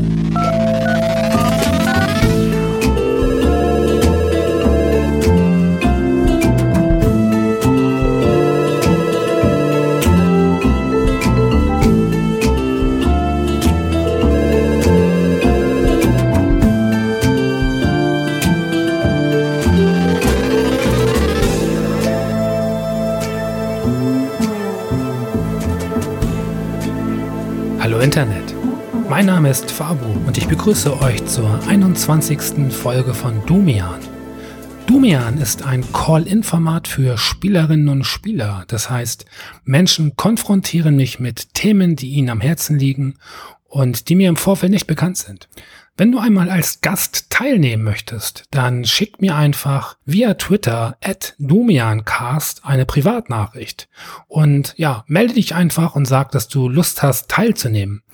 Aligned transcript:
Uh, 0.00 0.38
uh. 0.38 0.39
Name 29.50 29.64
ist 29.64 29.72
Fabu 29.72 30.06
und 30.28 30.38
ich 30.38 30.46
begrüße 30.46 31.02
euch 31.02 31.26
zur 31.26 31.60
21. 31.66 32.72
Folge 32.72 33.14
von 33.14 33.44
Dumian. 33.46 33.98
Dumian 34.86 35.38
ist 35.38 35.64
ein 35.64 35.84
Call-in-Format 35.92 36.86
für 36.86 37.18
Spielerinnen 37.18 37.88
und 37.88 38.04
Spieler. 38.04 38.62
Das 38.68 38.90
heißt, 38.90 39.24
Menschen 39.64 40.14
konfrontieren 40.14 40.94
mich 40.94 41.18
mit 41.18 41.52
Themen, 41.52 41.96
die 41.96 42.10
ihnen 42.10 42.30
am 42.30 42.40
Herzen 42.40 42.78
liegen 42.78 43.16
und 43.64 44.08
die 44.08 44.14
mir 44.14 44.28
im 44.28 44.36
Vorfeld 44.36 44.70
nicht 44.70 44.86
bekannt 44.86 45.16
sind. 45.16 45.48
Wenn 45.96 46.12
du 46.12 46.20
einmal 46.20 46.48
als 46.48 46.80
Gast 46.80 47.28
teilnehmen 47.30 47.82
möchtest, 47.82 48.44
dann 48.52 48.84
schick 48.84 49.20
mir 49.20 49.34
einfach 49.34 49.96
via 50.04 50.34
Twitter 50.34 50.96
at 51.02 51.34
Dumiancast 51.40 52.64
eine 52.64 52.86
Privatnachricht. 52.86 53.88
Und 54.28 54.74
ja, 54.76 55.02
melde 55.08 55.34
dich 55.34 55.56
einfach 55.56 55.96
und 55.96 56.04
sag, 56.04 56.30
dass 56.30 56.46
du 56.46 56.68
Lust 56.68 57.02
hast, 57.02 57.28
teilzunehmen. 57.28 58.04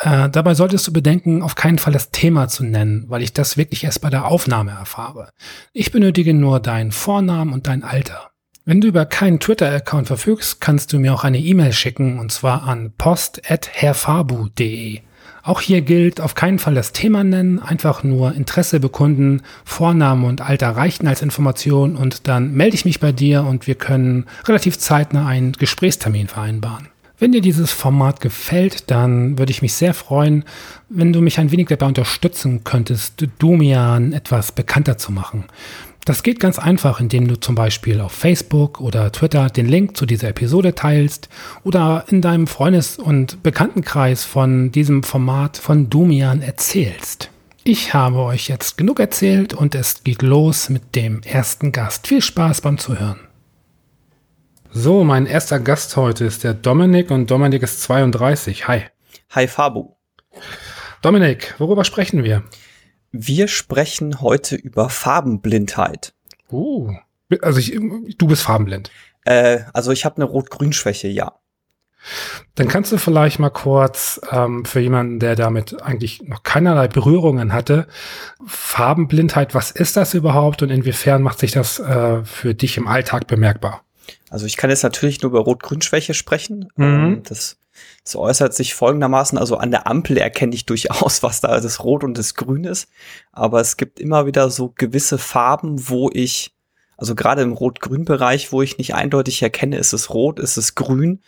Äh, 0.00 0.28
dabei 0.28 0.54
solltest 0.54 0.86
du 0.86 0.92
bedenken, 0.92 1.42
auf 1.42 1.54
keinen 1.54 1.78
Fall 1.78 1.92
das 1.92 2.10
Thema 2.10 2.48
zu 2.48 2.64
nennen, 2.64 3.04
weil 3.08 3.22
ich 3.22 3.32
das 3.32 3.56
wirklich 3.56 3.84
erst 3.84 4.00
bei 4.00 4.10
der 4.10 4.26
Aufnahme 4.26 4.72
erfahre. 4.72 5.30
Ich 5.72 5.92
benötige 5.92 6.34
nur 6.34 6.60
deinen 6.60 6.92
Vornamen 6.92 7.52
und 7.52 7.68
dein 7.68 7.84
Alter. 7.84 8.30
Wenn 8.64 8.80
du 8.80 8.88
über 8.88 9.04
keinen 9.04 9.40
Twitter-Account 9.40 10.06
verfügst, 10.06 10.60
kannst 10.60 10.92
du 10.92 10.98
mir 10.98 11.12
auch 11.12 11.22
eine 11.22 11.38
E-Mail 11.38 11.72
schicken 11.72 12.18
und 12.18 12.32
zwar 12.32 12.62
an 12.62 12.92
post.herfabu.de. 12.96 15.00
Auch 15.42 15.60
hier 15.60 15.82
gilt, 15.82 16.22
auf 16.22 16.34
keinen 16.34 16.58
Fall 16.58 16.74
das 16.74 16.92
Thema 16.92 17.22
nennen, 17.22 17.58
einfach 17.58 18.02
nur 18.02 18.34
Interesse 18.34 18.80
bekunden, 18.80 19.42
Vorname 19.66 20.26
und 20.26 20.40
Alter 20.40 20.70
reichen 20.70 21.06
als 21.06 21.20
Information 21.20 21.96
und 21.96 22.26
dann 22.26 22.54
melde 22.54 22.76
ich 22.76 22.86
mich 22.86 22.98
bei 22.98 23.12
dir 23.12 23.44
und 23.44 23.66
wir 23.66 23.74
können 23.74 24.24
relativ 24.46 24.78
zeitnah 24.78 25.26
einen 25.26 25.52
Gesprächstermin 25.52 26.28
vereinbaren. 26.28 26.88
Wenn 27.18 27.30
dir 27.30 27.40
dieses 27.40 27.70
Format 27.70 28.20
gefällt, 28.20 28.90
dann 28.90 29.38
würde 29.38 29.52
ich 29.52 29.62
mich 29.62 29.74
sehr 29.74 29.94
freuen, 29.94 30.44
wenn 30.88 31.12
du 31.12 31.20
mich 31.20 31.38
ein 31.38 31.52
wenig 31.52 31.68
dabei 31.68 31.86
unterstützen 31.86 32.64
könntest, 32.64 33.26
Domian 33.38 34.12
etwas 34.12 34.50
bekannter 34.50 34.98
zu 34.98 35.12
machen. 35.12 35.44
Das 36.04 36.22
geht 36.22 36.38
ganz 36.38 36.58
einfach, 36.58 37.00
indem 37.00 37.28
du 37.28 37.36
zum 37.40 37.54
Beispiel 37.54 38.00
auf 38.00 38.12
Facebook 38.12 38.80
oder 38.80 39.10
Twitter 39.10 39.48
den 39.48 39.66
Link 39.66 39.96
zu 39.96 40.04
dieser 40.04 40.28
Episode 40.28 40.74
teilst 40.74 41.30
oder 41.62 42.04
in 42.08 42.20
deinem 42.20 42.46
Freundes- 42.46 42.98
und 42.98 43.42
Bekanntenkreis 43.42 44.24
von 44.24 44.70
diesem 44.70 45.02
Format 45.02 45.56
von 45.56 45.88
Dumian 45.88 46.42
erzählst. 46.42 47.30
Ich 47.62 47.94
habe 47.94 48.18
euch 48.18 48.48
jetzt 48.48 48.76
genug 48.76 49.00
erzählt 49.00 49.54
und 49.54 49.74
es 49.74 50.04
geht 50.04 50.20
los 50.20 50.68
mit 50.68 50.94
dem 50.94 51.22
ersten 51.22 51.72
Gast. 51.72 52.06
Viel 52.06 52.20
Spaß 52.20 52.60
beim 52.60 52.76
Zuhören. 52.76 53.23
So, 54.76 55.04
mein 55.04 55.26
erster 55.26 55.60
Gast 55.60 55.96
heute 55.96 56.24
ist 56.24 56.42
der 56.42 56.52
Dominik 56.52 57.12
und 57.12 57.30
Dominik 57.30 57.62
ist 57.62 57.80
32. 57.82 58.66
Hi. 58.66 58.82
Hi 59.30 59.46
Fabu. 59.46 59.94
Dominik, 61.00 61.54
worüber 61.58 61.84
sprechen 61.84 62.24
wir? 62.24 62.42
Wir 63.12 63.46
sprechen 63.46 64.20
heute 64.20 64.56
über 64.56 64.90
Farbenblindheit. 64.90 66.12
Uh, 66.50 66.92
also 67.40 67.60
ich, 67.60 67.78
du 68.18 68.26
bist 68.26 68.42
farbenblind. 68.42 68.90
Äh, 69.24 69.60
also 69.72 69.92
ich 69.92 70.04
habe 70.04 70.16
eine 70.16 70.24
Rot-Grün-Schwäche, 70.24 71.06
ja. 71.06 71.34
Dann 72.56 72.66
kannst 72.66 72.90
du 72.90 72.98
vielleicht 72.98 73.38
mal 73.38 73.50
kurz 73.50 74.20
ähm, 74.32 74.64
für 74.64 74.80
jemanden, 74.80 75.20
der 75.20 75.36
damit 75.36 75.80
eigentlich 75.82 76.22
noch 76.22 76.42
keinerlei 76.42 76.88
Berührungen 76.88 77.52
hatte, 77.52 77.86
Farbenblindheit, 78.44 79.54
was 79.54 79.70
ist 79.70 79.96
das 79.96 80.14
überhaupt 80.14 80.62
und 80.62 80.70
inwiefern 80.70 81.22
macht 81.22 81.38
sich 81.38 81.52
das 81.52 81.78
äh, 81.78 82.24
für 82.24 82.56
dich 82.56 82.76
im 82.76 82.88
Alltag 82.88 83.28
bemerkbar? 83.28 83.83
Also 84.34 84.46
ich 84.46 84.56
kann 84.56 84.68
jetzt 84.68 84.82
natürlich 84.82 85.22
nur 85.22 85.30
über 85.30 85.42
Rot-Grün-Schwäche 85.42 86.12
sprechen. 86.12 86.68
Mhm. 86.74 86.84
Ähm, 86.84 87.22
das 87.22 87.56
es 88.04 88.16
äußert 88.16 88.52
sich 88.52 88.74
folgendermaßen, 88.74 89.38
also 89.38 89.58
an 89.58 89.70
der 89.70 89.86
Ampel 89.86 90.16
erkenne 90.16 90.56
ich 90.56 90.66
durchaus, 90.66 91.22
was 91.22 91.40
da 91.40 91.60
das 91.60 91.84
Rot 91.84 92.02
und 92.02 92.18
das 92.18 92.34
Grün 92.34 92.64
ist. 92.64 92.88
Aber 93.30 93.60
es 93.60 93.76
gibt 93.76 94.00
immer 94.00 94.26
wieder 94.26 94.50
so 94.50 94.72
gewisse 94.74 95.18
Farben, 95.18 95.88
wo 95.88 96.10
ich, 96.12 96.52
also 96.96 97.14
gerade 97.14 97.42
im 97.42 97.52
Rot-Grün-Bereich, 97.52 98.50
wo 98.50 98.60
ich 98.60 98.76
nicht 98.76 98.96
eindeutig 98.96 99.40
erkenne, 99.40 99.78
ist 99.78 99.92
es 99.92 100.12
rot, 100.12 100.40
ist 100.40 100.56
es 100.56 100.74
grün. 100.74 101.20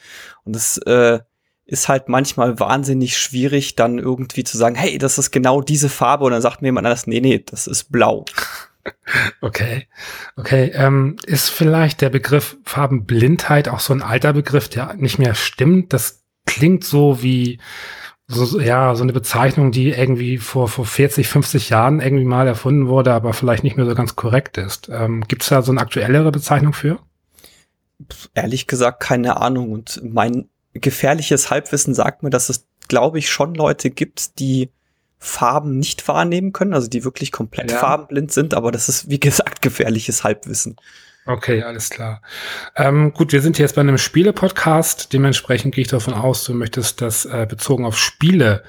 Und 0.42 0.56
es 0.56 0.78
äh, 0.78 1.20
ist 1.64 1.88
halt 1.88 2.08
manchmal 2.08 2.58
wahnsinnig 2.58 3.16
schwierig, 3.16 3.76
dann 3.76 4.00
irgendwie 4.00 4.42
zu 4.42 4.58
sagen, 4.58 4.74
hey, 4.74 4.98
das 4.98 5.16
ist 5.18 5.30
genau 5.30 5.60
diese 5.60 5.88
Farbe. 5.88 6.24
Und 6.24 6.32
dann 6.32 6.42
sagt 6.42 6.60
mir 6.60 6.68
jemand 6.68 6.88
anders, 6.88 7.06
nee, 7.06 7.20
nee, 7.20 7.38
das 7.38 7.68
ist 7.68 7.92
blau. 7.92 8.24
Okay, 9.40 9.86
okay. 10.36 10.72
Ähm, 10.74 11.16
ist 11.24 11.48
vielleicht 11.48 12.00
der 12.00 12.10
Begriff 12.10 12.56
Farbenblindheit 12.64 13.68
auch 13.68 13.80
so 13.80 13.92
ein 13.92 14.02
alter 14.02 14.32
Begriff, 14.32 14.68
der 14.68 14.94
nicht 14.94 15.18
mehr 15.18 15.34
stimmt? 15.34 15.92
Das 15.92 16.24
klingt 16.44 16.84
so 16.84 17.22
wie 17.22 17.58
so, 18.28 18.58
ja, 18.60 18.94
so 18.96 19.04
eine 19.04 19.12
Bezeichnung, 19.12 19.70
die 19.70 19.90
irgendwie 19.90 20.38
vor, 20.38 20.68
vor 20.68 20.84
40, 20.84 21.28
50 21.28 21.70
Jahren 21.70 22.00
irgendwie 22.00 22.24
mal 22.24 22.46
erfunden 22.48 22.88
wurde, 22.88 23.12
aber 23.12 23.32
vielleicht 23.32 23.62
nicht 23.62 23.76
mehr 23.76 23.86
so 23.86 23.94
ganz 23.94 24.16
korrekt 24.16 24.58
ist. 24.58 24.88
Ähm, 24.88 25.24
Gibt 25.28 25.42
es 25.42 25.48
da 25.48 25.62
so 25.62 25.70
eine 25.70 25.80
aktuellere 25.80 26.32
Bezeichnung 26.32 26.72
für? 26.72 26.98
Ehrlich 28.34 28.66
gesagt, 28.66 29.00
keine 29.00 29.40
Ahnung. 29.40 29.70
Und 29.70 30.00
mein 30.02 30.48
gefährliches 30.72 31.50
Halbwissen 31.50 31.94
sagt 31.94 32.22
mir, 32.22 32.30
dass 32.30 32.48
es, 32.48 32.66
glaube 32.88 33.18
ich, 33.18 33.30
schon 33.30 33.54
Leute 33.54 33.90
gibt, 33.90 34.40
die 34.40 34.70
Farben 35.26 35.78
nicht 35.78 36.06
wahrnehmen 36.08 36.52
können, 36.52 36.74
also 36.74 36.88
die 36.88 37.04
wirklich 37.04 37.32
komplett 37.32 37.70
ja. 37.70 37.78
farbenblind 37.78 38.32
sind, 38.32 38.54
aber 38.54 38.72
das 38.72 38.88
ist, 38.88 39.10
wie 39.10 39.20
gesagt, 39.20 39.62
gefährliches 39.62 40.24
Halbwissen. 40.24 40.76
Okay, 41.26 41.62
alles 41.62 41.90
klar. 41.90 42.22
Ähm, 42.76 43.12
gut, 43.12 43.32
wir 43.32 43.42
sind 43.42 43.58
jetzt 43.58 43.74
bei 43.74 43.80
einem 43.80 43.98
Spiele-Podcast. 43.98 45.12
Dementsprechend 45.12 45.74
gehe 45.74 45.82
ich 45.82 45.88
davon 45.88 46.14
aus, 46.14 46.44
du 46.44 46.54
möchtest 46.54 47.02
das 47.02 47.24
äh, 47.24 47.46
bezogen 47.48 47.84
auf 47.84 47.98
Spiele 47.98 48.62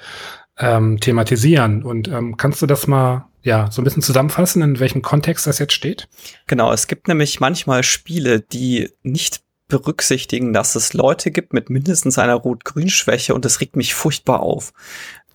ähm, 0.58 1.00
thematisieren. 1.00 1.84
Und 1.84 2.08
ähm, 2.08 2.36
kannst 2.36 2.64
du 2.64 2.66
das 2.66 2.88
mal 2.88 3.28
ja 3.44 3.70
so 3.70 3.82
ein 3.82 3.84
bisschen 3.84 4.02
zusammenfassen, 4.02 4.64
in 4.64 4.80
welchem 4.80 5.04
Kontext 5.04 5.46
das 5.46 5.60
jetzt 5.60 5.74
steht? 5.74 6.10
Genau, 6.48 6.74
es 6.74 6.88
gibt 6.88 7.08
nämlich 7.08 7.40
manchmal 7.40 7.84
Spiele, 7.84 8.42
die 8.42 8.90
nicht 9.04 9.42
berücksichtigen, 9.68 10.54
dass 10.54 10.76
es 10.76 10.94
Leute 10.94 11.30
gibt 11.30 11.54
mit 11.54 11.70
mindestens 11.70 12.18
einer 12.18 12.36
Rot-Grün-Schwäche 12.36 13.36
und 13.36 13.46
das 13.46 13.62
regt 13.62 13.76
mich 13.76 13.94
furchtbar 13.94 14.40
auf. 14.40 14.74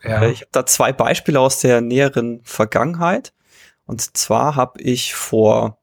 Ja. 0.05 0.23
Äh, 0.23 0.31
ich 0.31 0.41
habe 0.41 0.51
da 0.53 0.67
zwei 0.67 0.93
Beispiele 0.93 1.41
aus 1.41 1.61
der 1.61 1.81
näheren 1.81 2.41
Vergangenheit. 2.45 3.33
Und 3.87 4.17
zwar 4.17 4.57
habe 4.57 4.81
ich 4.81 5.15
vor 5.15 5.79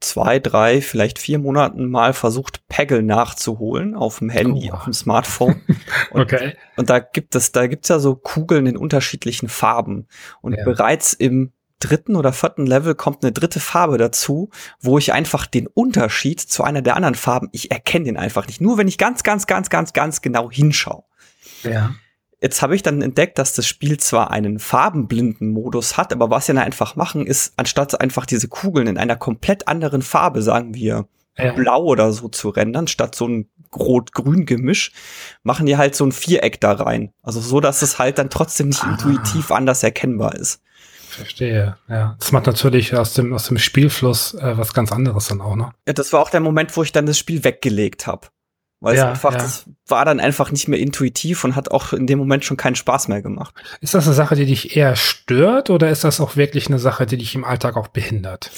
zwei, 0.00 0.38
drei, 0.38 0.80
vielleicht 0.80 1.18
vier 1.18 1.38
Monaten 1.38 1.90
mal 1.90 2.12
versucht, 2.12 2.66
Peggle 2.68 3.02
nachzuholen 3.02 3.94
auf 3.94 4.18
dem 4.18 4.28
Handy, 4.28 4.70
oh. 4.70 4.76
auf 4.76 4.84
dem 4.84 4.92
Smartphone. 4.92 5.62
Und, 6.10 6.22
okay. 6.22 6.56
Und 6.76 6.90
da 6.90 6.98
gibt 6.98 7.34
es, 7.34 7.52
da 7.52 7.66
gibt's 7.66 7.88
ja 7.88 7.98
so 7.98 8.14
Kugeln 8.14 8.66
in 8.66 8.76
unterschiedlichen 8.76 9.48
Farben. 9.48 10.06
Und 10.40 10.54
ja. 10.54 10.64
bereits 10.64 11.14
im 11.14 11.52
dritten 11.80 12.16
oder 12.16 12.32
vierten 12.32 12.66
Level 12.66 12.94
kommt 12.94 13.24
eine 13.24 13.32
dritte 13.32 13.60
Farbe 13.60 13.98
dazu, 13.98 14.50
wo 14.80 14.98
ich 14.98 15.12
einfach 15.12 15.46
den 15.46 15.66
Unterschied 15.66 16.40
zu 16.40 16.62
einer 16.62 16.82
der 16.82 16.96
anderen 16.96 17.14
Farben, 17.14 17.48
ich 17.52 17.70
erkenne 17.70 18.06
den 18.06 18.16
einfach 18.16 18.46
nicht. 18.46 18.60
Nur 18.60 18.78
wenn 18.78 18.88
ich 18.88 18.98
ganz, 18.98 19.22
ganz, 19.22 19.46
ganz, 19.46 19.70
ganz, 19.70 19.92
ganz 19.92 20.22
genau 20.22 20.50
hinschaue. 20.50 21.04
Ja. 21.62 21.94
Jetzt 22.40 22.62
habe 22.62 22.74
ich 22.74 22.82
dann 22.82 23.00
entdeckt, 23.00 23.38
dass 23.38 23.54
das 23.54 23.66
Spiel 23.66 23.98
zwar 23.98 24.30
einen 24.30 24.58
farbenblinden 24.58 25.50
Modus 25.50 25.96
hat, 25.96 26.12
aber 26.12 26.30
was 26.30 26.46
sie 26.46 26.52
dann 26.54 26.62
einfach 26.62 26.96
machen, 26.96 27.26
ist, 27.26 27.54
anstatt 27.56 28.00
einfach 28.00 28.26
diese 28.26 28.48
Kugeln 28.48 28.86
in 28.86 28.98
einer 28.98 29.16
komplett 29.16 29.68
anderen 29.68 30.02
Farbe, 30.02 30.42
sagen 30.42 30.74
wir 30.74 31.06
ja. 31.38 31.52
blau 31.52 31.84
oder 31.84 32.12
so 32.12 32.28
zu 32.28 32.50
rendern, 32.50 32.86
statt 32.86 33.14
so 33.14 33.26
ein 33.28 33.48
Rot-Grün-Gemisch, 33.74 34.92
machen 35.42 35.66
die 35.66 35.76
halt 35.76 35.94
so 35.94 36.04
ein 36.04 36.12
Viereck 36.12 36.60
da 36.60 36.72
rein. 36.72 37.12
Also 37.22 37.40
so, 37.40 37.60
dass 37.60 37.82
es 37.82 37.98
halt 37.98 38.18
dann 38.18 38.30
trotzdem 38.30 38.68
nicht 38.68 38.84
ah. 38.84 38.90
intuitiv 38.90 39.50
anders 39.50 39.82
erkennbar 39.82 40.34
ist. 40.34 40.60
Verstehe, 41.08 41.76
ja. 41.88 42.16
Das 42.18 42.32
macht 42.32 42.46
natürlich 42.46 42.94
aus 42.96 43.14
dem, 43.14 43.32
aus 43.32 43.46
dem 43.46 43.58
Spielfluss 43.58 44.34
äh, 44.34 44.58
was 44.58 44.74
ganz 44.74 44.90
anderes 44.90 45.28
dann 45.28 45.40
auch, 45.40 45.54
ne? 45.54 45.70
Ja, 45.86 45.92
das 45.92 46.12
war 46.12 46.20
auch 46.20 46.30
der 46.30 46.40
Moment, 46.40 46.76
wo 46.76 46.82
ich 46.82 46.90
dann 46.90 47.06
das 47.06 47.18
Spiel 47.18 47.44
weggelegt 47.44 48.06
habe. 48.06 48.28
Weil 48.80 48.96
ja, 48.96 49.04
es 49.04 49.08
einfach, 49.10 49.32
ja. 49.32 49.38
das 49.38 49.64
war 49.86 50.04
dann 50.04 50.20
einfach 50.20 50.50
nicht 50.50 50.68
mehr 50.68 50.78
intuitiv 50.78 51.44
und 51.44 51.56
hat 51.56 51.70
auch 51.70 51.92
in 51.92 52.06
dem 52.06 52.18
Moment 52.18 52.44
schon 52.44 52.56
keinen 52.56 52.74
Spaß 52.74 53.08
mehr 53.08 53.22
gemacht. 53.22 53.54
Ist 53.80 53.94
das 53.94 54.06
eine 54.06 54.14
Sache, 54.14 54.34
die 54.34 54.46
dich 54.46 54.76
eher 54.76 54.96
stört 54.96 55.70
oder 55.70 55.90
ist 55.90 56.04
das 56.04 56.20
auch 56.20 56.36
wirklich 56.36 56.66
eine 56.68 56.78
Sache, 56.78 57.06
die 57.06 57.16
dich 57.16 57.34
im 57.34 57.44
Alltag 57.44 57.76
auch 57.76 57.88
behindert? 57.88 58.50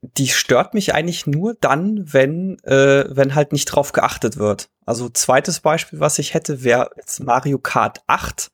Die 0.00 0.28
stört 0.28 0.74
mich 0.74 0.94
eigentlich 0.94 1.26
nur 1.26 1.54
dann, 1.60 2.12
wenn, 2.12 2.58
äh, 2.64 3.04
wenn 3.08 3.34
halt 3.34 3.52
nicht 3.52 3.66
drauf 3.66 3.92
geachtet 3.92 4.36
wird. 4.36 4.68
Also 4.84 5.08
zweites 5.08 5.60
Beispiel, 5.60 6.00
was 6.00 6.18
ich 6.18 6.34
hätte, 6.34 6.64
wäre 6.64 6.90
jetzt 6.96 7.22
Mario 7.22 7.58
Kart 7.58 8.00
8, 8.08 8.50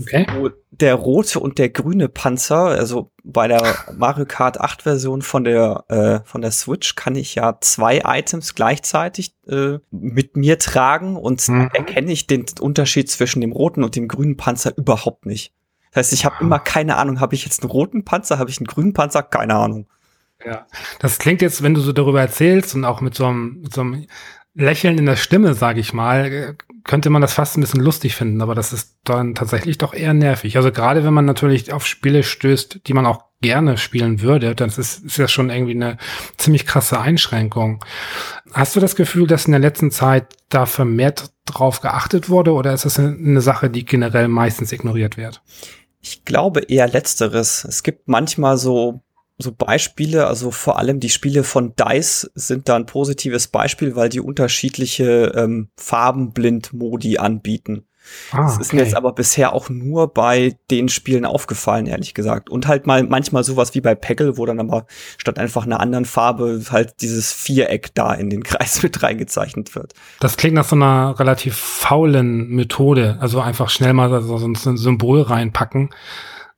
Okay. 0.00 0.26
Wo 0.34 0.50
der 0.70 0.94
rote 0.94 1.38
und 1.40 1.58
der 1.58 1.68
grüne 1.68 2.08
Panzer, 2.08 2.64
also 2.64 3.11
bei 3.24 3.48
der 3.48 3.76
Mario 3.96 4.26
Kart 4.26 4.60
8 4.60 4.82
Version 4.82 5.22
von 5.22 5.44
der, 5.44 5.84
äh, 5.88 6.20
von 6.24 6.40
der 6.40 6.50
Switch 6.50 6.94
kann 6.94 7.14
ich 7.14 7.34
ja 7.36 7.58
zwei 7.60 8.02
Items 8.04 8.54
gleichzeitig 8.54 9.34
äh, 9.48 9.78
mit 9.90 10.36
mir 10.36 10.58
tragen 10.58 11.16
und 11.16 11.46
mhm. 11.48 11.70
erkenne 11.72 12.12
ich 12.12 12.26
den 12.26 12.44
Unterschied 12.60 13.10
zwischen 13.10 13.40
dem 13.40 13.52
roten 13.52 13.84
und 13.84 13.96
dem 13.96 14.08
grünen 14.08 14.36
Panzer 14.36 14.76
überhaupt 14.76 15.26
nicht. 15.26 15.52
Das 15.92 16.06
heißt, 16.06 16.12
ich 16.14 16.24
habe 16.24 16.36
immer 16.40 16.58
keine 16.58 16.96
Ahnung, 16.96 17.20
habe 17.20 17.34
ich 17.34 17.44
jetzt 17.44 17.62
einen 17.62 17.70
roten 17.70 18.04
Panzer, 18.04 18.38
habe 18.38 18.50
ich 18.50 18.58
einen 18.58 18.66
grünen 18.66 18.92
Panzer, 18.92 19.22
keine 19.22 19.54
Ahnung. 19.54 19.86
Ja, 20.44 20.66
das 20.98 21.18
klingt 21.18 21.42
jetzt, 21.42 21.62
wenn 21.62 21.74
du 21.74 21.80
so 21.80 21.92
darüber 21.92 22.20
erzählst 22.20 22.74
und 22.74 22.84
auch 22.84 23.00
mit 23.00 23.14
so 23.14 23.26
einem, 23.26 23.60
mit 23.60 23.74
so 23.74 23.82
einem 23.82 24.06
Lächeln 24.54 24.98
in 24.98 25.06
der 25.06 25.16
Stimme, 25.16 25.54
sage 25.54 25.80
ich 25.80 25.92
mal, 25.92 26.56
könnte 26.84 27.10
man 27.10 27.22
das 27.22 27.34
fast 27.34 27.56
ein 27.56 27.60
bisschen 27.60 27.80
lustig 27.80 28.14
finden, 28.14 28.42
aber 28.42 28.54
das 28.54 28.72
ist 28.72 28.96
dann 29.04 29.34
tatsächlich 29.34 29.78
doch 29.78 29.94
eher 29.94 30.14
nervig. 30.14 30.56
Also 30.56 30.72
gerade 30.72 31.04
wenn 31.04 31.14
man 31.14 31.24
natürlich 31.24 31.72
auf 31.72 31.86
Spiele 31.86 32.22
stößt, 32.22 32.80
die 32.86 32.92
man 32.92 33.06
auch 33.06 33.24
gerne 33.40 33.76
spielen 33.76 34.20
würde, 34.20 34.54
dann 34.54 34.68
ist, 34.68 34.78
ist 34.78 35.18
das 35.18 35.30
schon 35.30 35.50
irgendwie 35.50 35.74
eine 35.74 35.98
ziemlich 36.38 36.66
krasse 36.66 37.00
Einschränkung. 37.00 37.84
Hast 38.52 38.74
du 38.76 38.80
das 38.80 38.96
Gefühl, 38.96 39.26
dass 39.26 39.46
in 39.46 39.52
der 39.52 39.60
letzten 39.60 39.90
Zeit 39.90 40.36
da 40.48 40.66
vermehrt 40.66 41.32
drauf 41.44 41.80
geachtet 41.80 42.28
wurde 42.28 42.52
oder 42.52 42.72
ist 42.72 42.84
das 42.84 42.98
eine 42.98 43.40
Sache, 43.40 43.68
die 43.68 43.84
generell 43.84 44.28
meistens 44.28 44.72
ignoriert 44.72 45.16
wird? 45.16 45.42
Ich 46.00 46.24
glaube 46.24 46.60
eher 46.60 46.88
letzteres. 46.88 47.64
Es 47.64 47.82
gibt 47.82 48.08
manchmal 48.08 48.56
so 48.56 49.02
so 49.38 49.52
Beispiele, 49.52 50.26
also 50.26 50.50
vor 50.50 50.78
allem 50.78 51.00
die 51.00 51.08
Spiele 51.08 51.44
von 51.44 51.74
DICE 51.76 52.30
sind 52.34 52.68
da 52.68 52.76
ein 52.76 52.86
positives 52.86 53.48
Beispiel, 53.48 53.96
weil 53.96 54.08
die 54.08 54.20
unterschiedliche 54.20 55.32
ähm, 55.34 55.68
Farbenblind-Modi 55.76 57.18
anbieten. 57.18 57.86
Ah, 58.32 58.42
das 58.42 58.58
ist 58.58 58.68
okay. 58.68 58.76
mir 58.76 58.82
jetzt 58.82 58.96
aber 58.96 59.12
bisher 59.12 59.52
auch 59.52 59.68
nur 59.68 60.12
bei 60.12 60.56
den 60.70 60.88
Spielen 60.88 61.24
aufgefallen, 61.24 61.86
ehrlich 61.86 62.14
gesagt. 62.14 62.50
Und 62.50 62.66
halt 62.66 62.86
mal 62.86 63.02
manchmal 63.04 63.44
sowas 63.44 63.74
wie 63.74 63.80
bei 63.80 63.94
Peggle, 63.94 64.38
wo 64.38 64.46
dann 64.46 64.60
aber 64.60 64.86
statt 65.18 65.38
einfach 65.38 65.64
einer 65.64 65.80
anderen 65.80 66.04
Farbe 66.04 66.60
halt 66.70 67.00
dieses 67.00 67.32
Viereck 67.32 67.94
da 67.94 68.12
in 68.12 68.30
den 68.30 68.42
Kreis 68.44 68.82
mit 68.82 69.02
reingezeichnet 69.02 69.74
wird. 69.74 69.94
Das 70.20 70.36
klingt 70.36 70.54
nach 70.54 70.64
so 70.64 70.76
einer 70.76 71.18
relativ 71.18 71.56
faulen 71.56 72.48
Methode. 72.48 73.18
Also 73.20 73.40
einfach 73.40 73.70
schnell 73.70 73.92
mal 73.92 74.22
so, 74.22 74.36
ein 74.36 74.76
Symbol 74.76 75.22
reinpacken. 75.22 75.90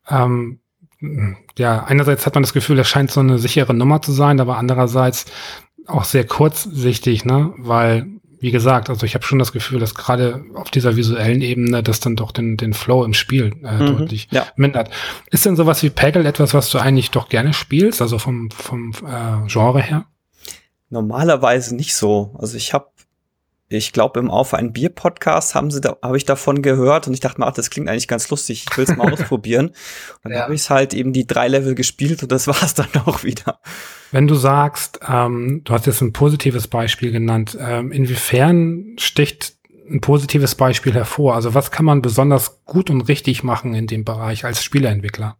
Ähm, 0.08 0.60
ja, 1.58 1.84
einerseits 1.84 2.26
hat 2.26 2.34
man 2.34 2.42
das 2.42 2.52
Gefühl, 2.52 2.76
das 2.76 2.88
scheint 2.88 3.10
so 3.10 3.20
eine 3.20 3.38
sichere 3.38 3.74
Nummer 3.74 4.02
zu 4.02 4.12
sein, 4.12 4.40
aber 4.40 4.58
andererseits 4.58 5.26
auch 5.86 6.04
sehr 6.04 6.24
kurzsichtig, 6.24 7.24
ne? 7.24 7.52
Weil, 7.58 8.06
wie 8.40 8.50
gesagt, 8.50 8.90
also 8.90 9.06
ich 9.06 9.14
habe 9.14 9.24
schon 9.24 9.38
das 9.38 9.52
Gefühl, 9.52 9.80
dass 9.80 9.94
gerade 9.94 10.44
auf 10.54 10.70
dieser 10.70 10.96
visuellen 10.96 11.42
Ebene 11.42 11.82
das 11.82 12.00
dann 12.00 12.16
doch 12.16 12.32
den, 12.32 12.56
den 12.56 12.74
Flow 12.74 13.04
im 13.04 13.14
Spiel 13.14 13.54
äh, 13.64 13.82
mhm, 13.82 13.98
deutlich 13.98 14.28
ja. 14.30 14.46
mindert. 14.56 14.90
Ist 15.30 15.46
denn 15.46 15.56
sowas 15.56 15.82
wie 15.82 15.90
Peggle 15.90 16.26
etwas, 16.26 16.54
was 16.54 16.70
du 16.70 16.78
eigentlich 16.78 17.10
doch 17.10 17.28
gerne 17.28 17.52
spielst, 17.52 18.02
also 18.02 18.18
vom, 18.18 18.50
vom 18.50 18.92
äh, 19.06 19.46
Genre 19.46 19.82
her? 19.82 20.06
Normalerweise 20.90 21.74
nicht 21.74 21.94
so. 21.94 22.34
Also 22.38 22.56
ich 22.56 22.72
habe 22.72 22.86
ich 23.74 23.92
glaube, 23.92 24.20
im 24.20 24.30
Auf 24.30 24.54
ein 24.54 24.72
Bier 24.72 24.88
Podcast 24.88 25.54
haben 25.54 25.70
sie 25.70 25.80
da, 25.80 25.96
habe 26.02 26.16
ich 26.16 26.24
davon 26.24 26.62
gehört 26.62 27.06
und 27.06 27.14
ich 27.14 27.20
dachte 27.20 27.40
mir, 27.40 27.46
ach, 27.46 27.52
das 27.54 27.70
klingt 27.70 27.88
eigentlich 27.88 28.08
ganz 28.08 28.30
lustig, 28.30 28.66
ich 28.68 28.76
will 28.76 28.84
es 28.84 28.96
mal 28.96 29.12
ausprobieren. 29.12 29.68
Und 29.68 29.74
dann 30.24 30.32
ja. 30.32 30.42
habe 30.42 30.54
ich 30.54 30.68
halt 30.70 30.94
eben 30.94 31.12
die 31.12 31.26
drei 31.26 31.48
Level 31.48 31.74
gespielt 31.74 32.22
und 32.22 32.32
das 32.32 32.46
war 32.48 32.62
es 32.62 32.74
dann 32.74 32.88
auch 33.04 33.24
wieder. 33.24 33.60
Wenn 34.12 34.28
du 34.28 34.34
sagst, 34.34 35.00
ähm, 35.08 35.62
du 35.64 35.72
hast 35.72 35.86
jetzt 35.86 36.00
ein 36.00 36.12
positives 36.12 36.68
Beispiel 36.68 37.10
genannt, 37.12 37.58
ähm, 37.60 37.92
inwiefern 37.92 38.96
sticht 38.98 39.54
ein 39.88 40.00
positives 40.00 40.54
Beispiel 40.54 40.94
hervor? 40.94 41.34
Also 41.34 41.54
was 41.54 41.70
kann 41.70 41.84
man 41.84 42.02
besonders 42.02 42.64
gut 42.64 42.90
und 42.90 43.02
richtig 43.02 43.42
machen 43.42 43.74
in 43.74 43.86
dem 43.86 44.04
Bereich 44.04 44.44
als 44.44 44.62
Spieleentwickler? 44.62 45.36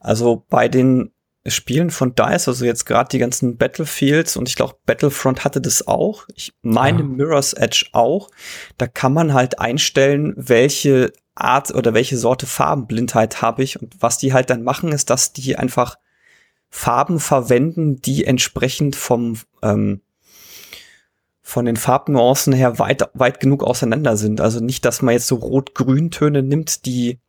Also 0.00 0.44
bei 0.48 0.68
den 0.68 1.12
Spielen 1.50 1.90
von 1.90 2.14
DICE, 2.14 2.48
also 2.48 2.64
jetzt 2.64 2.86
gerade 2.86 3.08
die 3.10 3.18
ganzen 3.18 3.56
Battlefields 3.56 4.36
und 4.36 4.48
ich 4.48 4.56
glaube 4.56 4.76
Battlefront 4.86 5.44
hatte 5.44 5.60
das 5.60 5.86
auch. 5.86 6.26
Ich 6.34 6.52
meine 6.62 7.00
ja. 7.00 7.04
Mirror's 7.04 7.52
Edge 7.52 7.86
auch. 7.92 8.30
Da 8.76 8.86
kann 8.86 9.12
man 9.12 9.34
halt 9.34 9.58
einstellen, 9.58 10.34
welche 10.36 11.12
Art 11.34 11.74
oder 11.74 11.94
welche 11.94 12.16
Sorte 12.16 12.46
Farbenblindheit 12.46 13.42
habe 13.42 13.62
ich 13.62 13.80
und 13.80 13.94
was 14.00 14.18
die 14.18 14.32
halt 14.32 14.50
dann 14.50 14.62
machen, 14.62 14.92
ist, 14.92 15.10
dass 15.10 15.32
die 15.32 15.56
einfach 15.56 15.96
Farben 16.70 17.20
verwenden, 17.20 18.00
die 18.02 18.24
entsprechend 18.24 18.96
vom 18.96 19.38
ähm, 19.62 20.02
von 21.48 21.64
den 21.64 21.76
Farbnuancen 21.76 22.52
her 22.52 22.78
weit, 22.78 23.08
weit 23.14 23.40
genug 23.40 23.64
auseinander 23.64 24.18
sind. 24.18 24.42
Also 24.42 24.60
nicht, 24.60 24.84
dass 24.84 25.00
man 25.00 25.14
jetzt 25.14 25.28
so 25.28 25.36
Rot-Grün-Töne 25.36 26.42
nimmt, 26.42 26.84
die 26.84 27.20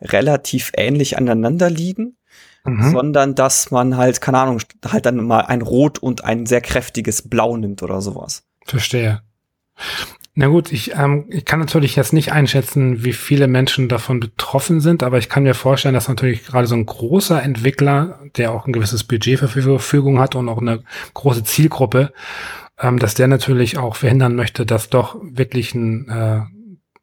relativ 0.00 0.72
ähnlich 0.74 1.18
aneinander 1.18 1.68
liegen, 1.68 2.16
mhm. 2.76 2.90
sondern 2.92 3.34
dass 3.34 3.70
man 3.70 3.96
halt, 3.96 4.20
keine 4.20 4.38
Ahnung, 4.38 4.60
halt 4.86 5.06
dann 5.06 5.24
mal 5.26 5.40
ein 5.40 5.62
Rot 5.62 5.98
und 5.98 6.24
ein 6.24 6.46
sehr 6.46 6.60
kräftiges 6.60 7.28
Blau 7.28 7.56
nimmt 7.56 7.82
oder 7.82 8.00
sowas. 8.00 8.44
Verstehe. 8.64 9.22
Na 10.40 10.46
gut, 10.46 10.70
ich, 10.70 10.94
ähm, 10.94 11.24
ich 11.30 11.44
kann 11.44 11.58
natürlich 11.58 11.96
jetzt 11.96 12.12
nicht 12.12 12.30
einschätzen, 12.30 13.02
wie 13.02 13.12
viele 13.12 13.48
Menschen 13.48 13.88
davon 13.88 14.20
betroffen 14.20 14.80
sind, 14.80 15.02
aber 15.02 15.18
ich 15.18 15.28
kann 15.28 15.42
mir 15.42 15.54
vorstellen, 15.54 15.94
dass 15.94 16.08
natürlich 16.08 16.46
gerade 16.46 16.68
so 16.68 16.76
ein 16.76 16.86
großer 16.86 17.42
Entwickler, 17.42 18.20
der 18.36 18.52
auch 18.52 18.64
ein 18.64 18.72
gewisses 18.72 19.02
Budget 19.02 19.40
zur 19.40 19.48
Verfügung 19.48 20.20
hat 20.20 20.36
und 20.36 20.48
auch 20.48 20.60
eine 20.60 20.84
große 21.14 21.42
Zielgruppe, 21.42 22.12
ähm, 22.78 23.00
dass 23.00 23.14
der 23.14 23.26
natürlich 23.26 23.78
auch 23.78 23.96
verhindern 23.96 24.36
möchte, 24.36 24.64
dass 24.64 24.90
doch 24.90 25.16
wirklich 25.20 25.74
ein 25.74 26.08
äh, 26.08 26.42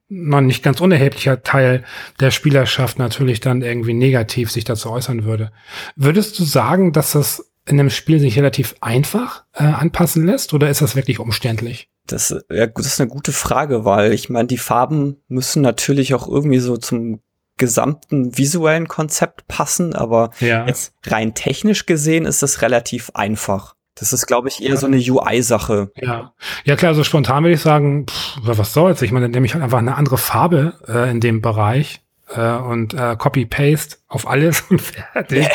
noch 0.07 0.41
nicht 0.41 0.63
ganz 0.63 0.81
unerheblicher 0.81 1.43
Teil 1.43 1.83
der 2.19 2.31
Spielerschaft 2.31 2.99
natürlich 2.99 3.39
dann 3.39 3.61
irgendwie 3.61 3.93
negativ 3.93 4.51
sich 4.51 4.63
dazu 4.63 4.91
äußern 4.91 5.25
würde. 5.25 5.51
Würdest 5.95 6.37
du 6.39 6.43
sagen, 6.43 6.93
dass 6.93 7.13
das 7.13 7.51
in 7.67 7.79
einem 7.79 7.89
Spiel 7.89 8.19
sich 8.19 8.37
relativ 8.37 8.75
einfach 8.81 9.43
äh, 9.53 9.63
anpassen 9.63 10.25
lässt 10.25 10.53
oder 10.53 10.69
ist 10.69 10.81
das 10.81 10.95
wirklich 10.95 11.19
umständlich? 11.19 11.89
Das, 12.05 12.35
ja, 12.51 12.67
das 12.67 12.85
ist 12.85 13.01
eine 13.01 13.09
gute 13.09 13.31
Frage, 13.31 13.85
weil 13.85 14.13
ich 14.13 14.29
meine, 14.29 14.47
die 14.47 14.59
Farben 14.59 15.17
müssen 15.27 15.63
natürlich 15.63 16.13
auch 16.13 16.27
irgendwie 16.27 16.59
so 16.59 16.77
zum 16.77 17.21
gesamten 17.57 18.37
visuellen 18.37 18.87
Konzept 18.87 19.47
passen, 19.47 19.95
aber 19.95 20.31
ja. 20.39 20.67
jetzt 20.67 20.93
rein 21.05 21.33
technisch 21.33 21.85
gesehen 21.85 22.25
ist 22.25 22.43
das 22.43 22.61
relativ 22.61 23.11
einfach. 23.13 23.74
Das 23.95 24.11
ist, 24.11 24.27
glaube 24.27 24.49
ich, 24.49 24.61
eher 24.61 24.75
so 24.75 24.87
eine 24.87 24.97
UI-Sache. 24.97 25.91
Ja. 25.95 26.33
Ja, 26.65 26.75
klar, 26.75 26.93
so 26.93 27.03
spontan 27.03 27.43
würde 27.43 27.55
ich 27.55 27.61
sagen, 27.61 28.05
pff, 28.07 28.37
was 28.41 28.73
soll's? 28.73 29.01
Ich 29.01 29.11
meine, 29.11 29.25
dann 29.25 29.31
nehme 29.31 29.45
ich 29.45 29.53
halt 29.53 29.63
einfach 29.63 29.77
eine 29.77 29.95
andere 29.95 30.17
Farbe 30.17 30.73
äh, 30.87 31.09
in 31.09 31.21
dem 31.21 31.41
Bereich 31.41 32.01
äh, 32.35 32.55
und 32.57 32.93
äh, 32.93 33.15
Copy-Paste 33.17 33.97
auf 34.07 34.27
alles 34.27 34.61
und 34.69 34.81
fertig. 34.81 35.47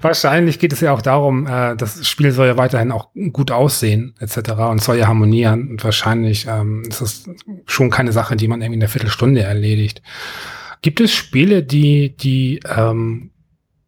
Wahrscheinlich 0.00 0.58
geht 0.58 0.72
es 0.72 0.80
ja 0.80 0.92
auch 0.92 1.02
darum, 1.02 1.46
äh, 1.46 1.76
das 1.76 2.06
Spiel 2.08 2.32
soll 2.32 2.46
ja 2.46 2.56
weiterhin 2.56 2.92
auch 2.92 3.08
gut 3.32 3.50
aussehen, 3.50 4.14
etc. 4.20 4.52
und 4.70 4.82
soll 4.82 4.96
ja 4.96 5.06
harmonieren. 5.06 5.70
Und 5.70 5.84
wahrscheinlich 5.84 6.46
ähm, 6.48 6.84
ist 6.88 7.00
es 7.00 7.30
schon 7.66 7.90
keine 7.90 8.12
Sache, 8.12 8.36
die 8.36 8.48
man 8.48 8.60
irgendwie 8.62 8.78
in 8.78 8.82
einer 8.82 8.90
Viertelstunde 8.90 9.42
erledigt. 9.42 10.02
Gibt 10.82 11.00
es 11.00 11.12
Spiele, 11.12 11.62
die, 11.62 12.16
die 12.16 12.60
ähm, 12.64 13.30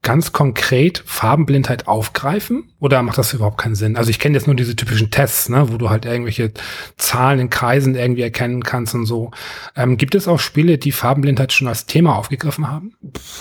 ganz 0.02 0.32
konkret 0.32 1.02
Farbenblindheit 1.06 1.86
aufgreifen? 1.86 2.64
Oder 2.80 3.02
macht 3.02 3.18
das 3.18 3.32
überhaupt 3.32 3.58
keinen 3.58 3.76
Sinn? 3.76 3.96
Also 3.96 4.10
ich 4.10 4.18
kenne 4.18 4.36
jetzt 4.36 4.48
nur 4.48 4.56
diese 4.56 4.74
typischen 4.74 5.10
Tests, 5.10 5.48
ne, 5.48 5.72
wo 5.72 5.76
du 5.76 5.90
halt 5.90 6.04
irgendwelche 6.04 6.52
Zahlen 6.96 7.38
in 7.38 7.50
Kreisen 7.50 7.94
irgendwie 7.94 8.22
erkennen 8.22 8.64
kannst 8.64 8.94
und 8.96 9.06
so. 9.06 9.30
Ähm, 9.76 9.96
gibt 9.96 10.16
es 10.16 10.26
auch 10.26 10.40
Spiele, 10.40 10.76
die 10.76 10.90
Farbenblindheit 10.90 11.52
schon 11.52 11.68
als 11.68 11.86
Thema 11.86 12.16
aufgegriffen 12.16 12.68
haben? 12.68 12.94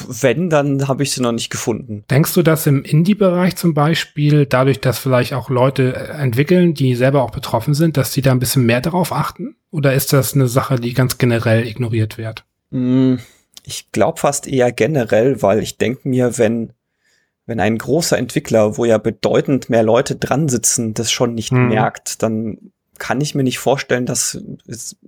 Wenn, 0.07 0.51
dann 0.51 0.87
habe 0.87 1.01
ich 1.01 1.11
sie 1.11 1.21
noch 1.21 1.31
nicht 1.31 1.49
gefunden. 1.49 2.03
Denkst 2.11 2.33
du, 2.35 2.43
dass 2.43 2.67
im 2.67 2.83
Indie-Bereich 2.83 3.55
zum 3.55 3.73
Beispiel, 3.73 4.45
dadurch, 4.45 4.79
dass 4.79 4.99
vielleicht 4.99 5.33
auch 5.33 5.49
Leute 5.49 5.95
äh, 5.95 6.21
entwickeln, 6.21 6.75
die 6.75 6.95
selber 6.95 7.23
auch 7.23 7.31
betroffen 7.31 7.73
sind, 7.73 7.97
dass 7.97 8.11
die 8.11 8.21
da 8.21 8.31
ein 8.31 8.39
bisschen 8.39 8.65
mehr 8.65 8.81
darauf 8.81 9.11
achten? 9.11 9.55
Oder 9.71 9.93
ist 9.93 10.13
das 10.13 10.35
eine 10.35 10.47
Sache, 10.47 10.75
die 10.75 10.93
ganz 10.93 11.17
generell 11.17 11.65
ignoriert 11.65 12.19
wird? 12.19 12.45
Mm 12.69 13.15
ich 13.63 13.91
glaube 13.91 14.19
fast 14.19 14.47
eher 14.47 14.71
generell, 14.71 15.41
weil 15.41 15.59
ich 15.59 15.77
denke 15.77 16.07
mir, 16.07 16.37
wenn, 16.37 16.73
wenn 17.45 17.59
ein 17.59 17.77
großer 17.77 18.17
Entwickler, 18.17 18.77
wo 18.77 18.85
ja 18.85 18.97
bedeutend 18.97 19.69
mehr 19.69 19.83
Leute 19.83 20.15
dran 20.15 20.49
sitzen, 20.49 20.93
das 20.93 21.11
schon 21.11 21.33
nicht 21.33 21.51
hm. 21.51 21.69
merkt, 21.69 22.23
dann 22.23 22.71
kann 23.01 23.19
ich 23.19 23.33
mir 23.33 23.41
nicht 23.41 23.57
vorstellen, 23.57 24.05
dass 24.05 24.39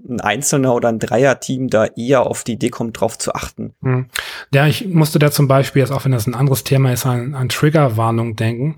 ein 0.10 0.20
Einzelner 0.20 0.74
oder 0.74 0.90
ein 0.90 0.98
Dreierteam 0.98 1.68
da 1.68 1.86
eher 1.86 2.26
auf 2.26 2.44
die 2.44 2.54
Idee 2.54 2.70
kommt, 2.70 3.00
drauf 3.00 3.20
zu 3.20 3.36
achten. 3.36 3.76
Hm. 3.84 4.08
Ja, 4.52 4.66
ich 4.66 4.88
musste 4.88 5.20
da 5.20 5.30
zum 5.30 5.48
Beispiel, 5.48 5.82
jetzt 5.82 5.92
auch 5.92 6.04
wenn 6.04 6.12
das 6.12 6.26
ein 6.26 6.34
anderes 6.34 6.64
Thema 6.64 6.92
ist, 6.92 7.06
an, 7.06 7.36
an 7.36 7.50
Triggerwarnung 7.50 8.36
denken. 8.36 8.78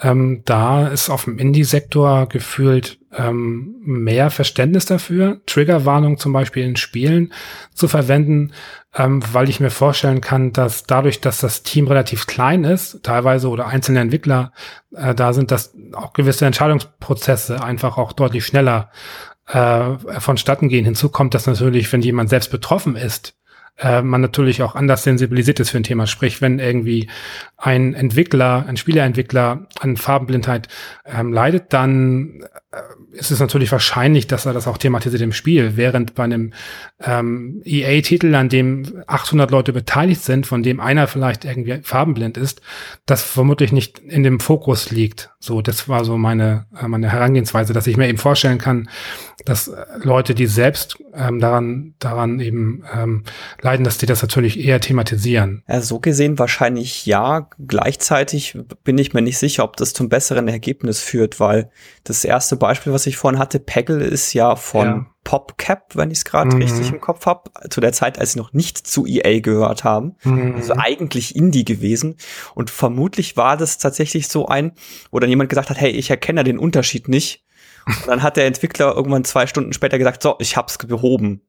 Ähm, 0.00 0.40
da 0.46 0.88
ist 0.88 1.10
auf 1.10 1.24
dem 1.24 1.38
Indie-Sektor 1.38 2.26
gefühlt 2.26 2.98
ähm, 3.16 3.76
mehr 3.84 4.30
Verständnis 4.30 4.86
dafür, 4.86 5.40
Triggerwarnung 5.46 6.18
zum 6.18 6.32
Beispiel 6.32 6.64
in 6.64 6.76
Spielen 6.76 7.32
zu 7.72 7.88
verwenden, 7.88 8.52
ähm, 8.94 9.22
weil 9.32 9.48
ich 9.48 9.60
mir 9.60 9.70
vorstellen 9.70 10.20
kann, 10.20 10.52
dass 10.52 10.84
dadurch, 10.84 11.20
dass 11.20 11.38
das 11.38 11.62
Team 11.62 11.86
relativ 11.86 12.26
klein 12.26 12.64
ist, 12.64 13.02
teilweise 13.02 13.48
oder 13.48 13.66
einzelne 13.66 14.00
Entwickler 14.00 14.52
äh, 14.94 15.14
da 15.14 15.32
sind, 15.32 15.50
dass 15.50 15.74
auch 15.92 16.12
gewisse 16.12 16.46
Entscheidungsprozesse 16.46 17.62
einfach 17.62 17.98
auch 17.98 18.12
deutlich 18.12 18.44
schneller 18.44 18.90
äh, 19.48 19.96
vonstatten 20.18 20.68
gehen. 20.68 20.84
Hinzu 20.84 21.08
kommt, 21.08 21.34
dass 21.34 21.46
natürlich, 21.46 21.92
wenn 21.92 22.02
jemand 22.02 22.30
selbst 22.30 22.50
betroffen 22.50 22.96
ist, 22.96 23.36
äh, 23.78 24.02
man 24.02 24.20
natürlich 24.20 24.62
auch 24.62 24.74
anders 24.74 25.02
sensibilisiert 25.02 25.60
ist 25.60 25.70
für 25.70 25.78
ein 25.78 25.82
Thema. 25.82 26.06
Sprich, 26.06 26.40
wenn 26.40 26.58
irgendwie 26.58 27.10
ein 27.56 27.94
Entwickler, 27.94 28.64
ein 28.68 28.76
Spieleentwickler 28.76 29.66
an 29.80 29.96
Farbenblindheit 29.96 30.68
ähm, 31.04 31.32
leidet, 31.32 31.72
dann 31.72 32.44
äh, 32.70 32.76
ist 33.14 33.30
es 33.30 33.40
natürlich 33.40 33.72
wahrscheinlich, 33.72 34.26
dass 34.26 34.46
er 34.46 34.52
das 34.52 34.66
auch 34.66 34.78
thematisiert 34.78 35.22
im 35.22 35.32
Spiel, 35.32 35.76
während 35.76 36.14
bei 36.14 36.24
einem 36.24 36.52
ähm, 37.02 37.62
EA-Titel, 37.64 38.34
an 38.34 38.48
dem 38.48 39.02
800 39.06 39.50
Leute 39.50 39.72
beteiligt 39.72 40.22
sind, 40.22 40.46
von 40.46 40.62
dem 40.62 40.80
einer 40.80 41.06
vielleicht 41.06 41.44
irgendwie 41.44 41.80
farbenblind 41.82 42.36
ist, 42.36 42.60
das 43.06 43.22
vermutlich 43.22 43.72
nicht 43.72 43.98
in 44.00 44.22
dem 44.22 44.40
Fokus 44.40 44.90
liegt. 44.90 45.30
So, 45.38 45.62
das 45.62 45.88
war 45.88 46.04
so 46.04 46.16
meine, 46.16 46.66
äh, 46.80 46.88
meine 46.88 47.10
Herangehensweise, 47.10 47.72
dass 47.72 47.86
ich 47.86 47.96
mir 47.96 48.08
eben 48.08 48.18
vorstellen 48.18 48.58
kann, 48.58 48.88
dass 49.44 49.68
äh, 49.68 49.84
Leute, 50.02 50.34
die 50.34 50.46
selbst 50.46 50.96
ähm, 51.14 51.38
daran, 51.38 51.94
daran 51.98 52.40
eben 52.40 52.82
ähm, 52.92 53.24
leiden, 53.60 53.84
dass 53.84 53.98
die 53.98 54.06
das 54.06 54.22
natürlich 54.22 54.58
eher 54.58 54.80
thematisieren. 54.80 55.62
Ja, 55.68 55.80
so 55.80 56.00
gesehen 56.00 56.38
wahrscheinlich 56.38 57.06
ja. 57.06 57.48
Gleichzeitig 57.66 58.58
bin 58.82 58.98
ich 58.98 59.12
mir 59.14 59.22
nicht 59.22 59.38
sicher, 59.38 59.64
ob 59.64 59.76
das 59.76 59.92
zum 59.92 60.08
besseren 60.08 60.48
Ergebnis 60.48 61.00
führt, 61.00 61.40
weil 61.40 61.70
das 62.04 62.24
erste 62.24 62.56
Beispiel, 62.56 62.92
was 62.92 63.03
ich 63.06 63.16
vorhin 63.16 63.38
hatte, 63.38 63.58
Peggle 63.58 64.04
ist 64.04 64.32
ja 64.32 64.56
von 64.56 64.86
ja. 64.86 65.06
PopCap, 65.24 65.96
wenn 65.96 66.10
ich 66.10 66.18
es 66.18 66.24
gerade 66.24 66.54
mhm. 66.54 66.62
richtig 66.62 66.90
im 66.90 67.00
Kopf 67.00 67.26
habe, 67.26 67.50
zu 67.70 67.80
der 67.80 67.92
Zeit, 67.92 68.18
als 68.18 68.32
sie 68.32 68.38
noch 68.38 68.52
nicht 68.52 68.78
zu 68.78 69.06
EA 69.06 69.40
gehört 69.40 69.84
haben. 69.84 70.16
Mhm. 70.22 70.56
Also 70.56 70.74
eigentlich 70.76 71.34
Indie 71.34 71.64
gewesen. 71.64 72.16
Und 72.54 72.70
vermutlich 72.70 73.36
war 73.36 73.56
das 73.56 73.78
tatsächlich 73.78 74.28
so 74.28 74.46
ein, 74.46 74.72
wo 75.10 75.18
dann 75.18 75.30
jemand 75.30 75.50
gesagt 75.50 75.70
hat, 75.70 75.80
hey, 75.80 75.90
ich 75.90 76.10
erkenne 76.10 76.44
den 76.44 76.58
Unterschied 76.58 77.08
nicht. 77.08 77.44
Und 77.86 78.06
dann 78.06 78.22
hat 78.22 78.36
der 78.36 78.46
Entwickler 78.46 78.94
irgendwann 78.94 79.24
zwei 79.24 79.46
Stunden 79.46 79.72
später 79.72 79.98
gesagt, 79.98 80.22
so, 80.22 80.36
ich 80.38 80.56
hab's 80.56 80.78
behoben. 80.78 81.42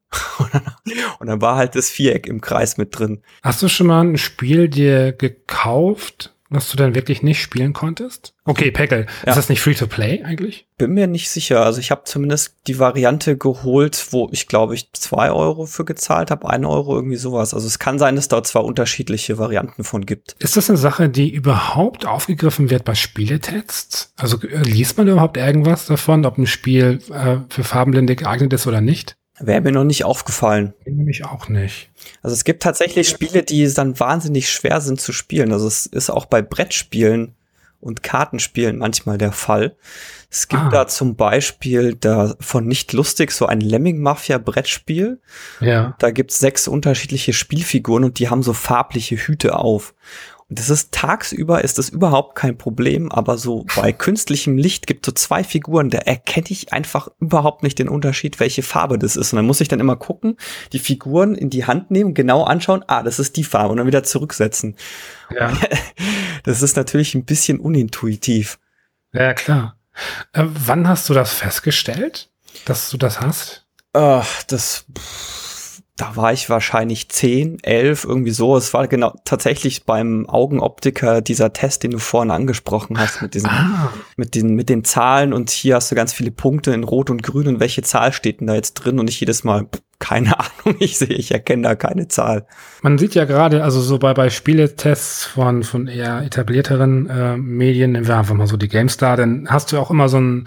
Und 1.18 1.26
dann 1.28 1.40
war 1.40 1.56
halt 1.56 1.74
das 1.74 1.88
Viereck 1.88 2.26
im 2.26 2.40
Kreis 2.40 2.76
mit 2.76 2.98
drin. 2.98 3.22
Hast 3.42 3.62
du 3.62 3.68
schon 3.68 3.86
mal 3.86 4.02
ein 4.02 4.18
Spiel 4.18 4.68
dir 4.68 5.12
gekauft, 5.12 6.35
was 6.48 6.70
du 6.70 6.76
dann 6.76 6.94
wirklich 6.94 7.22
nicht 7.22 7.40
spielen 7.40 7.72
konntest? 7.72 8.34
Okay, 8.44 8.70
Peckel, 8.70 9.06
ja. 9.24 9.30
ist 9.30 9.36
das 9.36 9.48
nicht 9.48 9.60
Free-to-Play 9.60 10.22
eigentlich? 10.22 10.68
Bin 10.78 10.92
mir 10.92 11.06
nicht 11.06 11.28
sicher. 11.30 11.64
Also 11.64 11.80
ich 11.80 11.90
habe 11.90 12.02
zumindest 12.04 12.56
die 12.66 12.78
Variante 12.78 13.36
geholt, 13.36 14.06
wo 14.10 14.28
ich 14.30 14.46
glaube 14.46 14.74
ich 14.74 14.92
zwei 14.92 15.30
Euro 15.30 15.66
für 15.66 15.84
gezahlt 15.84 16.30
habe, 16.30 16.48
ein 16.48 16.64
Euro 16.64 16.94
irgendwie 16.96 17.16
sowas. 17.16 17.54
Also 17.54 17.66
es 17.66 17.78
kann 17.78 17.98
sein, 17.98 18.16
dass 18.16 18.28
dort 18.28 18.46
zwar 18.46 18.64
unterschiedliche 18.64 19.38
Varianten 19.38 19.82
von 19.84 20.06
gibt. 20.06 20.36
Ist 20.38 20.56
das 20.56 20.70
eine 20.70 20.78
Sache, 20.78 21.08
die 21.08 21.32
überhaupt 21.32 22.06
aufgegriffen 22.06 22.70
wird 22.70 22.84
bei 22.84 22.94
Spieletests? 22.94 24.12
Also 24.16 24.40
äh, 24.42 24.62
liest 24.62 24.96
man 24.98 25.08
überhaupt 25.08 25.36
irgendwas 25.36 25.86
davon, 25.86 26.24
ob 26.24 26.38
ein 26.38 26.46
Spiel 26.46 27.00
äh, 27.12 27.38
für 27.48 27.64
Farbenblinde 27.64 28.16
geeignet 28.16 28.52
ist 28.52 28.66
oder 28.66 28.80
nicht? 28.80 29.16
Wäre 29.38 29.60
mir 29.60 29.72
noch 29.72 29.84
nicht 29.84 30.04
aufgefallen. 30.04 30.72
Nämlich 30.86 31.24
auch 31.24 31.48
nicht. 31.48 31.90
Also 32.22 32.34
es 32.34 32.44
gibt 32.44 32.62
tatsächlich 32.62 33.08
Spiele, 33.08 33.42
die 33.42 33.70
dann 33.72 33.98
wahnsinnig 34.00 34.50
schwer 34.50 34.80
sind 34.80 35.00
zu 35.00 35.12
spielen. 35.12 35.52
Also 35.52 35.66
es 35.66 35.84
ist 35.86 36.10
auch 36.10 36.24
bei 36.24 36.40
Brettspielen 36.40 37.34
und 37.80 38.02
Kartenspielen 38.02 38.78
manchmal 38.78 39.18
der 39.18 39.32
Fall. 39.32 39.76
Es 40.30 40.48
gibt 40.48 40.62
ah. 40.62 40.68
da 40.70 40.86
zum 40.88 41.16
Beispiel 41.16 41.94
da 41.94 42.34
von 42.40 42.66
nicht 42.66 42.92
lustig 42.92 43.30
so 43.30 43.46
ein 43.46 43.60
Lemming 43.60 44.00
Mafia 44.00 44.38
Brettspiel. 44.38 45.20
Ja. 45.60 45.94
Da 45.98 46.10
gibt's 46.10 46.38
sechs 46.38 46.66
unterschiedliche 46.66 47.32
Spielfiguren 47.32 48.04
und 48.04 48.18
die 48.18 48.28
haben 48.28 48.42
so 48.42 48.52
farbliche 48.52 49.16
Hüte 49.16 49.56
auf. 49.56 49.94
Und 50.48 50.60
das 50.60 50.70
ist 50.70 50.92
tagsüber 50.92 51.64
ist 51.64 51.78
das 51.78 51.88
überhaupt 51.88 52.36
kein 52.36 52.56
Problem, 52.56 53.10
aber 53.10 53.36
so 53.36 53.66
bei 53.74 53.92
künstlichem 53.92 54.56
Licht 54.56 54.86
gibt 54.86 55.04
so 55.04 55.12
zwei 55.12 55.42
Figuren, 55.42 55.90
da 55.90 55.98
erkenne 55.98 56.46
ich 56.50 56.72
einfach 56.72 57.08
überhaupt 57.18 57.64
nicht 57.64 57.78
den 57.78 57.88
Unterschied, 57.88 58.38
welche 58.38 58.62
Farbe 58.62 58.98
das 58.98 59.16
ist. 59.16 59.32
Und 59.32 59.38
dann 59.38 59.46
muss 59.46 59.60
ich 59.60 59.68
dann 59.68 59.80
immer 59.80 59.96
gucken, 59.96 60.36
die 60.72 60.78
Figuren 60.78 61.34
in 61.34 61.50
die 61.50 61.64
Hand 61.64 61.90
nehmen, 61.90 62.14
genau 62.14 62.44
anschauen, 62.44 62.84
ah, 62.86 63.02
das 63.02 63.18
ist 63.18 63.36
die 63.36 63.44
Farbe 63.44 63.70
und 63.70 63.78
dann 63.78 63.86
wieder 63.86 64.04
zurücksetzen. 64.04 64.76
Ja. 65.34 65.52
Das 66.44 66.62
ist 66.62 66.76
natürlich 66.76 67.16
ein 67.16 67.24
bisschen 67.24 67.58
unintuitiv. 67.58 68.60
Ja, 69.12 69.34
klar. 69.34 69.76
Äh, 70.32 70.44
wann 70.46 70.86
hast 70.86 71.08
du 71.08 71.14
das 71.14 71.32
festgestellt, 71.32 72.30
dass 72.66 72.88
du 72.88 72.96
das 72.96 73.20
hast? 73.20 73.66
Ach, 73.92 74.44
das. 74.44 74.86
Pff 74.96 75.45
da 75.96 76.14
war 76.14 76.32
ich 76.32 76.50
wahrscheinlich 76.50 77.08
zehn, 77.08 77.58
elf, 77.62 78.04
irgendwie 78.04 78.30
so. 78.30 78.54
Es 78.56 78.74
war 78.74 78.86
genau 78.86 79.14
tatsächlich 79.24 79.84
beim 79.84 80.28
Augenoptiker 80.28 81.22
dieser 81.22 81.54
Test, 81.54 81.84
den 81.84 81.92
du 81.92 81.98
vorhin 81.98 82.30
angesprochen 82.30 82.98
hast, 82.98 83.22
mit 83.22 83.32
diesen, 83.32 83.48
ah. 83.48 83.92
mit 84.16 84.34
den, 84.34 84.54
mit 84.54 84.68
den 84.68 84.84
Zahlen 84.84 85.32
und 85.32 85.48
hier 85.48 85.76
hast 85.76 85.90
du 85.90 85.94
ganz 85.94 86.12
viele 86.12 86.30
Punkte 86.30 86.72
in 86.72 86.84
Rot 86.84 87.08
und 87.08 87.22
Grün 87.22 87.48
und 87.48 87.60
welche 87.60 87.82
Zahl 87.82 88.12
steht 88.12 88.40
denn 88.40 88.46
da 88.46 88.54
jetzt 88.54 88.74
drin? 88.74 88.98
Und 88.98 89.08
ich 89.08 89.20
jedes 89.20 89.42
Mal, 89.42 89.68
keine 89.98 90.38
Ahnung, 90.38 90.76
ich 90.80 90.98
sehe, 90.98 91.08
ich 91.08 91.32
erkenne 91.32 91.62
da 91.62 91.74
keine 91.74 92.08
Zahl. 92.08 92.46
Man 92.82 92.98
sieht 92.98 93.14
ja 93.14 93.24
gerade, 93.24 93.64
also 93.64 93.80
so 93.80 93.98
bei, 93.98 94.12
bei 94.12 94.28
Spieletests 94.28 95.24
von, 95.24 95.62
von 95.62 95.88
eher 95.88 96.20
etablierteren 96.22 97.08
äh, 97.08 97.36
Medien, 97.38 97.92
nehmen 97.92 98.06
wir 98.06 98.18
einfach 98.18 98.34
mal 98.34 98.46
so 98.46 98.58
die 98.58 98.68
GameStar, 98.68 99.16
dann 99.16 99.46
hast 99.48 99.72
du 99.72 99.78
auch 99.78 99.90
immer 99.90 100.10
so 100.10 100.20
ein 100.20 100.46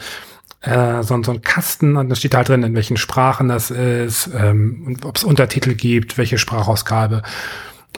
äh, 0.62 1.04
so, 1.04 1.22
so 1.24 1.32
ein 1.32 1.42
Kasten 1.42 1.96
und 1.96 2.10
da 2.10 2.16
steht 2.16 2.36
halt 2.36 2.50
drin, 2.50 2.63
in 2.63 2.75
welchen 2.75 2.98
Sprachen 2.98 3.48
das 3.48 3.72
ist, 3.72 4.30
ähm, 4.36 4.98
ob 5.04 5.18
es 5.18 5.24
Untertitel 5.24 5.74
gibt, 5.74 6.18
welche 6.18 6.38
Sprachausgabe. 6.38 7.22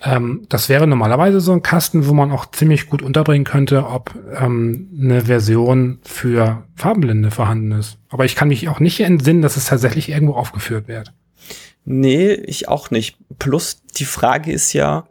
Ähm, 0.04 0.46
das 0.50 0.70
wäre 0.70 0.88
normalerweise 0.88 1.42
so 1.42 1.52
ein 1.52 1.64
Kasten, 1.64 2.08
wo 2.08 2.14
man 2.14 2.32
auch 2.32 2.50
ziemlich 2.52 2.90
gut 2.90 3.02
unterbringen 3.02 3.46
könnte, 3.46 3.86
ob 3.88 4.16
ähm, 4.40 4.90
eine 5.00 5.26
Version 5.26 6.00
für 6.04 6.64
Farbenblinde 6.76 7.32
vorhanden 7.32 7.72
ist. 7.74 7.98
Aber 8.10 8.26
ich 8.26 8.36
kann 8.36 8.48
mich 8.48 8.70
auch 8.70 8.80
nicht 8.80 9.00
entsinnen, 9.02 9.42
dass 9.42 9.58
es 9.58 9.66
tatsächlich 9.66 10.10
irgendwo 10.10 10.34
aufgeführt 10.34 10.88
wird. 10.88 11.14
Nee, 11.84 12.34
ich 12.34 12.68
auch 12.68 12.92
nicht. 12.92 13.18
Plus 13.40 13.82
die 13.98 14.06
Frage 14.06 14.52
ist 14.52 14.74
ja, 14.74 15.08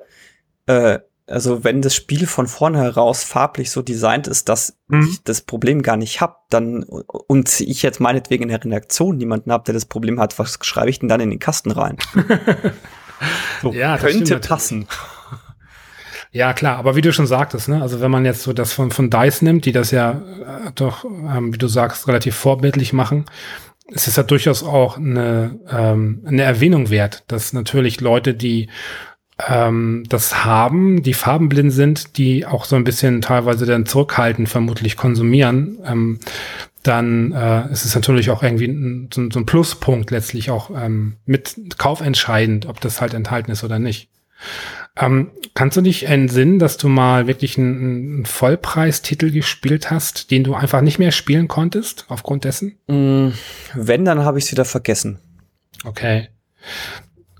äh, 0.66 1.00
also 1.30 1.64
wenn 1.64 1.80
das 1.80 1.94
Spiel 1.94 2.26
von 2.26 2.46
vornherein 2.46 3.14
farblich 3.14 3.70
so 3.70 3.82
designt 3.82 4.26
ist, 4.26 4.48
dass 4.48 4.76
mhm. 4.88 5.08
ich 5.08 5.22
das 5.22 5.40
Problem 5.40 5.82
gar 5.82 5.96
nicht 5.96 6.20
hab, 6.20 6.48
dann 6.50 6.82
und 6.82 7.60
ich 7.60 7.82
jetzt 7.82 8.00
meinetwegen 8.00 8.44
in 8.44 8.48
der 8.48 8.62
Redaktion 8.62 9.16
niemanden 9.16 9.52
hab, 9.52 9.64
der 9.64 9.74
das 9.74 9.84
Problem 9.84 10.20
hat, 10.20 10.38
was 10.38 10.58
schreibe 10.62 10.90
ich 10.90 10.98
denn 10.98 11.08
dann 11.08 11.20
in 11.20 11.30
den 11.30 11.38
Kasten 11.38 11.70
rein? 11.70 11.96
so, 13.62 13.72
ja, 13.72 13.96
könnte 13.96 14.38
passen. 14.38 14.86
Ja, 16.32 16.52
klar, 16.52 16.76
aber 16.76 16.94
wie 16.94 17.00
du 17.00 17.12
schon 17.12 17.26
sagtest, 17.26 17.68
ne, 17.68 17.82
also 17.82 18.00
wenn 18.00 18.10
man 18.10 18.24
jetzt 18.24 18.42
so 18.42 18.52
das 18.52 18.72
von, 18.72 18.92
von 18.92 19.10
DICE 19.10 19.42
nimmt, 19.42 19.64
die 19.64 19.72
das 19.72 19.90
ja 19.90 20.12
äh, 20.12 20.70
doch, 20.76 21.04
ähm, 21.04 21.52
wie 21.52 21.58
du 21.58 21.66
sagst, 21.66 22.06
relativ 22.06 22.36
vorbildlich 22.36 22.92
machen, 22.92 23.24
es 23.92 24.06
ist 24.06 24.16
ja 24.16 24.22
durchaus 24.22 24.62
auch 24.62 24.96
eine, 24.96 25.58
ähm, 25.68 26.22
eine 26.24 26.42
Erwähnung 26.42 26.90
wert, 26.90 27.24
dass 27.26 27.52
natürlich 27.52 28.00
Leute, 28.00 28.34
die 28.34 28.68
ähm, 29.48 30.04
das 30.08 30.44
haben, 30.44 31.02
die 31.02 31.14
farbenblind 31.14 31.72
sind, 31.72 32.16
die 32.16 32.46
auch 32.46 32.64
so 32.64 32.76
ein 32.76 32.84
bisschen 32.84 33.20
teilweise 33.20 33.66
dann 33.66 33.86
zurückhaltend 33.86 34.48
vermutlich 34.48 34.96
konsumieren, 34.96 35.78
ähm, 35.84 36.20
dann 36.82 37.32
äh, 37.32 37.70
ist 37.70 37.84
es 37.84 37.94
natürlich 37.94 38.30
auch 38.30 38.42
irgendwie 38.42 38.66
ein, 38.66 39.10
so, 39.12 39.28
so, 39.30 39.38
ein 39.38 39.46
Pluspunkt 39.46 40.10
letztlich 40.10 40.50
auch 40.50 40.70
ähm, 40.70 41.16
mit 41.26 41.56
kaufentscheidend, 41.76 42.66
ob 42.66 42.80
das 42.80 43.00
halt 43.00 43.14
enthalten 43.14 43.50
ist 43.50 43.64
oder 43.64 43.78
nicht. 43.78 44.08
Ähm, 44.96 45.30
kannst 45.54 45.76
du 45.76 45.82
dich 45.82 46.06
entsinnen, 46.06 46.58
dass 46.58 46.76
du 46.76 46.88
mal 46.88 47.26
wirklich 47.26 47.58
einen, 47.58 48.14
einen 48.14 48.26
Vollpreistitel 48.26 49.30
gespielt 49.30 49.90
hast, 49.90 50.30
den 50.30 50.44
du 50.44 50.54
einfach 50.54 50.80
nicht 50.80 50.98
mehr 50.98 51.12
spielen 51.12 51.48
konntest 51.48 52.06
aufgrund 52.08 52.44
dessen? 52.44 52.78
Mm, 52.86 53.28
wenn, 53.74 54.04
dann 54.04 54.20
habe 54.20 54.38
ich 54.38 54.46
es 54.46 54.52
wieder 54.52 54.64
vergessen. 54.64 55.18
Okay. 55.84 56.28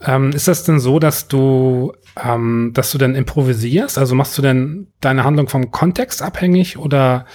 Ähm, 0.03 0.31
ist 0.31 0.49
das 0.49 0.65
denn 0.65 0.81
so, 0.81 0.99
dass 0.99 1.29
du, 1.29 1.93
ähm, 2.23 2.71
dass 2.75 2.93
du 2.93 2.99
denn 2.99 3.15
improvisierst? 3.15 3.99
Also 3.99 4.15
machst 4.15 4.37
du 4.39 4.43
denn 4.43 4.89
deine 5.01 5.25
Handlung 5.25 5.49
vom 5.49 5.71
Kontext 5.71 6.23
abhängig 6.23 6.79
oder 6.79 7.27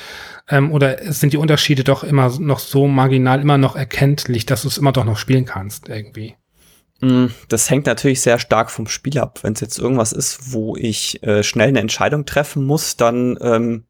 ähm, 0.50 0.72
oder 0.72 0.98
sind 1.12 1.34
die 1.34 1.38
Unterschiede 1.38 1.84
doch 1.84 2.04
immer 2.04 2.32
noch 2.40 2.60
so 2.60 2.88
marginal, 2.88 3.42
immer 3.42 3.58
noch 3.58 3.76
erkenntlich, 3.76 4.46
dass 4.46 4.64
du 4.64 4.68
es 4.68 4.78
immer 4.78 4.92
doch 4.92 5.06
noch 5.06 5.18
spielen 5.18 5.46
kannst 5.46 5.90
irgendwie? 5.90 6.36
Mm, 7.02 7.28
das 7.50 7.70
hängt 7.70 7.88
natürlich 7.88 8.22
sehr 8.22 8.40
stark 8.40 8.72
vom 8.72 8.88
Spiel 8.88 9.20
ab. 9.20 9.40
Wenn 9.42 9.54
es 9.54 9.62
jetzt 9.62 9.80
irgendwas 9.80 10.12
ist, 10.12 10.54
wo 10.54 10.76
ich 10.76 11.22
äh, 11.24 11.44
schnell 11.44 11.70
eine 11.70 11.80
Entscheidung 11.80 12.26
treffen 12.26 12.64
muss, 12.66 12.96
dann 12.96 13.38
ähm, 13.42 13.86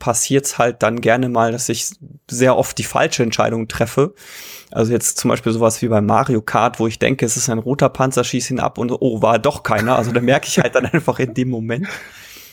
passiert's 0.00 0.58
halt 0.58 0.82
dann 0.82 1.00
gerne 1.00 1.28
mal, 1.28 1.52
dass 1.52 1.68
ich 1.68 1.92
sehr 2.28 2.56
oft 2.56 2.76
die 2.78 2.84
falsche 2.84 3.22
Entscheidung 3.22 3.68
treffe. 3.68 4.14
Also 4.72 4.92
jetzt 4.92 5.18
zum 5.18 5.28
Beispiel 5.28 5.52
sowas 5.52 5.80
wie 5.82 5.88
bei 5.88 6.00
Mario 6.00 6.42
Kart, 6.42 6.80
wo 6.80 6.88
ich 6.88 6.98
denke, 6.98 7.24
es 7.24 7.36
ist 7.36 7.48
ein 7.48 7.58
roter 7.58 7.88
Panzer, 7.88 8.24
schieß 8.24 8.50
ihn 8.50 8.58
ab 8.58 8.78
und 8.78 8.90
oh, 8.90 9.22
war 9.22 9.38
doch 9.38 9.62
keiner. 9.62 9.94
Also 9.96 10.10
da 10.10 10.20
merke 10.20 10.48
ich 10.48 10.58
halt 10.58 10.74
dann 10.74 10.86
einfach 10.92 11.20
in 11.20 11.34
dem 11.34 11.50
Moment. 11.50 11.86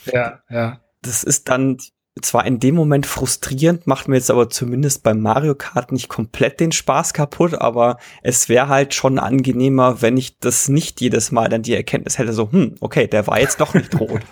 Ja, 0.05 0.41
ja. 0.49 0.79
Das 1.01 1.23
ist 1.23 1.49
dann 1.49 1.77
zwar 2.21 2.45
in 2.45 2.59
dem 2.59 2.75
Moment 2.75 3.05
frustrierend, 3.05 3.87
macht 3.87 4.07
mir 4.07 4.15
jetzt 4.15 4.31
aber 4.31 4.49
zumindest 4.49 5.03
beim 5.03 5.21
Mario 5.21 5.55
Kart 5.55 5.91
nicht 5.91 6.09
komplett 6.09 6.59
den 6.59 6.71
Spaß 6.71 7.13
kaputt, 7.13 7.53
aber 7.55 7.97
es 8.23 8.49
wäre 8.49 8.67
halt 8.67 8.93
schon 8.93 9.19
angenehmer, 9.19 10.01
wenn 10.01 10.17
ich 10.17 10.39
das 10.39 10.69
nicht 10.69 11.01
jedes 11.01 11.31
Mal 11.31 11.49
dann 11.49 11.61
die 11.61 11.75
Erkenntnis 11.75 12.17
hätte, 12.17 12.33
so, 12.33 12.51
hm, 12.51 12.75
okay, 12.79 13.07
der 13.07 13.27
war 13.27 13.39
jetzt 13.39 13.61
doch 13.61 13.73
nicht 13.73 13.99
rot. 13.99 14.21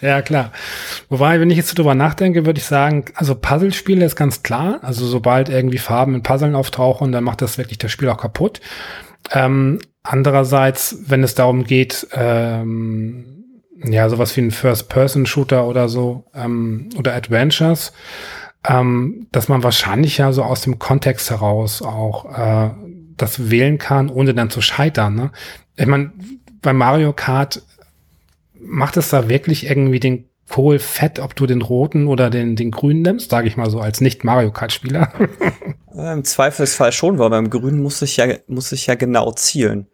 Ja, 0.00 0.22
klar. 0.22 0.52
Wobei, 1.08 1.40
wenn 1.40 1.50
ich 1.50 1.56
jetzt 1.56 1.78
drüber 1.78 1.94
nachdenke, 1.94 2.46
würde 2.46 2.58
ich 2.58 2.64
sagen, 2.64 3.04
also 3.14 3.34
Puzzlespiele 3.34 4.04
ist 4.04 4.16
ganz 4.16 4.42
klar. 4.42 4.78
Also 4.82 5.06
sobald 5.06 5.48
irgendwie 5.48 5.78
Farben 5.78 6.14
in 6.14 6.22
Puzzlen 6.22 6.54
auftauchen, 6.54 7.12
dann 7.12 7.24
macht 7.24 7.42
das 7.42 7.58
wirklich 7.58 7.78
das 7.78 7.92
Spiel 7.92 8.08
auch 8.08 8.16
kaputt. 8.18 8.60
Ähm, 9.32 9.80
andererseits, 10.02 10.98
wenn 11.06 11.22
es 11.22 11.34
darum 11.34 11.64
geht, 11.64 12.06
ähm, 12.12 13.44
ja, 13.84 14.08
sowas 14.08 14.36
wie 14.36 14.40
ein 14.40 14.50
First-Person-Shooter 14.50 15.66
oder 15.66 15.88
so, 15.88 16.24
ähm, 16.34 16.88
oder 16.96 17.14
Adventures, 17.14 17.92
ähm, 18.66 19.28
dass 19.32 19.48
man 19.48 19.62
wahrscheinlich 19.62 20.18
ja 20.18 20.32
so 20.32 20.42
aus 20.42 20.62
dem 20.62 20.78
Kontext 20.78 21.30
heraus 21.30 21.82
auch 21.82 22.24
äh, 22.36 22.70
das 23.16 23.50
wählen 23.50 23.78
kann, 23.78 24.10
ohne 24.10 24.34
dann 24.34 24.50
zu 24.50 24.60
scheitern. 24.60 25.14
Ne? 25.14 25.30
Ich 25.76 25.86
meine, 25.86 26.12
bei 26.60 26.72
Mario 26.72 27.12
Kart 27.12 27.62
macht 28.60 28.96
es 28.96 29.10
da 29.10 29.28
wirklich 29.28 29.66
irgendwie 29.66 30.00
den 30.00 30.28
Kohl 30.48 30.78
fett, 30.78 31.18
ob 31.18 31.36
du 31.36 31.46
den 31.46 31.62
roten 31.62 32.06
oder 32.06 32.30
den, 32.30 32.56
den 32.56 32.70
grünen 32.70 33.02
nimmst, 33.02 33.30
sage 33.30 33.48
ich 33.48 33.56
mal 33.56 33.70
so, 33.70 33.80
als 33.80 34.00
Nicht-Mario 34.00 34.50
Kart-Spieler? 34.50 35.12
Im 35.94 36.24
Zweifelsfall 36.24 36.92
schon, 36.92 37.18
weil 37.18 37.30
beim 37.30 37.50
grünen 37.50 37.82
muss 37.82 38.00
ich 38.02 38.16
ja, 38.16 38.26
muss 38.46 38.72
ich 38.72 38.86
ja 38.86 38.94
genau 38.94 39.32
zielen. 39.32 39.88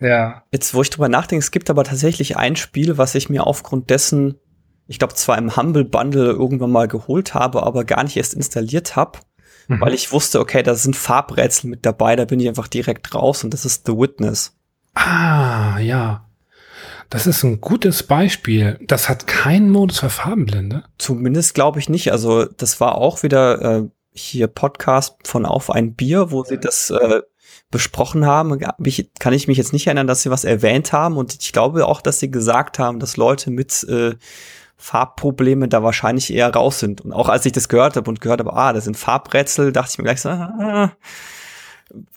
Ja. 0.00 0.42
Jetzt, 0.50 0.74
wo 0.74 0.82
ich 0.82 0.90
drüber 0.90 1.08
nachdenke, 1.08 1.42
es 1.42 1.50
gibt 1.50 1.70
aber 1.70 1.84
tatsächlich 1.84 2.36
ein 2.36 2.56
Spiel, 2.56 2.98
was 2.98 3.14
ich 3.14 3.28
mir 3.28 3.46
aufgrund 3.46 3.90
dessen, 3.90 4.36
ich 4.88 4.98
glaube, 4.98 5.14
zwar 5.14 5.38
im 5.38 5.56
Humble 5.56 5.84
Bundle 5.84 6.30
irgendwann 6.30 6.72
mal 6.72 6.88
geholt 6.88 7.34
habe, 7.34 7.62
aber 7.62 7.84
gar 7.84 8.02
nicht 8.02 8.16
erst 8.16 8.34
installiert 8.34 8.96
habe, 8.96 9.20
mhm. 9.68 9.80
weil 9.80 9.94
ich 9.94 10.10
wusste, 10.12 10.40
okay, 10.40 10.62
da 10.62 10.74
sind 10.74 10.96
Farbrätsel 10.96 11.70
mit 11.70 11.86
dabei, 11.86 12.16
da 12.16 12.24
bin 12.24 12.40
ich 12.40 12.48
einfach 12.48 12.68
direkt 12.68 13.14
raus 13.14 13.44
und 13.44 13.52
das 13.52 13.64
ist 13.64 13.86
The 13.86 13.92
Witness. 13.92 14.56
Ah, 14.94 15.78
ja. 15.78 16.26
Das 17.10 17.26
ist 17.26 17.42
ein 17.42 17.60
gutes 17.60 18.04
Beispiel. 18.04 18.78
Das 18.86 19.08
hat 19.08 19.26
keinen 19.26 19.70
Modus 19.70 19.98
für 19.98 20.10
Farbenblinde. 20.10 20.84
Zumindest 20.96 21.54
glaube 21.54 21.80
ich 21.80 21.88
nicht. 21.88 22.12
Also 22.12 22.44
das 22.44 22.80
war 22.80 22.94
auch 22.94 23.24
wieder 23.24 23.60
äh, 23.60 23.88
hier 24.12 24.46
Podcast 24.46 25.16
von 25.26 25.44
Auf 25.44 25.70
ein 25.70 25.94
Bier, 25.94 26.30
wo 26.30 26.44
sie 26.44 26.58
das 26.58 26.90
äh, 26.90 27.22
besprochen 27.70 28.26
haben. 28.26 28.60
Ich, 28.84 29.10
kann 29.18 29.32
ich 29.32 29.48
mich 29.48 29.58
jetzt 29.58 29.72
nicht 29.72 29.88
erinnern, 29.88 30.06
dass 30.06 30.22
sie 30.22 30.30
was 30.30 30.44
erwähnt 30.44 30.92
haben. 30.92 31.16
Und 31.16 31.36
ich 31.40 31.52
glaube 31.52 31.86
auch, 31.86 32.00
dass 32.00 32.20
sie 32.20 32.30
gesagt 32.30 32.78
haben, 32.78 33.00
dass 33.00 33.16
Leute 33.16 33.50
mit 33.50 33.82
äh, 33.84 34.14
Farbprobleme 34.76 35.68
da 35.68 35.82
wahrscheinlich 35.82 36.32
eher 36.32 36.54
raus 36.54 36.78
sind. 36.78 37.00
Und 37.00 37.12
auch 37.12 37.28
als 37.28 37.44
ich 37.44 37.52
das 37.52 37.68
gehört 37.68 37.96
habe 37.96 38.08
und 38.08 38.20
gehört 38.20 38.40
habe, 38.40 38.52
ah, 38.54 38.72
das 38.72 38.84
sind 38.84 38.96
Farbrätsel, 38.96 39.72
dachte 39.72 39.90
ich 39.92 39.98
mir 39.98 40.04
gleich 40.04 40.20
so, 40.20 40.28
ah, 40.28 40.92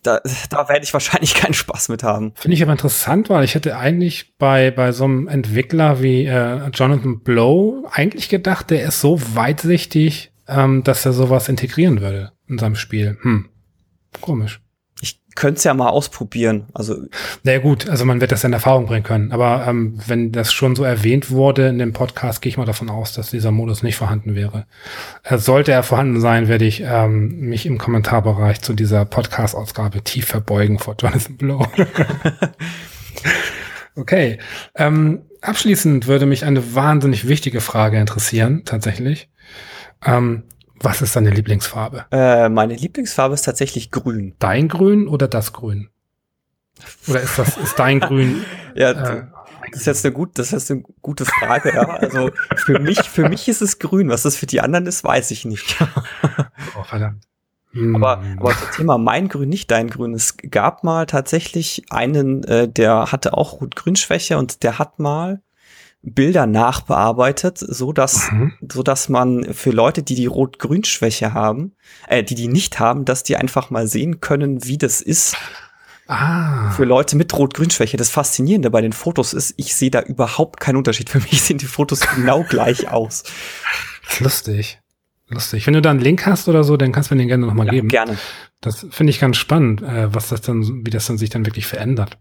da, 0.02 0.22
da 0.50 0.70
werde 0.70 0.84
ich 0.84 0.94
wahrscheinlich 0.94 1.36
keinen 1.36 1.54
Spaß 1.54 1.90
mit 1.90 2.04
haben. 2.04 2.34
Finde 2.36 2.56
ich 2.56 2.64
aber 2.64 2.72
interessant, 2.72 3.30
weil 3.30 3.44
ich 3.44 3.56
hätte 3.56 3.78
eigentlich 3.78 4.38
bei, 4.38 4.72
bei 4.72 4.92
so 4.92 5.06
einem 5.06 5.28
Entwickler 5.28 6.02
wie 6.02 6.26
äh, 6.26 6.68
Jonathan 6.70 7.20
Blow 7.20 7.88
eigentlich 7.92 8.30
gedacht, 8.30 8.70
der 8.70 8.84
ist 8.84 9.02
so 9.02 9.20
weitsichtig, 9.36 10.32
ähm, 10.48 10.84
dass 10.84 11.06
er 11.06 11.14
sowas 11.14 11.50
integrieren 11.50 12.02
würde 12.02 12.32
in 12.48 12.58
seinem 12.58 12.76
Spiel. 12.76 13.18
Hm. 13.22 13.50
Komisch 14.22 14.63
könnte 15.36 15.58
es 15.58 15.64
ja 15.64 15.74
mal 15.74 15.90
ausprobieren. 15.90 16.68
Also 16.74 16.96
na 17.44 17.54
ja, 17.54 17.60
gut, 17.60 17.90
also 17.90 18.06
man 18.06 18.22
wird 18.22 18.32
das 18.32 18.44
in 18.44 18.54
Erfahrung 18.54 18.86
bringen 18.86 19.04
können. 19.04 19.32
Aber 19.32 19.66
ähm, 19.68 20.00
wenn 20.08 20.32
das 20.32 20.54
schon 20.54 20.76
so 20.76 20.84
erwähnt 20.84 21.32
wurde 21.32 21.68
in 21.68 21.80
dem 21.80 21.94
Podcast, 21.94 22.42
gehe 22.42 22.50
ich 22.50 22.58
mal 22.58 22.66
davon 22.66 22.90
aus, 22.90 23.14
dass 23.14 23.32
dieser 23.32 23.52
Modus 23.52 23.84
nicht 23.84 23.96
vorhanden 23.96 24.36
wäre. 24.36 24.66
Äh, 25.24 25.38
sollte 25.38 25.72
er 25.72 25.84
vorhanden 25.84 26.20
sein, 26.20 26.48
werde 26.48 26.66
ich 26.66 26.84
ähm, 26.86 27.40
mich 27.40 27.66
im 27.66 27.78
Kommentarbereich 27.78 28.62
zu 28.62 28.74
dieser 28.74 29.06
Podcast-Ausgabe 29.06 30.04
tief 30.04 30.28
verbeugen 30.28 30.80
vor 30.80 30.96
Jonathan 31.00 31.38
Blow. 31.38 31.68
okay. 33.96 34.38
Ähm, 34.76 35.24
abschließend 35.42 36.08
würde 36.08 36.26
mich 36.26 36.46
eine 36.46 36.76
wahnsinnig 36.76 37.28
wichtige 37.28 37.62
Frage 37.62 38.00
interessieren, 38.00 38.64
tatsächlich. 38.66 39.30
Ähm, 40.06 40.44
was 40.84 41.02
ist 41.02 41.16
deine 41.16 41.30
Lieblingsfarbe? 41.30 42.06
Äh, 42.12 42.50
meine 42.50 42.76
Lieblingsfarbe 42.76 43.34
ist 43.34 43.44
tatsächlich 43.44 43.90
grün. 43.90 44.36
Dein 44.40 44.68
Grün 44.68 45.08
oder 45.08 45.28
das 45.28 45.54
Grün? 45.54 45.90
Oder 47.08 47.22
ist 47.22 47.40
das 47.40 47.58
ist 47.58 47.80
dein 47.80 48.00
Grün? 48.00 48.44
ja, 48.76 48.92
äh, 48.92 49.24
das 49.72 49.82
ist 49.82 49.86
jetzt 49.88 50.06
eine 50.06 50.14
gut, 50.14 50.38
das 50.38 50.54
ist 50.54 50.70
eine 50.70 50.84
gute 51.02 51.26
Frage. 51.26 51.74
ja. 51.74 51.88
Also 51.88 52.32
für 52.56 52.80
mich, 52.80 53.00
für 53.02 53.28
mich 53.30 53.48
ist 53.48 53.62
es 53.62 53.80
grün. 53.80 54.10
Was 54.10 54.24
das 54.24 54.36
für 54.36 54.46
die 54.46 54.62
anderen 54.62 54.86
ist, 54.86 55.04
weiß 55.04 55.32
ich 55.32 55.46
nicht. 55.46 55.78
oh, 56.78 56.84
verdammt. 56.84 57.24
Aber, 57.96 58.22
hm. 58.22 58.40
aber 58.40 58.56
zum 58.56 58.72
Thema 58.76 58.98
mein 59.00 59.30
Grün, 59.30 59.50
nicht 59.50 59.72
dein 59.72 59.90
Grün. 59.90 60.14
Es 60.14 60.38
gab 60.38 60.84
mal 60.84 61.08
tatsächlich 61.08 61.86
einen, 61.90 62.44
äh, 62.44 62.68
der 62.68 63.12
hatte 63.12 63.36
auch 63.36 63.62
Rot-Grün-Schwäche 63.62 64.38
und 64.38 64.64
der 64.64 64.78
hat 64.78 65.00
mal 65.00 65.42
Bilder 66.04 66.46
nachbearbeitet, 66.46 67.58
so 67.58 67.94
dass, 67.94 68.30
mhm. 68.32 68.54
so 68.72 68.84
dass 68.84 69.08
man 69.08 69.54
für 69.54 69.72
Leute, 69.72 70.04
die 70.04 70.16
die 70.16 70.26
Rot-Grün-Schwäche 70.26 71.34
haben, 71.34 71.76
äh, 72.08 72.24
die 72.24 72.36
die 72.36 72.50
nicht 72.50 72.80
haben, 72.80 73.06
dass 73.06 73.24
die 73.24 73.38
einfach 73.38 73.70
mal 73.70 73.88
sehen 73.88 74.20
können, 74.20 74.66
wie 74.66 74.78
das 74.78 75.02
ist. 75.02 75.38
Ah. 76.08 76.72
Für 76.72 76.84
Leute 76.84 77.16
mit 77.16 77.34
Rot-Grün-Schwäche. 77.34 77.96
Das 77.96 78.10
Faszinierende 78.10 78.70
bei 78.70 78.82
den 78.82 78.92
Fotos 78.92 79.34
ist, 79.34 79.54
ich 79.56 79.74
sehe 79.74 79.90
da 79.90 80.02
überhaupt 80.02 80.60
keinen 80.60 80.76
Unterschied. 80.76 81.10
Für 81.10 81.22
mich 81.22 81.42
sehen 81.42 81.58
die 81.58 81.66
Fotos 81.66 82.02
genau 82.02 82.44
gleich 82.50 82.92
aus. 82.92 83.24
Lustig. 84.20 84.82
Lustig. 85.30 85.66
Wenn 85.66 85.74
du 85.74 85.82
da 85.82 85.90
einen 85.90 86.02
Link 86.02 86.26
hast 86.26 86.50
oder 86.50 86.66
so, 86.66 86.76
dann 86.76 86.92
kannst 86.92 87.10
du 87.10 87.16
mir 87.16 87.22
den 87.22 87.30
gerne 87.30 87.46
nochmal 87.46 87.68
ja, 87.68 87.72
geben. 87.72 87.88
Gerne. 87.88 88.18
Das 88.60 88.86
finde 88.92 89.12
ich 89.12 89.22
ganz 89.22 89.38
spannend, 89.38 89.82
äh, 89.82 90.14
was 90.14 90.28
das 90.28 90.42
dann, 90.42 90.86
wie 90.86 90.92
das 90.92 91.08
dann 91.08 91.18
sich 91.18 91.30
dann 91.30 91.46
wirklich 91.46 91.66
verändert. 91.66 92.18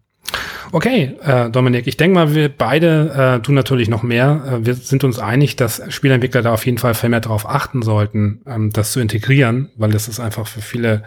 Okay, 0.74 1.16
äh, 1.22 1.50
Dominik, 1.50 1.87
ich 1.87 1.98
denke 1.98 2.14
mal, 2.14 2.35
wir 2.35 2.48
beide, 2.48 3.38
äh, 3.40 3.42
tun 3.42 3.54
natürlich 3.54 3.88
noch 3.88 4.02
mehr. 4.02 4.42
Äh, 4.46 4.66
wir 4.66 4.74
sind 4.74 5.04
uns 5.04 5.18
einig, 5.18 5.56
dass 5.56 5.82
Spielentwickler 5.88 6.40
da 6.40 6.52
auf 6.54 6.64
jeden 6.64 6.78
Fall 6.78 6.94
viel 6.94 7.11
mehr 7.11 7.20
darauf 7.20 7.46
achten 7.46 7.82
sollten, 7.82 8.40
ähm, 8.46 8.72
das 8.72 8.92
zu 8.92 9.00
integrieren, 9.00 9.70
weil 9.76 9.90
das 9.90 10.08
es 10.08 10.18
einfach 10.18 10.46
für 10.46 10.62
viele 10.62 11.02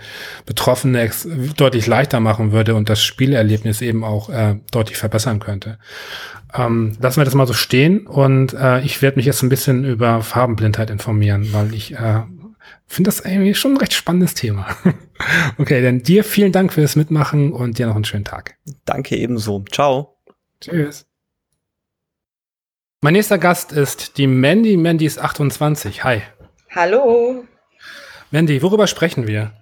Betroffene 0.45 1.09
deutlich 1.57 1.87
leichter 1.87 2.19
machen 2.19 2.51
würde 2.51 2.75
und 2.75 2.89
das 2.89 3.03
Spielerlebnis 3.03 3.81
eben 3.81 4.03
auch 4.03 4.29
äh, 4.29 4.57
deutlich 4.71 4.97
verbessern 4.97 5.39
könnte. 5.39 5.79
Ähm, 6.53 6.93
lassen 7.01 7.19
wir 7.19 7.25
das 7.25 7.33
mal 7.33 7.47
so 7.47 7.53
stehen 7.53 8.05
und 8.05 8.53
äh, 8.53 8.81
ich 8.81 9.01
werde 9.01 9.17
mich 9.17 9.25
jetzt 9.25 9.41
ein 9.41 9.49
bisschen 9.49 9.83
über 9.83 10.21
Farbenblindheit 10.21 10.89
informieren, 10.89 11.49
weil 11.53 11.73
ich 11.73 11.93
äh, 11.93 12.21
finde 12.87 13.09
das 13.09 13.19
irgendwie 13.19 13.55
schon 13.55 13.73
ein 13.73 13.77
recht 13.77 13.93
spannendes 13.93 14.33
Thema. 14.33 14.67
okay, 15.57 15.81
dann 15.81 16.03
dir 16.03 16.23
vielen 16.23 16.51
Dank 16.51 16.73
fürs 16.73 16.95
Mitmachen 16.95 17.51
und 17.51 17.77
dir 17.77 17.87
noch 17.87 17.95
einen 17.95 18.05
schönen 18.05 18.25
Tag. 18.25 18.55
Danke 18.85 19.15
ebenso. 19.15 19.63
Ciao. 19.71 20.17
Tschüss. 20.61 21.05
Mein 23.01 23.13
nächster 23.13 23.37
Gast 23.37 23.71
ist 23.71 24.17
die 24.17 24.27
Mandy. 24.27 24.77
Mandy 24.77 25.05
ist 25.05 25.19
28. 25.19 26.03
Hi. 26.03 26.21
Hallo. 26.73 27.45
Mandy, 28.31 28.61
worüber 28.61 28.87
sprechen 28.87 29.27
wir? 29.27 29.53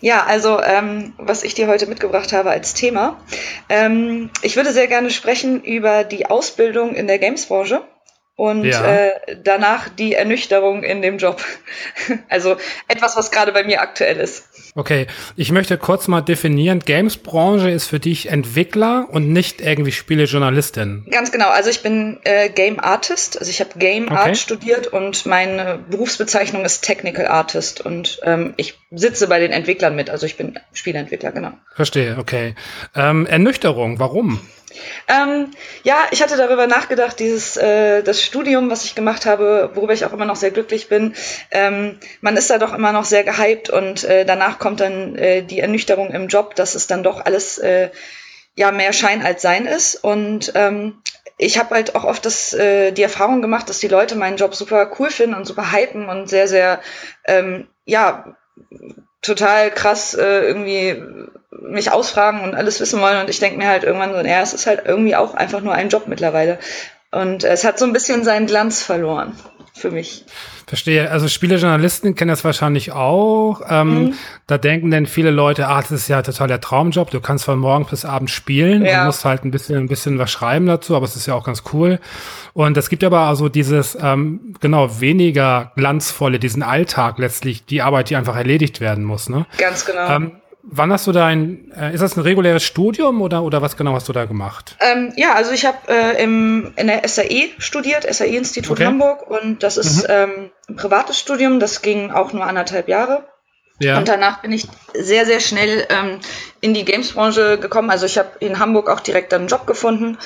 Ja, 0.00 0.24
also 0.24 0.60
ähm, 0.60 1.14
was 1.18 1.42
ich 1.42 1.54
dir 1.54 1.66
heute 1.66 1.86
mitgebracht 1.86 2.32
habe 2.32 2.50
als 2.50 2.74
Thema. 2.74 3.20
Ähm, 3.68 4.30
ich 4.42 4.56
würde 4.56 4.72
sehr 4.72 4.86
gerne 4.86 5.10
sprechen 5.10 5.62
über 5.62 6.04
die 6.04 6.26
Ausbildung 6.26 6.94
in 6.94 7.06
der 7.06 7.18
Gamesbranche 7.18 7.82
und 8.38 8.64
ja. 8.64 8.86
äh, 8.86 9.36
danach 9.42 9.88
die 9.88 10.14
Ernüchterung 10.14 10.84
in 10.84 11.02
dem 11.02 11.18
Job. 11.18 11.44
also 12.28 12.56
etwas, 12.86 13.16
was 13.16 13.32
gerade 13.32 13.50
bei 13.50 13.64
mir 13.64 13.82
aktuell 13.82 14.16
ist. 14.18 14.44
Okay, 14.76 15.08
ich 15.34 15.50
möchte 15.50 15.76
kurz 15.76 16.06
mal 16.06 16.20
definieren, 16.20 16.78
Games-Branche 16.78 17.68
ist 17.68 17.88
für 17.88 17.98
dich 17.98 18.30
Entwickler 18.30 19.08
und 19.10 19.32
nicht 19.32 19.60
irgendwie 19.60 19.90
Spielejournalistin. 19.90 21.06
Ganz 21.10 21.32
genau, 21.32 21.48
also 21.48 21.68
ich 21.68 21.82
bin 21.82 22.20
äh, 22.22 22.48
Game 22.48 22.78
Artist, 22.78 23.40
also 23.40 23.50
ich 23.50 23.58
habe 23.58 23.70
Game 23.76 24.04
okay. 24.04 24.14
Art 24.14 24.38
studiert 24.38 24.86
und 24.86 25.26
meine 25.26 25.80
Berufsbezeichnung 25.90 26.64
ist 26.64 26.82
Technical 26.82 27.26
Artist 27.26 27.80
und 27.84 28.20
ähm, 28.22 28.54
ich 28.56 28.78
sitze 28.92 29.26
bei 29.26 29.40
den 29.40 29.50
Entwicklern 29.50 29.96
mit, 29.96 30.10
also 30.10 30.26
ich 30.26 30.36
bin 30.36 30.60
Spieleentwickler, 30.72 31.32
genau. 31.32 31.54
Verstehe, 31.74 32.16
okay. 32.20 32.54
Ähm, 32.94 33.26
Ernüchterung, 33.26 33.98
warum? 33.98 34.38
Ähm, 35.08 35.50
ja, 35.82 35.96
ich 36.10 36.22
hatte 36.22 36.36
darüber 36.36 36.66
nachgedacht, 36.66 37.18
dieses 37.18 37.56
äh, 37.56 38.02
das 38.02 38.22
Studium, 38.22 38.70
was 38.70 38.84
ich 38.84 38.94
gemacht 38.94 39.26
habe, 39.26 39.70
worüber 39.74 39.92
ich 39.92 40.04
auch 40.04 40.12
immer 40.12 40.24
noch 40.24 40.36
sehr 40.36 40.50
glücklich 40.50 40.88
bin. 40.88 41.14
Ähm, 41.50 41.98
man 42.20 42.36
ist 42.36 42.50
da 42.50 42.58
doch 42.58 42.74
immer 42.74 42.92
noch 42.92 43.04
sehr 43.04 43.24
gehypt 43.24 43.70
und 43.70 44.04
äh, 44.04 44.24
danach 44.24 44.58
kommt 44.58 44.80
dann 44.80 45.16
äh, 45.16 45.42
die 45.42 45.60
Ernüchterung 45.60 46.10
im 46.10 46.28
Job, 46.28 46.54
dass 46.54 46.74
es 46.74 46.86
dann 46.86 47.02
doch 47.02 47.24
alles 47.24 47.58
äh, 47.58 47.90
ja 48.56 48.72
mehr 48.72 48.92
Schein 48.92 49.22
als 49.22 49.42
Sein 49.42 49.66
ist. 49.66 49.96
Und 49.96 50.52
ähm, 50.54 51.02
ich 51.38 51.58
habe 51.58 51.74
halt 51.74 51.94
auch 51.94 52.04
oft 52.04 52.26
das, 52.26 52.52
äh, 52.52 52.92
die 52.92 53.02
Erfahrung 53.02 53.40
gemacht, 53.40 53.68
dass 53.68 53.78
die 53.78 53.88
Leute 53.88 54.16
meinen 54.16 54.36
Job 54.36 54.54
super 54.54 54.90
cool 54.98 55.10
finden 55.10 55.36
und 55.36 55.46
super 55.46 55.72
hypen 55.72 56.08
und 56.08 56.28
sehr, 56.28 56.48
sehr 56.48 56.80
ähm, 57.24 57.68
ja 57.84 58.36
total 59.22 59.70
krass 59.70 60.14
äh, 60.14 60.40
irgendwie 60.46 61.02
mich 61.50 61.90
ausfragen 61.90 62.42
und 62.42 62.54
alles 62.54 62.80
wissen 62.80 63.00
wollen. 63.00 63.20
Und 63.20 63.30
ich 63.30 63.40
denke 63.40 63.58
mir 63.58 63.68
halt 63.68 63.84
irgendwann 63.84 64.12
so, 64.12 64.22
naja, 64.22 64.40
es 64.42 64.54
ist 64.54 64.66
halt 64.66 64.82
irgendwie 64.84 65.16
auch 65.16 65.34
einfach 65.34 65.60
nur 65.60 65.74
ein 65.74 65.88
Job 65.88 66.06
mittlerweile. 66.06 66.58
Und 67.10 67.44
es 67.44 67.64
hat 67.64 67.78
so 67.78 67.84
ein 67.84 67.92
bisschen 67.92 68.24
seinen 68.24 68.46
Glanz 68.46 68.82
verloren 68.82 69.36
für 69.78 69.90
mich. 69.90 70.24
Verstehe. 70.66 71.10
Also 71.10 71.28
Spielejournalisten 71.28 72.14
kennen 72.14 72.28
das 72.28 72.44
wahrscheinlich 72.44 72.92
auch. 72.92 73.62
Ähm, 73.68 73.88
mhm. 73.88 74.14
Da 74.46 74.58
denken 74.58 74.90
dann 74.90 75.06
viele 75.06 75.30
Leute, 75.30 75.68
ah, 75.68 75.80
das 75.80 75.90
ist 75.90 76.08
ja 76.08 76.20
total 76.22 76.48
der 76.48 76.60
Traumjob. 76.60 77.10
Du 77.10 77.20
kannst 77.20 77.44
von 77.44 77.58
morgens 77.58 77.90
bis 77.90 78.04
abends 78.04 78.32
spielen 78.32 78.84
ja. 78.84 79.00
und 79.00 79.06
musst 79.06 79.24
halt 79.24 79.44
ein 79.44 79.50
bisschen, 79.50 79.76
ein 79.76 79.88
bisschen 79.88 80.18
was 80.18 80.30
schreiben 80.30 80.66
dazu, 80.66 80.94
aber 80.96 81.04
es 81.04 81.16
ist 81.16 81.26
ja 81.26 81.34
auch 81.34 81.44
ganz 81.44 81.62
cool. 81.72 81.98
Und 82.52 82.76
es 82.76 82.88
gibt 82.88 83.04
aber 83.04 83.20
also 83.20 83.48
dieses, 83.48 83.96
ähm, 84.00 84.54
genau, 84.60 85.00
weniger 85.00 85.72
glanzvolle, 85.76 86.38
diesen 86.38 86.62
Alltag 86.62 87.18
letztlich, 87.18 87.64
die 87.64 87.82
Arbeit, 87.82 88.10
die 88.10 88.16
einfach 88.16 88.36
erledigt 88.36 88.80
werden 88.80 89.04
muss. 89.04 89.28
Ne? 89.28 89.46
Ganz 89.58 89.86
genau. 89.86 90.08
Ähm, 90.08 90.32
Wann 90.70 90.92
hast 90.92 91.06
du 91.06 91.12
dein, 91.12 91.72
äh, 91.72 91.94
ist 91.94 92.02
das 92.02 92.16
ein 92.16 92.20
reguläres 92.20 92.62
Studium 92.62 93.22
oder, 93.22 93.42
oder 93.42 93.62
was 93.62 93.78
genau 93.78 93.94
hast 93.94 94.08
du 94.08 94.12
da 94.12 94.26
gemacht? 94.26 94.76
Ähm, 94.80 95.14
ja, 95.16 95.34
also 95.34 95.52
ich 95.52 95.64
habe 95.64 95.78
äh, 95.88 96.22
in 96.22 96.74
der 96.76 97.08
SAE 97.08 97.48
studiert, 97.58 98.04
SAE-Institut 98.04 98.72
okay. 98.72 98.84
Hamburg 98.84 99.30
und 99.30 99.62
das 99.62 99.78
ist 99.78 100.02
mhm. 100.02 100.06
ähm, 100.10 100.50
ein 100.68 100.76
privates 100.76 101.18
Studium, 101.18 101.58
das 101.58 101.80
ging 101.80 102.10
auch 102.10 102.34
nur 102.34 102.44
anderthalb 102.44 102.88
Jahre. 102.88 103.24
Ja. 103.80 103.96
Und 103.96 104.08
danach 104.08 104.42
bin 104.42 104.52
ich 104.52 104.66
sehr, 104.92 105.24
sehr 105.24 105.40
schnell 105.40 105.86
ähm, 105.88 106.18
in 106.60 106.74
die 106.74 106.84
Games-Branche 106.84 107.58
gekommen. 107.58 107.90
Also 107.90 108.06
ich 108.06 108.18
habe 108.18 108.30
in 108.40 108.58
Hamburg 108.58 108.90
auch 108.90 109.00
direkt 109.00 109.32
einen 109.32 109.46
Job 109.46 109.66
gefunden. 109.66 110.18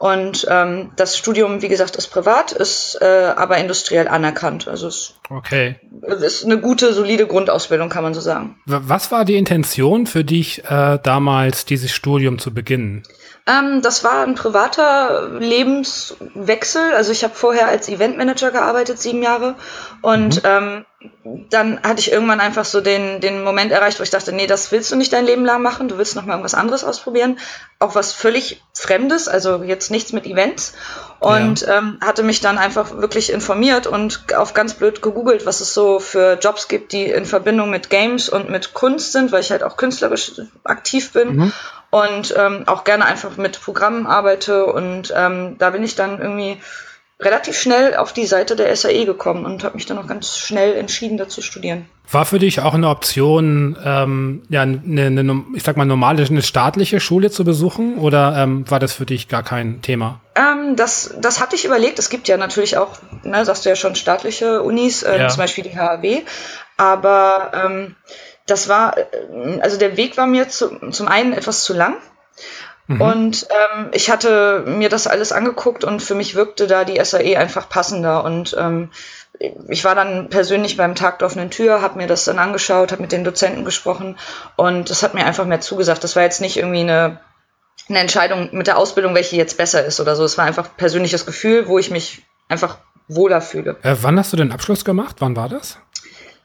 Und 0.00 0.46
ähm, 0.48 0.92
das 0.96 1.18
Studium, 1.18 1.60
wie 1.60 1.68
gesagt, 1.68 1.94
ist 1.94 2.06
privat, 2.06 2.52
ist 2.52 2.96
äh, 3.02 3.34
aber 3.36 3.58
industriell 3.58 4.08
anerkannt. 4.08 4.66
Also 4.66 4.88
es 4.88 5.12
okay. 5.28 5.76
ist 6.22 6.42
eine 6.42 6.58
gute, 6.58 6.94
solide 6.94 7.26
Grundausbildung, 7.26 7.90
kann 7.90 8.04
man 8.04 8.14
so 8.14 8.22
sagen. 8.22 8.58
Was 8.64 9.12
war 9.12 9.26
die 9.26 9.36
Intention 9.36 10.06
für 10.06 10.24
dich, 10.24 10.64
äh, 10.64 10.98
damals 11.02 11.66
dieses 11.66 11.92
Studium 11.92 12.38
zu 12.38 12.54
beginnen? 12.54 13.02
Ähm, 13.46 13.82
das 13.82 14.04
war 14.04 14.22
ein 14.22 14.34
privater 14.34 15.28
Lebenswechsel. 15.38 16.92
Also 16.94 17.12
ich 17.12 17.24
habe 17.24 17.34
vorher 17.34 17.68
als 17.68 17.88
Eventmanager 17.88 18.50
gearbeitet, 18.50 18.98
sieben 18.98 19.22
Jahre. 19.22 19.54
Und 20.02 20.42
mhm. 20.42 20.48
ähm, 20.48 20.84
dann 21.48 21.82
hatte 21.82 22.00
ich 22.00 22.12
irgendwann 22.12 22.40
einfach 22.40 22.64
so 22.66 22.80
den, 22.80 23.20
den 23.20 23.42
Moment 23.42 23.72
erreicht, 23.72 23.98
wo 23.98 24.02
ich 24.02 24.10
dachte, 24.10 24.32
nee, 24.32 24.46
das 24.46 24.70
willst 24.70 24.92
du 24.92 24.96
nicht 24.96 25.12
dein 25.12 25.24
Leben 25.24 25.44
lang 25.44 25.62
machen. 25.62 25.88
Du 25.88 25.96
willst 25.96 26.14
noch 26.14 26.26
mal 26.26 26.34
irgendwas 26.34 26.54
anderes 26.54 26.84
ausprobieren. 26.84 27.38
Auch 27.78 27.94
was 27.94 28.12
völlig 28.12 28.62
Fremdes, 28.74 29.26
also 29.26 29.62
jetzt 29.62 29.90
nichts 29.90 30.12
mit 30.12 30.26
Events. 30.26 30.74
Und 31.18 31.62
ja. 31.62 31.78
ähm, 31.78 31.98
hatte 32.02 32.22
mich 32.22 32.40
dann 32.40 32.58
einfach 32.58 32.98
wirklich 32.98 33.32
informiert 33.32 33.86
und 33.86 34.24
auf 34.36 34.52
ganz 34.52 34.74
blöd 34.74 35.00
gegoogelt, 35.00 35.46
was 35.46 35.60
es 35.60 35.72
so 35.72 36.00
für 36.00 36.38
Jobs 36.40 36.68
gibt, 36.68 36.92
die 36.92 37.04
in 37.04 37.24
Verbindung 37.24 37.70
mit 37.70 37.90
Games 37.90 38.28
und 38.28 38.50
mit 38.50 38.74
Kunst 38.74 39.12
sind, 39.12 39.32
weil 39.32 39.40
ich 39.40 39.50
halt 39.50 39.62
auch 39.62 39.76
künstlerisch 39.76 40.32
aktiv 40.64 41.12
bin. 41.12 41.36
Mhm 41.36 41.52
und 41.90 42.34
ähm, 42.36 42.64
auch 42.66 42.84
gerne 42.84 43.04
einfach 43.04 43.36
mit 43.36 43.60
Programmen 43.60 44.06
arbeite. 44.06 44.66
Und 44.66 45.12
ähm, 45.16 45.56
da 45.58 45.70
bin 45.70 45.82
ich 45.82 45.96
dann 45.96 46.20
irgendwie 46.20 46.58
relativ 47.20 47.58
schnell 47.58 47.96
auf 47.96 48.12
die 48.12 48.26
Seite 48.26 48.56
der 48.56 48.74
SAE 48.74 49.04
gekommen 49.04 49.44
und 49.44 49.62
habe 49.62 49.74
mich 49.74 49.86
dann 49.86 49.98
auch 49.98 50.06
ganz 50.06 50.38
schnell 50.38 50.74
entschieden, 50.76 51.18
da 51.18 51.28
zu 51.28 51.42
studieren. 51.42 51.86
War 52.10 52.24
für 52.24 52.38
dich 52.38 52.60
auch 52.60 52.74
eine 52.74 52.88
Option, 52.88 53.76
ähm, 53.84 54.42
ja, 54.48 54.62
eine, 54.62 54.80
eine, 55.06 55.44
ich 55.54 55.62
sag 55.62 55.76
mal, 55.76 55.84
normale, 55.84 56.24
eine 56.24 56.42
staatliche 56.42 56.98
Schule 56.98 57.30
zu 57.30 57.44
besuchen 57.44 57.98
oder 57.98 58.36
ähm, 58.36 58.68
war 58.70 58.80
das 58.80 58.94
für 58.94 59.06
dich 59.06 59.28
gar 59.28 59.42
kein 59.42 59.82
Thema? 59.82 60.20
Ähm, 60.34 60.76
das, 60.76 61.14
das 61.20 61.40
hatte 61.40 61.56
ich 61.56 61.64
überlegt. 61.64 61.98
Es 61.98 62.08
gibt 62.08 62.26
ja 62.26 62.36
natürlich 62.36 62.78
auch, 62.78 62.96
ne, 63.22 63.44
sagst 63.44 63.64
du 63.64 63.68
ja 63.68 63.76
schon, 63.76 63.94
staatliche 63.94 64.62
Unis, 64.62 65.02
äh, 65.02 65.18
ja. 65.18 65.28
zum 65.28 65.38
Beispiel 65.38 65.64
die 65.64 65.78
HAW. 65.78 66.22
Aber 66.78 67.52
ähm, 67.54 67.96
das 68.50 68.68
war, 68.68 68.96
äh, 68.98 69.60
also 69.60 69.78
der 69.78 69.96
Weg 69.96 70.16
war 70.16 70.26
mir 70.26 70.48
zu, 70.48 70.90
zum 70.90 71.08
einen 71.08 71.32
etwas 71.32 71.64
zu 71.64 71.74
lang. 71.74 71.96
Mhm. 72.86 73.00
Und 73.00 73.46
ähm, 73.50 73.90
ich 73.92 74.10
hatte 74.10 74.64
mir 74.66 74.88
das 74.88 75.06
alles 75.06 75.32
angeguckt 75.32 75.84
und 75.84 76.02
für 76.02 76.14
mich 76.14 76.34
wirkte 76.34 76.66
da 76.66 76.84
die 76.84 77.02
SAE 77.02 77.38
einfach 77.38 77.68
passender. 77.68 78.24
Und 78.24 78.56
ähm, 78.58 78.90
ich 79.68 79.84
war 79.84 79.94
dann 79.94 80.28
persönlich 80.28 80.76
beim 80.76 80.94
Tag 80.94 81.20
der 81.20 81.26
offenen 81.26 81.50
Tür, 81.50 81.82
habe 81.82 81.98
mir 81.98 82.08
das 82.08 82.24
dann 82.24 82.38
angeschaut, 82.38 82.92
habe 82.92 83.02
mit 83.02 83.12
den 83.12 83.24
Dozenten 83.24 83.64
gesprochen 83.64 84.18
und 84.56 84.90
das 84.90 85.02
hat 85.02 85.14
mir 85.14 85.24
einfach 85.24 85.46
mehr 85.46 85.60
zugesagt. 85.60 86.04
Das 86.04 86.16
war 86.16 86.24
jetzt 86.24 86.40
nicht 86.40 86.56
irgendwie 86.56 86.80
eine, 86.80 87.20
eine 87.88 88.00
Entscheidung 88.00 88.50
mit 88.52 88.66
der 88.66 88.76
Ausbildung, 88.76 89.14
welche 89.14 89.36
jetzt 89.36 89.56
besser 89.56 89.84
ist 89.84 90.00
oder 90.00 90.16
so. 90.16 90.24
Es 90.24 90.36
war 90.36 90.44
einfach 90.44 90.76
persönliches 90.76 91.24
Gefühl, 91.24 91.68
wo 91.68 91.78
ich 91.78 91.90
mich 91.90 92.22
einfach 92.48 92.78
wohler 93.08 93.40
fühle. 93.40 93.76
Äh, 93.82 93.96
wann 94.00 94.18
hast 94.18 94.32
du 94.32 94.36
den 94.36 94.52
Abschluss 94.52 94.84
gemacht? 94.84 95.16
Wann 95.20 95.36
war 95.36 95.48
das? 95.48 95.78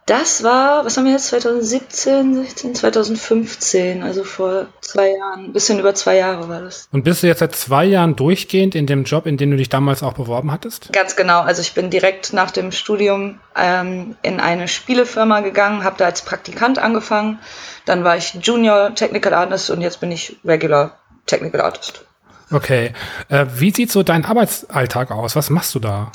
Das 0.05 0.43
war, 0.43 0.85
was 0.85 0.97
haben 0.97 1.05
wir 1.05 1.13
jetzt, 1.13 1.27
2017, 1.29 2.35
16, 2.43 2.75
2015, 2.75 4.03
also 4.03 4.23
vor 4.23 4.67
zwei 4.81 5.09
Jahren, 5.09 5.45
ein 5.45 5.53
bisschen 5.53 5.79
über 5.79 5.95
zwei 5.95 6.17
Jahre 6.17 6.47
war 6.47 6.61
das. 6.61 6.87
Und 6.91 7.03
bist 7.03 7.23
du 7.23 7.27
jetzt 7.27 7.39
seit 7.39 7.55
zwei 7.55 7.85
Jahren 7.85 8.15
durchgehend 8.15 8.75
in 8.75 8.85
dem 8.85 9.05
Job, 9.05 9.25
in 9.25 9.37
dem 9.37 9.49
du 9.49 9.57
dich 9.57 9.69
damals 9.69 10.03
auch 10.03 10.13
beworben 10.13 10.51
hattest? 10.51 10.93
Ganz 10.93 11.15
genau, 11.15 11.41
also 11.41 11.63
ich 11.63 11.73
bin 11.73 11.89
direkt 11.89 12.33
nach 12.33 12.51
dem 12.51 12.71
Studium 12.71 13.39
ähm, 13.55 14.15
in 14.21 14.39
eine 14.39 14.67
Spielefirma 14.67 15.39
gegangen, 15.39 15.83
habe 15.83 15.95
da 15.97 16.05
als 16.05 16.21
Praktikant 16.21 16.77
angefangen, 16.77 17.39
dann 17.85 18.03
war 18.03 18.15
ich 18.15 18.35
Junior 18.35 18.93
Technical 18.93 19.33
Artist 19.33 19.71
und 19.71 19.81
jetzt 19.81 20.01
bin 20.01 20.11
ich 20.11 20.37
Regular 20.45 20.99
Technical 21.25 21.61
Artist. 21.61 22.05
Okay, 22.51 22.93
äh, 23.29 23.47
wie 23.55 23.71
sieht 23.71 23.91
so 23.91 24.03
dein 24.03 24.23
Arbeitsalltag 24.23 25.09
aus? 25.09 25.35
Was 25.35 25.49
machst 25.49 25.73
du 25.73 25.79
da? 25.79 26.11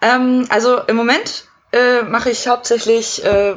Ähm, 0.00 0.46
also 0.50 0.78
im 0.82 0.94
Moment 0.94 1.48
äh, 1.74 2.02
mache 2.02 2.30
ich 2.30 2.46
hauptsächlich 2.46 3.24
äh, 3.24 3.56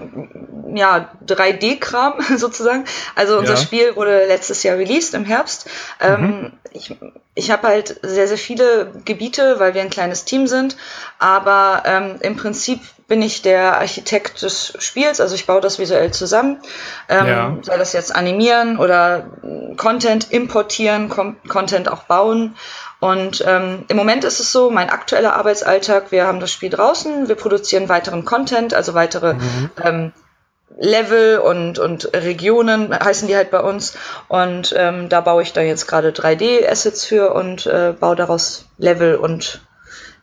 ja 0.73 1.10
3D-Kram 1.25 2.15
sozusagen. 2.38 2.86
Also 3.15 3.38
unser 3.38 3.53
ja. 3.53 3.60
Spiel 3.60 3.95
wurde 3.95 4.25
letztes 4.25 4.63
Jahr 4.63 4.77
released 4.77 5.13
im 5.13 5.25
Herbst. 5.25 5.69
Ähm, 6.01 6.21
mhm. 6.21 6.51
Ich, 6.71 6.95
ich 7.36 7.51
habe 7.51 7.67
halt 7.67 7.99
sehr, 8.01 8.27
sehr 8.27 8.38
viele 8.38 8.91
Gebiete, 9.06 9.60
weil 9.60 9.73
wir 9.73 9.82
ein 9.82 9.89
kleines 9.89 10.25
Team 10.25 10.47
sind. 10.47 10.77
Aber 11.19 11.84
ähm, 11.86 12.15
im 12.21 12.36
Prinzip 12.36 12.82
bin 13.08 13.21
ich 13.21 13.41
der 13.41 13.77
Architekt 13.77 14.41
des 14.41 14.73
Spiels, 14.80 15.21
also 15.21 15.34
ich 15.34 15.45
baue 15.45 15.62
das 15.62 15.80
visuell 15.80 16.12
zusammen. 16.12 16.60
Ähm, 17.08 17.25
ja. 17.25 17.58
Sei 17.62 17.77
das 17.77 17.93
jetzt 17.93 18.13
animieren 18.13 18.77
oder 18.77 19.27
Content 19.77 20.32
importieren, 20.32 21.10
Content 21.47 21.89
auch 21.89 22.03
bauen. 22.03 22.56
Und 23.00 23.44
ähm, 23.46 23.86
im 23.90 23.98
Moment 23.98 24.24
ist 24.24 24.40
es 24.40 24.52
so, 24.52 24.72
mein 24.72 24.90
aktueller 24.90 25.36
Arbeitsalltag, 25.36 26.12
wir 26.12 26.26
haben 26.26 26.40
das 26.40 26.52
Spiel 26.52 26.70
draußen, 26.70 27.28
wir 27.28 27.36
produzieren 27.36 27.90
weiteren 27.90 28.26
Content, 28.26 28.74
also 28.74 28.94
weitere 28.96 29.36
mhm. 29.36 29.70
ähm, 29.84 30.12
Level 30.80 31.40
und, 31.40 31.80
und 31.80 32.14
Regionen 32.14 32.94
heißen 32.94 33.28
die 33.28 33.36
halt 33.36 33.52
bei 33.52 33.60
uns. 33.60 33.96
Und 34.28 34.74
ähm, 34.78 35.10
da 35.10 35.22
baue 35.22 35.44
ich 35.44 35.54
da 35.54 35.62
jetzt 35.62 35.88
gerade 35.88 36.10
3D-Assets 36.10 37.06
für 37.06 37.34
und 37.34 37.66
äh, 37.68 37.94
baue 37.98 38.16
daraus 38.16 38.68
Level 38.78 39.16
und 39.16 39.62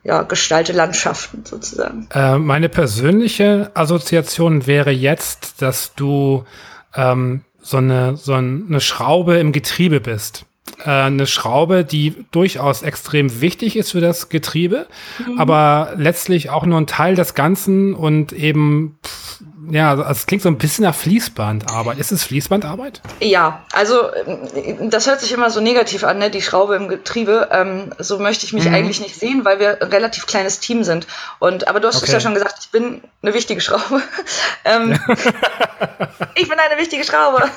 ja, 0.03 0.21
gestalte 0.21 0.71
Landschaften 0.71 1.45
sozusagen. 1.45 2.07
Äh, 2.13 2.37
meine 2.37 2.69
persönliche 2.69 3.71
Assoziation 3.73 4.67
wäre 4.67 4.91
jetzt, 4.91 5.61
dass 5.61 5.95
du 5.95 6.45
ähm, 6.93 7.43
so, 7.61 7.77
eine, 7.77 8.15
so 8.15 8.33
eine 8.33 8.81
Schraube 8.81 9.37
im 9.39 9.51
Getriebe 9.51 9.99
bist 9.99 10.45
eine 10.83 11.27
Schraube, 11.27 11.83
die 11.83 12.25
durchaus 12.31 12.81
extrem 12.81 13.41
wichtig 13.41 13.75
ist 13.75 13.91
für 13.91 14.01
das 14.01 14.29
Getriebe, 14.29 14.87
mhm. 15.25 15.39
aber 15.39 15.93
letztlich 15.97 16.49
auch 16.49 16.65
nur 16.65 16.79
ein 16.79 16.87
Teil 16.87 17.15
des 17.15 17.33
Ganzen 17.33 17.93
und 17.93 18.33
eben, 18.33 18.97
pff, 19.05 19.43
ja, 19.69 19.91
also 19.91 20.03
es 20.03 20.25
klingt 20.25 20.43
so 20.43 20.49
ein 20.49 20.57
bisschen 20.57 20.83
nach 20.83 20.95
Fließbandarbeit. 20.95 21.97
Ist 21.97 22.11
es 22.11 22.23
Fließbandarbeit? 22.23 23.01
Ja, 23.21 23.65
also 23.71 24.09
äh, 24.11 24.89
das 24.89 25.07
hört 25.07 25.21
sich 25.21 25.31
immer 25.31 25.49
so 25.49 25.61
negativ 25.61 26.03
an, 26.03 26.17
ne? 26.17 26.29
die 26.29 26.41
Schraube 26.41 26.75
im 26.75 26.87
Getriebe. 26.87 27.49
Ähm, 27.51 27.93
so 27.97 28.19
möchte 28.19 28.45
ich 28.45 28.53
mich 28.53 28.65
mhm. 28.65 28.73
eigentlich 28.73 28.99
nicht 28.99 29.15
sehen, 29.15 29.45
weil 29.45 29.59
wir 29.59 29.81
ein 29.81 29.89
relativ 29.89 30.27
kleines 30.27 30.59
Team 30.59 30.83
sind. 30.83 31.07
Und 31.39 31.67
aber 31.67 31.79
du 31.79 31.87
hast 31.87 31.97
okay. 31.97 32.05
es 32.07 32.11
ja 32.11 32.19
schon 32.19 32.33
gesagt, 32.33 32.55
ich 32.61 32.69
bin 32.69 33.01
eine 33.21 33.33
wichtige 33.33 33.61
Schraube. 33.61 34.01
ähm, 34.65 34.99
ich 36.35 36.49
bin 36.49 36.59
eine 36.59 36.81
wichtige 36.81 37.03
Schraube. 37.03 37.49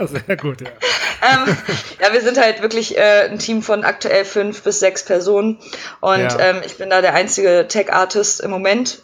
Sehr 0.06 0.36
gut, 0.36 0.60
ja. 0.60 0.68
ähm, 1.22 1.56
ja, 2.00 2.12
wir 2.12 2.20
sind 2.22 2.38
halt 2.38 2.62
wirklich 2.62 2.96
äh, 2.96 3.28
ein 3.30 3.38
Team 3.38 3.62
von 3.62 3.84
aktuell 3.84 4.24
fünf 4.24 4.62
bis 4.62 4.80
sechs 4.80 5.04
Personen 5.04 5.58
und 6.00 6.18
ja. 6.20 6.38
ähm, 6.38 6.62
ich 6.64 6.78
bin 6.78 6.90
da 6.90 7.00
der 7.00 7.14
einzige 7.14 7.66
Tech-Artist 7.68 8.40
im 8.40 8.50
Moment. 8.50 9.02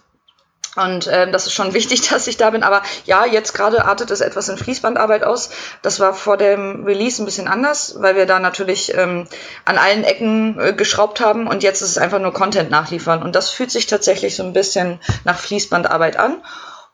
Und 0.77 1.09
ähm, 1.11 1.33
das 1.33 1.47
ist 1.47 1.55
schon 1.55 1.75
wichtig, 1.75 2.09
dass 2.11 2.27
ich 2.27 2.37
da 2.37 2.51
bin. 2.51 2.63
Aber 2.63 2.83
ja, 3.05 3.25
jetzt 3.27 3.55
gerade 3.55 3.85
artet 3.85 4.11
es 4.11 4.21
etwas 4.21 4.49
in 4.49 4.59
Fließbandarbeit 4.59 5.25
aus. 5.25 5.51
Das 5.83 6.01
war 6.01 6.15
vor 6.15 6.37
dem 6.37 6.85
Release 6.85 7.23
ein 7.23 7.25
bisschen 7.25 7.49
anders, 7.49 7.97
weil 7.99 8.17
wir 8.17 8.27
da 8.27 8.39
natürlich 8.39 8.95
ähm, 8.95 9.27
an 9.65 9.79
allen 9.79 10.05
Ecken 10.05 10.59
äh, 10.61 10.73
geschraubt 10.73 11.21
haben 11.21 11.49
und 11.49 11.63
jetzt 11.63 11.83
ist 11.83 11.91
es 11.91 11.99
einfach 11.99 12.21
nur 12.21 12.33
Content 12.33 12.71
nachliefern. 12.71 13.23
Und 13.23 13.35
das 13.35 13.51
fühlt 13.51 13.71
sich 13.71 13.87
tatsächlich 13.87 14.37
so 14.37 14.43
ein 14.43 14.53
bisschen 14.53 15.01
nach 15.25 15.39
Fließbandarbeit 15.39 16.17
an. 16.17 16.43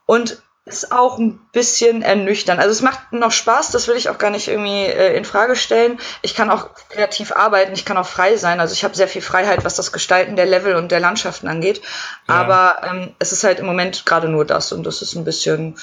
Und 0.06 0.42
ist 0.66 0.92
auch 0.92 1.18
ein 1.18 1.40
bisschen 1.52 2.00
ernüchternd. 2.00 2.58
Also 2.58 2.70
es 2.70 2.80
macht 2.80 3.12
noch 3.12 3.32
Spaß, 3.32 3.70
das 3.70 3.86
will 3.86 3.96
ich 3.96 4.08
auch 4.08 4.16
gar 4.16 4.30
nicht 4.30 4.48
irgendwie 4.48 4.84
äh, 4.84 5.14
in 5.14 5.26
Frage 5.26 5.56
stellen. 5.56 5.98
Ich 6.22 6.34
kann 6.34 6.50
auch 6.50 6.70
kreativ 6.88 7.32
arbeiten, 7.32 7.74
ich 7.74 7.84
kann 7.84 7.98
auch 7.98 8.06
frei 8.06 8.36
sein. 8.36 8.60
Also 8.60 8.72
ich 8.72 8.82
habe 8.82 8.94
sehr 8.94 9.08
viel 9.08 9.20
Freiheit, 9.20 9.64
was 9.64 9.76
das 9.76 9.92
Gestalten 9.92 10.36
der 10.36 10.46
Level 10.46 10.76
und 10.76 10.90
der 10.90 11.00
Landschaften 11.00 11.48
angeht. 11.48 11.82
Ja. 12.28 12.36
Aber 12.36 12.76
ähm, 12.82 13.14
es 13.18 13.32
ist 13.32 13.44
halt 13.44 13.58
im 13.58 13.66
Moment 13.66 14.06
gerade 14.06 14.28
nur 14.28 14.46
das 14.46 14.72
und 14.72 14.84
das 14.84 15.02
ist 15.02 15.14
ein 15.16 15.24
bisschen, 15.24 15.76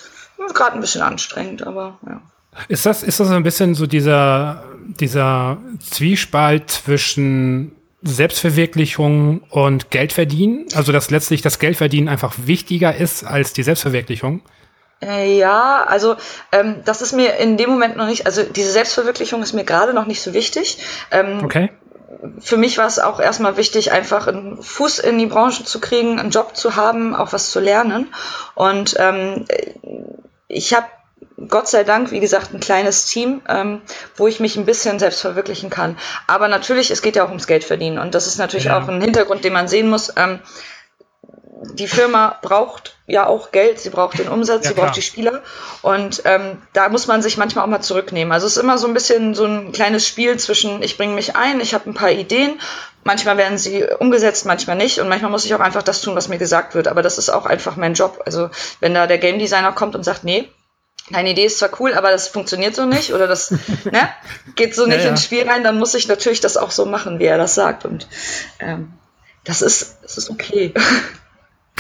gerade 0.54 0.74
ein 0.74 0.82
bisschen 0.82 1.04
anstrengend, 1.04 1.66
aber 1.66 2.00
ja. 2.08 2.22
Ist 2.68 2.86
das, 2.86 3.04
ist 3.04 3.20
das 3.20 3.30
ein 3.30 3.44
bisschen 3.44 3.76
so 3.76 3.88
dieser, 3.88 4.66
dieser 5.00 5.58
Zwiespalt 5.80 6.70
zwischen 6.70 7.76
Selbstverwirklichung 8.02 9.42
und 9.50 9.90
Geldverdienen? 9.90 10.66
Also, 10.74 10.92
dass 10.92 11.12
letztlich 11.12 11.42
das 11.42 11.60
Geldverdienen 11.60 12.10
einfach 12.10 12.34
wichtiger 12.46 12.94
ist 12.94 13.24
als 13.24 13.54
die 13.54 13.64
Selbstverwirklichung? 13.64 14.42
Äh, 15.04 15.38
ja, 15.38 15.84
also 15.84 16.16
ähm, 16.52 16.82
das 16.86 17.02
ist 17.02 17.14
mir 17.14 17.38
in 17.38 17.58
dem 17.58 17.70
Moment 17.70 17.98
noch 17.98 18.06
nicht, 18.06 18.26
also 18.26 18.44
diese 18.44 18.72
Selbstverwirklichung 18.72 19.42
ist 19.42 19.54
mir 19.54 19.64
gerade 19.64 19.94
noch 19.94 20.06
nicht 20.06 20.22
so 20.22 20.34
wichtig. 20.34 20.78
Ähm, 21.10 21.42
okay. 21.44 21.72
Für 22.40 22.58
mich 22.58 22.78
war 22.78 22.86
es 22.86 23.00
auch 23.00 23.20
erstmal 23.20 23.58
wichtig, 23.58 23.92
einfach 23.92 24.28
einen 24.28 24.62
Fuß 24.62 25.00
in 25.00 25.18
die 25.18 25.26
Branche 25.26 25.64
zu 25.64 25.80
kriegen, 25.80 26.20
einen 26.20 26.30
Job 26.30 26.56
zu 26.56 26.76
haben, 26.76 27.16
auch 27.16 27.34
was 27.34 27.50
zu 27.50 27.60
lernen. 27.60 28.14
Und 28.54 28.96
ähm, 29.00 29.48
ich 30.48 30.74
habe 30.74 30.86
Gott 31.48 31.68
sei 31.68 31.84
Dank, 31.84 32.12
wie 32.12 32.20
gesagt, 32.20 32.54
ein 32.54 32.60
kleines 32.60 33.06
Team, 33.06 33.42
ähm, 33.48 33.82
wo 34.16 34.28
ich 34.28 34.40
mich 34.40 34.58
ein 34.58 34.66
bisschen 34.66 35.00
selbst 35.00 35.22
verwirklichen 35.22 35.70
kann. 35.70 35.98
Aber 36.28 36.48
natürlich, 36.48 36.92
es 36.92 37.02
geht 37.02 37.16
ja 37.16 37.24
auch 37.24 37.30
ums 37.30 37.48
Geld 37.48 37.64
verdienen. 37.64 37.98
Und 37.98 38.14
das 38.14 38.28
ist 38.28 38.38
natürlich 38.38 38.66
ja. 38.66 38.78
auch 38.78 38.88
ein 38.88 39.02
Hintergrund, 39.02 39.44
den 39.44 39.54
man 39.54 39.68
sehen 39.68 39.90
muss. 39.90 40.14
Ähm, 40.18 40.40
die 41.64 41.88
Firma 41.88 42.40
braucht 42.42 42.96
ja 43.06 43.28
auch 43.28 43.52
Geld, 43.52 43.80
sie 43.80 43.92
braucht 43.92 44.18
den 44.18 44.30
Umsatz, 44.30 44.64
ja, 44.64 44.70
sie 44.70 44.76
braucht 44.76 44.96
die 44.96 45.02
Spieler. 45.02 45.42
Und 45.82 46.24
ähm, 46.26 46.62
da 46.74 46.90
muss 46.90 47.08
man 47.08 47.22
sich 47.22 47.38
manchmal 47.38 47.66
auch 47.66 47.70
mal 47.70 47.82
zurücknehmen. 47.82 48.32
Also 48.32 48.48
es 48.48 48.58
ist 48.58 48.64
immer 48.64 48.78
so 48.78 48.88
ein 48.88 48.94
bisschen 48.94 49.36
so 49.36 49.46
ein 49.46 49.72
kleines 49.72 50.08
Spiel 50.08 50.38
zwischen, 50.38 50.82
ich 50.82 50.98
bringe 50.98 51.14
mich 51.14 51.36
ein, 51.36 51.62
ich 51.62 51.74
habe 51.74 51.90
ein 51.90 51.94
paar 51.94 52.10
Ideen, 52.10 52.60
manchmal 53.04 53.38
werden 53.38 53.60
sie 53.60 53.86
umgesetzt, 54.00 54.46
manchmal 54.46 54.76
nicht. 54.76 55.00
Und 55.00 55.08
manchmal 55.08 55.30
muss 55.30 55.46
ich 55.46 55.54
auch 55.54 55.60
einfach 55.60 55.84
das 55.84 56.02
tun, 56.02 56.16
was 56.16 56.30
mir 56.30 56.40
gesagt 56.40 56.74
wird. 56.74 56.88
Aber 56.88 57.04
das 57.04 57.18
ist 57.18 57.30
auch 57.30 57.46
einfach 57.46 57.76
mein 57.76 57.94
Job. 57.94 58.22
Also 58.26 58.50
wenn 58.80 58.96
da 58.96 59.06
der 59.06 59.20
Game 59.20 59.38
Designer 59.38 59.72
kommt 59.72 59.96
und 59.96 60.04
sagt, 60.04 60.24
nee, 60.24 60.50
deine 61.12 61.32
Idee 61.32 61.46
ist 61.46 61.60
zwar 61.60 61.70
cool, 61.80 61.94
aber 61.94 62.10
das 62.10 62.28
funktioniert 62.28 62.76
so 62.76 62.86
nicht 62.86 63.14
oder 63.14 63.28
das 63.28 63.52
ne, 63.84 64.10
geht 64.56 64.74
so 64.74 64.86
nicht 64.88 65.00
ja, 65.00 65.04
ja. 65.04 65.10
ins 65.10 65.24
Spiel 65.24 65.48
rein, 65.48 65.64
dann 65.64 65.78
muss 65.78 65.94
ich 65.94 66.08
natürlich 66.08 66.42
das 66.42 66.58
auch 66.58 66.72
so 66.72 66.86
machen, 66.86 67.20
wie 67.20 67.26
er 67.26 67.38
das 67.38 67.54
sagt. 67.54 67.86
Und 67.86 68.08
ähm, 68.60 68.94
das 69.44 69.62
ist, 69.62 69.98
das 70.02 70.18
ist 70.18 70.32
okay. 70.32 70.74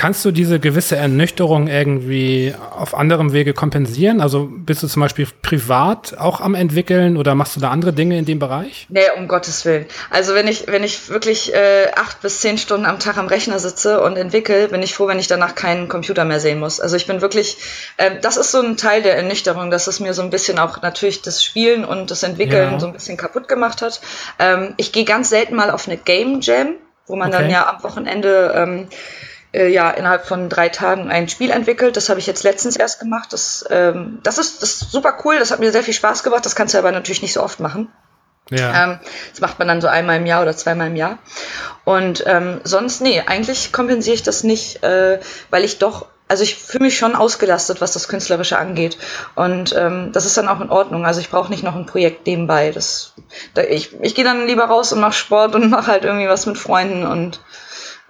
Kannst 0.01 0.25
du 0.25 0.31
diese 0.31 0.59
gewisse 0.59 0.95
Ernüchterung 0.95 1.67
irgendwie 1.67 2.55
auf 2.75 2.95
anderem 2.95 3.33
Wege 3.33 3.53
kompensieren? 3.53 4.19
Also 4.19 4.49
bist 4.51 4.81
du 4.81 4.87
zum 4.87 4.99
Beispiel 4.99 5.27
privat 5.43 6.17
auch 6.17 6.41
am 6.41 6.55
entwickeln 6.55 7.17
oder 7.17 7.35
machst 7.35 7.55
du 7.55 7.59
da 7.59 7.69
andere 7.69 7.93
Dinge 7.93 8.17
in 8.17 8.25
dem 8.25 8.39
Bereich? 8.39 8.87
Nee, 8.89 9.03
um 9.15 9.27
Gottes 9.27 9.63
Willen. 9.63 9.85
Also 10.09 10.33
wenn 10.33 10.47
ich, 10.47 10.65
wenn 10.65 10.83
ich 10.83 11.09
wirklich 11.09 11.53
äh, 11.53 11.91
acht 11.95 12.19
bis 12.19 12.41
zehn 12.41 12.57
Stunden 12.57 12.87
am 12.87 12.97
Tag 12.97 13.17
am 13.17 13.27
Rechner 13.27 13.59
sitze 13.59 14.01
und 14.01 14.17
entwickle, 14.17 14.69
bin 14.69 14.81
ich 14.81 14.95
froh, 14.95 15.05
wenn 15.05 15.19
ich 15.19 15.27
danach 15.27 15.53
keinen 15.53 15.87
Computer 15.87 16.25
mehr 16.25 16.39
sehen 16.39 16.57
muss. 16.57 16.79
Also 16.79 16.95
ich 16.95 17.05
bin 17.05 17.21
wirklich, 17.21 17.57
äh, 17.97 18.19
das 18.23 18.37
ist 18.37 18.49
so 18.49 18.59
ein 18.59 18.77
Teil 18.77 19.03
der 19.03 19.15
Ernüchterung, 19.17 19.69
dass 19.69 19.85
es 19.85 19.99
mir 19.99 20.15
so 20.15 20.23
ein 20.23 20.31
bisschen 20.31 20.57
auch 20.57 20.81
natürlich 20.81 21.21
das 21.21 21.43
Spielen 21.43 21.85
und 21.85 22.09
das 22.09 22.23
Entwickeln 22.23 22.71
ja. 22.71 22.79
so 22.79 22.87
ein 22.87 22.93
bisschen 22.93 23.17
kaputt 23.17 23.47
gemacht 23.47 23.83
hat. 23.83 24.01
Ähm, 24.39 24.73
ich 24.77 24.93
gehe 24.93 25.05
ganz 25.05 25.29
selten 25.29 25.55
mal 25.55 25.69
auf 25.69 25.87
eine 25.87 25.97
Game 25.97 26.41
Jam, 26.41 26.69
wo 27.05 27.15
man 27.15 27.29
okay. 27.29 27.43
dann 27.43 27.51
ja 27.51 27.69
am 27.69 27.83
Wochenende 27.83 28.51
ähm, 28.55 28.87
äh, 29.53 29.67
ja 29.67 29.91
innerhalb 29.91 30.25
von 30.25 30.49
drei 30.49 30.69
Tagen 30.69 31.09
ein 31.09 31.29
Spiel 31.29 31.51
entwickelt. 31.51 31.97
Das 31.97 32.09
habe 32.09 32.19
ich 32.19 32.27
jetzt 32.27 32.43
letztens 32.43 32.75
erst 32.75 32.99
gemacht. 32.99 33.33
Das, 33.33 33.65
ähm, 33.69 34.19
das, 34.23 34.37
ist, 34.37 34.61
das 34.61 34.81
ist 34.81 34.91
super 34.91 35.17
cool, 35.23 35.39
das 35.39 35.51
hat 35.51 35.59
mir 35.59 35.71
sehr 35.71 35.83
viel 35.83 35.93
Spaß 35.93 36.23
gemacht. 36.23 36.45
Das 36.45 36.55
kannst 36.55 36.73
du 36.73 36.77
aber 36.77 36.91
natürlich 36.91 37.21
nicht 37.21 37.33
so 37.33 37.43
oft 37.43 37.59
machen. 37.59 37.89
Ja. 38.49 38.83
Ähm, 38.83 38.99
das 39.31 39.41
macht 39.41 39.59
man 39.59 39.67
dann 39.67 39.81
so 39.81 39.87
einmal 39.87 40.17
im 40.17 40.25
Jahr 40.25 40.41
oder 40.41 40.55
zweimal 40.55 40.87
im 40.87 40.95
Jahr. 40.95 41.19
Und 41.85 42.23
ähm, 42.27 42.61
sonst, 42.63 43.01
nee, 43.01 43.21
eigentlich 43.25 43.71
kompensiere 43.71 44.15
ich 44.15 44.23
das 44.23 44.43
nicht, 44.43 44.83
äh, 44.83 45.19
weil 45.49 45.63
ich 45.63 45.79
doch, 45.79 46.07
also 46.27 46.43
ich 46.43 46.55
fühle 46.55 46.85
mich 46.85 46.97
schon 46.97 47.15
ausgelastet, 47.15 47.81
was 47.81 47.93
das 47.93 48.07
Künstlerische 48.07 48.57
angeht. 48.57 48.97
Und 49.35 49.73
ähm, 49.77 50.11
das 50.11 50.25
ist 50.25 50.37
dann 50.37 50.47
auch 50.47 50.61
in 50.61 50.69
Ordnung. 50.69 51.05
Also 51.05 51.21
ich 51.21 51.29
brauche 51.29 51.49
nicht 51.49 51.63
noch 51.63 51.75
ein 51.75 51.85
Projekt 51.85 52.25
nebenbei. 52.25 52.71
Das, 52.71 53.13
da, 53.53 53.63
ich 53.63 53.95
ich 54.01 54.15
gehe 54.15 54.25
dann 54.25 54.47
lieber 54.47 54.65
raus 54.65 54.91
und 54.91 54.99
mache 54.99 55.13
Sport 55.13 55.55
und 55.55 55.69
mache 55.69 55.87
halt 55.87 56.03
irgendwie 56.03 56.27
was 56.27 56.45
mit 56.45 56.57
Freunden 56.57 57.05
und 57.05 57.41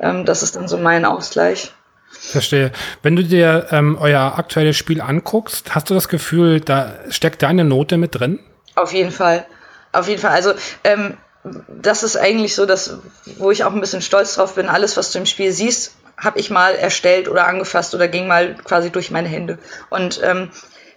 ähm, 0.02 0.26
das 0.26 0.44
ist 0.44 0.56
dann 0.56 0.68
so 0.68 0.78
mein 0.78 1.06
Ausgleich. 1.06 1.72
Verstehe. 2.12 2.72
Wenn 3.02 3.16
du 3.16 3.24
dir 3.24 3.68
ähm, 3.72 3.98
euer 4.00 4.38
aktuelles 4.38 4.76
Spiel 4.76 5.02
anguckst, 5.02 5.74
hast 5.74 5.90
du 5.90 5.94
das 5.94 6.10
Gefühl, 6.10 6.60
da 6.60 6.96
steckt 7.10 7.42
deine 7.42 7.64
Note 7.64 7.98
mit 7.98 8.20
drin? 8.20 8.40
Auf 8.76 8.94
jeden 8.94 9.12
Fall. 9.12 9.46
Auf 9.92 10.08
jeden 10.08 10.22
Fall. 10.22 10.32
Also 10.32 10.54
ähm, 10.84 11.18
das 11.68 12.04
ist 12.04 12.18
eigentlich 12.18 12.56
so, 12.56 12.66
dass, 12.66 13.00
wo 13.38 13.52
ich 13.52 13.64
auch 13.64 13.74
ein 13.74 13.80
bisschen 13.80 14.02
stolz 14.02 14.36
drauf 14.36 14.56
bin, 14.56 14.68
alles, 14.68 14.98
was 14.98 15.12
du 15.12 15.20
im 15.20 15.26
Spiel 15.26 15.52
siehst, 15.52 15.96
habe 16.18 16.40
ich 16.40 16.52
mal 16.52 16.76
erstellt 16.76 17.28
oder 17.28 17.48
angefasst 17.48 17.96
oder 17.96 18.08
ging 18.08 18.28
mal 18.28 18.56
quasi 18.56 18.92
durch 18.92 19.10
meine 19.10 19.28
Hände. 19.28 19.58
Und 19.90 20.22
ähm, 20.24 20.52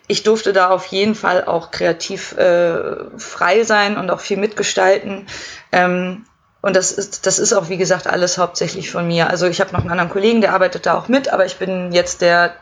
ich 0.06 0.22
durfte 0.22 0.52
da 0.52 0.68
auf 0.68 0.86
jeden 0.86 1.14
Fall 1.14 1.44
auch 1.44 1.70
kreativ 1.70 2.36
äh, 2.36 3.18
frei 3.18 3.64
sein 3.64 3.96
und 3.96 4.10
auch 4.10 4.20
viel 4.20 4.36
mitgestalten. 4.36 5.26
Ähm, 5.72 6.26
und 6.64 6.74
das 6.74 6.92
ist, 6.92 7.26
das 7.26 7.38
ist 7.38 7.52
auch, 7.52 7.68
wie 7.68 7.76
gesagt, 7.76 8.06
alles 8.06 8.38
hauptsächlich 8.38 8.90
von 8.90 9.06
mir. 9.06 9.28
Also 9.28 9.46
ich 9.46 9.60
habe 9.60 9.74
noch 9.74 9.80
einen 9.80 9.90
anderen 9.90 10.08
Kollegen, 10.08 10.40
der 10.40 10.54
arbeitet 10.54 10.86
da 10.86 10.94
auch 10.94 11.08
mit, 11.08 11.30
aber 11.30 11.44
ich 11.44 11.56
bin 11.56 11.92
jetzt 11.92 12.22
der 12.22 12.54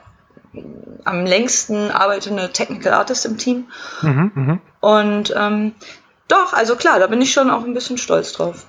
am 1.05 1.25
längsten 1.25 1.93
arbeitende 1.93 2.51
Technical 2.51 2.95
Artist 2.95 3.25
im 3.27 3.39
Team. 3.39 3.69
Mhm, 4.01 4.33
mh. 4.35 4.59
Und 4.81 5.33
ähm, 5.39 5.77
doch, 6.27 6.53
also 6.53 6.75
klar, 6.75 6.99
da 6.99 7.07
bin 7.07 7.23
ich 7.23 7.33
schon 7.33 7.49
auch 7.49 7.63
ein 7.63 7.75
bisschen 7.75 7.97
stolz 7.97 8.33
drauf. 8.33 8.67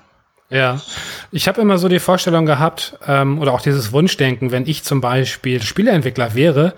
Ja, 0.52 0.80
ich 1.32 1.48
habe 1.48 1.62
immer 1.62 1.80
so 1.80 1.88
die 1.88 1.98
Vorstellung 1.98 2.46
gehabt, 2.46 3.00
ähm, 3.08 3.39
oder 3.39 3.54
auch 3.54 3.62
dieses 3.62 3.91
Wunschdenken, 3.91 4.52
wenn 4.52 4.67
ich 4.67 4.84
zum 4.84 5.02
Beispiel 5.02 5.63
Spieleentwickler 5.63 6.36
wäre, 6.36 6.76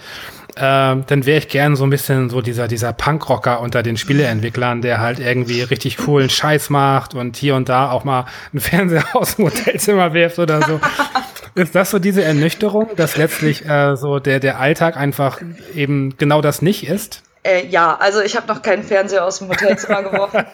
ähm, 0.58 1.04
dann 1.08 1.26
wäre 1.26 1.39
ich 1.39 1.50
gern 1.50 1.76
so 1.76 1.84
ein 1.84 1.89
bisschen 1.89 2.30
so 2.30 2.41
dieser, 2.41 2.68
dieser 2.68 2.94
Punkrocker 2.94 3.60
unter 3.60 3.84
den 3.84 3.98
Spieleentwicklern, 3.98 4.82
der 4.82 5.00
halt 5.00 5.20
irgendwie 5.20 5.62
richtig 5.62 5.98
coolen 5.98 6.30
Scheiß 6.30 6.70
macht 6.70 7.13
und 7.13 7.36
hier 7.36 7.56
und 7.56 7.68
da 7.70 7.91
auch 7.91 8.04
mal 8.04 8.26
einen 8.54 8.62
Fernseher 8.62 9.04
aus 9.13 9.36
dem 9.36 9.46
Hotelzimmer 9.46 10.13
wirft 10.13 10.39
oder 10.39 10.62
so. 10.62 10.80
Ist 11.56 11.74
das 11.74 11.89
so 11.89 12.00
diese 12.00 12.22
Ernüchterung, 12.22 12.89
dass 12.98 13.15
letztlich 13.15 13.65
äh, 13.65 13.96
so 13.96 14.20
der, 14.20 14.41
der 14.41 14.60
Alltag 14.60 14.98
einfach 14.98 15.39
eben 15.74 16.18
genau 16.18 16.41
das 16.41 16.62
nicht 16.62 16.88
ist? 16.88 17.24
Äh, 17.45 17.67
ja, 17.67 17.95
also 17.99 18.21
ich 18.21 18.36
habe 18.36 18.47
noch 18.47 18.63
keinen 18.63 18.84
Fernseher 18.84 19.23
aus 19.23 19.38
dem 19.38 19.49
Hotelzimmer 19.49 20.01
geworfen. 20.10 20.45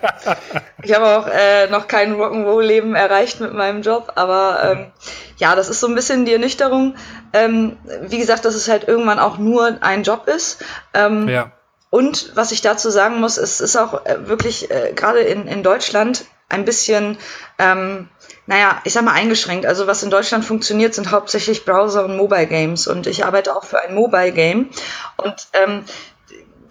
Ich 0.83 0.93
habe 0.93 1.05
auch 1.05 1.27
äh, 1.27 1.67
noch 1.67 1.87
kein 1.87 2.15
Rock'n'Roll-Leben 2.15 2.95
erreicht 2.95 3.39
mit 3.39 3.53
meinem 3.53 3.81
Job, 3.81 4.11
aber 4.15 4.59
ähm, 4.63 4.91
ja, 5.37 5.55
das 5.55 5.69
ist 5.69 5.79
so 5.79 5.87
ein 5.87 5.95
bisschen 5.95 6.25
die 6.25 6.33
Ernüchterung. 6.33 6.95
Ähm, 7.31 7.77
wie 8.01 8.17
gesagt, 8.17 8.43
dass 8.43 8.55
es 8.55 8.67
halt 8.67 8.89
irgendwann 8.89 9.19
auch 9.19 9.37
nur 9.37 9.77
ein 9.79 10.03
Job 10.03 10.27
ist. 10.27 10.65
Ähm, 10.93 11.29
ja. 11.29 11.53
Und 11.89 12.35
was 12.35 12.51
ich 12.51 12.61
dazu 12.61 12.89
sagen 12.89 13.21
muss, 13.21 13.37
es 13.37 13.61
ist 13.61 13.77
auch 13.77 14.05
äh, 14.05 14.27
wirklich 14.27 14.69
äh, 14.69 14.91
gerade 14.93 15.19
in, 15.19 15.47
in 15.47 15.63
Deutschland 15.63 16.25
ein 16.49 16.65
bisschen, 16.65 17.17
ähm, 17.57 18.09
naja, 18.47 18.81
ich 18.83 18.91
sag 18.91 19.05
mal 19.05 19.13
eingeschränkt. 19.13 19.65
Also 19.65 19.87
was 19.87 20.03
in 20.03 20.09
Deutschland 20.09 20.43
funktioniert, 20.43 20.93
sind 20.93 21.11
hauptsächlich 21.11 21.63
Browser 21.63 22.03
und 22.03 22.17
Mobile 22.17 22.47
Games. 22.47 22.87
Und 22.87 23.07
ich 23.07 23.23
arbeite 23.23 23.55
auch 23.55 23.63
für 23.63 23.79
ein 23.81 23.95
Mobile 23.95 24.33
Game. 24.33 24.69
Und 25.15 25.47
ähm, 25.53 25.85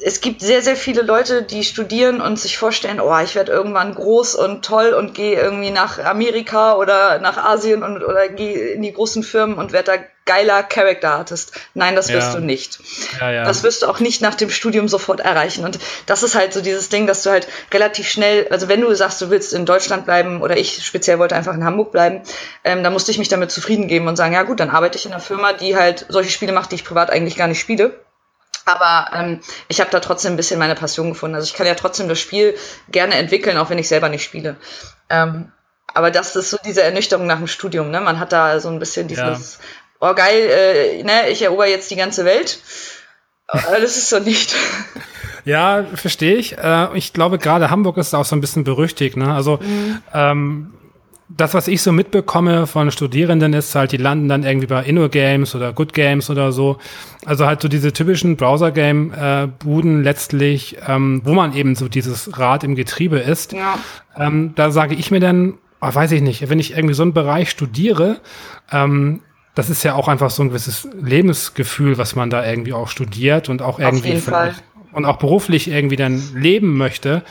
es 0.02 0.20
gibt 0.20 0.40
sehr, 0.40 0.62
sehr 0.62 0.76
viele 0.76 1.02
Leute, 1.02 1.42
die 1.42 1.64
studieren 1.64 2.20
und 2.20 2.38
sich 2.38 2.58
vorstellen, 2.58 3.00
oh, 3.00 3.18
ich 3.22 3.34
werde 3.34 3.52
irgendwann 3.52 3.94
groß 3.94 4.34
und 4.34 4.64
toll 4.64 4.92
und 4.92 5.14
gehe 5.14 5.40
irgendwie 5.40 5.70
nach 5.70 5.98
Amerika 5.98 6.76
oder 6.76 7.18
nach 7.18 7.36
Asien 7.36 7.82
und 7.82 8.02
oder 8.02 8.28
gehe 8.28 8.68
in 8.68 8.82
die 8.82 8.92
großen 8.92 9.22
Firmen 9.22 9.58
und 9.58 9.72
werde 9.72 9.92
da 9.92 10.04
geiler 10.26 10.62
Character 10.62 11.10
Artist. 11.10 11.52
Nein, 11.74 11.96
das 11.96 12.08
wirst 12.12 12.34
ja. 12.34 12.38
du 12.38 12.44
nicht. 12.44 12.78
Ja, 13.20 13.32
ja. 13.32 13.44
Das 13.44 13.64
wirst 13.64 13.82
du 13.82 13.86
auch 13.86 13.98
nicht 13.98 14.22
nach 14.22 14.36
dem 14.36 14.50
Studium 14.50 14.86
sofort 14.86 15.18
erreichen. 15.20 15.64
Und 15.64 15.80
das 16.06 16.22
ist 16.22 16.36
halt 16.36 16.52
so 16.52 16.60
dieses 16.60 16.88
Ding, 16.88 17.08
dass 17.08 17.24
du 17.24 17.30
halt 17.30 17.48
relativ 17.72 18.08
schnell, 18.08 18.46
also 18.50 18.68
wenn 18.68 18.80
du 18.80 18.94
sagst, 18.94 19.20
du 19.20 19.30
willst 19.30 19.52
in 19.52 19.66
Deutschland 19.66 20.04
bleiben 20.04 20.40
oder 20.40 20.56
ich 20.56 20.84
speziell 20.84 21.18
wollte 21.18 21.34
einfach 21.34 21.54
in 21.54 21.64
Hamburg 21.64 21.90
bleiben, 21.90 22.22
ähm, 22.62 22.84
dann 22.84 22.92
musste 22.92 23.10
ich 23.10 23.18
mich 23.18 23.28
damit 23.28 23.50
zufrieden 23.50 23.88
geben 23.88 24.06
und 24.06 24.16
sagen, 24.16 24.34
ja 24.34 24.44
gut, 24.44 24.60
dann 24.60 24.70
arbeite 24.70 24.98
ich 24.98 25.06
in 25.06 25.12
einer 25.12 25.20
Firma, 25.20 25.52
die 25.52 25.76
halt 25.76 26.06
solche 26.08 26.30
Spiele 26.30 26.52
macht, 26.52 26.70
die 26.70 26.76
ich 26.76 26.84
privat 26.84 27.10
eigentlich 27.10 27.36
gar 27.36 27.48
nicht 27.48 27.60
spiele 27.60 27.92
aber 28.74 29.16
ähm, 29.16 29.40
ich 29.68 29.80
habe 29.80 29.90
da 29.90 30.00
trotzdem 30.00 30.34
ein 30.34 30.36
bisschen 30.36 30.58
meine 30.58 30.74
Passion 30.74 31.10
gefunden. 31.10 31.36
Also 31.36 31.46
ich 31.46 31.54
kann 31.54 31.66
ja 31.66 31.74
trotzdem 31.74 32.08
das 32.08 32.20
Spiel 32.20 32.54
gerne 32.88 33.14
entwickeln, 33.14 33.56
auch 33.56 33.70
wenn 33.70 33.78
ich 33.78 33.88
selber 33.88 34.08
nicht 34.08 34.24
spiele. 34.24 34.56
Ähm, 35.08 35.52
aber 35.92 36.10
das 36.10 36.36
ist 36.36 36.50
so 36.50 36.58
diese 36.64 36.82
Ernüchterung 36.82 37.26
nach 37.26 37.38
dem 37.38 37.46
Studium. 37.46 37.90
Ne? 37.90 38.00
Man 38.00 38.20
hat 38.20 38.32
da 38.32 38.60
so 38.60 38.68
ein 38.68 38.78
bisschen 38.78 39.08
dieses, 39.08 39.58
ja. 40.00 40.08
oh 40.08 40.14
geil, 40.14 40.48
äh, 40.50 41.02
ne, 41.02 41.28
ich 41.30 41.42
erober 41.42 41.66
jetzt 41.66 41.90
die 41.90 41.96
ganze 41.96 42.24
Welt. 42.24 42.58
Aber 43.48 43.80
das 43.80 43.96
ist 43.96 44.08
so 44.08 44.18
nicht. 44.18 44.54
Ja, 45.46 45.84
verstehe 45.94 46.36
ich. 46.36 46.58
Äh, 46.58 46.96
ich 46.98 47.14
glaube, 47.14 47.38
gerade 47.38 47.70
Hamburg 47.70 47.96
ist 47.96 48.14
auch 48.14 48.26
so 48.26 48.36
ein 48.36 48.42
bisschen 48.42 48.62
berüchtigt. 48.62 49.16
Ne? 49.16 49.32
Also 49.32 49.58
mhm. 49.62 50.02
ähm, 50.12 50.74
das, 51.36 51.54
was 51.54 51.68
ich 51.68 51.82
so 51.82 51.92
mitbekomme 51.92 52.66
von 52.66 52.90
Studierenden, 52.90 53.52
ist 53.52 53.74
halt, 53.74 53.92
die 53.92 53.96
landen 53.96 54.28
dann 54.28 54.42
irgendwie 54.42 54.66
bei 54.66 54.82
Inno-Games 54.82 55.54
oder 55.54 55.72
Good 55.72 55.92
Games 55.92 56.28
oder 56.30 56.52
so. 56.52 56.78
Also 57.24 57.46
halt 57.46 57.62
so 57.62 57.68
diese 57.68 57.92
typischen 57.92 58.36
Browser-Game-Buden 58.36 60.02
letztlich, 60.02 60.76
ähm, 60.86 61.22
wo 61.24 61.32
man 61.32 61.54
eben 61.54 61.74
so 61.74 61.88
dieses 61.88 62.38
Rad 62.38 62.64
im 62.64 62.74
Getriebe 62.74 63.18
ist. 63.18 63.52
Ja. 63.52 63.78
Ähm, 64.16 64.52
da 64.56 64.70
sage 64.70 64.94
ich 64.94 65.10
mir 65.10 65.20
dann, 65.20 65.54
oh, 65.80 65.94
weiß 65.94 66.12
ich 66.12 66.22
nicht, 66.22 66.48
wenn 66.50 66.58
ich 66.58 66.72
irgendwie 66.72 66.94
so 66.94 67.02
einen 67.02 67.14
Bereich 67.14 67.50
studiere, 67.50 68.20
ähm, 68.72 69.20
das 69.54 69.68
ist 69.68 69.82
ja 69.82 69.94
auch 69.94 70.08
einfach 70.08 70.30
so 70.30 70.42
ein 70.42 70.48
gewisses 70.48 70.88
Lebensgefühl, 71.00 71.98
was 71.98 72.14
man 72.14 72.30
da 72.30 72.46
irgendwie 72.46 72.72
auch 72.72 72.88
studiert 72.88 73.48
und 73.48 73.62
auch 73.62 73.78
irgendwie 73.78 74.16
vielleicht 74.16 74.62
und 74.92 75.04
auch 75.04 75.18
beruflich 75.18 75.68
irgendwie 75.68 75.96
dann 75.96 76.22
leben 76.34 76.76
möchte, 76.76 77.22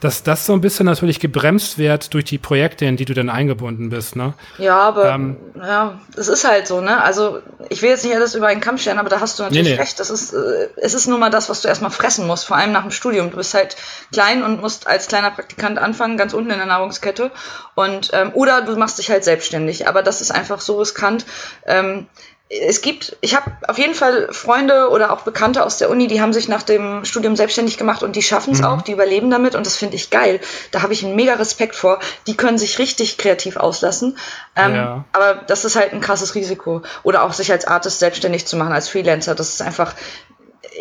dass 0.00 0.22
das 0.22 0.46
so 0.46 0.52
ein 0.52 0.60
bisschen 0.60 0.86
natürlich 0.86 1.20
gebremst 1.20 1.78
wird 1.78 2.12
durch 2.12 2.24
die 2.24 2.38
Projekte, 2.38 2.84
in 2.84 2.96
die 2.96 3.04
du 3.04 3.14
dann 3.14 3.30
eingebunden 3.30 3.90
bist, 3.90 4.16
ne? 4.16 4.34
Ja, 4.58 4.78
aber 4.78 5.10
ähm, 5.10 5.36
ja, 5.56 6.00
es 6.16 6.28
ist 6.28 6.46
halt 6.46 6.66
so, 6.66 6.80
ne? 6.80 7.02
Also 7.02 7.40
ich 7.68 7.82
will 7.82 7.90
jetzt 7.90 8.04
nicht 8.04 8.14
alles 8.14 8.34
über 8.34 8.48
einen 8.48 8.60
Kamm 8.60 8.78
stellen, 8.78 8.98
aber 8.98 9.08
da 9.08 9.20
hast 9.20 9.38
du 9.38 9.44
natürlich 9.44 9.64
nee, 9.64 9.74
nee. 9.74 9.80
recht. 9.80 10.00
Das 10.00 10.10
ist, 10.10 10.32
äh, 10.32 10.68
es 10.76 10.94
ist 10.94 11.06
nun 11.06 11.20
mal 11.20 11.30
das, 11.30 11.48
was 11.48 11.62
du 11.62 11.68
erstmal 11.68 11.90
fressen 11.90 12.26
musst, 12.26 12.46
vor 12.46 12.56
allem 12.56 12.72
nach 12.72 12.82
dem 12.82 12.90
Studium. 12.90 13.30
Du 13.30 13.36
bist 13.36 13.54
halt 13.54 13.76
klein 14.12 14.42
und 14.42 14.60
musst 14.60 14.86
als 14.86 15.08
kleiner 15.08 15.30
Praktikant 15.30 15.78
anfangen, 15.78 16.16
ganz 16.16 16.34
unten 16.34 16.50
in 16.50 16.58
der 16.58 16.66
Nahrungskette. 16.66 17.30
Und 17.74 18.10
ähm, 18.12 18.32
oder 18.34 18.62
du 18.62 18.76
machst 18.76 18.98
dich 18.98 19.10
halt 19.10 19.24
selbstständig. 19.24 19.88
Aber 19.88 20.02
das 20.02 20.20
ist 20.20 20.30
einfach 20.30 20.60
so 20.60 20.78
riskant. 20.78 21.24
Ähm, 21.66 22.06
es 22.50 22.82
gibt, 22.82 23.16
ich 23.22 23.34
habe 23.34 23.52
auf 23.66 23.78
jeden 23.78 23.94
Fall 23.94 24.28
Freunde 24.30 24.90
oder 24.90 25.12
auch 25.12 25.22
Bekannte 25.22 25.64
aus 25.64 25.78
der 25.78 25.88
Uni, 25.88 26.08
die 26.08 26.20
haben 26.20 26.34
sich 26.34 26.46
nach 26.46 26.62
dem 26.62 27.04
Studium 27.04 27.36
selbstständig 27.36 27.78
gemacht 27.78 28.02
und 28.02 28.16
die 28.16 28.22
schaffen 28.22 28.52
es 28.52 28.60
mhm. 28.60 28.66
auch, 28.66 28.82
die 28.82 28.92
überleben 28.92 29.30
damit 29.30 29.54
und 29.54 29.64
das 29.64 29.76
finde 29.76 29.96
ich 29.96 30.10
geil. 30.10 30.40
Da 30.70 30.82
habe 30.82 30.92
ich 30.92 31.04
einen 31.04 31.16
mega 31.16 31.34
Respekt 31.34 31.74
vor. 31.74 32.00
Die 32.26 32.36
können 32.36 32.58
sich 32.58 32.78
richtig 32.78 33.16
kreativ 33.16 33.56
auslassen. 33.56 34.18
Ähm, 34.56 34.74
ja. 34.74 35.04
Aber 35.12 35.42
das 35.46 35.64
ist 35.64 35.76
halt 35.76 35.94
ein 35.94 36.02
krasses 36.02 36.34
Risiko. 36.34 36.82
Oder 37.02 37.22
auch 37.24 37.32
sich 37.32 37.50
als 37.50 37.66
Artist 37.66 37.98
selbstständig 37.98 38.46
zu 38.46 38.56
machen, 38.56 38.72
als 38.72 38.90
Freelancer. 38.90 39.34
Das 39.34 39.48
ist 39.48 39.62
einfach, 39.62 39.94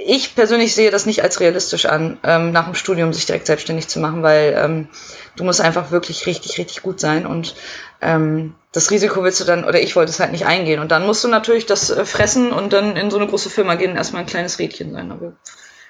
ich 0.06 0.36
persönlich 0.36 0.76
sehe 0.76 0.92
das 0.92 1.06
nicht 1.06 1.24
als 1.24 1.40
realistisch 1.40 1.86
an, 1.86 2.20
ähm, 2.24 2.52
nach 2.52 2.66
dem 2.66 2.76
Studium 2.76 3.14
sich 3.14 3.26
direkt 3.26 3.48
selbstständig 3.48 3.88
zu 3.88 4.00
machen, 4.00 4.22
weil 4.22 4.54
ähm, 4.58 4.90
du 5.38 5.44
musst 5.46 5.62
einfach 5.62 5.92
wirklich 5.92 6.26
richtig, 6.26 6.58
richtig 6.58 6.82
gut 6.82 7.00
sein 7.00 7.26
und 7.26 7.56
ähm, 8.04 8.56
das 8.72 8.92
Risiko 8.92 9.24
willst 9.24 9.40
du 9.40 9.46
dann, 9.46 9.64
oder 9.64 9.82
ich 9.82 9.96
wollte 9.96 10.12
es 10.12 10.20
halt 10.20 10.32
nicht 10.32 10.46
eingehen. 10.46 10.80
Und 10.80 10.92
dann 10.92 11.06
musst 11.06 11.24
du 11.24 11.28
natürlich 11.28 11.66
das 11.66 11.90
äh, 11.90 12.06
fressen 12.06 12.52
und 12.52 12.74
dann 12.74 12.96
in 12.96 13.12
so 13.12 13.18
eine 13.18 13.28
große 13.28 13.50
Firma 13.50 13.76
gehen 13.76 13.92
und 13.92 13.98
erstmal 13.98 14.24
ein 14.24 14.28
kleines 14.28 14.60
Rädchen 14.60 14.92
sein. 14.92 15.12
Aber 15.12 15.34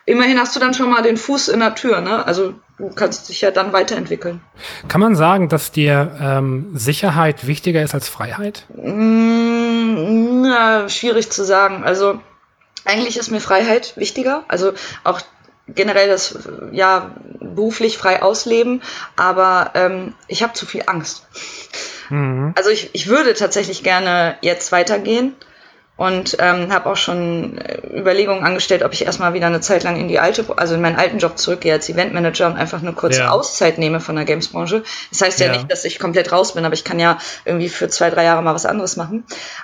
immerhin 0.05 0.39
hast 0.39 0.55
du 0.55 0.59
dann 0.59 0.73
schon 0.73 0.89
mal 0.89 1.01
den 1.01 1.17
Fuß 1.17 1.47
in 1.47 1.61
der 1.61 1.75
Tür, 1.75 2.01
ne? 2.01 2.25
Also 2.25 2.53
du 2.77 2.89
kannst 2.89 3.29
dich 3.29 3.41
ja 3.41 3.51
dann 3.51 3.71
weiterentwickeln. 3.73 4.41
Kann 4.87 5.01
man 5.01 5.15
sagen, 5.15 5.49
dass 5.49 5.71
dir 5.71 6.17
ähm, 6.21 6.71
Sicherheit 6.73 7.47
wichtiger 7.47 7.81
ist 7.81 7.93
als 7.93 8.09
Freiheit? 8.09 8.65
Mm, 8.75 10.41
na, 10.41 10.89
schwierig 10.89 11.31
zu 11.31 11.45
sagen. 11.45 11.83
Also 11.83 12.19
eigentlich 12.85 13.17
ist 13.17 13.31
mir 13.31 13.39
Freiheit 13.39 13.95
wichtiger. 13.95 14.43
Also 14.49 14.73
auch 15.05 15.21
generell 15.67 16.09
das 16.09 16.37
ja 16.71 17.15
beruflich 17.39 17.97
frei 17.97 18.21
ausleben, 18.21 18.81
aber 19.15 19.71
ähm, 19.75 20.13
ich 20.27 20.43
habe 20.43 20.53
zu 20.53 20.65
viel 20.65 20.83
Angst. 20.87 21.25
Mhm. 22.13 22.53
Also 22.55 22.69
ich, 22.69 22.91
ich 22.93 23.07
würde 23.07 23.33
tatsächlich 23.33 23.81
gerne 23.81 24.37
jetzt 24.41 24.71
weitergehen 24.71 25.33
und 25.97 26.37
ähm, 26.39 26.71
habe 26.71 26.91
auch 26.91 26.95
schon 26.95 27.57
äh, 27.57 27.79
Überlegungen 27.99 28.43
angestellt, 28.43 28.83
ob 28.83 28.93
ich 28.93 29.05
erstmal 29.05 29.33
wieder 29.33 29.47
eine 29.47 29.61
Zeit 29.61 29.81
lang 29.83 29.99
in 29.99 30.07
die 30.07 30.19
alte, 30.19 30.45
also 30.55 30.75
in 30.75 30.81
meinen 30.81 30.95
alten 30.95 31.17
Job 31.17 31.39
zurückgehe 31.39 31.73
als 31.73 31.89
Eventmanager 31.89 32.45
und 32.45 32.55
einfach 32.55 32.83
eine 32.83 32.93
kurze 32.93 33.21
ja. 33.21 33.29
Auszeit 33.29 33.79
nehme 33.79 33.99
von 33.99 34.15
der 34.15 34.25
Gamesbranche. 34.25 34.83
Das 35.09 35.21
heißt 35.21 35.39
ja, 35.39 35.47
ja, 35.47 35.53
nicht, 35.53 35.71
dass 35.71 35.85
ich 35.85 35.97
komplett 35.97 36.31
raus 36.31 36.53
bin, 36.53 36.65
aber 36.65 36.75
ich 36.75 36.83
kann 36.83 36.99
ja 36.99 37.17
irgendwie 37.45 37.69
für 37.69 37.89
zwei, 37.89 38.11
drei 38.11 38.25
Jahre 38.25 38.43
mal 38.43 38.53
was 38.53 38.67
anderes 38.67 38.95
machen. 38.95 39.23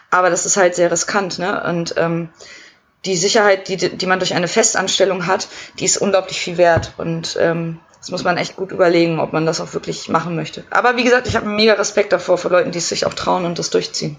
Aber 0.10 0.32
das 0.32 0.48
ist 0.48 0.58
halt 0.58 0.74
sehr 0.74 0.92
riskant, 0.92 1.38
ne? 1.38 1.64
Und 1.64 1.94
ähm, 1.98 2.30
die 3.06 3.16
Sicherheit, 3.16 3.68
die, 3.68 3.78
die 3.78 4.06
man 4.08 4.20
durch 4.20 4.34
eine 4.34 4.48
Festanstellung 4.48 5.28
hat, 5.28 5.48
die 5.78 5.86
ist 5.86 5.98
unglaublich 5.98 6.40
viel 6.42 6.58
wert. 6.58 6.94
Und 6.98 7.38
ähm, 7.40 7.80
das 8.00 8.12
muss 8.12 8.24
man 8.24 8.38
echt 8.38 8.56
gut 8.56 8.72
überlegen, 8.72 9.20
ob 9.20 9.34
man 9.34 9.46
das 9.46 9.60
auch 9.60 9.74
wirklich 9.74 10.10
machen 10.10 10.36
möchte. 10.36 10.64
Aber 10.70 10.96
wie 10.96 11.04
gesagt, 11.04 11.28
ich 11.28 11.36
habe 11.36 11.48
mega 11.48 11.74
Respekt 11.74 12.14
davor 12.14 12.38
vor 12.38 12.52
Leuten, 12.52 12.72
die 12.72 12.78
es 12.78 12.90
sich 12.90 13.06
auch 13.06 13.14
trauen 13.14 13.46
und 13.46 13.60
das 13.60 13.70
durchziehen. 13.70 14.18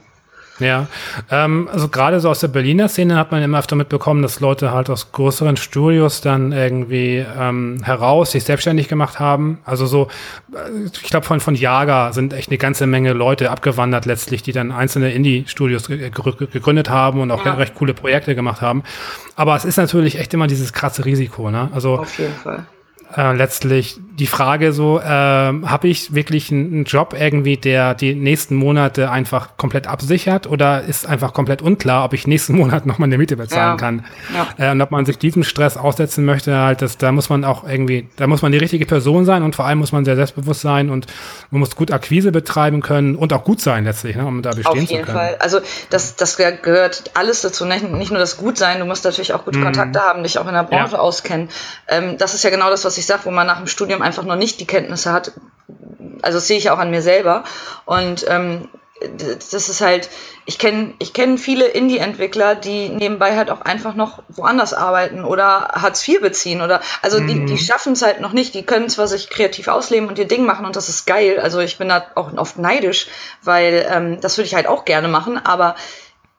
Ja, 0.61 0.88
ähm, 1.31 1.69
also 1.73 1.88
gerade 1.88 2.21
so 2.21 2.29
aus 2.29 2.40
der 2.40 2.49
Berliner 2.49 2.88
Szene 2.88 3.16
hat 3.16 3.33
man 3.33 3.43
immer 3.43 3.59
öfter 3.59 3.77
mitbekommen, 3.77 4.21
dass 4.23 4.40
Leute 4.40 4.73
halt 4.73 4.90
aus 4.90 5.11
größeren 5.11 5.57
Studios 5.57 6.21
dann 6.21 6.53
irgendwie 6.53 7.25
ähm, 7.38 7.83
heraus 7.83 8.33
sich 8.33 8.45
selbstständig 8.45 8.87
gemacht 8.87 9.19
haben. 9.19 9.59
Also 9.64 9.87
so, 9.87 10.09
äh, 10.53 10.88
ich 11.03 11.09
glaube 11.09 11.25
von 11.25 11.40
von 11.40 11.55
Jager 11.55 12.12
sind 12.12 12.35
echt 12.35 12.51
eine 12.51 12.59
ganze 12.59 12.87
Menge 12.87 13.14
Leute 13.14 13.51
abgewandert 13.51 14.05
letztlich, 14.05 14.43
die 14.43 14.53
dann 14.53 14.71
einzelne 14.71 15.12
Indie-Studios 15.12 15.88
gegründet 15.88 16.90
haben 16.90 17.21
und 17.21 17.31
auch 17.31 17.47
ja. 17.47 17.55
recht 17.55 17.75
coole 17.75 17.95
Projekte 17.95 18.35
gemacht 18.35 18.61
haben. 18.61 18.83
Aber 19.37 19.57
es 19.57 19.64
ist 19.64 19.79
natürlich 19.79 20.19
echt 20.19 20.35
immer 20.35 20.47
dieses 20.47 20.75
krasse 20.75 21.07
Risiko, 21.07 21.51
ne? 21.51 21.71
Also 21.73 22.01
auf 22.01 22.19
jeden 22.19 22.35
Fall 22.35 22.66
äh, 23.16 23.33
letztlich 23.35 24.01
die 24.20 24.26
Frage 24.26 24.74
so, 24.74 25.00
äh, 25.00 25.04
habe 25.04 25.88
ich 25.88 26.14
wirklich 26.14 26.52
einen, 26.52 26.85
Job 26.85 27.16
irgendwie, 27.18 27.56
der 27.56 27.94
die 27.94 28.14
nächsten 28.14 28.54
Monate 28.54 29.11
einfach 29.11 29.56
komplett 29.56 29.87
absichert 29.87 30.46
oder 30.46 30.83
ist 30.83 31.06
einfach 31.06 31.33
komplett 31.33 31.62
unklar, 31.62 32.04
ob 32.04 32.12
ich 32.12 32.26
nächsten 32.26 32.54
Monat 32.56 32.85
noch 32.85 32.98
mal 32.98 33.06
eine 33.06 33.16
Miete 33.16 33.37
bezahlen 33.37 33.72
ja. 33.72 33.76
kann. 33.76 34.04
Ja. 34.35 34.68
Äh, 34.68 34.72
und 34.72 34.83
ob 34.83 34.90
man 34.90 35.06
sich 35.06 35.16
diesem 35.16 35.42
Stress 35.42 35.78
aussetzen 35.78 36.26
möchte, 36.26 36.54
halt, 36.54 36.83
das, 36.83 36.98
da 36.98 37.12
muss 37.12 37.30
man 37.30 37.44
auch 37.44 37.66
irgendwie, 37.66 38.09
da 38.16 38.26
muss 38.26 38.42
man 38.42 38.52
die 38.52 38.59
richtige 38.59 38.85
Person 38.85 39.24
sein 39.24 39.42
und 39.42 39.56
vor 39.56 39.64
allem 39.64 39.78
muss 39.78 39.90
man 39.90 40.04
sehr 40.04 40.16
selbstbewusst 40.16 40.61
sein 40.61 40.90
und 40.90 41.06
man 41.50 41.61
muss 41.61 41.74
gut 41.74 41.90
Akquise 41.90 42.30
betreiben 42.30 42.83
können 42.83 43.16
und 43.16 43.33
auch 43.33 43.44
gut 43.44 43.62
sein 43.62 43.85
letztlich, 43.85 44.16
ne, 44.16 44.26
um 44.26 44.42
da 44.42 44.50
bestehen 44.50 44.87
zu 44.87 44.94
können. 44.96 45.02
Auf 45.02 45.09
jeden 45.09 45.12
Fall. 45.12 45.37
Also 45.38 45.61
das, 45.88 46.16
das 46.16 46.37
gehört 46.37 47.11
alles 47.14 47.40
dazu, 47.40 47.64
nicht, 47.64 47.90
nicht 47.90 48.11
nur 48.11 48.20
das 48.20 48.37
Gutsein, 48.37 48.80
du 48.80 48.85
musst 48.85 49.04
natürlich 49.04 49.33
auch 49.33 49.46
gute 49.46 49.59
mhm. 49.61 49.64
Kontakte 49.64 50.00
haben, 50.00 50.22
dich 50.24 50.38
auch 50.38 50.46
in 50.46 50.52
der 50.52 50.64
Branche 50.64 50.96
ja. 50.96 50.98
auskennen. 50.98 51.48
Ähm, 51.88 52.18
das 52.18 52.35
ist 52.35 52.44
ja 52.44 52.50
genau 52.50 52.68
das, 52.68 52.85
was 52.85 52.98
ich 52.98 53.06
sage, 53.06 53.22
wo 53.24 53.30
man 53.30 53.46
nach 53.46 53.56
dem 53.56 53.66
Studium 53.66 54.02
einfach 54.11 54.25
noch 54.25 54.35
nicht 54.35 54.59
die 54.59 54.66
Kenntnisse 54.66 55.12
hat. 55.12 55.33
Also 56.20 56.38
das 56.38 56.49
sehe 56.49 56.59
ich 56.59 56.70
auch 56.70 56.81
an 56.81 56.90
mir 56.90 57.01
selber. 57.01 57.44
Und 57.85 58.27
ähm, 58.29 58.68
das 59.01 59.68
ist 59.68 59.81
halt, 59.81 60.11
ich 60.46 60.59
kenne 60.59 60.94
ich 60.99 61.12
kenn 61.12 61.38
viele 61.38 61.68
Indie-Entwickler, 61.68 62.57
die 62.57 62.88
nebenbei 62.88 63.37
halt 63.37 63.51
auch 63.51 63.61
einfach 63.61 63.94
noch 63.94 64.20
woanders 64.29 64.75
arbeiten 64.75 65.25
oder 65.25 65.68
Hartz 65.75 66.07
IV 66.07 66.20
beziehen 66.20 66.61
oder 66.61 66.81
also 67.03 67.20
mhm. 67.20 67.27
die, 67.29 67.44
die 67.46 67.59
schaffen 67.59 67.92
es 67.92 68.03
halt 68.03 68.20
noch 68.20 68.33
nicht. 68.33 68.53
Die 68.55 68.64
können 68.64 68.88
zwar 68.88 69.07
sich 69.07 69.31
kreativ 69.31 69.68
ausleben 69.68 70.09
und 70.09 70.18
ihr 70.18 70.27
Ding 70.27 70.44
machen 70.44 70.66
und 70.66 70.75
das 70.75 70.88
ist 70.88 71.07
geil. 71.07 71.38
Also 71.38 71.61
ich 71.61 71.79
bin 71.79 71.88
da 71.88 72.05
auch 72.16 72.37
oft 72.37 72.59
neidisch, 72.59 73.07
weil 73.44 73.87
ähm, 73.88 74.20
das 74.20 74.37
würde 74.37 74.49
ich 74.49 74.57
halt 74.57 74.66
auch 74.66 74.85
gerne 74.85 75.07
machen, 75.07 75.38
aber 75.38 75.77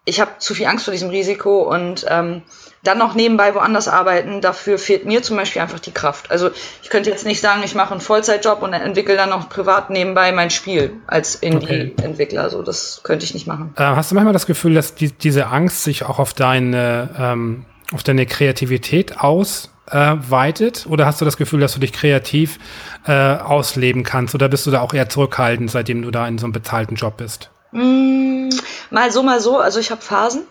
ich 0.04 0.20
habe 0.20 0.32
zu 0.40 0.54
viel 0.54 0.66
Angst 0.66 0.84
vor 0.84 0.92
diesem 0.92 1.10
Risiko 1.10 1.62
und 1.62 2.06
ähm, 2.10 2.42
dann 2.84 2.98
noch 2.98 3.14
nebenbei 3.14 3.54
woanders 3.54 3.88
arbeiten, 3.88 4.42
dafür 4.42 4.80
fehlt 4.80 5.06
mir 5.06 5.22
zum 5.22 5.38
Beispiel 5.38 5.62
einfach 5.62 5.80
die 5.80 5.92
Kraft. 5.92 6.32
Also 6.32 6.50
ich 6.82 6.90
könnte 6.90 7.10
jetzt 7.10 7.26
nicht 7.26 7.42
sagen, 7.42 7.62
ich 7.64 7.76
mache 7.76 7.92
einen 7.92 8.02
Vollzeitjob 8.02 8.64
und 8.64 8.74
entwickle 8.74 9.16
dann 9.16 9.30
noch 9.30 9.50
privat 9.50 9.90
nebenbei 9.92 10.32
mein 10.32 10.50
Spiel 10.50 10.94
als 11.06 11.36
Indie-Entwickler. 11.36 12.50
So, 12.50 12.64
das 12.64 13.02
könnte 13.04 13.26
ich 13.26 13.34
nicht 13.34 13.46
machen. 13.46 13.74
Äh, 13.78 13.84
hast 13.84 14.12
du 14.12 14.16
manchmal 14.16 14.34
das 14.34 14.48
Gefühl, 14.48 14.74
dass 14.74 14.96
die, 14.96 15.12
diese 15.12 15.48
Angst 15.48 15.84
sich 15.84 16.04
auch 16.04 16.18
auf 16.18 16.34
deine, 16.34 17.10
ähm, 17.18 17.66
auf 17.94 18.02
deine 18.02 18.26
Kreativität 18.26 19.20
ausweitet? 19.20 20.86
Äh, 20.86 20.90
oder 20.90 21.06
hast 21.06 21.22
du 21.22 21.26
das 21.26 21.38
Gefühl, 21.38 21.60
dass 21.60 21.76
du 21.76 21.80
dich 21.80 21.94
kreativ 21.94 22.58
äh, 23.06 23.36
ausleben 23.36 24.04
kannst? 24.04 24.34
Oder 24.34 24.50
bist 24.50 24.66
du 24.66 24.72
da 24.72 24.82
auch 24.82 24.96
eher 24.96 25.08
zurückhaltend, 25.08 25.70
seitdem 25.70 26.02
du 26.02 26.10
da 26.10 26.28
in 26.28 26.40
so 26.40 26.48
einem 26.48 26.54
bezahlten 26.54 26.96
Job 26.96 27.18
bist? 27.18 27.52
Mm, 27.74 28.50
mal 28.90 29.12
so, 29.12 29.22
mal 29.22 29.40
so. 29.40 29.60
Also 29.60 29.80
ich 29.80 29.92
habe 29.92 30.02
Phasen. 30.02 30.42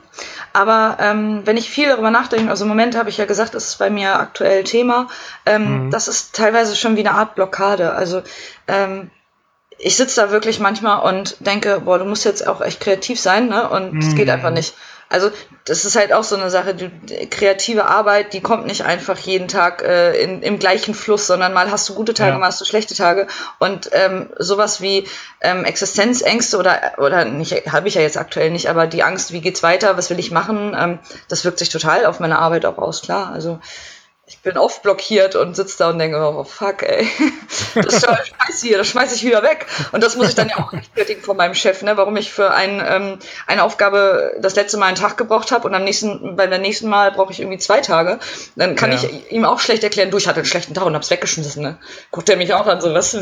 Aber 0.53 0.97
ähm, 1.01 1.43
wenn 1.45 1.57
ich 1.57 1.71
viel 1.71 1.89
darüber 1.89 2.11
nachdenke, 2.11 2.51
also 2.51 2.65
im 2.65 2.69
Moment 2.69 2.97
habe 2.97 3.11
ich 3.11 3.19
ja 3.19 3.25
gesagt, 3.25 3.55
das 3.55 3.69
ist 3.69 3.79
bei 3.79 3.91
mir 3.91 4.19
aktuell 4.19 4.65
Thema, 4.65 5.09
ähm, 5.47 5.87
mhm. 5.87 5.91
das 5.91 6.09
ist 6.09 6.35
teilweise 6.35 6.77
schon 6.77 6.97
wie 6.97 7.07
eine 7.07 7.13
Art 7.13 7.35
Blockade. 7.35 7.93
Also 7.93 8.23
ähm, 8.67 9.11
ich 9.79 9.97
sitze 9.97 10.21
da 10.21 10.31
wirklich 10.31 10.61
manchmal 10.61 11.01
und 11.09 11.37
denke, 11.41 11.81
boah, 11.85 11.99
du 11.99 12.05
musst 12.05 12.25
jetzt 12.25 12.47
auch 12.47 12.61
echt 12.61 12.81
kreativ 12.81 13.19
sein, 13.19 13.49
ne? 13.49 13.69
Und 13.69 13.99
es 13.99 14.07
mhm. 14.07 14.15
geht 14.17 14.29
einfach 14.29 14.51
nicht. 14.51 14.75
Also 15.11 15.33
das 15.65 15.85
ist 15.85 15.97
halt 15.97 16.13
auch 16.13 16.23
so 16.23 16.37
eine 16.37 16.51
Sache, 16.51 16.73
die, 16.73 16.89
kreative 17.29 17.87
Arbeit, 17.87 18.33
die 18.33 18.41
kommt 18.41 18.67
nicht 18.67 18.85
einfach 18.85 19.19
jeden 19.19 19.49
Tag 19.49 19.83
äh, 19.83 20.23
in, 20.23 20.41
im 20.41 20.61
gleichen 20.61 20.95
Fluss, 20.95 21.27
sondern 21.27 21.53
mal 21.53 21.71
hast 21.71 21.89
du 21.89 21.95
gute 21.95 22.15
Tage, 22.15 22.31
ja. 22.31 22.39
mal 22.39 22.47
hast 22.47 22.61
du 22.61 22.65
schlechte 22.65 22.95
Tage. 22.95 23.27
Und 23.59 23.91
ähm, 23.93 24.31
sowas 24.39 24.81
wie 24.81 25.09
ähm, 25.41 25.65
Existenzängste 25.65 26.59
oder 26.59 26.93
oder 26.99 27.25
nicht, 27.25 27.73
habe 27.73 27.89
ich 27.89 27.95
ja 27.95 28.03
jetzt 28.03 28.19
aktuell 28.19 28.51
nicht, 28.53 28.71
aber 28.71 28.87
die 28.87 29.03
Angst, 29.03 29.33
wie 29.33 29.41
geht's 29.41 29.65
weiter, 29.65 29.97
was 29.97 30.11
will 30.11 30.19
ich 30.21 30.31
machen, 30.31 30.77
ähm, 30.79 31.01
das 31.29 31.45
wirkt 31.45 31.59
sich 31.59 31.71
total 31.71 32.07
auf 32.07 32.21
meine 32.21 32.39
Arbeit 32.39 32.65
auch 32.65 32.79
aus, 32.79 33.03
klar. 33.03 33.33
Also 33.33 33.59
ich 34.31 34.39
bin 34.39 34.57
oft 34.57 34.83
blockiert 34.85 35.35
und 35.35 35.57
sitze 35.57 35.79
da 35.79 35.91
und 35.91 35.99
denke, 35.99 36.17
oh 36.17 36.45
fuck, 36.45 36.85
ey, 36.85 37.05
das 37.75 37.95
ist 37.95 38.07
scheiße 38.07 38.67
hier, 38.67 38.79
das 38.79 38.87
schmeiße 38.87 39.17
ich 39.17 39.25
wieder 39.25 39.43
weg. 39.43 39.67
Und 39.91 40.05
das 40.05 40.15
muss 40.17 40.29
ich 40.29 40.37
dann 40.37 40.49
ja 40.49 40.59
auch 40.59 40.73
rechtfertigen 40.73 41.21
von 41.21 41.37
meinem 41.37 41.55
Chef, 41.55 41.83
ne, 41.83 41.97
warum 41.97 42.17
ich 42.17 42.31
für 42.33 42.53
ein, 42.53 42.81
ähm, 42.87 43.19
eine 43.49 43.65
Aufgabe 43.65 44.37
das 44.41 44.55
letzte 44.55 44.79
Mal 44.79 44.87
einen 44.87 44.97
Tag 44.97 45.17
gebraucht 45.17 45.51
habe 45.51 45.67
und 45.67 45.75
am 45.75 45.83
nächsten, 45.83 46.37
beim 46.37 46.49
nächsten 46.63 46.89
Mal 46.89 47.11
brauche 47.11 47.33
ich 47.33 47.41
irgendwie 47.41 47.59
zwei 47.59 47.81
Tage. 47.81 48.21
Dann 48.55 48.77
kann 48.77 48.93
ja. 48.93 48.99
ich 48.99 49.33
ihm 49.33 49.45
auch 49.45 49.59
schlecht 49.59 49.83
erklären, 49.83 50.13
du, 50.13 50.19
ich 50.19 50.29
hatte 50.29 50.39
einen 50.39 50.47
schlechten 50.47 50.75
Tag 50.75 50.87
und 50.87 50.95
hab's 50.95 51.11
weggeschmissen. 51.11 51.65
Ne? 51.65 51.79
Guckt 52.13 52.29
er 52.29 52.37
mich 52.37 52.55
auch 52.55 52.69
an, 52.69 52.81
so 52.81 52.95
was. 52.95 53.15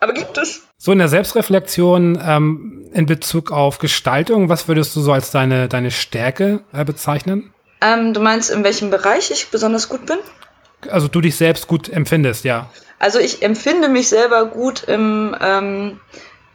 Aber 0.00 0.12
gibt 0.12 0.38
es. 0.38 0.68
So 0.76 0.92
in 0.92 0.98
der 0.98 1.08
Selbstreflexion 1.08 2.22
ähm, 2.24 2.88
in 2.92 3.06
Bezug 3.06 3.50
auf 3.50 3.78
Gestaltung, 3.78 4.48
was 4.48 4.68
würdest 4.68 4.94
du 4.94 5.00
so 5.00 5.12
als 5.12 5.32
deine, 5.32 5.66
deine 5.66 5.90
Stärke 5.90 6.60
äh, 6.72 6.84
bezeichnen? 6.84 7.52
Ähm, 7.80 8.12
du 8.12 8.20
meinst, 8.20 8.50
in 8.50 8.64
welchem 8.64 8.90
Bereich 8.90 9.30
ich 9.30 9.48
besonders 9.48 9.88
gut 9.88 10.06
bin? 10.06 10.18
Also 10.90 11.08
du 11.08 11.20
dich 11.20 11.36
selbst 11.36 11.66
gut 11.66 11.88
empfindest, 11.88 12.44
ja. 12.44 12.70
Also 12.98 13.18
ich 13.18 13.42
empfinde 13.42 13.88
mich 13.88 14.08
selber 14.08 14.46
gut 14.46 14.84
im 14.84 15.36
ähm, 15.40 16.00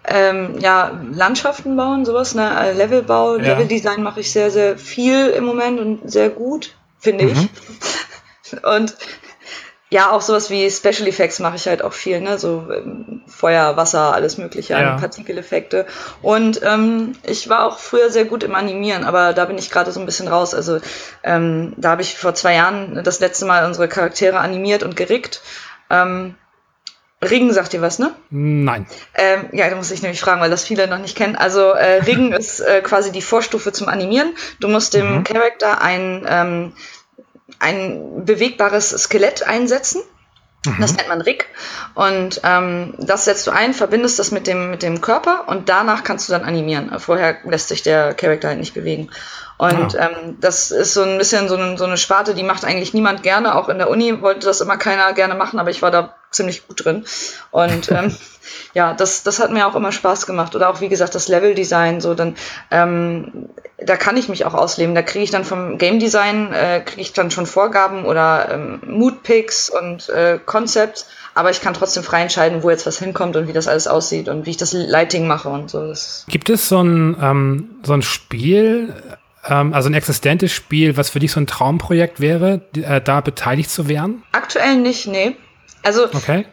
ähm, 0.05 0.59
ja, 0.59 0.99
Landschaften 1.11 1.77
bauen, 1.77 2.05
sowas, 2.05 2.35
ne? 2.35 2.51
Äh, 2.59 2.73
Levelbau, 2.73 3.37
ja. 3.37 3.53
Leveldesign 3.53 4.03
mache 4.03 4.19
ich 4.19 4.31
sehr, 4.31 4.51
sehr 4.51 4.77
viel 4.77 5.29
im 5.29 5.45
Moment 5.45 5.79
und 5.79 6.11
sehr 6.11 6.29
gut, 6.29 6.75
finde 6.99 7.25
mhm. 7.25 7.31
ich. 7.31 7.49
Und 8.63 8.95
ja, 9.93 10.09
auch 10.09 10.21
sowas 10.21 10.49
wie 10.49 10.71
Special 10.71 11.07
Effects 11.07 11.37
mache 11.37 11.55
ich 11.55 11.67
halt 11.67 11.83
auch 11.83 11.93
viel, 11.93 12.19
ne? 12.19 12.39
So 12.39 12.65
ähm, 12.73 13.21
Feuer, 13.27 13.77
Wasser, 13.77 14.11
alles 14.11 14.39
mögliche, 14.39 14.73
ja. 14.73 14.97
Partikeleffekte. 14.97 15.85
Und 16.23 16.61
ähm, 16.63 17.11
ich 17.21 17.47
war 17.47 17.67
auch 17.67 17.77
früher 17.77 18.09
sehr 18.09 18.25
gut 18.25 18.43
im 18.43 18.55
Animieren, 18.55 19.03
aber 19.03 19.33
da 19.33 19.45
bin 19.45 19.59
ich 19.59 19.69
gerade 19.69 19.91
so 19.91 19.99
ein 19.99 20.07
bisschen 20.07 20.27
raus. 20.27 20.55
Also 20.55 20.79
ähm, 21.23 21.73
da 21.77 21.91
habe 21.91 22.01
ich 22.01 22.17
vor 22.17 22.33
zwei 22.33 22.55
Jahren 22.55 23.03
das 23.03 23.19
letzte 23.19 23.45
Mal 23.45 23.67
unsere 23.67 23.87
Charaktere 23.87 24.39
animiert 24.39 24.81
und 24.81 24.95
gerickt. 24.95 25.41
Ähm, 25.91 26.33
Ring 27.21 27.53
sagt 27.53 27.73
dir 27.73 27.81
was, 27.83 27.99
ne? 27.99 28.15
Nein. 28.31 28.87
Ähm, 29.13 29.49
ja, 29.51 29.69
da 29.69 29.75
muss 29.75 29.91
ich 29.91 30.01
nämlich 30.01 30.21
fragen, 30.21 30.41
weil 30.41 30.49
das 30.49 30.63
viele 30.63 30.87
noch 30.87 30.97
nicht 30.97 31.15
kennen. 31.15 31.35
Also 31.35 31.69
äh, 31.69 32.01
Ring 32.01 32.33
ist 32.39 32.61
äh, 32.61 32.81
quasi 32.81 33.11
die 33.11 33.21
Vorstufe 33.21 33.71
zum 33.71 33.89
Animieren. 33.89 34.33
Du 34.59 34.69
musst 34.69 34.95
dem 34.95 35.17
mhm. 35.17 35.23
Charakter 35.23 35.83
ein, 35.83 36.25
ähm, 36.27 36.73
ein 37.59 38.25
bewegbares 38.25 38.89
Skelett 38.89 39.43
einsetzen. 39.43 40.01
Mhm. 40.65 40.77
Das 40.79 40.95
nennt 40.95 41.09
man 41.09 41.21
Rig. 41.21 41.47
Und 41.93 42.41
ähm, 42.43 42.93
das 42.97 43.25
setzt 43.25 43.47
du 43.47 43.51
ein, 43.51 43.73
verbindest 43.73 44.19
das 44.19 44.31
mit 44.31 44.47
dem, 44.47 44.71
mit 44.71 44.81
dem 44.81 45.01
Körper 45.01 45.47
und 45.47 45.69
danach 45.69 46.03
kannst 46.03 46.27
du 46.27 46.33
dann 46.33 46.43
animieren. 46.43 46.97
Vorher 46.99 47.37
lässt 47.43 47.67
sich 47.67 47.83
der 47.83 48.13
Charakter 48.13 48.49
halt 48.49 48.59
nicht 48.59 48.73
bewegen. 48.73 49.09
Und 49.57 49.97
ah. 49.99 50.09
ähm, 50.09 50.37
das 50.39 50.71
ist 50.71 50.93
so 50.93 51.03
ein 51.03 51.17
bisschen 51.17 51.47
so, 51.47 51.55
ein, 51.55 51.77
so 51.77 51.85
eine 51.85 51.97
Sparte, 51.97 52.33
die 52.33 52.43
macht 52.43 52.65
eigentlich 52.65 52.93
niemand 52.93 53.23
gerne. 53.23 53.55
Auch 53.55 53.69
in 53.69 53.77
der 53.77 53.89
Uni 53.89 54.21
wollte 54.21 54.45
das 54.45 54.61
immer 54.61 54.77
keiner 54.77 55.13
gerne 55.13 55.35
machen, 55.35 55.59
aber 55.59 55.69
ich 55.69 55.81
war 55.81 55.91
da 55.91 56.15
ziemlich 56.31 56.67
gut 56.67 56.83
drin. 56.83 57.05
Und 57.51 57.91
ähm, 57.91 58.15
ja, 58.73 58.93
das, 58.93 59.23
das 59.23 59.39
hat 59.39 59.51
mir 59.51 59.67
auch 59.67 59.75
immer 59.75 59.91
Spaß 59.91 60.25
gemacht. 60.25 60.55
Oder 60.55 60.69
auch, 60.69 60.81
wie 60.81 60.89
gesagt, 60.89 61.15
das 61.15 61.27
Level-Design, 61.27 62.01
so 62.01 62.15
dann, 62.15 62.35
ähm, 62.71 63.49
da 63.77 63.95
kann 63.95 64.17
ich 64.17 64.29
mich 64.29 64.45
auch 64.45 64.53
ausleben. 64.53 64.95
Da 64.95 65.01
kriege 65.01 65.23
ich 65.23 65.31
dann 65.31 65.45
vom 65.45 65.77
Game 65.77 65.99
Design, 65.99 66.51
äh, 66.51 66.81
kriege 66.81 67.01
ich 67.01 67.13
dann 67.13 67.31
schon 67.31 67.45
Vorgaben 67.45 68.05
oder 68.05 68.49
ähm, 68.51 68.81
Mood-Picks 68.85 69.69
und 69.69 70.09
äh, 70.09 70.39
Concepts, 70.43 71.07
aber 71.35 71.49
ich 71.49 71.61
kann 71.61 71.73
trotzdem 71.73 72.03
frei 72.03 72.21
entscheiden, 72.21 72.63
wo 72.63 72.69
jetzt 72.69 72.85
was 72.85 72.99
hinkommt 72.99 73.35
und 73.35 73.47
wie 73.47 73.53
das 73.53 73.67
alles 73.67 73.87
aussieht 73.87 74.29
und 74.29 74.45
wie 74.45 74.51
ich 74.51 74.57
das 74.57 74.73
Lighting 74.73 75.27
mache 75.27 75.49
und 75.49 75.69
so. 75.69 75.87
Das 75.87 76.25
Gibt 76.27 76.49
es 76.49 76.69
so 76.69 76.81
ein, 76.81 77.17
ähm, 77.21 77.69
so 77.83 77.93
ein 77.93 78.01
Spiel, 78.01 78.93
ähm, 79.47 79.73
also 79.73 79.89
ein 79.89 79.93
existentes 79.93 80.51
Spiel, 80.51 80.97
was 80.97 81.09
für 81.09 81.19
dich 81.19 81.31
so 81.31 81.39
ein 81.39 81.47
Traumprojekt 81.47 82.19
wäre, 82.19 82.61
äh, 82.75 83.01
da 83.01 83.21
beteiligt 83.21 83.69
zu 83.69 83.87
werden? 83.87 84.23
Aktuell 84.31 84.77
nicht, 84.77 85.07
nee. 85.07 85.35
Also 85.83 86.05
okay 86.05 86.45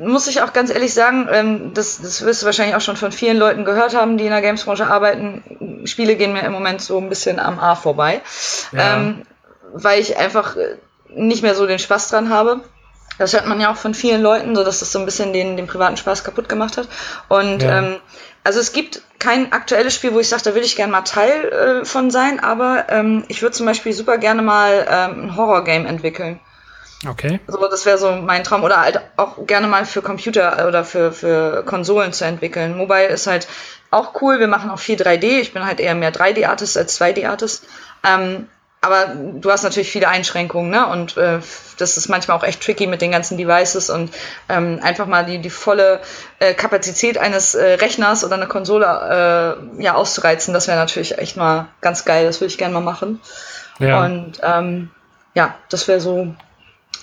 muss 0.00 0.28
ich 0.28 0.42
auch 0.42 0.52
ganz 0.52 0.70
ehrlich 0.70 0.94
sagen, 0.94 1.28
ähm, 1.30 1.74
das, 1.74 2.00
das 2.00 2.24
wirst 2.24 2.42
du 2.42 2.46
wahrscheinlich 2.46 2.76
auch 2.76 2.80
schon 2.80 2.96
von 2.96 3.12
vielen 3.12 3.36
Leuten 3.36 3.64
gehört 3.64 3.94
haben, 3.94 4.16
die 4.16 4.24
in 4.24 4.30
der 4.30 4.42
Gamesbranche 4.42 4.86
arbeiten. 4.86 5.82
Spiele 5.84 6.16
gehen 6.16 6.32
mir 6.32 6.42
im 6.42 6.52
Moment 6.52 6.80
so 6.80 6.98
ein 6.98 7.08
bisschen 7.08 7.38
am 7.38 7.58
A 7.58 7.74
vorbei, 7.74 8.20
ja. 8.72 8.96
ähm, 8.96 9.22
weil 9.72 10.00
ich 10.00 10.16
einfach 10.16 10.56
äh, 10.56 10.76
nicht 11.10 11.42
mehr 11.42 11.54
so 11.54 11.66
den 11.66 11.78
Spaß 11.78 12.08
dran 12.10 12.30
habe. 12.30 12.60
Das 13.18 13.32
hört 13.32 13.46
man 13.46 13.60
ja 13.60 13.72
auch 13.72 13.76
von 13.76 13.94
vielen 13.94 14.22
Leuten, 14.22 14.54
so 14.54 14.62
dass 14.62 14.78
das 14.78 14.92
so 14.92 15.00
ein 15.00 15.04
bisschen 15.04 15.32
den, 15.32 15.56
den 15.56 15.66
privaten 15.66 15.96
Spaß 15.96 16.22
kaputt 16.22 16.48
gemacht 16.48 16.76
hat. 16.76 16.88
Und 17.28 17.62
ja. 17.62 17.78
ähm, 17.78 17.96
also 18.44 18.60
es 18.60 18.72
gibt 18.72 19.02
kein 19.18 19.52
aktuelles 19.52 19.94
Spiel, 19.94 20.14
wo 20.14 20.20
ich 20.20 20.28
sage, 20.28 20.42
da 20.44 20.54
will 20.54 20.62
ich 20.62 20.76
gerne 20.76 20.92
mal 20.92 21.02
Teil 21.02 21.44
äh, 21.44 21.84
von 21.84 22.10
sein, 22.10 22.40
aber 22.40 22.86
ähm, 22.88 23.24
ich 23.28 23.42
würde 23.42 23.56
zum 23.56 23.66
Beispiel 23.66 23.92
super 23.92 24.18
gerne 24.18 24.42
mal 24.42 24.86
ähm, 24.88 25.24
ein 25.24 25.36
Horror-Game 25.36 25.86
entwickeln. 25.86 26.40
Okay. 27.06 27.38
So, 27.46 27.68
das 27.68 27.86
wäre 27.86 27.98
so 27.98 28.10
mein 28.12 28.42
Traum. 28.42 28.64
Oder 28.64 28.80
halt 28.80 29.00
auch 29.16 29.46
gerne 29.46 29.68
mal 29.68 29.84
für 29.84 30.02
Computer 30.02 30.66
oder 30.66 30.84
für, 30.84 31.12
für 31.12 31.62
Konsolen 31.64 32.12
zu 32.12 32.24
entwickeln. 32.24 32.76
Mobile 32.76 33.06
ist 33.06 33.28
halt 33.28 33.46
auch 33.90 34.20
cool. 34.20 34.40
Wir 34.40 34.48
machen 34.48 34.70
auch 34.70 34.80
viel 34.80 34.96
3D. 34.96 35.40
Ich 35.40 35.52
bin 35.52 35.64
halt 35.64 35.78
eher 35.78 35.94
mehr 35.94 36.12
3D-Artist 36.12 36.76
als 36.76 37.00
2D-Artist. 37.00 37.66
Ähm, 38.04 38.48
aber 38.80 39.06
du 39.14 39.50
hast 39.50 39.64
natürlich 39.64 39.90
viele 39.90 40.08
Einschränkungen, 40.08 40.70
ne? 40.70 40.86
Und 40.86 41.16
äh, 41.16 41.40
das 41.78 41.96
ist 41.96 42.08
manchmal 42.08 42.36
auch 42.36 42.44
echt 42.44 42.62
tricky 42.62 42.86
mit 42.86 43.02
den 43.02 43.10
ganzen 43.10 43.36
Devices 43.36 43.90
und 43.90 44.10
ähm, 44.48 44.78
einfach 44.82 45.06
mal 45.06 45.24
die, 45.24 45.38
die 45.40 45.50
volle 45.50 46.00
äh, 46.38 46.54
Kapazität 46.54 47.18
eines 47.18 47.54
äh, 47.54 47.74
Rechners 47.74 48.24
oder 48.24 48.34
einer 48.34 48.46
Konsole 48.46 48.86
äh, 48.86 49.82
ja 49.82 49.94
auszureizen, 49.94 50.54
das 50.54 50.68
wäre 50.68 50.78
natürlich 50.78 51.18
echt 51.18 51.36
mal 51.36 51.68
ganz 51.80 52.04
geil. 52.04 52.24
Das 52.24 52.40
würde 52.40 52.52
ich 52.52 52.58
gerne 52.58 52.74
mal 52.74 52.80
machen. 52.80 53.20
Ja. 53.80 54.04
Und 54.04 54.40
ähm, 54.42 54.90
ja, 55.34 55.54
das 55.68 55.88
wäre 55.88 56.00
so 56.00 56.34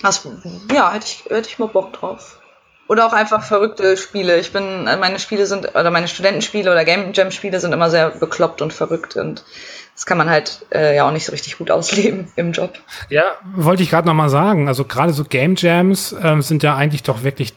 das, 0.01 0.27
ja, 0.71 0.91
hätte 0.91 1.05
ich, 1.05 1.25
hätte 1.29 1.49
ich 1.49 1.59
mal 1.59 1.67
Bock 1.67 1.93
drauf. 1.93 2.39
Oder 2.87 3.07
auch 3.07 3.13
einfach 3.13 3.43
verrückte 3.43 3.97
Spiele. 3.97 4.39
Ich 4.39 4.53
bin, 4.53 4.83
meine 4.83 5.17
Spiele 5.17 5.45
sind, 5.47 5.69
oder 5.69 5.89
meine 5.89 6.07
Studentenspiele 6.07 6.71
oder 6.71 6.85
Game 6.85 7.13
Jam 7.13 7.31
Spiele 7.31 7.59
sind 7.59 7.73
immer 7.73 7.89
sehr 7.89 8.11
bekloppt 8.11 8.61
und 8.61 8.73
verrückt 8.73 9.15
und 9.15 9.43
das 9.95 10.05
kann 10.05 10.17
man 10.17 10.29
halt 10.29 10.65
äh, 10.73 10.95
ja 10.95 11.07
auch 11.07 11.11
nicht 11.11 11.25
so 11.25 11.31
richtig 11.31 11.57
gut 11.57 11.71
ausleben 11.71 12.27
im 12.35 12.51
Job. 12.51 12.73
Ja, 13.09 13.23
wollte 13.55 13.81
ich 13.81 13.89
gerade 13.89 14.07
nochmal 14.07 14.29
sagen. 14.29 14.67
Also 14.67 14.83
gerade 14.83 15.13
so 15.13 15.23
Game 15.23 15.55
Jams 15.55 16.13
ähm, 16.21 16.41
sind 16.41 16.63
ja 16.63 16.75
eigentlich 16.75 17.03
doch 17.03 17.23
wirklich 17.23 17.53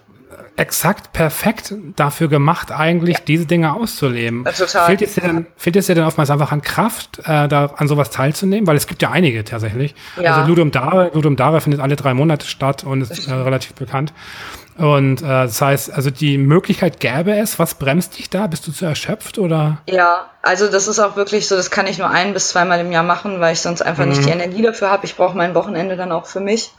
exakt 0.58 1.12
perfekt 1.12 1.72
dafür 1.96 2.28
gemacht, 2.28 2.72
eigentlich 2.72 3.18
ja. 3.18 3.24
diese 3.26 3.46
Dinge 3.46 3.74
auszuleben. 3.74 4.44
Total. 4.44 4.86
Fehlt 4.86 5.02
es 5.02 5.14
dir 5.14 5.20
denn, 5.20 5.46
fehlt 5.56 5.76
es 5.76 5.86
dir 5.86 5.94
denn 5.94 6.04
oftmals 6.04 6.30
einfach 6.30 6.50
an 6.50 6.62
Kraft, 6.62 7.20
äh, 7.20 7.48
da 7.48 7.66
an 7.76 7.86
sowas 7.86 8.10
teilzunehmen? 8.10 8.66
Weil 8.66 8.76
es 8.76 8.86
gibt 8.86 9.00
ja 9.00 9.10
einige 9.10 9.44
tatsächlich. 9.44 9.94
Ja. 10.20 10.36
Also 10.36 10.48
Ludum 10.48 10.70
Dare, 10.70 11.10
Ludum 11.14 11.36
Dare 11.36 11.60
findet 11.60 11.80
alle 11.80 11.96
drei 11.96 12.12
Monate 12.12 12.46
statt 12.46 12.84
und 12.84 13.02
ist 13.02 13.28
äh, 13.28 13.32
relativ 13.32 13.74
bekannt. 13.74 14.12
Und 14.76 15.22
äh, 15.22 15.26
das 15.26 15.60
heißt, 15.60 15.92
also 15.92 16.10
die 16.10 16.38
Möglichkeit 16.38 17.00
gäbe 17.00 17.36
es. 17.36 17.58
Was 17.58 17.74
bremst 17.74 18.18
dich 18.18 18.30
da? 18.30 18.46
Bist 18.46 18.66
du 18.66 18.72
zu 18.72 18.84
erschöpft 18.84 19.38
oder? 19.38 19.78
Ja, 19.88 20.26
also 20.42 20.68
das 20.68 20.88
ist 20.88 20.98
auch 20.98 21.16
wirklich 21.16 21.48
so, 21.48 21.56
das 21.56 21.70
kann 21.70 21.86
ich 21.86 21.98
nur 21.98 22.10
ein 22.10 22.32
bis 22.32 22.48
zweimal 22.48 22.80
im 22.80 22.92
Jahr 22.92 23.02
machen, 23.02 23.40
weil 23.40 23.52
ich 23.52 23.60
sonst 23.60 23.82
einfach 23.82 24.04
mhm. 24.04 24.10
nicht 24.10 24.24
die 24.24 24.30
Energie 24.30 24.62
dafür 24.62 24.90
habe. 24.90 25.04
Ich 25.04 25.16
brauche 25.16 25.36
mein 25.36 25.54
Wochenende 25.54 25.96
dann 25.96 26.12
auch 26.12 26.26
für 26.26 26.40
mich. 26.40 26.70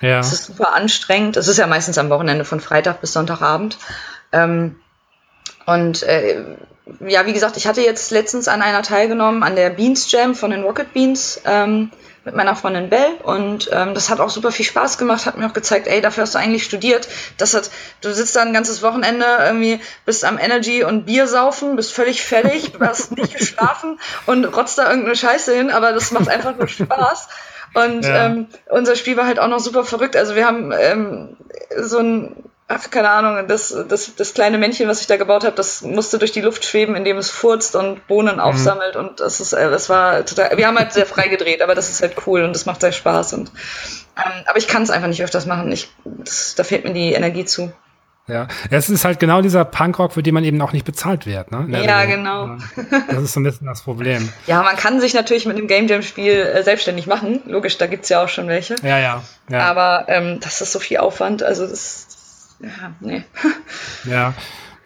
Ja. 0.00 0.20
Es 0.20 0.32
ist 0.32 0.44
super 0.46 0.74
anstrengend. 0.74 1.36
Es 1.36 1.48
ist 1.48 1.58
ja 1.58 1.66
meistens 1.66 1.98
am 1.98 2.10
Wochenende 2.10 2.44
von 2.44 2.60
Freitag 2.60 3.00
bis 3.00 3.12
Sonntagabend. 3.12 3.78
Ähm, 4.32 4.76
und 5.66 6.02
äh, 6.02 6.44
ja, 7.00 7.26
wie 7.26 7.32
gesagt, 7.32 7.56
ich 7.56 7.66
hatte 7.66 7.80
jetzt 7.80 8.10
letztens 8.10 8.48
an 8.48 8.62
einer 8.62 8.82
teilgenommen, 8.82 9.42
an 9.42 9.56
der 9.56 9.70
Beans 9.70 10.10
Jam 10.10 10.34
von 10.34 10.50
den 10.50 10.62
Rocket 10.62 10.92
Beans 10.92 11.40
ähm, 11.46 11.90
mit 12.24 12.34
meiner 12.34 12.56
Freundin 12.56 12.88
Bell 12.88 13.18
und 13.22 13.68
ähm, 13.72 13.94
das 13.94 14.08
hat 14.08 14.20
auch 14.20 14.30
super 14.30 14.50
viel 14.50 14.64
Spaß 14.64 14.98
gemacht, 14.98 15.26
hat 15.26 15.36
mir 15.36 15.46
auch 15.46 15.52
gezeigt, 15.52 15.86
ey, 15.86 16.00
dafür 16.00 16.22
hast 16.22 16.34
du 16.34 16.38
eigentlich 16.38 16.64
studiert. 16.64 17.08
Das 17.36 17.54
hat, 17.54 17.70
du 18.00 18.12
sitzt 18.12 18.34
da 18.36 18.42
ein 18.42 18.54
ganzes 18.54 18.82
Wochenende 18.82 19.26
irgendwie, 19.40 19.80
bist 20.06 20.24
am 20.24 20.38
Energy 20.38 20.84
und 20.84 21.04
Bier 21.04 21.26
saufen, 21.26 21.76
bist 21.76 21.92
völlig 21.92 22.22
fertig, 22.22 22.72
hast 22.80 23.12
nicht 23.12 23.36
geschlafen 23.36 23.98
und 24.26 24.44
rotzt 24.44 24.78
da 24.78 24.88
irgendeine 24.88 25.16
Scheiße 25.16 25.54
hin, 25.54 25.70
aber 25.70 25.92
das 25.92 26.10
macht 26.12 26.28
einfach 26.28 26.56
nur 26.56 26.68
Spaß. 26.68 27.28
Und 27.74 28.04
ja. 28.04 28.26
ähm, 28.26 28.46
unser 28.70 28.96
Spiel 28.96 29.16
war 29.16 29.26
halt 29.26 29.38
auch 29.38 29.48
noch 29.48 29.60
super 29.60 29.84
verrückt. 29.84 30.16
Also 30.16 30.34
wir 30.34 30.46
haben 30.46 30.72
ähm, 30.72 31.36
so 31.76 31.98
ein, 31.98 32.36
ach, 32.68 32.90
keine 32.90 33.10
Ahnung, 33.10 33.48
das, 33.48 33.76
das, 33.88 34.14
das 34.14 34.34
kleine 34.34 34.58
Männchen, 34.58 34.88
was 34.88 35.00
ich 35.00 35.06
da 35.06 35.16
gebaut 35.16 35.44
habe, 35.44 35.56
das 35.56 35.82
musste 35.82 36.18
durch 36.18 36.32
die 36.32 36.40
Luft 36.40 36.64
schweben, 36.64 36.94
indem 36.94 37.18
es 37.18 37.30
furzt 37.30 37.76
und 37.76 38.06
Bohnen 38.06 38.36
mhm. 38.36 38.40
aufsammelt. 38.40 38.96
Und 38.96 39.20
das 39.20 39.40
ist, 39.40 39.52
äh, 39.52 39.70
das 39.70 39.88
war 39.88 40.24
total. 40.24 40.56
Wir 40.56 40.66
haben 40.66 40.78
halt 40.78 40.92
sehr 40.92 41.06
frei 41.06 41.28
gedreht, 41.28 41.62
aber 41.62 41.74
das 41.74 41.90
ist 41.90 42.00
halt 42.00 42.14
cool 42.26 42.42
und 42.44 42.54
das 42.54 42.66
macht 42.66 42.80
sehr 42.80 42.92
Spaß. 42.92 43.34
Und 43.34 43.50
ähm, 44.16 44.44
aber 44.46 44.58
ich 44.58 44.68
kann 44.68 44.82
es 44.82 44.90
einfach 44.90 45.08
nicht 45.08 45.22
öfters 45.22 45.46
machen. 45.46 45.70
Ich, 45.72 45.88
das, 46.04 46.54
da 46.54 46.64
fehlt 46.64 46.84
mir 46.84 46.92
die 46.92 47.12
Energie 47.12 47.44
zu. 47.44 47.72
Ja, 48.26 48.48
es 48.70 48.88
ist 48.88 49.04
halt 49.04 49.20
genau 49.20 49.42
dieser 49.42 49.66
Punkrock, 49.66 50.12
für 50.12 50.22
den 50.22 50.32
man 50.32 50.44
eben 50.44 50.60
auch 50.62 50.72
nicht 50.72 50.86
bezahlt 50.86 51.26
wird. 51.26 51.52
Ne? 51.52 51.66
Ja, 51.84 51.98
Regel. 51.98 52.16
genau. 52.16 52.56
Das 53.10 53.22
ist 53.22 53.34
so 53.34 53.40
ein 53.40 53.44
bisschen 53.44 53.66
das 53.66 53.82
Problem. 53.82 54.28
Ja, 54.46 54.62
man 54.62 54.76
kann 54.76 55.00
sich 55.00 55.14
natürlich 55.14 55.46
mit 55.46 55.58
dem 55.58 55.66
Game 55.66 55.86
Jam-Spiel 55.86 56.32
äh, 56.32 56.62
selbstständig 56.62 57.06
machen. 57.06 57.40
Logisch, 57.46 57.76
da 57.78 57.86
gibt's 57.86 58.08
ja 58.08 58.22
auch 58.22 58.28
schon 58.28 58.46
welche. 58.48 58.76
Ja, 58.82 58.98
ja. 58.98 59.22
ja. 59.50 59.60
Aber 59.60 60.04
ähm, 60.08 60.38
das 60.40 60.60
ist 60.60 60.72
so 60.72 60.78
viel 60.78 60.98
Aufwand, 60.98 61.42
also 61.42 61.66
das, 61.66 62.56
ja, 62.60 62.92
nee. 63.00 63.24
Ja, 64.10 64.34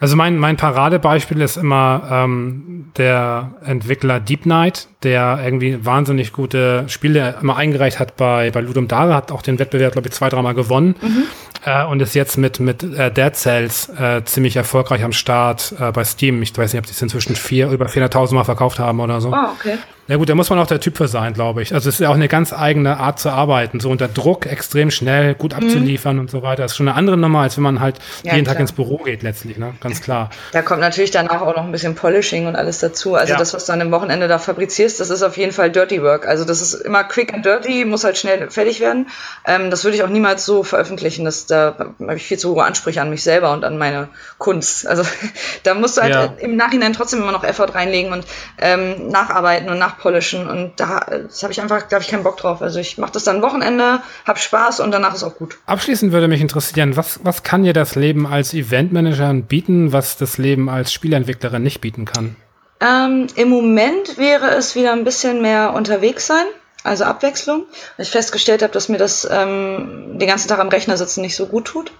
also 0.01 0.15
mein, 0.15 0.39
mein 0.39 0.57
Paradebeispiel 0.57 1.41
ist 1.41 1.57
immer 1.57 2.09
ähm, 2.11 2.93
der 2.97 3.55
Entwickler 3.65 4.21
Deep 4.21 4.43
Knight, 4.43 4.89
der 5.03 5.41
irgendwie 5.43 5.85
wahnsinnig 5.85 6.33
gute 6.33 6.85
Spiele 6.89 7.37
immer 7.41 7.57
eingereicht 7.57 7.99
hat 7.99 8.17
bei, 8.17 8.51
bei 8.51 8.61
Ludum 8.61 8.87
Dare, 8.87 9.15
hat 9.15 9.33
auch 9.33 9.43
den 9.43 9.59
Wettbewerb, 9.59 9.93
glaube 9.93 10.09
ich, 10.09 10.15
zwei, 10.15 10.29
dreimal 10.29 10.55
gewonnen. 10.55 10.95
Mhm 11.01 11.25
äh, 11.65 11.85
und 11.85 12.01
ist 12.01 12.15
jetzt 12.15 12.39
mit, 12.39 12.61
mit 12.61 12.83
äh, 12.83 13.11
Dead 13.11 13.35
Cells 13.35 13.89
äh, 13.89 14.25
ziemlich 14.25 14.57
erfolgreich 14.57 15.03
am 15.03 15.13
Start 15.13 15.75
äh, 15.79 15.93
bei 15.93 16.05
Steam. 16.05 16.43
Ich 16.43 16.57
weiß 16.57 16.73
nicht, 16.73 16.81
ob 16.81 16.87
die 16.87 16.93
es 16.93 17.03
inzwischen 17.03 17.37
vier, 17.37 17.71
über 17.71 17.87
400.000 17.87 18.35
Mal 18.35 18.45
verkauft 18.45 18.79
haben 18.79 19.01
oder 19.01 19.21
so. 19.21 19.33
Ah, 19.33 19.53
okay. 19.59 19.79
Ja 20.09 20.17
gut, 20.17 20.31
da 20.31 20.35
muss 20.35 20.49
man 20.49 20.59
auch 20.59 20.67
der 20.67 20.81
Typ 20.81 20.97
für 20.97 21.07
sein, 21.07 21.35
glaube 21.35 21.61
ich. 21.61 21.75
Also 21.75 21.91
es 21.91 21.97
ist 21.97 22.01
ja 22.01 22.09
auch 22.09 22.15
eine 22.15 22.29
ganz 22.29 22.55
eigene 22.55 22.97
Art 22.97 23.21
zu 23.21 23.29
arbeiten, 23.29 23.79
so 23.79 23.91
unter 23.91 24.09
Druck 24.09 24.47
extrem 24.47 24.91
schnell, 24.91 25.35
gut 25.35 25.55
mhm. 25.55 25.65
abzuliefern 25.65 26.17
mhm. 26.17 26.23
und 26.23 26.31
so 26.31 26.43
weiter. 26.43 26.63
Das 26.63 26.73
ist 26.73 26.79
schon 26.79 26.89
eine 26.89 26.97
andere 26.97 27.19
Nummer, 27.19 27.41
als 27.41 27.59
wenn 27.59 27.65
man 27.65 27.81
halt 27.81 27.99
ja, 28.23 28.33
jeden 28.33 28.45
klar. 28.45 28.55
Tag 28.55 28.61
ins 28.63 28.73
Büro 28.73 28.97
geht 28.97 29.23
letztlich, 29.23 29.59
ne? 29.59 29.75
Ganz 29.83 30.01
klar. 30.01 30.31
Da 30.53 30.63
kommt 30.63 30.81
natürlich 30.81 31.11
danach 31.11 31.43
auch 31.43 31.55
noch 31.55 31.63
ein 31.63 31.73
bisschen 31.73 31.95
Polishing 31.95 32.47
und 32.47 32.57
alles 32.57 32.79
dazu. 32.79 33.17
Also 33.17 33.35
ja. 33.35 33.39
das, 33.39 33.53
was 33.53 33.67
du 33.67 33.73
an 33.75 33.81
dem 33.81 33.91
Wochenende 33.91 34.29
da 34.29 34.39
fabrizierst, 34.39 34.99
das 34.99 35.11
ist 35.11 35.23
auf 35.23 35.37
jeden 35.37 35.53
Fall 35.53 35.71
Dirty 35.71 36.03
Work. 36.03 36.27
Also 36.27 36.47
das 36.47 36.63
ist 36.63 36.73
immer 36.73 37.05
quick 37.05 37.35
and 37.35 37.45
dirty, 37.45 37.85
muss 37.85 38.05
halt 38.05 38.17
schnell 38.17 38.51
fertig 38.51 38.81
werden. 38.81 39.09
Ähm, 39.45 39.71
das 39.71 39.85
würde 39.85 39.99
ich 39.99 40.03
auch 40.03 40.09
niemals 40.09 40.47
so 40.47 40.63
veröffentlichen. 40.63 41.27
Das, 41.27 41.45
da 41.51 41.75
habe 41.79 42.17
ich 42.17 42.25
viel 42.25 42.39
zu 42.39 42.55
hohe 42.55 42.65
Ansprüche 42.65 43.01
an 43.01 43.11
mich 43.11 43.23
selber 43.23 43.53
und 43.53 43.65
an 43.65 43.79
meine 43.79 44.09
Kunst. 44.39 44.87
Also 44.87 45.03
da 45.63 45.75
musst 45.75 45.97
du 45.97 46.03
halt 46.03 46.15
ja. 46.15 46.35
im 46.39 46.57
Nachhinein 46.57 46.93
trotzdem 46.93 47.21
immer 47.21 47.33
noch 47.33 47.45
Effort 47.45 47.75
reinlegen 47.75 48.13
und 48.13 48.25
ähm, 48.59 49.09
nacharbeiten 49.09 49.69
und 49.69 49.79
nachpolischen 49.79 50.49
und 50.49 50.73
da 50.77 51.07
habe 51.07 51.53
ich 51.53 51.61
einfach, 51.61 51.91
habe 51.91 52.03
ich 52.03 52.09
keinen 52.09 52.23
Bock 52.23 52.37
drauf. 52.37 52.63
Also 52.63 52.79
ich 52.79 52.99
mache 52.99 53.13
das 53.13 53.25
dann 53.25 53.43
Wochenende, 53.43 54.01
habe 54.27 54.39
Spaß 54.39 54.81
und 54.81 54.91
danach 54.91 55.15
ist 55.15 55.25
auch 55.25 55.37
gut. 55.37 55.59
Abschließend 55.67 56.13
würde 56.13 56.29
mich 56.29 56.41
interessieren, 56.41 56.97
was, 56.97 57.21
was 57.23 57.43
kann 57.43 57.65
dir 57.65 57.73
das 57.73 57.95
Leben 57.95 58.27
als 58.27 58.55
Eventmanager 58.55 59.33
bieten, 59.35 59.93
was 59.93 60.17
das 60.17 60.39
Leben 60.39 60.69
als 60.69 60.93
Spielentwicklerin 60.93 61.63
nicht 61.63 61.81
bieten 61.81 62.05
kann? 62.05 62.37
Ähm, 62.81 63.27
Im 63.35 63.49
Moment 63.49 64.19
wäre 64.19 64.51
es 64.51 64.77
wieder 64.77 64.93
ein 64.93 65.05
bisschen 65.05 65.43
mehr 65.43 65.75
unterwegs 65.75 66.27
sein, 66.27 66.45
also 66.89 67.05
Abwechslung. 67.05 67.67
Weil 67.97 68.07
ich 68.07 68.11
festgestellt 68.11 68.63
habe, 68.63 68.73
dass 68.73 68.89
mir 68.89 68.99
das 68.99 69.29
ähm, 69.31 70.19
den 70.19 70.29
ganzen 70.29 70.49
Tag 70.49 70.59
am 70.59 70.69
Rechner 70.69 70.97
sitzen 70.97 71.21
nicht 71.21 71.37
so 71.37 71.47
gut 71.47 71.67
tut. 71.67 71.93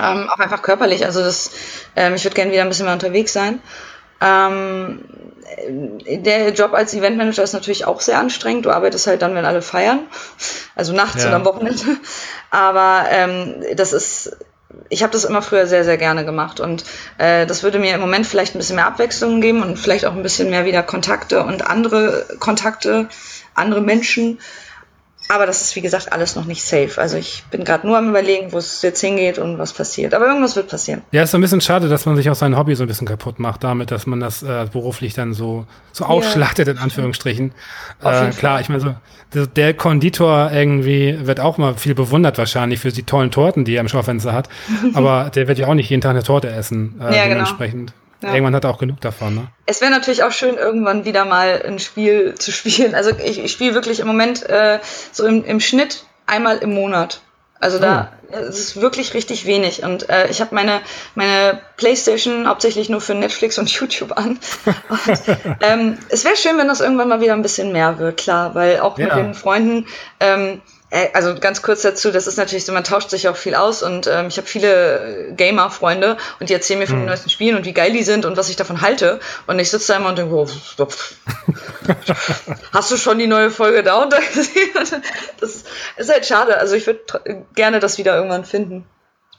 Ähm, 0.00 0.28
auch 0.28 0.38
einfach 0.38 0.62
körperlich. 0.62 1.04
Also 1.04 1.20
das, 1.20 1.50
ähm, 1.96 2.14
ich 2.14 2.24
würde 2.24 2.34
gerne 2.34 2.52
wieder 2.52 2.62
ein 2.62 2.68
bisschen 2.68 2.86
mehr 2.86 2.94
unterwegs 2.94 3.32
sein. 3.32 3.60
Ähm, 4.20 5.04
der 5.68 6.50
Job 6.52 6.72
als 6.72 6.94
Eventmanager 6.94 7.42
ist 7.42 7.52
natürlich 7.52 7.84
auch 7.84 8.00
sehr 8.00 8.18
anstrengend. 8.18 8.66
Du 8.66 8.70
arbeitest 8.70 9.06
halt 9.06 9.22
dann, 9.22 9.34
wenn 9.34 9.44
alle 9.44 9.62
feiern, 9.62 10.00
also 10.74 10.92
nachts 10.92 11.22
ja. 11.22 11.28
und 11.28 11.34
am 11.34 11.44
Wochenende. 11.44 11.82
Aber 12.50 13.04
ähm, 13.10 13.62
das 13.76 13.92
ist, 13.92 14.36
ich 14.88 15.02
habe 15.02 15.12
das 15.12 15.24
immer 15.24 15.42
früher 15.42 15.66
sehr, 15.66 15.84
sehr 15.84 15.98
gerne 15.98 16.24
gemacht 16.24 16.60
und 16.60 16.84
äh, 17.18 17.46
das 17.46 17.62
würde 17.62 17.78
mir 17.78 17.94
im 17.94 18.00
Moment 18.00 18.26
vielleicht 18.26 18.54
ein 18.54 18.58
bisschen 18.58 18.76
mehr 18.76 18.86
Abwechslung 18.86 19.40
geben 19.40 19.62
und 19.62 19.78
vielleicht 19.78 20.06
auch 20.06 20.14
ein 20.14 20.22
bisschen 20.22 20.50
mehr 20.50 20.64
wieder 20.64 20.82
Kontakte 20.82 21.44
und 21.44 21.66
andere 21.66 22.26
Kontakte, 22.40 23.08
andere 23.54 23.80
Menschen 23.80 24.38
aber 25.28 25.46
das 25.46 25.62
ist, 25.62 25.74
wie 25.74 25.80
gesagt, 25.80 26.12
alles 26.12 26.36
noch 26.36 26.44
nicht 26.44 26.62
safe. 26.62 27.00
Also 27.00 27.16
ich 27.16 27.44
bin 27.50 27.64
gerade 27.64 27.86
nur 27.86 27.96
am 27.96 28.10
überlegen, 28.10 28.52
wo 28.52 28.58
es 28.58 28.82
jetzt 28.82 29.00
hingeht 29.00 29.38
und 29.38 29.58
was 29.58 29.72
passiert. 29.72 30.12
Aber 30.12 30.26
irgendwas 30.26 30.54
wird 30.54 30.68
passieren. 30.68 31.00
Ja, 31.12 31.22
ist 31.22 31.30
so 31.30 31.38
ein 31.38 31.40
bisschen 31.40 31.62
schade, 31.62 31.88
dass 31.88 32.04
man 32.04 32.16
sich 32.16 32.28
auch 32.28 32.34
sein 32.34 32.56
Hobby 32.58 32.74
so 32.74 32.84
ein 32.84 32.88
bisschen 32.88 33.06
kaputt 33.06 33.38
macht, 33.38 33.64
damit, 33.64 33.90
dass 33.90 34.06
man 34.06 34.20
das 34.20 34.42
äh, 34.42 34.66
beruflich 34.70 35.14
dann 35.14 35.32
so, 35.32 35.66
so 35.92 36.04
ausschlachtet, 36.04 36.68
in 36.68 36.76
Anführungsstrichen. 36.76 37.52
Äh, 38.02 38.30
klar, 38.30 38.60
ich 38.60 38.68
meine 38.68 38.80
so, 38.80 38.94
der, 39.32 39.46
der 39.46 39.72
Konditor 39.72 40.50
irgendwie 40.52 41.16
wird 41.22 41.40
auch 41.40 41.56
mal 41.56 41.74
viel 41.74 41.94
bewundert 41.94 42.36
wahrscheinlich 42.36 42.80
für 42.80 42.92
die 42.92 43.04
tollen 43.04 43.30
Torten, 43.30 43.64
die 43.64 43.76
er 43.76 43.80
im 43.80 43.88
Schaufenster 43.88 44.34
hat. 44.34 44.50
Aber 44.94 45.30
der 45.34 45.48
wird 45.48 45.58
ja 45.58 45.68
auch 45.68 45.74
nicht 45.74 45.88
jeden 45.88 46.02
Tag 46.02 46.10
eine 46.10 46.22
Torte 46.22 46.50
essen. 46.50 47.00
Äh, 47.00 47.16
ja, 47.16 47.28
dementsprechend. 47.28 47.92
Genau. 47.92 48.03
Ja. 48.24 48.34
Irgendwann 48.34 48.54
hat 48.54 48.64
er 48.64 48.70
auch 48.70 48.78
genug 48.78 49.00
davon, 49.00 49.34
ne? 49.34 49.48
Es 49.66 49.80
wäre 49.80 49.90
natürlich 49.90 50.22
auch 50.22 50.32
schön, 50.32 50.56
irgendwann 50.56 51.04
wieder 51.04 51.24
mal 51.24 51.62
ein 51.64 51.78
Spiel 51.78 52.34
zu 52.38 52.52
spielen. 52.52 52.94
Also 52.94 53.10
ich, 53.24 53.38
ich 53.38 53.52
spiele 53.52 53.74
wirklich 53.74 54.00
im 54.00 54.06
Moment 54.06 54.48
äh, 54.48 54.78
so 55.12 55.26
im, 55.26 55.44
im 55.44 55.60
Schnitt 55.60 56.04
einmal 56.26 56.58
im 56.58 56.74
Monat. 56.74 57.20
Also 57.60 57.78
da 57.78 58.12
oh. 58.30 58.34
es 58.36 58.58
ist 58.58 58.80
wirklich 58.80 59.14
richtig 59.14 59.46
wenig. 59.46 59.82
Und 59.84 60.10
äh, 60.10 60.28
ich 60.28 60.40
habe 60.40 60.54
meine, 60.54 60.80
meine 61.14 61.60
Playstation 61.76 62.46
hauptsächlich 62.46 62.90
nur 62.90 63.00
für 63.00 63.14
Netflix 63.14 63.58
und 63.58 63.70
YouTube 63.80 64.16
an. 64.16 64.38
Und, 64.88 65.22
ähm, 65.62 65.98
es 66.10 66.24
wäre 66.24 66.36
schön, 66.36 66.58
wenn 66.58 66.68
das 66.68 66.80
irgendwann 66.80 67.08
mal 67.08 67.20
wieder 67.20 67.32
ein 67.32 67.42
bisschen 67.42 67.72
mehr 67.72 67.98
wird, 67.98 68.18
klar, 68.18 68.54
weil 68.54 68.80
auch 68.80 68.98
ja. 68.98 69.06
mit 69.06 69.16
den 69.16 69.34
Freunden, 69.34 69.86
ähm, 70.20 70.60
äh, 70.60 70.73
also 71.12 71.34
ganz 71.34 71.62
kurz 71.62 71.82
dazu, 71.82 72.12
das 72.12 72.26
ist 72.26 72.36
natürlich 72.36 72.64
so, 72.64 72.72
man 72.72 72.84
tauscht 72.84 73.10
sich 73.10 73.28
auch 73.28 73.36
viel 73.36 73.54
aus 73.54 73.82
und 73.82 74.06
ähm, 74.06 74.28
ich 74.28 74.36
habe 74.36 74.46
viele 74.46 75.32
Gamer-Freunde 75.36 76.16
und 76.38 76.50
die 76.50 76.54
erzählen 76.54 76.78
mir 76.78 76.86
von 76.86 76.96
mhm. 76.96 77.00
den 77.02 77.08
neuesten 77.08 77.30
Spielen 77.30 77.56
und 77.56 77.64
wie 77.64 77.72
geil 77.72 77.92
die 77.92 78.04
sind 78.04 78.24
und 78.24 78.36
was 78.36 78.48
ich 78.48 78.56
davon 78.56 78.80
halte. 78.80 79.18
Und 79.46 79.58
ich 79.58 79.70
sitze 79.70 79.92
da 79.92 79.98
immer 79.98 80.10
und 80.10 80.18
denke, 80.18 80.34
oh, 80.34 80.46
hast 82.72 82.90
du 82.92 82.96
schon 82.96 83.18
die 83.18 83.26
neue 83.26 83.50
Folge 83.50 83.82
da 83.82 84.02
und 84.02 84.12
da 84.12 84.18
gesehen? 84.34 84.70
Das 85.40 85.64
ist 85.96 86.12
halt 86.12 86.26
schade. 86.26 86.58
Also 86.58 86.76
ich 86.76 86.86
würde 86.86 87.00
gerne 87.54 87.80
das 87.80 87.98
wieder 87.98 88.16
irgendwann 88.16 88.44
finden. 88.44 88.86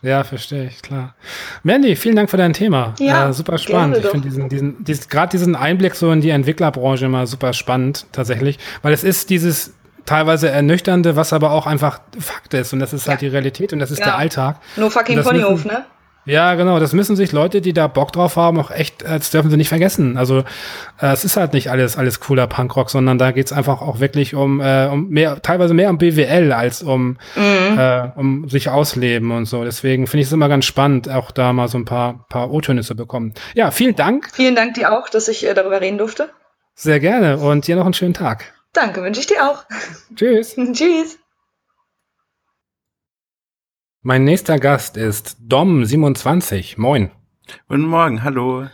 Ja, 0.01 0.23
verstehe 0.23 0.65
ich, 0.65 0.81
klar. 0.81 1.15
Mandy, 1.63 1.95
vielen 1.95 2.15
Dank 2.15 2.29
für 2.29 2.37
dein 2.37 2.53
Thema. 2.53 2.93
Ja, 2.99 3.29
äh, 3.29 3.33
super 3.33 3.57
spannend. 3.57 3.97
Ich 3.97 4.05
finde 4.05 4.27
diesen, 4.27 4.49
diesen, 4.49 4.83
diesen 4.83 5.09
gerade 5.09 5.31
diesen 5.31 5.55
Einblick 5.55 5.95
so 5.95 6.11
in 6.11 6.21
die 6.21 6.29
Entwicklerbranche 6.29 7.05
immer 7.05 7.25
super 7.25 7.53
spannend, 7.53 8.05
tatsächlich. 8.11 8.59
Weil 8.83 8.93
es 8.93 9.03
ist 9.03 9.31
dieses, 9.31 9.73
teilweise 10.05 10.49
ernüchternde, 10.49 11.15
was 11.15 11.33
aber 11.33 11.51
auch 11.51 11.67
einfach 11.67 11.99
Fakt 12.19 12.53
ist. 12.53 12.73
Und 12.73 12.79
das 12.79 12.93
ist 12.93 13.07
halt 13.07 13.21
ja. 13.21 13.29
die 13.29 13.33
Realität 13.33 13.73
und 13.73 13.79
das 13.79 13.91
ist 13.91 13.99
ja. 13.99 14.05
der 14.05 14.17
Alltag. 14.17 14.57
Nur 14.75 14.91
fucking 14.91 15.21
Ponyhof, 15.21 15.65
ne? 15.65 15.85
Ja, 16.25 16.55
genau. 16.55 16.79
Das 16.79 16.93
müssen 16.93 17.15
sich 17.15 17.31
Leute, 17.31 17.61
die 17.61 17.73
da 17.73 17.87
Bock 17.87 18.11
drauf 18.11 18.35
haben, 18.35 18.59
auch 18.59 18.71
echt, 18.71 19.03
äh, 19.03 19.19
das 19.19 19.29
dürfen 19.29 19.51
sie 19.51 19.57
nicht 19.57 19.69
vergessen. 19.69 20.17
Also 20.17 20.39
äh, 20.99 21.13
es 21.13 21.23
ist 21.23 21.37
halt 21.37 21.53
nicht 21.53 21.69
alles 21.69 21.97
alles 21.97 22.19
cooler 22.19 22.47
Punkrock, 22.47 22.89
sondern 22.89 23.19
da 23.19 23.31
geht's 23.31 23.53
einfach 23.53 23.81
auch 23.81 23.99
wirklich 23.99 24.33
um, 24.33 24.59
äh, 24.59 24.87
um 24.87 25.09
mehr, 25.09 25.41
teilweise 25.41 25.75
mehr 25.75 25.89
um 25.89 25.99
BWL 25.99 26.51
als 26.51 26.81
um, 26.81 27.17
mhm. 27.35 27.77
äh, 27.77 28.09
um 28.15 28.49
sich 28.49 28.69
ausleben 28.69 29.31
und 29.31 29.45
so. 29.45 29.63
Deswegen 29.63 30.07
finde 30.07 30.21
ich 30.21 30.27
es 30.27 30.33
immer 30.33 30.49
ganz 30.49 30.65
spannend, 30.65 31.09
auch 31.09 31.29
da 31.29 31.53
mal 31.53 31.67
so 31.67 31.77
ein 31.77 31.85
paar, 31.85 32.25
paar 32.29 32.51
O-Töne 32.51 32.81
zu 32.81 32.95
bekommen. 32.95 33.33
Ja, 33.53 33.69
vielen 33.69 33.95
Dank. 33.95 34.29
Vielen 34.33 34.55
Dank 34.55 34.73
dir 34.73 34.97
auch, 34.97 35.09
dass 35.09 35.27
ich 35.27 35.47
äh, 35.47 35.53
darüber 35.53 35.79
reden 35.79 35.99
durfte. 35.99 36.29
Sehr 36.73 36.99
gerne 36.99 37.37
und 37.37 37.67
dir 37.67 37.75
noch 37.75 37.85
einen 37.85 37.93
schönen 37.93 38.15
Tag. 38.15 38.54
Danke, 38.75 39.01
wünsche 39.01 39.21
ich 39.21 39.27
dir 39.27 39.49
auch. 39.49 39.63
Tschüss. 40.15 40.55
Tschüss. 40.73 41.17
Mein 44.01 44.25
nächster 44.25 44.59
Gast 44.59 44.97
ist 44.97 45.37
Dom27. 45.47 46.79
Moin. 46.79 47.09
Guten 47.69 47.87
Morgen, 47.87 48.21
hallo. 48.23 48.67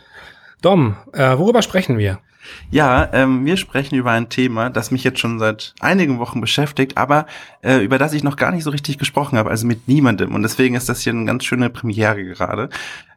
Dom, 0.60 0.96
äh, 1.12 1.38
worüber 1.38 1.62
sprechen 1.62 1.98
wir? 1.98 2.18
Ja, 2.70 3.08
ähm, 3.12 3.44
wir 3.46 3.56
sprechen 3.56 3.94
über 3.94 4.10
ein 4.10 4.28
Thema, 4.28 4.70
das 4.70 4.90
mich 4.90 5.04
jetzt 5.04 5.20
schon 5.20 5.38
seit 5.38 5.74
einigen 5.78 6.18
Wochen 6.18 6.40
beschäftigt, 6.40 6.96
aber 6.96 7.26
äh, 7.62 7.78
über 7.78 7.98
das 7.98 8.12
ich 8.12 8.24
noch 8.24 8.36
gar 8.36 8.50
nicht 8.50 8.64
so 8.64 8.70
richtig 8.70 8.98
gesprochen 8.98 9.38
habe, 9.38 9.50
also 9.50 9.66
mit 9.66 9.86
niemandem. 9.86 10.34
Und 10.34 10.42
deswegen 10.42 10.74
ist 10.74 10.88
das 10.88 11.02
hier 11.02 11.12
eine 11.12 11.26
ganz 11.26 11.44
schöne 11.44 11.70
Premiere 11.70 12.24
gerade. 12.24 12.70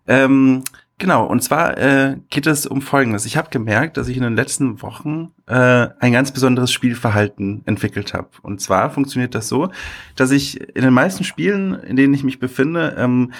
Ähm, 0.08 0.64
Genau, 0.98 1.26
und 1.26 1.44
zwar 1.44 1.78
äh, 1.78 2.18
geht 2.30 2.48
es 2.48 2.66
um 2.66 2.82
Folgendes. 2.82 3.26
Ich 3.26 3.36
habe 3.36 3.50
gemerkt, 3.50 3.98
dass 3.98 4.08
ich 4.08 4.16
in 4.16 4.24
den 4.24 4.36
letzten 4.36 4.82
Wochen 4.82 5.34
äh, 5.46 5.90
ein 6.00 6.14
ganz 6.14 6.32
besonderes 6.32 6.72
Spielverhalten 6.72 7.64
entwickelt 7.66 8.14
habe. 8.14 8.30
Und 8.44 8.62
zwar 8.62 8.90
funktioniert 8.90 9.36
das 9.36 9.50
so, 9.50 9.72
dass 10.16 10.32
ich 10.32 10.62
in 10.76 10.84
den 10.84 10.94
meisten 10.94 11.26
Spielen, 11.26 11.74
in 11.74 11.98
denen 11.98 12.14
ich 12.14 12.24
mich 12.24 12.40
befinde, 12.40 12.96
ähm, 12.98 13.34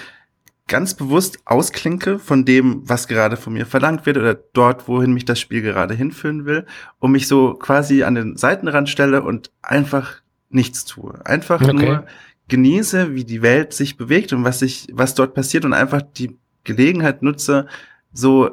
ganz 0.68 0.94
bewusst 0.94 1.38
ausklinke 1.46 2.18
von 2.18 2.44
dem, 2.44 2.82
was 2.84 3.08
gerade 3.08 3.38
von 3.38 3.54
mir 3.54 3.64
verlangt 3.64 4.04
wird 4.04 4.18
oder 4.18 4.34
dort, 4.34 4.86
wohin 4.86 5.14
mich 5.14 5.24
das 5.24 5.40
Spiel 5.40 5.62
gerade 5.62 5.94
hinführen 5.94 6.44
will, 6.44 6.66
und 6.98 7.12
mich 7.12 7.26
so 7.26 7.54
quasi 7.54 8.02
an 8.02 8.16
den 8.16 8.36
Seitenrand 8.36 8.90
stelle 8.90 9.22
und 9.22 9.50
einfach 9.62 10.20
nichts 10.50 10.84
tue. 10.84 11.24
Einfach 11.24 11.62
okay. 11.62 11.72
nur 11.72 12.06
genieße, 12.48 13.14
wie 13.14 13.24
die 13.24 13.42
Welt 13.42 13.72
sich 13.72 13.96
bewegt 13.96 14.32
und 14.32 14.44
was 14.44 14.58
sich, 14.58 14.88
was 14.92 15.14
dort 15.14 15.34
passiert 15.34 15.64
und 15.64 15.72
einfach 15.72 16.02
die 16.02 16.36
Gelegenheit 16.66 17.22
nutze, 17.22 17.66
so 18.12 18.50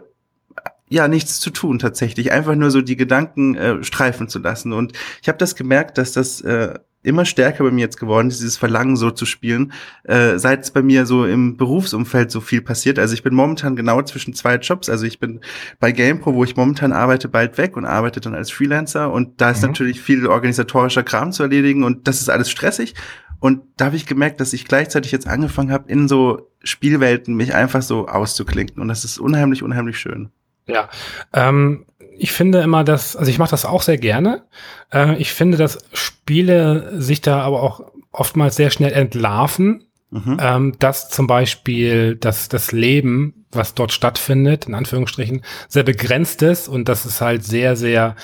ja 0.90 1.08
nichts 1.08 1.40
zu 1.40 1.50
tun 1.50 1.80
tatsächlich, 1.80 2.32
einfach 2.32 2.56
nur 2.56 2.72
so 2.72 2.82
die 2.82 2.96
Gedanken 2.96 3.56
äh, 3.56 3.84
streifen 3.84 4.30
zu 4.30 4.40
lassen. 4.40 4.72
Und 4.72 4.94
ich 5.22 5.28
habe 5.28 5.38
das 5.38 5.56
gemerkt, 5.56 5.98
dass 5.98 6.14
das 6.14 6.42
äh, 6.42 6.76
immer 7.04 7.26
stärker 7.26 7.64
bei 7.64 7.72
mir 7.72 7.82
jetzt 7.82 8.00
geworden 8.00 8.30
ist, 8.30 8.40
dieses 8.40 8.58
Verlangen 8.58 8.96
so 8.96 9.12
zu 9.12 9.26
spielen, 9.26 9.74
äh, 10.04 10.38
seit 10.38 10.62
es 10.62 10.72
bei 10.72 10.82
mir 10.82 11.06
so 11.06 11.26
im 11.26 11.58
Berufsumfeld 11.58 12.32
so 12.32 12.40
viel 12.42 12.62
passiert. 12.62 12.98
Also 12.98 13.14
ich 13.14 13.24
bin 13.24 13.34
momentan 13.34 13.76
genau 13.76 14.02
zwischen 14.04 14.34
zwei 14.34 14.56
Jobs. 14.56 14.90
Also 14.90 15.06
ich 15.06 15.20
bin 15.20 15.42
bei 15.80 15.92
GamePro, 15.92 16.34
wo 16.34 16.44
ich 16.44 16.56
momentan 16.56 16.94
arbeite, 16.94 17.28
bald 17.28 17.58
weg 17.58 17.76
und 17.76 17.86
arbeite 17.86 18.22
dann 18.22 18.36
als 18.36 18.52
Freelancer. 18.52 19.12
Und 19.12 19.42
da 19.42 19.52
ist 19.52 19.62
mhm. 19.62 19.70
natürlich 19.70 20.02
viel 20.02 20.28
organisatorischer 20.28 21.04
Kram 21.04 21.32
zu 21.32 21.44
erledigen 21.44 21.84
und 21.84 22.08
das 22.08 22.22
ist 22.22 22.30
alles 22.30 22.50
stressig. 22.50 22.96
Und 23.44 23.64
da 23.76 23.88
habe 23.88 23.98
ich 23.98 24.06
gemerkt, 24.06 24.40
dass 24.40 24.54
ich 24.54 24.64
gleichzeitig 24.64 25.12
jetzt 25.12 25.28
angefangen 25.28 25.70
habe, 25.70 25.92
in 25.92 26.08
so 26.08 26.50
Spielwelten 26.64 27.36
mich 27.36 27.54
einfach 27.54 27.82
so 27.82 28.08
auszuklinken. 28.08 28.82
Und 28.82 28.88
das 28.88 29.04
ist 29.04 29.18
unheimlich, 29.18 29.64
unheimlich 29.64 30.00
schön. 30.00 30.30
Ja, 30.66 30.88
ähm, 31.34 31.86
ich 32.18 32.32
finde 32.32 32.62
immer, 32.62 32.86
dass, 32.86 33.18
also 33.18 33.30
ich 33.30 33.40
mache 33.40 33.52
das 33.52 33.66
auch 33.66 33.82
sehr 33.82 33.98
gerne. 33.98 34.46
Äh, 34.94 35.18
ich 35.18 35.34
finde, 35.34 35.58
dass 35.58 35.80
Spiele 35.92 37.02
sich 37.02 37.20
da 37.20 37.42
aber 37.42 37.64
auch 37.64 37.92
oftmals 38.14 38.56
sehr 38.56 38.70
schnell 38.70 38.94
entlarven, 38.94 39.84
mhm. 40.14 40.38
ähm, 40.40 40.76
dass 40.80 41.10
zum 41.10 41.28
Beispiel 41.28 42.16
dass 42.16 42.48
das 42.48 42.72
Leben, 42.72 43.46
was 43.52 43.74
dort 43.74 43.92
stattfindet, 43.92 44.66
in 44.68 44.76
Anführungsstrichen, 44.76 45.42
sehr 45.68 45.84
begrenzt 45.84 46.42
ist 46.44 46.68
und 46.68 46.88
dass 46.88 47.06
es 47.06 47.20
halt 47.20 47.44
sehr, 47.44 47.76
sehr 47.76 48.16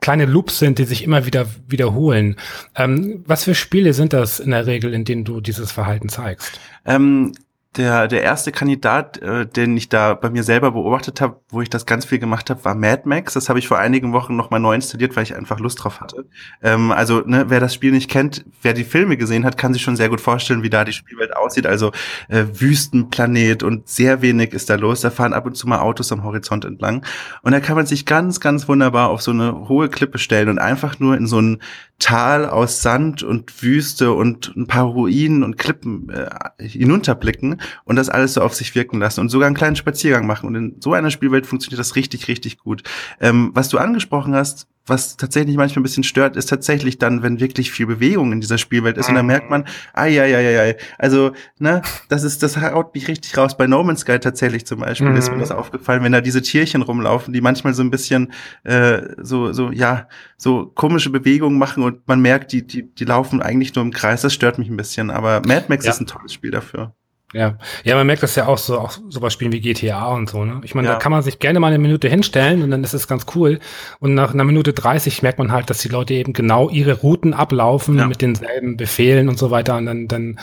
kleine 0.00 0.26
Loops 0.26 0.58
sind, 0.58 0.78
die 0.78 0.84
sich 0.84 1.04
immer 1.04 1.24
wieder 1.24 1.46
wiederholen. 1.68 2.36
Ähm, 2.74 3.24
was 3.26 3.44
für 3.44 3.54
Spiele 3.54 3.92
sind 3.92 4.12
das 4.12 4.40
in 4.40 4.50
der 4.50 4.66
Regel, 4.66 4.92
in 4.92 5.04
denen 5.04 5.24
du 5.24 5.40
dieses 5.40 5.72
Verhalten 5.72 6.08
zeigst? 6.08 6.60
Ähm, 6.84 7.32
der, 7.76 8.08
der 8.08 8.22
erste 8.22 8.52
Kandidat, 8.52 9.18
äh, 9.18 9.46
den 9.46 9.76
ich 9.76 9.88
da 9.88 10.14
bei 10.14 10.30
mir 10.30 10.42
selber 10.42 10.72
beobachtet 10.72 11.20
habe, 11.20 11.40
wo 11.50 11.60
ich 11.60 11.70
das 11.70 11.86
ganz 11.86 12.04
viel 12.04 12.18
gemacht 12.18 12.50
habe, 12.50 12.64
war 12.64 12.74
Mad 12.74 13.02
Max. 13.04 13.34
Das 13.34 13.48
habe 13.48 13.58
ich 13.58 13.68
vor 13.68 13.78
einigen 13.78 14.12
Wochen 14.12 14.36
nochmal 14.36 14.60
neu 14.60 14.74
installiert, 14.74 15.16
weil 15.16 15.22
ich 15.22 15.36
einfach 15.36 15.60
Lust 15.60 15.82
drauf 15.82 16.00
hatte. 16.00 16.26
Ähm, 16.62 16.92
also, 16.92 17.20
ne, 17.20 17.46
wer 17.48 17.60
das 17.60 17.74
Spiel 17.74 17.92
nicht 17.92 18.10
kennt, 18.10 18.44
wer 18.62 18.72
die 18.72 18.84
Filme 18.84 19.16
gesehen 19.16 19.44
hat, 19.44 19.58
kann 19.58 19.72
sich 19.72 19.82
schon 19.82 19.96
sehr 19.96 20.08
gut 20.08 20.20
vorstellen, 20.20 20.62
wie 20.62 20.70
da 20.70 20.84
die 20.84 20.92
Spielwelt 20.92 21.36
aussieht. 21.36 21.66
Also 21.66 21.92
äh, 22.28 22.44
Wüstenplanet 22.52 23.62
und 23.62 23.88
sehr 23.88 24.22
wenig 24.22 24.52
ist 24.52 24.70
da 24.70 24.76
los. 24.76 25.02
Da 25.02 25.10
fahren 25.10 25.32
ab 25.32 25.46
und 25.46 25.56
zu 25.56 25.68
mal 25.68 25.80
Autos 25.80 26.12
am 26.12 26.24
Horizont 26.24 26.64
entlang. 26.64 27.04
Und 27.42 27.52
da 27.52 27.60
kann 27.60 27.76
man 27.76 27.86
sich 27.86 28.06
ganz, 28.06 28.40
ganz 28.40 28.68
wunderbar 28.68 29.10
auf 29.10 29.22
so 29.22 29.30
eine 29.30 29.68
hohe 29.68 29.88
Klippe 29.88 30.18
stellen 30.18 30.48
und 30.48 30.58
einfach 30.58 30.98
nur 30.98 31.16
in 31.16 31.26
so 31.26 31.40
ein 31.40 31.58
Tal 31.98 32.46
aus 32.46 32.82
Sand 32.82 33.22
und 33.22 33.62
Wüste 33.62 34.12
und 34.12 34.54
ein 34.54 34.66
paar 34.66 34.84
Ruinen 34.84 35.42
und 35.42 35.56
Klippen 35.56 36.10
äh, 36.10 36.28
hinunterblicken 36.58 37.60
und 37.84 37.96
das 37.96 38.08
alles 38.08 38.34
so 38.34 38.42
auf 38.42 38.54
sich 38.54 38.74
wirken 38.74 38.98
lassen 38.98 39.20
und 39.20 39.28
sogar 39.28 39.46
einen 39.46 39.56
kleinen 39.56 39.76
Spaziergang 39.76 40.26
machen. 40.26 40.46
Und 40.46 40.54
in 40.54 40.76
so 40.80 40.92
einer 40.92 41.10
Spielwelt 41.10 41.46
funktioniert 41.46 41.80
das 41.80 41.96
richtig, 41.96 42.28
richtig 42.28 42.58
gut. 42.58 42.82
Ähm, 43.20 43.50
was 43.54 43.68
du 43.68 43.78
angesprochen 43.78 44.34
hast, 44.34 44.68
was 44.86 45.16
tatsächlich 45.16 45.56
manchmal 45.56 45.80
ein 45.80 45.82
bisschen 45.82 46.04
stört, 46.04 46.36
ist 46.36 46.48
tatsächlich 46.48 46.98
dann, 46.98 47.22
wenn 47.22 47.40
wirklich 47.40 47.72
viel 47.72 47.86
Bewegung 47.86 48.32
in 48.32 48.40
dieser 48.40 48.56
Spielwelt 48.56 48.96
ist. 48.96 49.08
Und 49.08 49.16
dann 49.16 49.26
merkt 49.26 49.50
man, 49.50 49.64
ai, 49.92 50.20
ai, 50.20 50.36
ai, 50.36 50.60
ai. 50.60 50.76
Also, 50.96 51.32
ne, 51.58 51.82
das 52.08 52.22
ist, 52.22 52.42
das 52.42 52.56
haut 52.56 52.94
mich 52.94 53.08
richtig 53.08 53.36
raus. 53.36 53.56
Bei 53.56 53.66
No 53.66 53.82
Man's 53.82 54.00
Sky 54.00 54.20
tatsächlich 54.20 54.64
zum 54.64 54.80
Beispiel 54.80 55.10
mhm. 55.10 55.16
ist 55.16 55.30
mir 55.30 55.38
das 55.38 55.50
aufgefallen, 55.50 56.04
wenn 56.04 56.12
da 56.12 56.20
diese 56.20 56.40
Tierchen 56.40 56.82
rumlaufen, 56.82 57.34
die 57.34 57.40
manchmal 57.40 57.74
so 57.74 57.82
ein 57.82 57.90
bisschen 57.90 58.32
äh, 58.62 59.02
so, 59.20 59.52
so, 59.52 59.72
ja, 59.72 60.08
so 60.36 60.66
komische 60.66 61.10
Bewegungen 61.10 61.58
machen 61.58 61.82
und 61.82 62.06
man 62.06 62.20
merkt, 62.20 62.52
die, 62.52 62.64
die, 62.64 62.82
die 62.94 63.04
laufen 63.04 63.42
eigentlich 63.42 63.74
nur 63.74 63.84
im 63.84 63.92
Kreis. 63.92 64.22
Das 64.22 64.32
stört 64.32 64.58
mich 64.58 64.68
ein 64.68 64.76
bisschen. 64.76 65.10
Aber 65.10 65.42
Mad 65.46 65.64
Max 65.68 65.84
ja. 65.84 65.90
ist 65.90 66.00
ein 66.00 66.06
tolles 66.06 66.32
Spiel 66.32 66.52
dafür. 66.52 66.94
Ja, 67.32 67.58
ja, 67.82 67.96
man 67.96 68.06
merkt 68.06 68.22
das 68.22 68.36
ja 68.36 68.46
auch 68.46 68.56
so, 68.56 68.78
auch 68.78 68.92
so 69.08 69.18
bei 69.18 69.30
Spielen 69.30 69.50
wie 69.50 69.60
GTA 69.60 70.06
und 70.12 70.30
so, 70.30 70.44
ne? 70.44 70.60
Ich 70.62 70.76
meine, 70.76 70.86
ja. 70.86 70.94
da 70.94 71.00
kann 71.00 71.10
man 71.10 71.22
sich 71.22 71.40
gerne 71.40 71.58
mal 71.58 71.68
eine 71.68 71.78
Minute 71.78 72.08
hinstellen 72.08 72.62
und 72.62 72.70
dann 72.70 72.84
ist 72.84 72.94
es 72.94 73.08
ganz 73.08 73.26
cool. 73.34 73.58
Und 73.98 74.14
nach 74.14 74.32
einer 74.32 74.44
Minute 74.44 74.72
30 74.72 75.24
merkt 75.24 75.40
man 75.40 75.50
halt, 75.50 75.68
dass 75.68 75.78
die 75.78 75.88
Leute 75.88 76.14
eben 76.14 76.32
genau 76.34 76.70
ihre 76.70 76.92
Routen 76.92 77.34
ablaufen 77.34 77.98
ja. 77.98 78.06
mit 78.06 78.22
denselben 78.22 78.76
Befehlen 78.76 79.28
und 79.28 79.38
so 79.38 79.50
weiter. 79.50 79.76
Und 79.76 79.86
dann, 79.86 80.06
dann, 80.06 80.38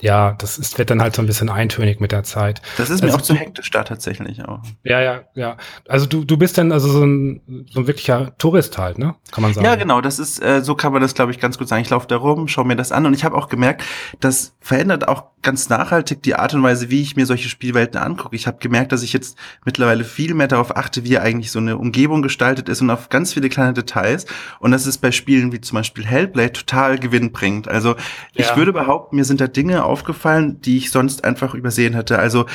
ja, 0.00 0.36
das 0.38 0.58
ist, 0.58 0.78
wird 0.78 0.90
dann 0.90 1.02
halt 1.02 1.16
so 1.16 1.22
ein 1.22 1.26
bisschen 1.26 1.50
eintönig 1.50 1.98
mit 1.98 2.12
der 2.12 2.22
Zeit. 2.22 2.62
Das 2.76 2.88
ist 2.88 3.02
mir 3.02 3.08
also, 3.08 3.18
auch 3.18 3.22
zu 3.22 3.34
hektisch 3.34 3.70
da 3.72 3.82
tatsächlich 3.82 4.44
auch. 4.44 4.60
Ja, 4.84 5.00
ja, 5.00 5.22
ja. 5.34 5.56
Also 5.88 6.06
du, 6.06 6.24
du 6.24 6.36
bist 6.36 6.56
dann 6.56 6.70
also 6.70 6.88
so 6.88 7.04
ein, 7.04 7.66
so 7.68 7.80
ein 7.80 7.88
wirklicher 7.88 8.38
Tourist 8.38 8.78
halt, 8.78 8.98
ne? 8.98 9.16
Kann 9.32 9.42
man 9.42 9.54
sagen. 9.54 9.66
Ja, 9.66 9.74
genau. 9.74 10.00
Das 10.00 10.20
ist, 10.20 10.40
äh, 10.40 10.62
so 10.62 10.76
kann 10.76 10.92
man 10.92 11.02
das, 11.02 11.14
glaube 11.14 11.32
ich, 11.32 11.40
ganz 11.40 11.58
gut 11.58 11.66
sagen. 11.66 11.82
Ich 11.82 11.90
laufe 11.90 12.06
da 12.06 12.16
rum, 12.16 12.46
schaue 12.46 12.64
mir 12.64 12.76
das 12.76 12.92
an 12.92 13.06
und 13.06 13.14
ich 13.14 13.24
habe 13.24 13.36
auch 13.36 13.48
gemerkt, 13.48 13.82
das 14.20 14.54
verändert 14.60 15.08
auch 15.08 15.24
ganz 15.42 15.68
nachhaltig 15.68 16.22
die 16.22 16.27
Art 16.34 16.54
und 16.54 16.62
Weise, 16.62 16.90
wie 16.90 17.02
ich 17.02 17.16
mir 17.16 17.26
solche 17.26 17.48
Spielwelten 17.48 17.98
angucke. 17.98 18.36
Ich 18.36 18.46
habe 18.46 18.58
gemerkt, 18.58 18.92
dass 18.92 19.02
ich 19.02 19.12
jetzt 19.12 19.38
mittlerweile 19.64 20.04
viel 20.04 20.34
mehr 20.34 20.48
darauf 20.48 20.76
achte, 20.76 21.04
wie 21.04 21.18
eigentlich 21.18 21.50
so 21.50 21.58
eine 21.58 21.78
Umgebung 21.78 22.22
gestaltet 22.22 22.68
ist 22.68 22.80
und 22.80 22.90
auf 22.90 23.08
ganz 23.08 23.32
viele 23.32 23.48
kleine 23.48 23.72
Details. 23.72 24.26
Und 24.60 24.70
das 24.72 24.86
ist 24.86 24.98
bei 24.98 25.12
Spielen 25.12 25.52
wie 25.52 25.60
zum 25.60 25.76
Beispiel 25.76 26.06
Hellblade 26.06 26.52
total 26.52 26.98
gewinnbringend. 26.98 27.68
Also 27.68 27.96
ich 28.34 28.46
ja. 28.46 28.56
würde 28.56 28.72
behaupten, 28.72 29.16
mir 29.16 29.24
sind 29.24 29.40
da 29.40 29.46
Dinge 29.46 29.84
aufgefallen, 29.84 30.60
die 30.60 30.78
ich 30.78 30.90
sonst 30.90 31.24
einfach 31.24 31.54
übersehen 31.54 31.94
hätte. 31.94 32.18
Also 32.18 32.46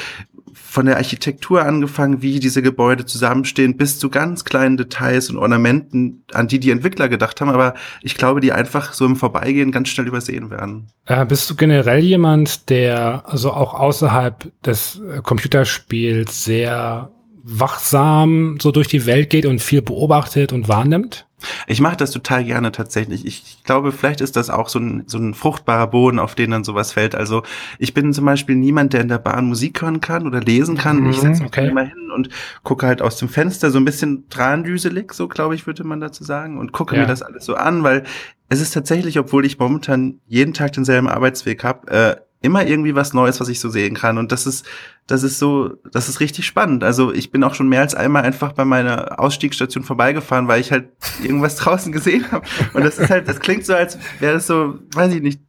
von 0.53 0.85
der 0.85 0.97
Architektur 0.97 1.63
angefangen, 1.63 2.21
wie 2.21 2.39
diese 2.39 2.61
Gebäude 2.61 3.05
zusammenstehen, 3.05 3.77
bis 3.77 3.99
zu 3.99 4.09
ganz 4.09 4.45
kleinen 4.45 4.77
Details 4.77 5.29
und 5.29 5.37
Ornamenten, 5.37 6.23
an 6.33 6.47
die 6.47 6.59
die 6.59 6.71
Entwickler 6.71 7.09
gedacht 7.09 7.41
haben, 7.41 7.49
aber 7.49 7.73
ich 8.01 8.15
glaube, 8.15 8.41
die 8.41 8.51
einfach 8.51 8.93
so 8.93 9.05
im 9.05 9.15
Vorbeigehen 9.15 9.71
ganz 9.71 9.89
schnell 9.89 10.07
übersehen 10.07 10.49
werden. 10.49 10.87
Äh, 11.05 11.25
bist 11.25 11.49
du 11.49 11.55
generell 11.55 11.99
jemand, 11.99 12.69
der 12.69 13.23
also 13.25 13.51
auch 13.51 13.73
außerhalb 13.73 14.51
des 14.63 15.01
äh, 15.01 15.21
Computerspiels 15.21 16.43
sehr 16.43 17.11
wachsam 17.43 18.57
so 18.61 18.71
durch 18.71 18.87
die 18.87 19.05
Welt 19.05 19.29
geht 19.29 19.45
und 19.45 19.61
viel 19.61 19.81
beobachtet 19.81 20.53
und 20.53 20.69
wahrnimmt? 20.69 21.27
Ich 21.67 21.81
mache 21.81 21.97
das 21.97 22.11
total 22.11 22.43
gerne 22.43 22.71
tatsächlich. 22.71 23.25
Ich 23.25 23.63
glaube, 23.63 23.91
vielleicht 23.91 24.21
ist 24.21 24.35
das 24.35 24.49
auch 24.49 24.69
so 24.69 24.79
ein, 24.79 25.03
so 25.07 25.17
ein 25.17 25.33
fruchtbarer 25.33 25.87
Boden, 25.87 26.19
auf 26.19 26.35
den 26.35 26.51
dann 26.51 26.63
sowas 26.63 26.91
fällt. 26.91 27.15
Also 27.15 27.43
ich 27.79 27.93
bin 27.93 28.13
zum 28.13 28.25
Beispiel 28.25 28.55
niemand, 28.55 28.93
der 28.93 29.01
in 29.01 29.07
der 29.07 29.17
Bahn 29.17 29.45
Musik 29.45 29.81
hören 29.81 30.01
kann 30.01 30.27
oder 30.27 30.41
lesen 30.41 30.77
kann. 30.77 31.01
Mhm, 31.01 31.09
ich 31.09 31.17
setze 31.17 31.43
mich 31.43 31.51
okay. 31.51 31.67
immer 31.67 31.83
hin 31.83 32.11
und 32.13 32.29
gucke 32.63 32.87
halt 32.87 33.01
aus 33.01 33.17
dem 33.17 33.29
Fenster 33.29 33.71
so 33.71 33.77
ein 33.77 33.85
bisschen 33.85 34.29
trandüselig, 34.29 35.13
so 35.13 35.27
glaube 35.27 35.55
ich, 35.55 35.67
würde 35.67 35.83
man 35.83 35.99
dazu 35.99 36.23
sagen, 36.23 36.57
und 36.57 36.71
gucke 36.71 36.95
ja. 36.95 37.01
mir 37.01 37.07
das 37.07 37.21
alles 37.21 37.45
so 37.45 37.55
an, 37.55 37.83
weil 37.83 38.03
es 38.49 38.61
ist 38.61 38.73
tatsächlich, 38.73 39.17
obwohl 39.17 39.45
ich 39.45 39.57
momentan 39.57 40.19
jeden 40.27 40.53
Tag 40.53 40.73
denselben 40.73 41.07
Arbeitsweg 41.07 41.63
habe, 41.63 41.91
äh, 41.91 42.15
immer 42.43 42.67
irgendwie 42.67 42.93
was 42.93 43.13
Neues, 43.13 43.39
was 43.39 43.47
ich 43.47 43.59
so 43.59 43.69
sehen 43.69 43.95
kann. 43.95 44.17
Und 44.17 44.31
das 44.31 44.45
ist, 44.45 44.65
das 45.07 45.23
ist 45.23 45.39
so, 45.39 45.71
das 45.91 46.09
ist 46.09 46.19
richtig 46.19 46.45
spannend. 46.45 46.83
Also 46.83 47.13
ich 47.13 47.31
bin 47.31 47.43
auch 47.43 47.55
schon 47.55 47.69
mehr 47.69 47.81
als 47.81 47.95
einmal 47.95 48.23
einfach 48.23 48.51
bei 48.51 48.65
meiner 48.65 49.19
Ausstiegsstation 49.19 49.83
vorbeigefahren, 49.83 50.47
weil 50.47 50.59
ich 50.59 50.71
halt 50.71 50.89
irgendwas 51.23 51.55
draußen 51.55 51.91
gesehen 51.91 52.31
habe. 52.31 52.45
Und 52.73 52.83
das 52.83 52.99
ist 52.99 53.09
halt, 53.09 53.27
das 53.27 53.39
klingt 53.39 53.65
so, 53.65 53.73
als 53.73 53.97
wäre 54.19 54.33
das 54.33 54.45
so, 54.45 54.77
weiß 54.93 55.13
ich 55.13 55.21
nicht. 55.21 55.39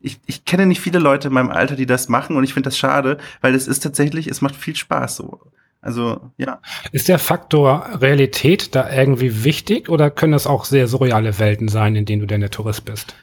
Ich, 0.00 0.20
ich 0.26 0.44
kenne 0.44 0.66
nicht 0.66 0.80
viele 0.80 0.98
Leute 0.98 1.28
in 1.28 1.34
meinem 1.34 1.50
Alter, 1.50 1.74
die 1.74 1.86
das 1.86 2.08
machen 2.08 2.36
und 2.36 2.44
ich 2.44 2.52
finde 2.52 2.68
das 2.68 2.78
schade, 2.78 3.16
weil 3.40 3.54
es 3.54 3.66
ist 3.66 3.82
tatsächlich, 3.82 4.28
es 4.28 4.42
macht 4.42 4.54
viel 4.54 4.76
Spaß 4.76 5.16
so. 5.16 5.40
Also, 5.80 6.32
ja. 6.36 6.60
Ist 6.92 7.08
der 7.08 7.18
Faktor 7.18 7.88
Realität 8.00 8.74
da 8.74 8.90
irgendwie 8.90 9.42
wichtig 9.44 9.88
oder 9.88 10.10
können 10.10 10.32
das 10.32 10.46
auch 10.46 10.64
sehr 10.64 10.86
surreale 10.86 11.38
Welten 11.38 11.68
sein, 11.68 11.96
in 11.96 12.04
denen 12.04 12.20
du 12.20 12.26
denn 12.26 12.40
der 12.40 12.50
Tourist 12.50 12.84
bist? 12.84 13.14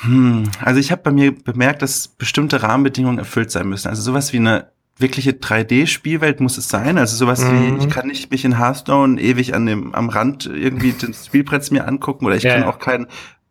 Hm, 0.00 0.44
also 0.60 0.78
ich 0.78 0.92
habe 0.92 1.02
bei 1.02 1.10
mir 1.10 1.32
bemerkt, 1.32 1.82
dass 1.82 2.08
bestimmte 2.08 2.62
Rahmenbedingungen 2.62 3.18
erfüllt 3.18 3.50
sein 3.50 3.68
müssen. 3.68 3.88
Also 3.88 4.02
sowas 4.02 4.32
wie 4.32 4.38
eine 4.38 4.70
wirkliche 4.96 5.32
3D-Spielwelt 5.32 6.40
muss 6.40 6.58
es 6.58 6.68
sein. 6.68 6.98
Also 6.98 7.16
sowas 7.16 7.44
mhm. 7.44 7.80
wie, 7.80 7.84
ich 7.84 7.90
kann 7.90 8.08
nicht 8.08 8.30
mich 8.30 8.44
in 8.44 8.58
Hearthstone 8.58 9.20
ewig 9.20 9.54
an 9.54 9.66
dem, 9.66 9.94
am 9.94 10.08
Rand 10.08 10.46
irgendwie 10.46 10.92
das 10.92 11.26
Spielbrett 11.26 11.70
mir 11.70 11.86
angucken 11.86 12.26
oder 12.26 12.36
ich 12.36 12.42
ja. 12.42 12.54
kann 12.54 12.64
auch 12.64 12.78
kein 12.78 13.06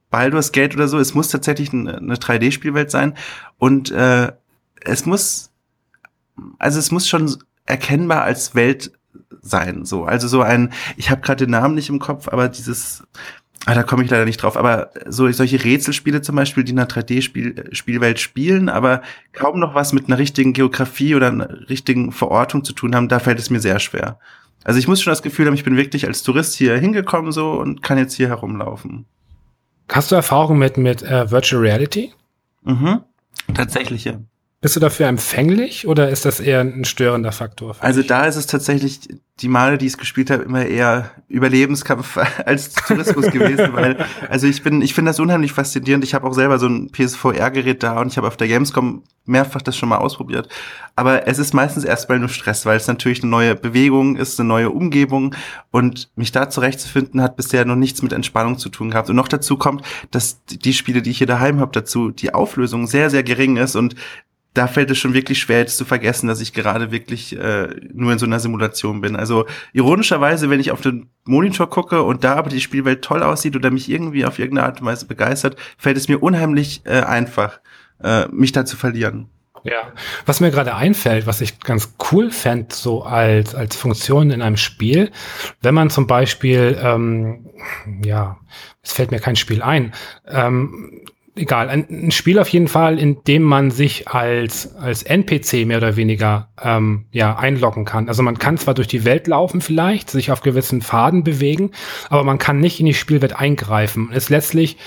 Baldur's 0.09 0.51
Gate 0.51 0.75
oder 0.75 0.87
so. 0.87 0.99
Es 0.99 1.13
muss 1.13 1.29
tatsächlich 1.29 1.73
eine, 1.73 1.97
eine 1.97 2.15
3D-Spielwelt 2.15 2.91
sein. 2.91 3.13
Und 3.57 3.91
äh, 3.91 4.31
es 4.81 5.05
muss, 5.05 5.51
also 6.59 6.79
es 6.79 6.91
muss 6.91 7.07
schon 7.07 7.37
erkennbar 7.65 8.23
als 8.23 8.55
Welt 8.55 8.91
sein. 9.41 9.85
So, 9.85 10.05
also 10.05 10.27
so 10.27 10.41
ein, 10.41 10.71
ich 10.95 11.09
habe 11.09 11.21
gerade 11.21 11.45
den 11.45 11.51
Namen 11.51 11.75
nicht 11.75 11.89
im 11.89 11.99
Kopf, 11.99 12.27
aber 12.27 12.49
dieses 12.49 13.03
Ah, 13.68 13.74
da 13.74 13.84
komme 13.84 14.05
ich 14.05 14.09
leider 14.09 14.24
nicht 14.24 14.41
drauf. 14.41 14.55
Aber 14.55 14.91
so 15.07 15.30
solche 15.30 15.61
Rätselspiele 15.61 16.22
zum 16.22 16.38
Beispiel, 16.38 16.63
die 16.63 16.72
in 16.72 16.80
einer 16.80 16.88
3D-Spielwelt 16.88 18.18
spielen, 18.18 18.70
aber 18.70 19.01
kaum 19.34 19.59
noch 19.59 19.76
was 19.76 19.91
mit 19.91 20.07
einer 20.07 20.18
richtigen 20.18 20.53
Geografie 20.53 21.15
oder 21.15 21.28
einer 21.28 21.70
richtigen 21.70 22.13
Verortung 22.13 22.63
zu 22.63 22.72
tun 22.72 22.95
haben, 22.95 23.09
da 23.09 23.20
fällt 23.20 23.39
es 23.39 23.49
mir 23.49 23.59
sehr 23.59 23.80
schwer. 23.80 24.20
Also 24.63 24.80
ich 24.80 24.88
muss 24.88 25.01
schon 25.01 25.11
das 25.11 25.22
Gefühl 25.22 25.47
haben, 25.47 25.53
ich 25.53 25.65
bin 25.65 25.76
wirklich 25.76 26.07
als 26.07 26.24
Tourist 26.24 26.55
hier 26.55 26.78
hingekommen 26.78 27.34
so 27.34 27.59
und 27.59 27.84
kann 27.84 27.97
jetzt 27.97 28.13
hier 28.13 28.30
herumlaufen. 28.30 29.05
Hast 29.91 30.11
du 30.11 30.15
Erfahrung 30.15 30.57
mit, 30.57 30.78
mit 30.78 31.03
uh, 31.03 31.30
Virtual 31.30 31.61
Reality? 31.61 32.13
Mhm. 32.63 33.01
Tatsächlich, 33.53 34.05
ja. 34.05 34.13
Bist 34.60 34.76
du 34.76 34.80
dafür 34.80 35.05
empfänglich 35.05 35.88
oder 35.88 36.10
ist 36.10 36.26
das 36.26 36.39
eher 36.39 36.62
ein 36.62 36.84
störender 36.84 37.32
Faktor? 37.32 37.76
Also 37.80 38.01
da 38.01 38.26
ist 38.26 38.38
es 38.38 38.47
tatsächlich 38.47 39.01
die 39.39 39.49
Male, 39.49 39.78
die 39.78 39.86
ich 39.86 39.93
es 39.93 39.97
gespielt 39.99 40.32
habe, 40.32 40.41
immer 40.41 40.66
eher 40.66 41.12
Überlebenskampf 41.28 42.18
als 42.45 42.74
Tourismus 42.74 43.30
gewesen, 43.30 43.74
weil 43.74 44.03
also 44.30 44.47
ich 44.47 44.64
bin, 44.64 44.82
ich 44.82 44.95
finde 44.95 45.10
das 45.10 45.20
unheimlich 45.20 45.51
faszinierend. 45.51 46.03
Ich 46.03 46.16
habe 46.16 46.26
auch 46.26 46.34
selber 46.34 46.58
so 46.58 46.68
ein 46.68 46.89
PSVR-Gerät 46.91 47.84
da 47.84 48.01
und 48.01 48.08
ich 48.08 48.18
habe 48.18 48.26
auf 48.26 48.38
der 48.38 48.47
Gamescom 48.47 49.03
mehrfach 49.26 49.62
das 49.62 49.78
schon 49.78 49.89
mal 49.89 49.97
ausprobiert. 49.97 50.49
Aber 50.95 51.28
es 51.28 51.38
ist 51.38 51.53
meistens 51.53 51.84
erstmal 51.84 52.18
nur 52.18 52.30
Stress, 52.30 52.66
weil 52.66 52.78
es 52.78 52.88
natürlich 52.88 53.22
eine 53.22 53.30
neue 53.30 53.55
Bewegung 53.55 54.16
ist, 54.16 54.39
eine 54.39 54.47
neue 54.47 54.72
Umgebung 54.72 55.36
und 55.70 56.10
mich 56.16 56.32
da 56.32 56.49
zurechtzufinden 56.49 57.22
hat 57.22 57.36
bisher 57.36 57.66
noch 57.66 57.76
nichts 57.76 58.01
mit 58.01 58.14
Entspannung 58.14 58.58
zu 58.58 58.70
tun 58.70 58.89
gehabt. 58.89 59.10
Und 59.10 59.18
noch 59.18 59.28
dazu 59.28 59.58
kommt, 59.58 59.84
dass 60.10 60.43
die 60.45 60.74
Spiele, 60.74 61.03
die 61.03 61.12
ich 61.12 61.20
hier 61.20 61.28
daheim 61.28 61.60
habe, 61.60 61.72
dazu 61.74 62.10
die 62.10 62.34
Auflösung 62.34 62.88
sehr, 62.88 63.12
sehr 63.12 63.24
gering 63.24 63.58
ist 63.58 63.76
und 63.76 63.95
da 64.58 64.68
fällt 64.68 64.89
es 64.89 64.97
schon 64.97 65.14
wirklich 65.14 65.39
schwer, 65.39 65.60
jetzt 65.60 65.78
zu 65.78 65.86
vergessen, 65.86 66.28
dass 66.28 66.41
ich 66.41 66.51
gerade 66.51 66.91
wirklich 66.91 67.38
äh, 67.38 67.68
nur 67.93 68.12
in 68.12 68.20
so 68.20 68.26
einer 68.26 68.39
Simulation 68.39 69.01
bin. 69.01 69.16
Also 69.16 69.45
ironischerweise, 69.74 70.49
wenn 70.49 70.60
ich 70.60 70.72
auf 70.72 70.82
den 70.82 71.10
Monitor 71.26 71.70
gucke 71.70 72.01
und 72.01 72.24
da 72.24 72.36
aber 72.36 72.49
die 72.49 72.62
Spielwelt 72.62 73.03
toll 73.03 73.22
aussieht 73.22 73.55
oder 73.55 73.70
mich 73.70 73.89
irgendwie 73.89 74.26
auf 74.26 74.39
irgendeine 74.39 74.68
Art 74.68 74.82
und 74.82 74.88
Weise 74.88 75.05
begeistert, 75.05 75.58
fällt 75.78 75.97
es 75.97 76.08
mir 76.08 76.24
unheimlich 76.24 76.82
äh, 76.86 77.01
einfach, 77.01 77.60
äh, 78.03 78.28
mich 78.30 78.51
da 78.51 78.66
zu 78.66 78.78
verlieren. 78.78 79.30
Ja, 79.64 79.91
was 80.26 80.39
mir 80.39 80.49
gerade 80.49 80.76
einfällt, 80.76 81.28
was 81.28 81.41
ich 81.41 81.60
ganz 81.60 81.95
cool 82.12 82.32
fände, 82.32 82.74
so 82.74 83.03
als, 83.03 83.53
als 83.53 83.76
Funktion 83.76 84.32
in 84.32 84.41
einem 84.41 84.55
Spiel, 84.55 85.12
wenn 85.62 85.74
man 85.74 85.89
zum 85.89 86.08
Beispiel, 86.08 86.80
ähm, 86.82 87.49
ja, 88.03 88.38
es 88.82 88.93
fällt 88.93 89.12
mir 89.12 89.20
kein 89.20 89.36
Spiel 89.36 89.62
ein, 89.62 89.93
ähm, 90.26 91.01
egal, 91.38 91.69
ein, 91.69 91.88
ein, 91.89 92.11
Spiel 92.11 92.39
auf 92.39 92.49
jeden 92.49 92.67
Fall, 92.67 92.99
in 92.99 93.23
dem 93.25 93.43
man 93.43 93.71
sich 93.71 94.07
als, 94.07 94.75
als 94.75 95.03
NPC 95.03 95.65
mehr 95.65 95.77
oder 95.77 95.95
weniger 95.95 96.49
ähm, 96.61 97.05
ja, 97.11 97.38
einloggen 97.38 97.85
kann. 97.85 98.07
Also 98.07 98.23
man 98.23 98.38
kann 98.38 98.57
zwar 98.57 98.73
durch 98.73 98.88
die 98.88 99.05
Welt 99.05 99.27
laufen 99.27 99.61
vielleicht, 99.61 100.09
sich 100.09 100.31
auf 100.31 100.41
gewissen 100.41 100.81
Pfaden 100.81 101.23
bewegen, 101.23 101.71
aber 102.09 102.23
man 102.23 102.38
kann 102.38 102.59
nicht 102.59 102.79
in 102.79 102.85
die 102.85 102.93
Spielwelt 102.93 103.35
eingreifen. 103.35 104.11
Ist 104.11 104.29
letztlich 104.29 104.77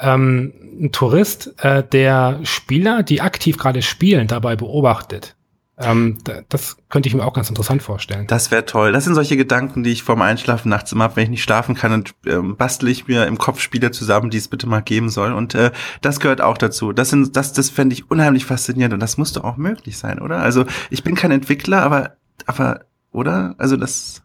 ähm, 0.00 0.52
ein 0.80 0.92
Tourist, 0.92 1.54
äh, 1.62 1.82
der 1.82 2.40
Spieler, 2.42 3.02
die 3.02 3.20
aktiv 3.20 3.56
gerade 3.56 3.82
spielen, 3.82 4.26
dabei 4.26 4.56
beobachtet. 4.56 5.36
Ähm, 5.78 6.18
das 6.48 6.76
könnte 6.90 7.08
ich 7.08 7.14
mir 7.14 7.24
auch 7.24 7.32
ganz 7.32 7.48
interessant 7.48 7.82
vorstellen. 7.82 8.26
Das 8.26 8.50
wäre 8.50 8.66
toll. 8.66 8.92
Das 8.92 9.04
sind 9.04 9.14
solche 9.14 9.36
Gedanken, 9.36 9.82
die 9.82 9.90
ich 9.90 10.02
vorm 10.02 10.20
Einschlafen 10.20 10.68
nachts 10.68 10.92
immer 10.92 11.04
habe, 11.04 11.16
wenn 11.16 11.24
ich 11.24 11.30
nicht 11.30 11.42
schlafen 11.42 11.74
kann, 11.74 11.92
und 11.92 12.14
ähm, 12.26 12.56
bastle 12.56 12.90
ich 12.90 13.08
mir 13.08 13.26
im 13.26 13.38
Kopf 13.38 13.60
Spiele 13.60 13.90
zusammen, 13.90 14.30
die 14.30 14.36
es 14.36 14.48
bitte 14.48 14.68
mal 14.68 14.82
geben 14.82 15.08
soll. 15.08 15.32
Und 15.32 15.54
äh, 15.54 15.72
das 16.02 16.20
gehört 16.20 16.40
auch 16.40 16.58
dazu. 16.58 16.92
Das 16.92 17.10
sind, 17.10 17.36
das, 17.36 17.52
das 17.54 17.70
fände 17.70 17.94
ich 17.94 18.10
unheimlich 18.10 18.44
faszinierend 18.44 18.94
und 18.94 19.00
das 19.00 19.16
muss 19.16 19.32
doch 19.32 19.44
auch 19.44 19.56
möglich 19.56 19.96
sein, 19.96 20.18
oder? 20.18 20.38
Also 20.40 20.66
ich 20.90 21.02
bin 21.02 21.14
kein 21.14 21.30
Entwickler, 21.30 21.82
aber, 21.82 22.16
aber, 22.46 22.84
oder? 23.10 23.54
Also 23.58 23.76
das. 23.76 24.21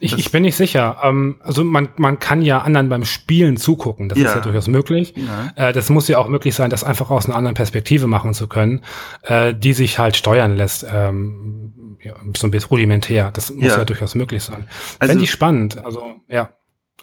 Ich, 0.00 0.16
ich 0.18 0.30
bin 0.30 0.42
nicht 0.42 0.56
sicher. 0.56 0.98
Ähm, 1.02 1.36
also 1.42 1.64
man, 1.64 1.88
man 1.96 2.18
kann 2.18 2.42
ja 2.42 2.58
anderen 2.58 2.88
beim 2.88 3.04
Spielen 3.04 3.56
zugucken. 3.56 4.08
Das 4.08 4.18
ja. 4.18 4.28
ist 4.28 4.34
ja 4.34 4.40
durchaus 4.40 4.68
möglich. 4.68 5.14
Ja. 5.16 5.68
Äh, 5.68 5.72
das 5.72 5.90
muss 5.90 6.08
ja 6.08 6.18
auch 6.18 6.28
möglich 6.28 6.54
sein, 6.54 6.70
das 6.70 6.84
einfach 6.84 7.10
aus 7.10 7.26
einer 7.26 7.36
anderen 7.36 7.54
Perspektive 7.54 8.06
machen 8.06 8.34
zu 8.34 8.48
können, 8.48 8.82
äh, 9.22 9.54
die 9.54 9.72
sich 9.72 9.98
halt 9.98 10.16
steuern 10.16 10.56
lässt. 10.56 10.86
Ähm, 10.90 11.98
ja, 12.02 12.14
so 12.36 12.46
ein 12.46 12.50
bisschen 12.50 12.68
rudimentär. 12.68 13.30
Das 13.32 13.52
muss 13.52 13.64
ja, 13.64 13.84
durchaus 13.84 14.14
möglich 14.14 14.42
sein. 14.42 14.66
Also, 14.98 15.12
Fände 15.12 15.24
ich 15.24 15.30
spannend. 15.30 15.84
Also 15.84 16.16
ja. 16.28 16.50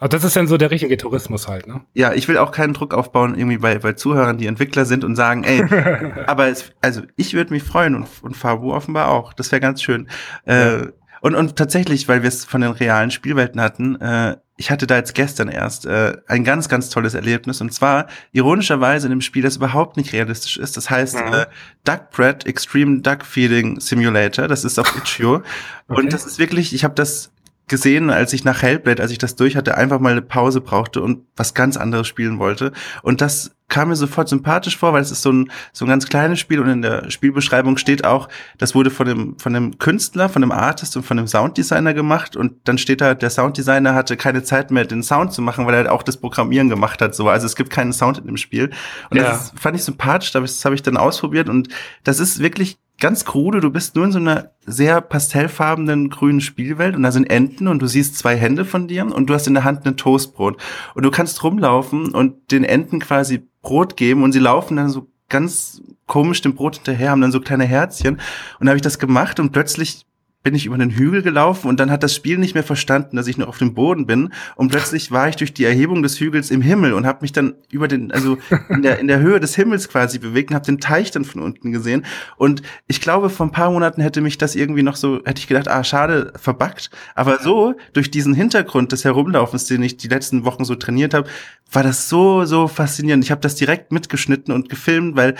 Also 0.00 0.16
das 0.16 0.24
ist 0.24 0.34
dann 0.34 0.46
so 0.46 0.56
der 0.56 0.70
richtige 0.70 0.96
Tourismus 0.96 1.46
halt, 1.46 1.66
ne? 1.66 1.82
Ja, 1.92 2.14
ich 2.14 2.26
will 2.26 2.38
auch 2.38 2.52
keinen 2.52 2.72
Druck 2.72 2.94
aufbauen, 2.94 3.34
irgendwie 3.34 3.58
bei, 3.58 3.78
bei 3.78 3.92
Zuhörern, 3.92 4.38
die 4.38 4.46
Entwickler 4.46 4.86
sind 4.86 5.04
und 5.04 5.14
sagen, 5.14 5.44
ey, 5.44 5.62
aber 6.26 6.48
es, 6.48 6.72
also 6.80 7.02
ich 7.16 7.34
würde 7.34 7.52
mich 7.52 7.62
freuen 7.62 7.94
und, 7.94 8.08
und 8.22 8.34
Fabu 8.34 8.72
offenbar 8.72 9.08
auch. 9.10 9.34
Das 9.34 9.52
wäre 9.52 9.60
ganz 9.60 9.82
schön. 9.82 10.08
Äh, 10.46 10.86
Und, 11.20 11.34
und 11.34 11.56
tatsächlich, 11.56 12.08
weil 12.08 12.22
wir 12.22 12.28
es 12.28 12.44
von 12.44 12.60
den 12.60 12.70
realen 12.70 13.10
Spielwelten 13.10 13.60
hatten, 13.60 14.00
äh, 14.00 14.36
ich 14.56 14.70
hatte 14.70 14.86
da 14.86 14.96
jetzt 14.96 15.14
gestern 15.14 15.48
erst 15.48 15.86
äh, 15.86 16.18
ein 16.26 16.44
ganz, 16.44 16.68
ganz 16.68 16.90
tolles 16.90 17.14
Erlebnis. 17.14 17.62
Und 17.62 17.72
zwar 17.72 18.08
ironischerweise 18.32 19.06
in 19.06 19.12
einem 19.12 19.22
Spiel, 19.22 19.42
das 19.42 19.56
überhaupt 19.56 19.96
nicht 19.96 20.12
realistisch 20.12 20.58
ist. 20.58 20.76
Das 20.76 20.90
heißt 20.90 21.14
mhm. 21.16 21.32
äh, 21.32 21.46
Duck 21.84 22.10
Bread 22.10 22.46
Extreme 22.46 23.00
Duck 23.00 23.24
Feeding 23.24 23.80
Simulator. 23.80 24.48
Das 24.48 24.64
ist 24.64 24.78
auf 24.78 24.94
Itch.io. 24.98 25.36
okay. 25.36 25.44
Und 25.88 26.12
das 26.12 26.26
ist 26.26 26.38
wirklich, 26.38 26.74
ich 26.74 26.84
habe 26.84 26.94
das 26.94 27.32
gesehen, 27.70 28.10
als 28.10 28.32
ich 28.32 28.44
nach 28.44 28.62
Hellblade, 28.62 29.00
als 29.00 29.12
ich 29.12 29.18
das 29.18 29.36
durch 29.36 29.56
hatte, 29.56 29.78
einfach 29.78 30.00
mal 30.00 30.12
eine 30.12 30.22
Pause 30.22 30.60
brauchte 30.60 31.00
und 31.00 31.24
was 31.36 31.54
ganz 31.54 31.76
anderes 31.76 32.08
spielen 32.08 32.40
wollte. 32.40 32.72
Und 33.02 33.20
das 33.20 33.52
kam 33.68 33.90
mir 33.90 33.96
sofort 33.96 34.28
sympathisch 34.28 34.76
vor, 34.76 34.92
weil 34.92 35.00
es 35.00 35.12
ist 35.12 35.22
so 35.22 35.30
ein, 35.30 35.52
so 35.72 35.84
ein 35.84 35.88
ganz 35.88 36.08
kleines 36.08 36.40
Spiel 36.40 36.58
und 36.58 36.68
in 36.68 36.82
der 36.82 37.08
Spielbeschreibung 37.12 37.76
steht 37.76 38.04
auch, 38.04 38.28
das 38.58 38.74
wurde 38.74 38.90
von 38.90 39.06
dem, 39.06 39.38
von 39.38 39.54
dem 39.54 39.78
Künstler, 39.78 40.28
von 40.28 40.42
dem 40.42 40.50
Artist 40.50 40.96
und 40.96 41.04
von 41.04 41.16
dem 41.16 41.28
Sounddesigner 41.28 41.94
gemacht 41.94 42.34
und 42.34 42.54
dann 42.64 42.78
steht 42.78 43.00
da, 43.00 43.14
der 43.14 43.30
Sounddesigner 43.30 43.94
hatte 43.94 44.16
keine 44.16 44.42
Zeit 44.42 44.72
mehr, 44.72 44.84
den 44.84 45.04
Sound 45.04 45.32
zu 45.32 45.40
machen, 45.40 45.64
weil 45.64 45.74
er 45.74 45.78
halt 45.78 45.88
auch 45.88 46.02
das 46.02 46.16
Programmieren 46.16 46.68
gemacht 46.68 47.00
hat, 47.00 47.14
so. 47.14 47.28
Also 47.28 47.46
es 47.46 47.54
gibt 47.54 47.70
keinen 47.70 47.92
Sound 47.92 48.18
in 48.18 48.26
dem 48.26 48.36
Spiel. 48.36 48.70
Und 49.10 49.18
ja. 49.18 49.22
das 49.22 49.52
fand 49.54 49.76
ich 49.76 49.84
sympathisch, 49.84 50.32
das 50.32 50.64
habe 50.64 50.74
ich 50.74 50.82
dann 50.82 50.96
ausprobiert 50.96 51.48
und 51.48 51.68
das 52.02 52.18
ist 52.18 52.40
wirklich 52.40 52.76
ganz 53.00 53.24
krude, 53.24 53.60
du 53.60 53.70
bist 53.70 53.96
nur 53.96 54.04
in 54.04 54.12
so 54.12 54.18
einer 54.18 54.52
sehr 54.64 55.00
pastellfarbenen 55.00 56.10
grünen 56.10 56.40
Spielwelt 56.40 56.94
und 56.94 57.02
da 57.02 57.10
sind 57.10 57.30
Enten 57.30 57.66
und 57.66 57.80
du 57.80 57.86
siehst 57.86 58.16
zwei 58.16 58.36
Hände 58.36 58.64
von 58.64 58.86
dir 58.86 59.04
und 59.04 59.28
du 59.28 59.34
hast 59.34 59.46
in 59.46 59.54
der 59.54 59.64
Hand 59.64 59.86
ein 59.86 59.96
Toastbrot. 59.96 60.60
Und 60.94 61.02
du 61.02 61.10
kannst 61.10 61.42
rumlaufen 61.42 62.14
und 62.14 62.52
den 62.52 62.62
Enten 62.62 63.00
quasi 63.00 63.48
Brot 63.62 63.96
geben 63.96 64.22
und 64.22 64.32
sie 64.32 64.38
laufen 64.38 64.76
dann 64.76 64.90
so 64.90 65.08
ganz 65.28 65.82
komisch 66.06 66.42
dem 66.42 66.54
Brot 66.54 66.76
hinterher, 66.76 67.10
haben 67.10 67.20
dann 67.20 67.32
so 67.32 67.40
kleine 67.40 67.64
Herzchen. 67.64 68.20
Und 68.58 68.66
da 68.66 68.70
habe 68.70 68.76
ich 68.76 68.82
das 68.82 68.98
gemacht 68.98 69.40
und 69.40 69.52
plötzlich 69.52 70.06
bin 70.42 70.54
ich 70.54 70.64
über 70.64 70.78
den 70.78 70.90
Hügel 70.90 71.22
gelaufen 71.22 71.68
und 71.68 71.80
dann 71.80 71.90
hat 71.90 72.02
das 72.02 72.14
Spiel 72.14 72.38
nicht 72.38 72.54
mehr 72.54 72.62
verstanden, 72.62 73.16
dass 73.16 73.26
ich 73.26 73.36
nur 73.36 73.48
auf 73.48 73.58
dem 73.58 73.74
Boden 73.74 74.06
bin. 74.06 74.32
Und 74.56 74.70
plötzlich 74.70 75.10
war 75.10 75.28
ich 75.28 75.36
durch 75.36 75.52
die 75.52 75.64
Erhebung 75.64 76.02
des 76.02 76.18
Hügels 76.18 76.50
im 76.50 76.62
Himmel 76.62 76.94
und 76.94 77.06
habe 77.06 77.18
mich 77.20 77.32
dann 77.32 77.54
über 77.70 77.88
den 77.88 78.10
also 78.10 78.38
in 78.70 78.80
der 78.82 78.98
in 79.00 79.06
der 79.06 79.20
Höhe 79.20 79.38
des 79.38 79.54
Himmels 79.54 79.90
quasi 79.90 80.18
bewegt 80.18 80.50
und 80.50 80.54
habe 80.54 80.64
den 80.64 80.80
Teich 80.80 81.10
dann 81.10 81.26
von 81.26 81.42
unten 81.42 81.72
gesehen. 81.72 82.06
Und 82.36 82.62
ich 82.86 83.02
glaube 83.02 83.28
vor 83.28 83.46
ein 83.46 83.52
paar 83.52 83.70
Monaten 83.70 84.00
hätte 84.00 84.22
mich 84.22 84.38
das 84.38 84.54
irgendwie 84.56 84.82
noch 84.82 84.96
so 84.96 85.20
hätte 85.26 85.40
ich 85.40 85.46
gedacht, 85.46 85.68
ah 85.68 85.84
schade, 85.84 86.32
verbackt, 86.36 86.90
aber 87.14 87.40
so 87.40 87.74
durch 87.92 88.10
diesen 88.10 88.32
Hintergrund 88.32 88.92
des 88.92 89.04
Herumlaufens, 89.04 89.66
den 89.66 89.82
ich 89.82 89.98
die 89.98 90.08
letzten 90.08 90.46
Wochen 90.46 90.64
so 90.64 90.74
trainiert 90.74 91.12
habe, 91.12 91.28
war 91.70 91.82
das 91.82 92.08
so 92.08 92.46
so 92.46 92.66
faszinierend. 92.66 93.24
Ich 93.24 93.30
habe 93.30 93.42
das 93.42 93.56
direkt 93.56 93.92
mitgeschnitten 93.92 94.54
und 94.54 94.70
gefilmt, 94.70 95.16
weil 95.16 95.34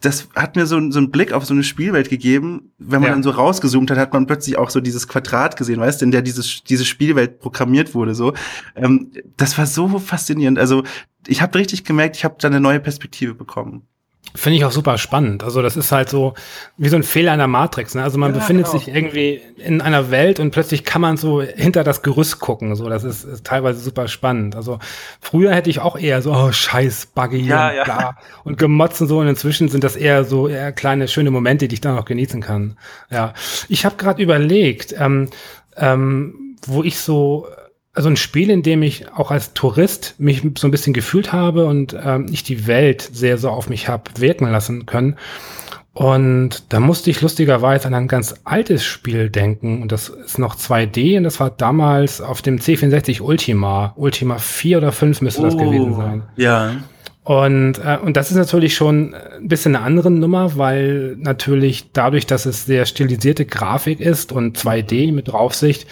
das 0.00 0.28
hat 0.34 0.56
mir 0.56 0.66
so, 0.66 0.78
so 0.90 0.98
einen 0.98 1.10
Blick 1.10 1.32
auf 1.32 1.44
so 1.44 1.52
eine 1.52 1.62
Spielwelt 1.62 2.08
gegeben. 2.08 2.72
Wenn 2.78 3.00
man 3.00 3.08
ja. 3.08 3.14
dann 3.14 3.22
so 3.22 3.30
rausgezoomt 3.30 3.90
hat, 3.90 3.98
hat 3.98 4.12
man 4.14 4.26
plötzlich 4.26 4.56
auch 4.56 4.70
so 4.70 4.80
dieses 4.80 5.08
Quadrat 5.08 5.56
gesehen, 5.56 5.78
weißt 5.78 6.00
du, 6.00 6.06
in 6.06 6.10
der 6.10 6.22
dieses, 6.22 6.64
diese 6.64 6.86
Spielwelt 6.86 7.38
programmiert 7.38 7.94
wurde. 7.94 8.14
So, 8.14 8.32
ähm, 8.76 9.12
das 9.36 9.58
war 9.58 9.66
so 9.66 9.98
faszinierend. 9.98 10.58
Also 10.58 10.84
ich 11.26 11.42
habe 11.42 11.58
richtig 11.58 11.84
gemerkt, 11.84 12.16
ich 12.16 12.24
habe 12.24 12.36
da 12.38 12.48
eine 12.48 12.60
neue 12.60 12.80
Perspektive 12.80 13.34
bekommen. 13.34 13.86
Finde 14.34 14.58
ich 14.58 14.64
auch 14.64 14.70
super 14.70 14.96
spannend. 14.96 15.42
Also 15.42 15.60
das 15.60 15.76
ist 15.76 15.90
halt 15.90 16.08
so 16.08 16.34
wie 16.76 16.88
so 16.88 16.96
ein 16.96 17.02
Fehler 17.02 17.32
einer 17.32 17.48
Matrix. 17.48 17.94
Ne? 17.94 18.02
Also 18.02 18.18
man 18.18 18.32
ja, 18.32 18.38
befindet 18.38 18.66
genau. 18.66 18.78
sich 18.78 18.88
irgendwie 18.94 19.40
in 19.56 19.80
einer 19.80 20.10
Welt 20.10 20.38
und 20.38 20.52
plötzlich 20.52 20.84
kann 20.84 21.00
man 21.00 21.16
so 21.16 21.42
hinter 21.42 21.82
das 21.82 22.02
Gerüst 22.02 22.38
gucken. 22.38 22.76
So, 22.76 22.88
das 22.88 23.02
ist, 23.02 23.24
ist 23.24 23.44
teilweise 23.44 23.80
super 23.80 24.06
spannend. 24.08 24.54
Also 24.54 24.78
früher 25.20 25.52
hätte 25.52 25.70
ich 25.70 25.80
auch 25.80 25.98
eher 25.98 26.22
so, 26.22 26.32
oh 26.32 26.52
scheiß 26.52 27.06
Buggy 27.06 27.38
ja, 27.38 27.70
und 27.70 27.76
ja. 27.76 27.84
bla 27.84 28.16
und 28.44 28.56
gemotzen 28.56 29.08
so. 29.08 29.18
Und 29.18 29.26
inzwischen 29.26 29.68
sind 29.68 29.82
das 29.82 29.96
eher 29.96 30.24
so 30.24 30.46
eher 30.46 30.72
kleine 30.72 31.08
schöne 31.08 31.30
Momente, 31.30 31.66
die 31.66 31.74
ich 31.74 31.80
dann 31.80 31.96
noch 31.96 32.04
genießen 32.04 32.40
kann. 32.40 32.76
Ja, 33.10 33.34
ich 33.68 33.84
habe 33.84 33.96
gerade 33.96 34.22
überlegt, 34.22 34.94
ähm, 34.98 35.30
ähm, 35.76 36.56
wo 36.66 36.84
ich 36.84 36.98
so 36.98 37.46
also 38.00 38.08
ein 38.08 38.16
Spiel, 38.16 38.48
in 38.48 38.62
dem 38.62 38.82
ich 38.82 39.12
auch 39.12 39.30
als 39.30 39.52
Tourist 39.52 40.14
mich 40.16 40.40
so 40.56 40.66
ein 40.66 40.70
bisschen 40.70 40.94
gefühlt 40.94 41.34
habe 41.34 41.66
und 41.66 41.94
ähm, 42.02 42.28
ich 42.32 42.42
die 42.42 42.66
Welt 42.66 43.02
sehr 43.12 43.36
so 43.36 43.50
auf 43.50 43.68
mich 43.68 43.88
habe 43.88 44.04
wirken 44.16 44.50
lassen 44.50 44.86
können. 44.86 45.16
Und 45.92 46.72
da 46.72 46.80
musste 46.80 47.10
ich 47.10 47.20
lustigerweise 47.20 47.86
an 47.86 47.92
ein 47.92 48.08
ganz 48.08 48.36
altes 48.44 48.84
Spiel 48.84 49.28
denken. 49.28 49.82
Und 49.82 49.92
das 49.92 50.08
ist 50.08 50.38
noch 50.38 50.56
2D 50.56 51.18
und 51.18 51.24
das 51.24 51.40
war 51.40 51.50
damals 51.50 52.22
auf 52.22 52.40
dem 52.40 52.56
C64 52.56 53.20
Ultima. 53.20 53.92
Ultima 53.96 54.38
4 54.38 54.78
oder 54.78 54.92
5 54.92 55.20
müsste 55.20 55.42
oh, 55.42 55.44
das 55.44 55.58
gewesen 55.58 55.94
sein. 55.94 56.22
Ja. 56.36 56.76
Und, 57.22 57.80
äh, 57.84 57.98
und 58.02 58.16
das 58.16 58.30
ist 58.30 58.38
natürlich 58.38 58.74
schon 58.74 59.14
ein 59.14 59.46
bisschen 59.46 59.76
eine 59.76 59.84
andere 59.84 60.10
Nummer, 60.10 60.56
weil 60.56 61.16
natürlich 61.18 61.92
dadurch, 61.92 62.24
dass 62.24 62.46
es 62.46 62.64
sehr 62.64 62.86
stilisierte 62.86 63.44
Grafik 63.44 64.00
ist 64.00 64.32
und 64.32 64.56
2D 64.56 65.12
mit 65.12 65.28
Draufsicht, 65.28 65.86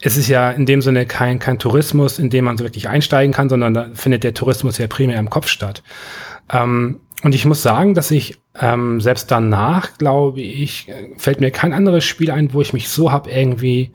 es 0.00 0.16
ist 0.16 0.28
ja 0.28 0.50
in 0.50 0.66
dem 0.66 0.80
Sinne 0.80 1.06
kein, 1.06 1.38
kein 1.38 1.58
Tourismus, 1.58 2.18
in 2.18 2.30
dem 2.30 2.44
man 2.44 2.56
so 2.56 2.64
wirklich 2.64 2.88
einsteigen 2.88 3.32
kann, 3.32 3.48
sondern 3.48 3.74
da 3.74 3.88
findet 3.94 4.24
der 4.24 4.34
Tourismus 4.34 4.78
ja 4.78 4.86
primär 4.86 5.18
im 5.18 5.30
Kopf 5.30 5.48
statt. 5.48 5.82
Ähm, 6.52 7.00
und 7.24 7.34
ich 7.34 7.44
muss 7.44 7.62
sagen, 7.62 7.94
dass 7.94 8.10
ich 8.10 8.38
ähm, 8.60 9.00
selbst 9.00 9.30
danach, 9.30 9.98
glaube 9.98 10.40
ich, 10.40 10.92
fällt 11.16 11.40
mir 11.40 11.50
kein 11.50 11.72
anderes 11.72 12.04
Spiel 12.04 12.30
ein, 12.30 12.52
wo 12.52 12.60
ich 12.60 12.72
mich 12.72 12.88
so 12.88 13.10
hab 13.10 13.26
irgendwie 13.26 13.92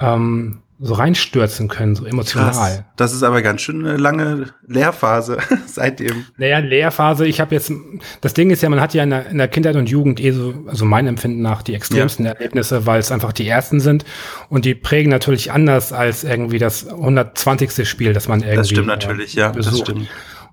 ähm, 0.00 0.62
so 0.80 0.94
reinstürzen 0.94 1.68
können, 1.68 1.96
so 1.96 2.04
emotional. 2.04 2.52
Krass. 2.52 2.82
Das 2.96 3.12
ist 3.12 3.24
aber 3.24 3.42
ganz 3.42 3.62
schön 3.62 3.84
eine 3.84 3.96
lange 3.96 4.46
Lehrphase 4.66 5.38
seitdem. 5.66 6.26
Naja, 6.36 6.58
Lehrphase, 6.58 7.26
ich 7.26 7.40
habe 7.40 7.54
jetzt, 7.54 7.72
das 8.20 8.34
Ding 8.34 8.50
ist 8.50 8.62
ja, 8.62 8.68
man 8.68 8.80
hat 8.80 8.94
ja 8.94 9.02
in 9.02 9.10
der, 9.10 9.26
in 9.26 9.38
der, 9.38 9.48
Kindheit 9.48 9.74
und 9.74 9.88
Jugend 9.88 10.20
eh 10.20 10.30
so, 10.30 10.54
also 10.66 10.84
mein 10.84 11.08
Empfinden 11.08 11.42
nach, 11.42 11.62
die 11.62 11.74
extremsten 11.74 12.26
ja. 12.26 12.32
Erlebnisse, 12.32 12.86
weil 12.86 13.00
es 13.00 13.10
einfach 13.10 13.32
die 13.32 13.48
ersten 13.48 13.80
sind 13.80 14.04
und 14.48 14.64
die 14.64 14.74
prägen 14.74 15.10
natürlich 15.10 15.50
anders 15.50 15.92
als 15.92 16.22
irgendwie 16.22 16.58
das 16.58 16.86
120. 16.86 17.88
Spiel, 17.88 18.12
das 18.12 18.28
man 18.28 18.40
irgendwie 18.40 18.56
Das 18.56 18.70
stimmt 18.70 18.86
natürlich, 18.86 19.36
äh, 19.36 19.40
ja, 19.40 19.48
besucht. 19.50 19.72
das 19.72 19.80
stimmt. 19.80 20.08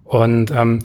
Und 0.05 0.51
ähm, 0.51 0.80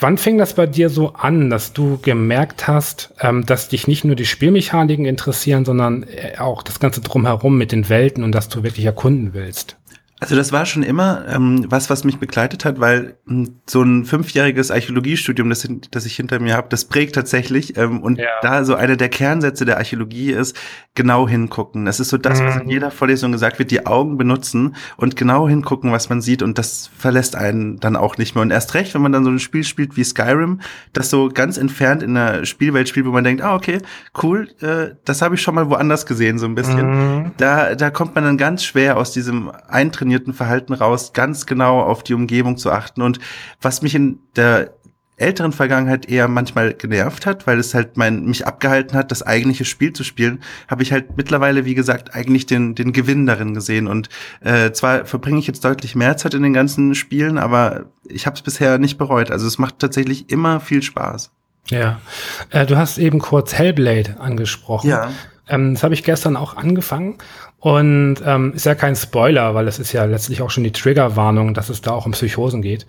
Wann 0.00 0.16
fing 0.16 0.38
das 0.38 0.54
bei 0.54 0.66
dir 0.66 0.88
so 0.88 1.12
an, 1.12 1.50
dass 1.50 1.74
du 1.74 1.98
gemerkt 2.00 2.66
hast, 2.66 3.12
ähm, 3.20 3.44
dass 3.44 3.68
dich 3.68 3.86
nicht 3.86 4.02
nur 4.02 4.16
die 4.16 4.24
Spielmechaniken 4.24 5.04
interessieren, 5.04 5.66
sondern 5.66 6.04
äh, 6.04 6.38
auch 6.38 6.62
das 6.62 6.80
Ganze 6.80 7.02
drumherum 7.02 7.58
mit 7.58 7.70
den 7.70 7.90
Welten 7.90 8.24
und 8.24 8.32
dass 8.32 8.48
du 8.48 8.62
wirklich 8.62 8.86
erkunden 8.86 9.34
willst? 9.34 9.76
Also 10.20 10.36
das 10.36 10.52
war 10.52 10.66
schon 10.66 10.82
immer 10.82 11.24
ähm, 11.28 11.64
was, 11.70 11.88
was 11.88 12.04
mich 12.04 12.18
begleitet 12.18 12.66
hat, 12.66 12.78
weil 12.78 13.16
ähm, 13.26 13.56
so 13.66 13.82
ein 13.82 14.04
fünfjähriges 14.04 14.70
Archäologiestudium, 14.70 15.48
das, 15.48 15.66
das 15.90 16.04
ich 16.04 16.14
hinter 16.14 16.38
mir 16.40 16.54
habe, 16.54 16.68
das 16.68 16.84
prägt 16.84 17.14
tatsächlich. 17.14 17.78
Ähm, 17.78 18.02
und 18.02 18.18
ja. 18.18 18.26
da 18.42 18.64
so 18.64 18.74
einer 18.74 18.96
der 18.96 19.08
Kernsätze 19.08 19.64
der 19.64 19.78
Archäologie 19.78 20.32
ist, 20.32 20.54
genau 20.94 21.26
hingucken. 21.26 21.86
Das 21.86 22.00
ist 22.00 22.10
so 22.10 22.18
das, 22.18 22.42
was 22.42 22.56
in 22.56 22.64
mhm. 22.64 22.70
jeder 22.70 22.90
Vorlesung 22.90 23.32
gesagt 23.32 23.58
wird, 23.58 23.70
die 23.70 23.86
Augen 23.86 24.18
benutzen 24.18 24.76
und 24.98 25.16
genau 25.16 25.48
hingucken, 25.48 25.90
was 25.90 26.10
man 26.10 26.20
sieht. 26.20 26.42
Und 26.42 26.58
das 26.58 26.90
verlässt 26.98 27.34
einen 27.34 27.80
dann 27.80 27.96
auch 27.96 28.18
nicht 28.18 28.34
mehr. 28.34 28.42
Und 28.42 28.50
erst 28.50 28.74
recht, 28.74 28.92
wenn 28.92 29.00
man 29.00 29.12
dann 29.12 29.24
so 29.24 29.30
ein 29.30 29.38
Spiel 29.38 29.64
spielt 29.64 29.96
wie 29.96 30.04
Skyrim, 30.04 30.60
das 30.92 31.08
so 31.08 31.30
ganz 31.32 31.56
entfernt 31.56 32.02
in 32.02 32.14
einer 32.14 32.44
Spielwelt 32.44 32.90
spielt, 32.90 33.06
wo 33.06 33.12
man 33.12 33.24
denkt, 33.24 33.42
ah, 33.42 33.54
okay, 33.54 33.78
cool, 34.22 34.48
äh, 34.60 34.96
das 35.06 35.22
habe 35.22 35.36
ich 35.36 35.40
schon 35.40 35.54
mal 35.54 35.70
woanders 35.70 36.04
gesehen, 36.04 36.38
so 36.38 36.44
ein 36.44 36.54
bisschen. 36.54 37.22
Mhm. 37.22 37.30
Da, 37.38 37.74
da 37.74 37.88
kommt 37.88 38.14
man 38.14 38.24
dann 38.24 38.36
ganz 38.36 38.62
schwer 38.64 38.98
aus 38.98 39.12
diesem 39.12 39.50
Eintritt 39.68 40.09
trainierten 40.10 40.34
Verhalten 40.34 40.74
raus, 40.74 41.12
ganz 41.12 41.46
genau 41.46 41.80
auf 41.80 42.02
die 42.02 42.14
Umgebung 42.14 42.56
zu 42.56 42.70
achten. 42.70 43.02
Und 43.02 43.20
was 43.60 43.82
mich 43.82 43.94
in 43.94 44.18
der 44.34 44.74
älteren 45.16 45.52
Vergangenheit 45.52 46.08
eher 46.08 46.28
manchmal 46.28 46.72
genervt 46.72 47.26
hat, 47.26 47.46
weil 47.46 47.58
es 47.58 47.74
halt 47.74 47.96
mein, 47.96 48.24
mich 48.24 48.46
abgehalten 48.46 48.96
hat, 48.96 49.10
das 49.10 49.22
eigentliche 49.22 49.66
Spiel 49.66 49.92
zu 49.92 50.02
spielen, 50.02 50.40
habe 50.66 50.82
ich 50.82 50.92
halt 50.92 51.16
mittlerweile, 51.16 51.66
wie 51.66 51.74
gesagt, 51.74 52.14
eigentlich 52.14 52.46
den, 52.46 52.74
den 52.74 52.92
Gewinn 52.92 53.26
darin 53.26 53.52
gesehen. 53.52 53.86
Und 53.86 54.08
äh, 54.40 54.72
zwar 54.72 55.04
verbringe 55.04 55.38
ich 55.38 55.46
jetzt 55.46 55.64
deutlich 55.64 55.94
mehr 55.94 56.16
Zeit 56.16 56.34
in 56.34 56.42
den 56.42 56.54
ganzen 56.54 56.94
Spielen, 56.94 57.36
aber 57.36 57.84
ich 58.08 58.26
habe 58.26 58.34
es 58.34 58.42
bisher 58.42 58.78
nicht 58.78 58.96
bereut. 58.96 59.30
Also 59.30 59.46
es 59.46 59.58
macht 59.58 59.78
tatsächlich 59.78 60.30
immer 60.30 60.58
viel 60.58 60.82
Spaß. 60.82 61.30
Ja, 61.68 62.00
äh, 62.48 62.64
du 62.64 62.76
hast 62.76 62.96
eben 62.96 63.18
kurz 63.18 63.52
Hellblade 63.52 64.18
angesprochen. 64.18 64.88
Ja. 64.88 65.10
Ähm, 65.48 65.74
das 65.74 65.82
habe 65.82 65.92
ich 65.92 66.02
gestern 66.02 66.36
auch 66.36 66.56
angefangen 66.56 67.18
und 67.60 68.16
ähm, 68.24 68.54
ist 68.54 68.64
ja 68.64 68.74
kein 68.74 68.96
Spoiler, 68.96 69.54
weil 69.54 69.68
es 69.68 69.78
ist 69.78 69.92
ja 69.92 70.06
letztlich 70.06 70.40
auch 70.40 70.50
schon 70.50 70.64
die 70.64 70.72
Triggerwarnung, 70.72 71.52
dass 71.52 71.68
es 71.68 71.82
da 71.82 71.92
auch 71.92 72.06
um 72.06 72.12
Psychosen 72.12 72.62
geht. 72.62 72.86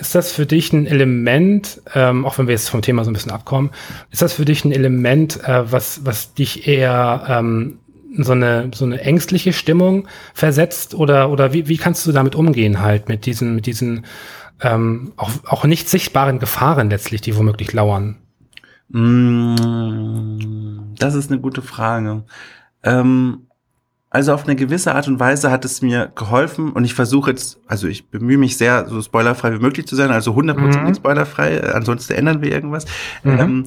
Ist 0.00 0.16
das 0.16 0.32
für 0.32 0.44
dich 0.44 0.72
ein 0.72 0.86
Element, 0.86 1.80
ähm, 1.94 2.26
auch 2.26 2.36
wenn 2.36 2.48
wir 2.48 2.52
jetzt 2.52 2.68
vom 2.68 2.82
Thema 2.82 3.04
so 3.04 3.10
ein 3.10 3.14
bisschen 3.14 3.30
abkommen, 3.30 3.70
ist 4.10 4.20
das 4.20 4.32
für 4.32 4.44
dich 4.44 4.64
ein 4.64 4.72
Element, 4.72 5.44
äh, 5.44 5.70
was, 5.70 6.04
was 6.04 6.34
dich 6.34 6.66
eher 6.66 7.24
ähm, 7.28 7.78
so 8.18 8.32
eine, 8.32 8.72
so 8.74 8.84
eine 8.84 9.00
ängstliche 9.00 9.52
Stimmung 9.52 10.08
versetzt 10.34 10.94
oder, 10.94 11.30
oder 11.30 11.52
wie, 11.52 11.68
wie 11.68 11.76
kannst 11.76 12.04
du 12.04 12.10
damit 12.10 12.34
umgehen 12.34 12.80
halt 12.80 13.08
mit 13.08 13.24
diesen, 13.24 13.54
mit 13.54 13.66
diesen 13.66 14.04
ähm, 14.60 15.12
auch, 15.16 15.30
auch 15.46 15.64
nicht 15.64 15.88
sichtbaren 15.88 16.40
Gefahren 16.40 16.90
letztlich, 16.90 17.20
die 17.20 17.36
womöglich 17.36 17.72
lauern? 17.72 18.16
Mm, 18.88 20.94
das 20.98 21.14
ist 21.14 21.30
eine 21.30 21.40
gute 21.40 21.62
Frage. 21.62 22.24
Ähm, 22.82 23.46
also 24.12 24.34
auf 24.34 24.44
eine 24.44 24.56
gewisse 24.56 24.94
Art 24.94 25.08
und 25.08 25.18
Weise 25.18 25.50
hat 25.50 25.64
es 25.64 25.80
mir 25.80 26.12
geholfen 26.14 26.72
und 26.72 26.84
ich 26.84 26.92
versuche 26.92 27.30
jetzt, 27.30 27.58
also 27.66 27.88
ich 27.88 28.10
bemühe 28.10 28.36
mich 28.36 28.58
sehr, 28.58 28.86
so 28.86 29.00
spoilerfrei 29.00 29.54
wie 29.54 29.58
möglich 29.58 29.86
zu 29.86 29.96
sein, 29.96 30.10
also 30.10 30.32
100% 30.32 30.54
mhm. 30.54 30.94
spoilerfrei, 30.94 31.56
äh, 31.56 31.72
ansonsten 31.72 32.12
ändern 32.12 32.42
wir 32.42 32.52
irgendwas. 32.52 32.84
Mhm. 33.24 33.40
Ähm, 33.40 33.64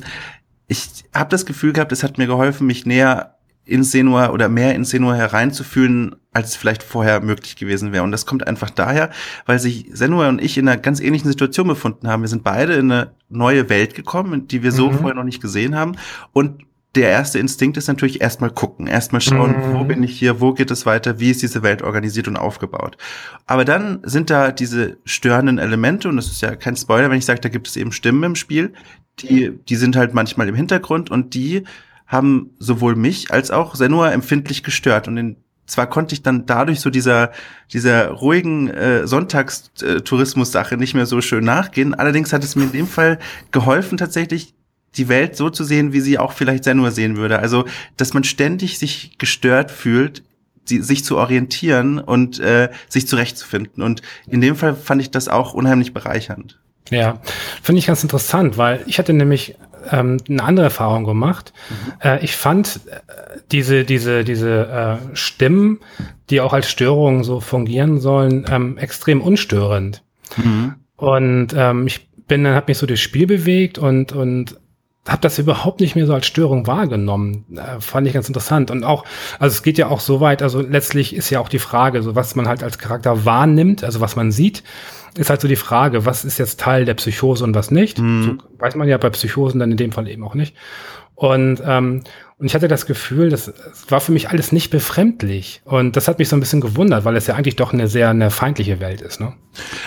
ich 0.67 1.05
habe 1.15 1.31
das 1.31 1.47
Gefühl 1.47 1.73
gehabt, 1.73 1.91
es 1.91 2.03
hat 2.03 2.19
mir 2.19 2.27
geholfen, 2.27 2.67
mich 2.67 2.85
näher 2.85 3.35
in 3.65 3.83
Senua 3.83 4.29
oder 4.29 4.47
mehr 4.47 4.75
in 4.75 4.85
Senua 4.85 5.15
hereinzufühlen, 5.15 6.15
als 6.31 6.55
vielleicht 6.55 6.83
vorher 6.83 7.21
möglich 7.21 7.55
gewesen 7.55 7.91
wäre. 7.91 8.03
Und 8.03 8.11
das 8.11 8.27
kommt 8.27 8.45
einfach 8.45 8.69
daher, 8.69 9.09
weil 9.47 9.57
sich 9.57 9.89
Senua 9.93 10.29
und 10.29 10.39
ich 10.39 10.59
in 10.59 10.67
einer 10.67 10.79
ganz 10.79 10.99
ähnlichen 10.99 11.31
Situation 11.31 11.67
befunden 11.67 12.07
haben. 12.07 12.21
Wir 12.21 12.27
sind 12.27 12.43
beide 12.43 12.73
in 12.73 12.91
eine 12.91 13.11
neue 13.29 13.67
Welt 13.69 13.95
gekommen, 13.95 14.47
die 14.47 14.61
wir 14.61 14.71
so 14.71 14.91
mhm. 14.91 14.97
vorher 14.99 15.15
noch 15.15 15.23
nicht 15.23 15.41
gesehen 15.41 15.75
haben. 15.75 15.93
Und 16.33 16.61
der 16.95 17.09
erste 17.09 17.39
Instinkt 17.39 17.77
ist 17.77 17.87
natürlich 17.87 18.21
erstmal 18.21 18.49
gucken, 18.49 18.87
erstmal 18.87 19.21
schauen, 19.21 19.51
mhm. 19.51 19.73
wo 19.73 19.83
bin 19.83 20.01
ich 20.03 20.17
hier, 20.17 20.39
wo 20.39 20.53
geht 20.53 20.71
es 20.71 20.85
weiter, 20.85 21.19
wie 21.19 21.29
ist 21.29 21.41
diese 21.41 21.61
Welt 21.61 21.81
organisiert 21.81 22.27
und 22.27 22.37
aufgebaut. 22.37 22.97
Aber 23.45 23.65
dann 23.65 23.99
sind 24.03 24.29
da 24.29 24.51
diese 24.51 24.97
störenden 25.03 25.57
Elemente, 25.57 26.07
und 26.07 26.15
das 26.15 26.27
ist 26.27 26.41
ja 26.41 26.55
kein 26.55 26.77
Spoiler, 26.77 27.09
wenn 27.09 27.17
ich 27.17 27.25
sage, 27.25 27.41
da 27.41 27.49
gibt 27.49 27.67
es 27.67 27.75
eben 27.75 27.91
Stimmen 27.91 28.23
im 28.23 28.35
Spiel, 28.35 28.73
die, 29.19 29.51
die 29.67 29.75
sind 29.75 29.95
halt 29.95 30.13
manchmal 30.13 30.47
im 30.47 30.55
Hintergrund 30.55 31.11
und 31.11 31.33
die 31.33 31.63
haben 32.07 32.51
sowohl 32.59 32.95
mich 32.95 33.31
als 33.31 33.51
auch 33.51 33.75
Senua 33.75 34.11
empfindlich 34.11 34.63
gestört. 34.63 35.07
Und 35.07 35.17
in, 35.17 35.37
zwar 35.65 35.87
konnte 35.87 36.13
ich 36.13 36.21
dann 36.21 36.45
dadurch 36.45 36.79
so 36.79 36.89
dieser, 36.89 37.31
dieser 37.73 38.09
ruhigen 38.09 38.69
äh, 38.69 39.07
Sonntagstourismus-Sache 39.07 40.77
nicht 40.77 40.93
mehr 40.93 41.05
so 41.07 41.21
schön 41.21 41.43
nachgehen. 41.43 41.93
Allerdings 41.95 42.31
hat 42.31 42.43
es 42.43 42.55
mir 42.55 42.63
in 42.63 42.71
dem 42.71 42.87
Fall 42.87 43.19
geholfen, 43.51 43.97
tatsächlich 43.97 44.53
die 44.97 45.09
Welt 45.09 45.35
so 45.35 45.49
zu 45.49 45.63
sehen, 45.63 45.93
wie 45.93 46.01
sie 46.01 46.17
auch 46.17 46.33
vielleicht 46.33 46.63
Senua 46.63 46.91
sehen 46.91 47.17
würde. 47.17 47.39
Also, 47.39 47.65
dass 47.97 48.13
man 48.13 48.23
ständig 48.23 48.79
sich 48.79 49.17
gestört 49.17 49.71
fühlt, 49.71 50.23
die, 50.69 50.81
sich 50.81 51.03
zu 51.03 51.17
orientieren 51.17 51.99
und 51.99 52.39
äh, 52.39 52.69
sich 52.89 53.07
zurechtzufinden. 53.07 53.83
Und 53.83 54.01
in 54.27 54.41
dem 54.41 54.55
Fall 54.55 54.75
fand 54.75 55.01
ich 55.01 55.11
das 55.11 55.27
auch 55.27 55.53
unheimlich 55.53 55.93
bereichernd. 55.93 56.59
Ja, 56.91 57.19
finde 57.61 57.79
ich 57.79 57.87
ganz 57.87 58.03
interessant, 58.03 58.57
weil 58.57 58.83
ich 58.85 58.99
hatte 58.99 59.13
nämlich 59.13 59.55
ähm, 59.91 60.17
eine 60.29 60.43
andere 60.43 60.65
Erfahrung 60.65 61.03
gemacht. 61.03 61.53
Mhm. 61.69 61.93
Äh, 61.99 62.23
ich 62.23 62.35
fand 62.35 62.81
äh, 62.87 63.39
diese, 63.51 63.85
diese, 63.85 64.23
diese 64.23 64.99
äh, 65.11 65.15
Stimmen, 65.15 65.79
die 66.29 66.41
auch 66.41 66.53
als 66.53 66.69
Störungen 66.69 67.23
so 67.23 67.39
fungieren 67.39 67.99
sollen, 67.99 68.45
ähm, 68.49 68.77
extrem 68.77 69.21
unstörend. 69.21 70.03
Mhm. 70.37 70.75
Und 70.95 71.53
ähm, 71.55 71.87
ich 71.87 72.07
bin 72.27 72.43
dann, 72.43 72.55
habe 72.55 72.67
mich 72.69 72.77
so 72.77 72.85
durchs 72.85 73.03
Spiel 73.03 73.27
bewegt 73.27 73.77
und, 73.77 74.11
und 74.11 74.57
habe 75.07 75.21
das 75.21 75.37
überhaupt 75.37 75.81
nicht 75.81 75.95
mehr 75.95 76.07
so 76.07 76.13
als 76.13 76.25
Störung 76.25 76.67
wahrgenommen. 76.67 77.45
Äh, 77.55 77.79
fand 77.79 78.07
ich 78.07 78.13
ganz 78.13 78.27
interessant. 78.27 78.71
Und 78.71 78.83
auch, 78.83 79.05
also 79.39 79.53
es 79.53 79.61
geht 79.61 79.77
ja 79.77 79.87
auch 79.87 79.99
so 79.99 80.19
weit, 80.19 80.41
also 80.41 80.61
letztlich 80.61 81.15
ist 81.15 81.29
ja 81.29 81.39
auch 81.39 81.49
die 81.49 81.59
Frage, 81.59 82.01
so 82.01 82.15
was 82.15 82.35
man 82.35 82.47
halt 82.47 82.63
als 82.63 82.77
Charakter 82.77 83.25
wahrnimmt, 83.25 83.83
also 83.83 84.01
was 84.01 84.15
man 84.15 84.31
sieht 84.31 84.63
ist 85.17 85.29
halt 85.29 85.41
so 85.41 85.47
die 85.47 85.55
Frage, 85.55 86.05
was 86.05 86.25
ist 86.25 86.37
jetzt 86.37 86.59
Teil 86.59 86.85
der 86.85 86.95
Psychose 86.95 87.43
und 87.43 87.55
was 87.55 87.71
nicht. 87.71 87.99
Mhm. 87.99 88.23
So 88.23 88.59
weiß 88.59 88.75
man 88.75 88.87
ja 88.87 88.97
bei 88.97 89.09
Psychosen 89.09 89.59
dann 89.59 89.71
in 89.71 89.77
dem 89.77 89.91
Fall 89.91 90.07
eben 90.07 90.23
auch 90.23 90.35
nicht. 90.35 90.55
Und 91.15 91.61
ähm, 91.65 92.03
und 92.37 92.47
ich 92.47 92.53
hatte 92.53 92.67
das 92.67 92.85
Gefühl, 92.85 93.29
das, 93.29 93.45
das 93.45 93.89
war 93.89 94.01
für 94.01 94.11
mich 94.11 94.29
alles 94.29 94.51
nicht 94.51 94.69
befremdlich. 94.69 95.61
Und 95.63 95.95
das 95.95 96.09
hat 96.09 96.19
mich 96.19 96.27
so 96.27 96.35
ein 96.35 96.41
bisschen 96.41 96.59
gewundert, 96.59 97.05
weil 97.05 97.15
es 97.15 97.27
ja 97.27 97.35
eigentlich 97.35 97.55
doch 97.55 97.71
eine 97.71 97.87
sehr 97.87 98.09
eine 98.09 98.29
feindliche 98.29 98.81
Welt 98.81 98.99
ist. 98.99 99.21
Ne? 99.21 99.33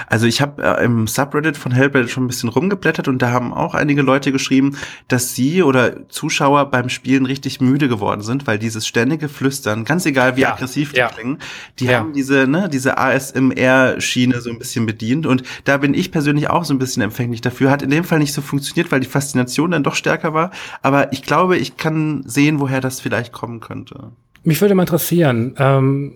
Also 0.07 0.27
ich 0.27 0.41
habe 0.41 0.63
äh, 0.63 0.83
im 0.83 1.07
Subreddit 1.07 1.59
von 1.59 1.73
Hellblade 1.73 2.09
schon 2.09 2.25
ein 2.25 2.27
bisschen 2.27 2.49
rumgeblättert 2.49 3.07
und 3.07 3.21
da 3.21 3.33
haben 3.33 3.53
auch 3.53 3.75
einige 3.75 4.01
Leute 4.01 4.33
geschrieben, 4.33 4.79
dass 5.09 5.35
sie 5.35 5.63
oder 5.63 6.09
Zuschauer 6.09 6.71
beim 6.71 6.89
Spielen 6.89 7.27
richtig 7.27 7.61
müde 7.61 7.87
geworden 7.87 8.23
sind, 8.23 8.47
weil 8.47 8.59
dieses 8.59 8.87
ständige 8.87 9.29
Flüstern, 9.29 9.85
ganz 9.85 10.07
egal 10.07 10.37
wie 10.37 10.43
ja, 10.43 10.55
aggressiv 10.55 10.93
die 10.93 11.01
ja. 11.01 11.09
klingen, 11.09 11.39
die 11.79 11.85
ja. 11.85 11.99
haben 11.99 12.15
diese, 12.15 12.47
ne, 12.47 12.71
diese 12.73 12.97
ASMR-Schiene 12.97 14.41
so 14.41 14.49
ein 14.49 14.59
bisschen 14.59 14.87
bedient. 14.87 15.27
Und 15.27 15.43
da 15.65 15.77
bin 15.77 15.93
ich 15.93 16.13
persönlich 16.13 16.49
auch 16.49 16.65
so 16.65 16.73
ein 16.73 16.79
bisschen 16.79 17.03
empfänglich 17.03 17.43
dafür. 17.43 17.71
Hat 17.71 17.83
in 17.83 17.91
dem 17.91 18.05
Fall 18.05 18.21
nicht 18.21 18.33
so 18.33 18.41
funktioniert, 18.41 18.91
weil 18.91 19.01
die 19.01 19.07
Faszination 19.07 19.73
dann 19.73 19.83
doch 19.83 19.95
stärker 19.95 20.33
war. 20.33 20.51
Aber 20.81 21.13
ich 21.13 21.23
glaube, 21.23 21.59
ich 21.59 21.77
kann 21.77 22.23
sehen, 22.39 22.61
woher 22.61 22.81
das 22.81 23.01
vielleicht 23.01 23.33
kommen 23.33 23.59
könnte. 23.59 24.13
Mich 24.45 24.61
würde 24.61 24.77
mal 24.77 24.85
interessieren, 24.85 25.57
ähm, 25.59 26.13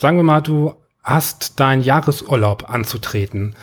sagen 0.00 0.16
wir 0.16 0.24
mal, 0.24 0.40
du 0.40 0.74
hast 1.04 1.60
deinen 1.60 1.80
Jahresurlaub 1.80 2.68
anzutreten. 2.68 3.54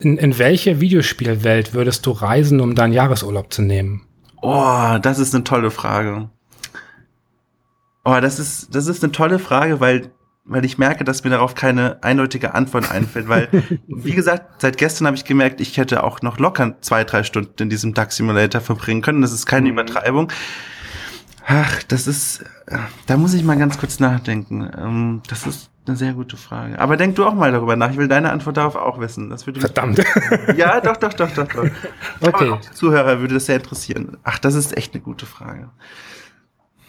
In, 0.00 0.18
in 0.18 0.38
welche 0.40 0.80
Videospielwelt 0.80 1.72
würdest 1.72 2.04
du 2.04 2.10
reisen, 2.10 2.60
um 2.60 2.74
deinen 2.74 2.92
Jahresurlaub 2.92 3.52
zu 3.52 3.62
nehmen? 3.62 4.02
Oh, 4.42 4.98
das 5.00 5.20
ist 5.20 5.36
eine 5.36 5.44
tolle 5.44 5.70
Frage. 5.70 6.30
Oh, 8.04 8.18
das 8.20 8.40
ist, 8.40 8.74
das 8.74 8.88
ist 8.88 9.04
eine 9.04 9.12
tolle 9.12 9.38
Frage, 9.38 9.78
weil, 9.78 10.10
weil 10.44 10.64
ich 10.64 10.78
merke, 10.78 11.04
dass 11.04 11.22
mir 11.22 11.30
darauf 11.30 11.54
keine 11.54 12.02
eindeutige 12.02 12.54
Antwort 12.54 12.90
einfällt, 12.96 13.28
weil, 13.28 13.48
wie 13.86 14.12
gesagt, 14.12 14.62
seit 14.62 14.78
gestern 14.78 15.06
habe 15.06 15.16
ich 15.16 15.24
gemerkt, 15.24 15.60
ich 15.60 15.76
hätte 15.76 16.02
auch 16.02 16.22
noch 16.22 16.38
locker 16.38 16.74
zwei, 16.80 17.04
drei 17.04 17.22
Stunden 17.22 17.62
in 17.62 17.70
diesem 17.70 17.94
Duck 17.94 18.10
Simulator 18.10 18.60
verbringen 18.60 19.02
können. 19.02 19.22
Das 19.22 19.32
ist 19.32 19.46
keine 19.46 19.66
mhm. 19.66 19.78
Übertreibung. 19.78 20.32
Ach, 21.48 21.82
das 21.84 22.08
ist, 22.08 22.44
da 23.06 23.16
muss 23.16 23.32
ich 23.32 23.44
mal 23.44 23.56
ganz 23.56 23.78
kurz 23.78 24.00
nachdenken. 24.00 24.68
Ähm, 24.76 25.22
das 25.28 25.46
ist 25.46 25.70
eine 25.86 25.96
sehr 25.96 26.12
gute 26.12 26.36
Frage. 26.36 26.78
Aber 26.80 26.96
denk 26.96 27.14
du 27.14 27.24
auch 27.24 27.34
mal 27.34 27.52
darüber 27.52 27.76
nach. 27.76 27.90
Ich 27.92 27.96
will 27.96 28.08
deine 28.08 28.32
Antwort 28.32 28.56
darauf 28.56 28.74
auch 28.74 28.98
wissen. 28.98 29.30
Das 29.30 29.46
würde 29.46 29.60
Verdammt. 29.60 30.02
Ja, 30.56 30.80
doch, 30.80 30.96
doch, 30.96 31.14
doch, 31.14 31.30
doch, 31.30 31.46
doch. 31.46 31.70
Okay. 32.20 32.48
Aber 32.48 32.60
Zuhörer 32.72 33.20
würde 33.20 33.34
das 33.34 33.46
sehr 33.46 33.56
interessieren. 33.56 34.16
Ach, 34.24 34.40
das 34.40 34.56
ist 34.56 34.76
echt 34.76 34.94
eine 34.94 35.02
gute 35.04 35.24
Frage. 35.24 35.70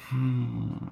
Hm. 0.10 0.90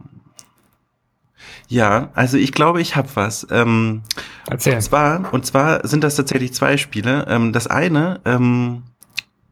Ja, 1.68 2.10
also 2.14 2.38
ich 2.38 2.52
glaube, 2.52 2.82
ich 2.82 2.96
habe 2.96 3.10
was. 3.16 3.48
Ähm, 3.50 4.04
Erzähl. 4.48 4.76
Und 4.76 4.82
zwar, 4.82 5.34
und 5.34 5.46
zwar 5.48 5.88
sind 5.88 6.04
das 6.04 6.16
tatsächlich 6.16 6.54
zwei 6.54 6.78
Spiele. 6.78 7.26
Ähm, 7.28 7.52
das 7.52 7.66
eine, 7.66 8.22
ähm, 8.26 8.84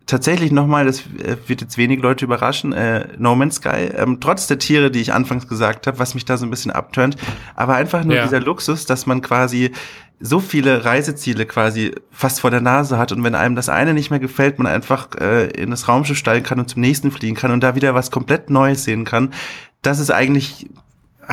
tatsächlich 0.05 0.51
nochmal, 0.51 0.85
das 0.85 1.01
äh, 1.01 1.37
wird 1.47 1.61
jetzt 1.61 1.77
wenig 1.77 2.01
Leute 2.01 2.25
überraschen, 2.25 2.73
äh, 2.73 3.07
No 3.17 3.35
Man's 3.35 3.55
Sky, 3.55 3.89
ähm, 3.95 4.19
trotz 4.19 4.47
der 4.47 4.59
Tiere, 4.59 4.91
die 4.91 5.01
ich 5.01 5.13
anfangs 5.13 5.47
gesagt 5.47 5.87
habe, 5.87 5.99
was 5.99 6.13
mich 6.13 6.25
da 6.25 6.37
so 6.37 6.45
ein 6.45 6.49
bisschen 6.49 6.71
abtönt, 6.71 7.15
aber 7.55 7.75
einfach 7.75 8.03
nur 8.03 8.15
ja. 8.15 8.23
dieser 8.23 8.39
Luxus, 8.39 8.85
dass 8.85 9.05
man 9.05 9.21
quasi 9.21 9.71
so 10.19 10.39
viele 10.39 10.85
Reiseziele 10.85 11.45
quasi 11.45 11.93
fast 12.11 12.39
vor 12.39 12.51
der 12.51 12.61
Nase 12.61 12.97
hat 12.97 13.11
und 13.11 13.23
wenn 13.23 13.35
einem 13.35 13.55
das 13.55 13.69
eine 13.69 13.93
nicht 13.93 14.09
mehr 14.09 14.19
gefällt, 14.19 14.57
man 14.57 14.67
einfach 14.67 15.09
äh, 15.19 15.47
in 15.47 15.71
das 15.71 15.87
Raumschiff 15.87 16.17
steigen 16.17 16.45
kann 16.45 16.59
und 16.59 16.69
zum 16.69 16.81
nächsten 16.81 17.11
fliegen 17.11 17.35
kann 17.35 17.51
und 17.51 17.61
da 17.61 17.75
wieder 17.75 17.93
was 17.93 18.09
komplett 18.09 18.49
Neues 18.49 18.85
sehen 18.85 19.03
kann. 19.03 19.33
Das 19.81 19.99
ist 19.99 20.11
eigentlich 20.11 20.69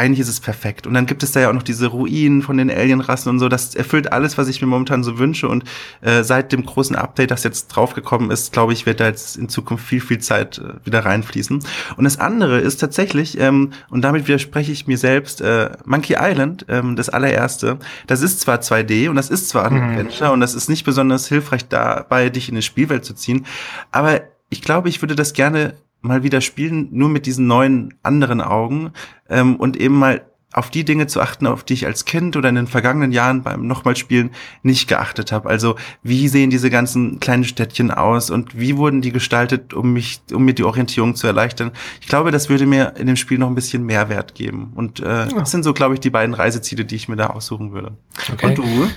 eigentlich 0.00 0.20
ist 0.20 0.28
es 0.28 0.40
perfekt. 0.40 0.86
Und 0.86 0.94
dann 0.94 1.04
gibt 1.04 1.22
es 1.22 1.32
da 1.32 1.40
ja 1.40 1.50
auch 1.50 1.52
noch 1.52 1.62
diese 1.62 1.88
Ruinen 1.88 2.40
von 2.40 2.56
den 2.56 2.70
Alienrassen 2.70 3.28
und 3.28 3.38
so. 3.38 3.50
Das 3.50 3.74
erfüllt 3.74 4.12
alles, 4.12 4.38
was 4.38 4.48
ich 4.48 4.62
mir 4.62 4.66
momentan 4.66 5.04
so 5.04 5.18
wünsche. 5.18 5.46
Und 5.46 5.64
äh, 6.00 6.22
seit 6.22 6.52
dem 6.52 6.64
großen 6.64 6.96
Update, 6.96 7.30
das 7.30 7.44
jetzt 7.44 7.68
draufgekommen 7.68 8.30
ist, 8.30 8.50
glaube 8.50 8.72
ich, 8.72 8.86
wird 8.86 9.00
da 9.00 9.06
jetzt 9.06 9.36
in 9.36 9.50
Zukunft 9.50 9.86
viel, 9.86 10.00
viel 10.00 10.18
Zeit 10.18 10.58
äh, 10.58 10.86
wieder 10.86 11.04
reinfließen. 11.04 11.62
Und 11.98 12.04
das 12.04 12.18
andere 12.18 12.60
ist 12.60 12.78
tatsächlich, 12.78 13.38
ähm, 13.38 13.72
und 13.90 14.00
damit 14.00 14.26
widerspreche 14.26 14.72
ich 14.72 14.86
mir 14.86 14.96
selbst, 14.96 15.42
äh, 15.42 15.70
Monkey 15.84 16.16
Island, 16.18 16.64
ähm, 16.68 16.96
das 16.96 17.10
allererste, 17.10 17.78
das 18.06 18.22
ist 18.22 18.40
zwar 18.40 18.60
2D 18.60 19.10
und 19.10 19.16
das 19.16 19.28
ist 19.28 19.50
zwar 19.50 19.66
ein 19.66 19.74
mhm. 19.74 19.82
Adventure 19.82 20.32
und 20.32 20.40
das 20.40 20.54
ist 20.54 20.70
nicht 20.70 20.84
besonders 20.84 21.28
hilfreich 21.28 21.68
dabei, 21.68 22.30
dich 22.30 22.48
in 22.48 22.54
eine 22.54 22.62
Spielwelt 22.62 23.04
zu 23.04 23.12
ziehen, 23.12 23.44
aber 23.92 24.22
ich 24.48 24.62
glaube, 24.62 24.88
ich 24.88 25.02
würde 25.02 25.14
das 25.14 25.32
gerne 25.34 25.74
mal 26.02 26.22
wieder 26.22 26.40
spielen, 26.40 26.88
nur 26.92 27.08
mit 27.08 27.26
diesen 27.26 27.46
neuen 27.46 27.94
anderen 28.02 28.40
Augen 28.40 28.92
ähm, 29.28 29.56
und 29.56 29.76
eben 29.76 29.98
mal 29.98 30.22
auf 30.52 30.68
die 30.70 30.84
Dinge 30.84 31.06
zu 31.06 31.20
achten, 31.20 31.46
auf 31.46 31.62
die 31.62 31.74
ich 31.74 31.86
als 31.86 32.04
Kind 32.04 32.36
oder 32.36 32.48
in 32.48 32.56
den 32.56 32.66
vergangenen 32.66 33.12
Jahren 33.12 33.42
beim 33.42 33.66
nochmal 33.66 33.94
Spielen 33.94 34.30
nicht 34.62 34.88
geachtet 34.88 35.30
habe. 35.30 35.48
Also 35.48 35.76
wie 36.02 36.26
sehen 36.26 36.50
diese 36.50 36.70
ganzen 36.70 37.20
kleinen 37.20 37.44
Städtchen 37.44 37.92
aus 37.92 38.30
und 38.30 38.58
wie 38.58 38.76
wurden 38.76 39.00
die 39.00 39.12
gestaltet, 39.12 39.74
um 39.74 39.92
mich, 39.92 40.20
um 40.32 40.44
mir 40.44 40.54
die 40.54 40.64
Orientierung 40.64 41.14
zu 41.14 41.28
erleichtern. 41.28 41.70
Ich 42.00 42.08
glaube, 42.08 42.32
das 42.32 42.48
würde 42.48 42.66
mir 42.66 42.94
in 42.98 43.06
dem 43.06 43.16
Spiel 43.16 43.38
noch 43.38 43.46
ein 43.46 43.54
bisschen 43.54 43.84
Mehrwert 43.84 44.34
geben. 44.34 44.72
Und 44.74 44.98
äh, 44.98 45.04
ja. 45.04 45.26
das 45.26 45.52
sind 45.52 45.62
so, 45.62 45.72
glaube 45.72 45.94
ich, 45.94 46.00
die 46.00 46.10
beiden 46.10 46.34
Reiseziele, 46.34 46.84
die 46.84 46.96
ich 46.96 47.08
mir 47.08 47.16
da 47.16 47.28
aussuchen 47.28 47.72
würde. 47.72 47.96
Okay. 48.32 48.46
Und 48.46 48.58
du? 48.58 48.88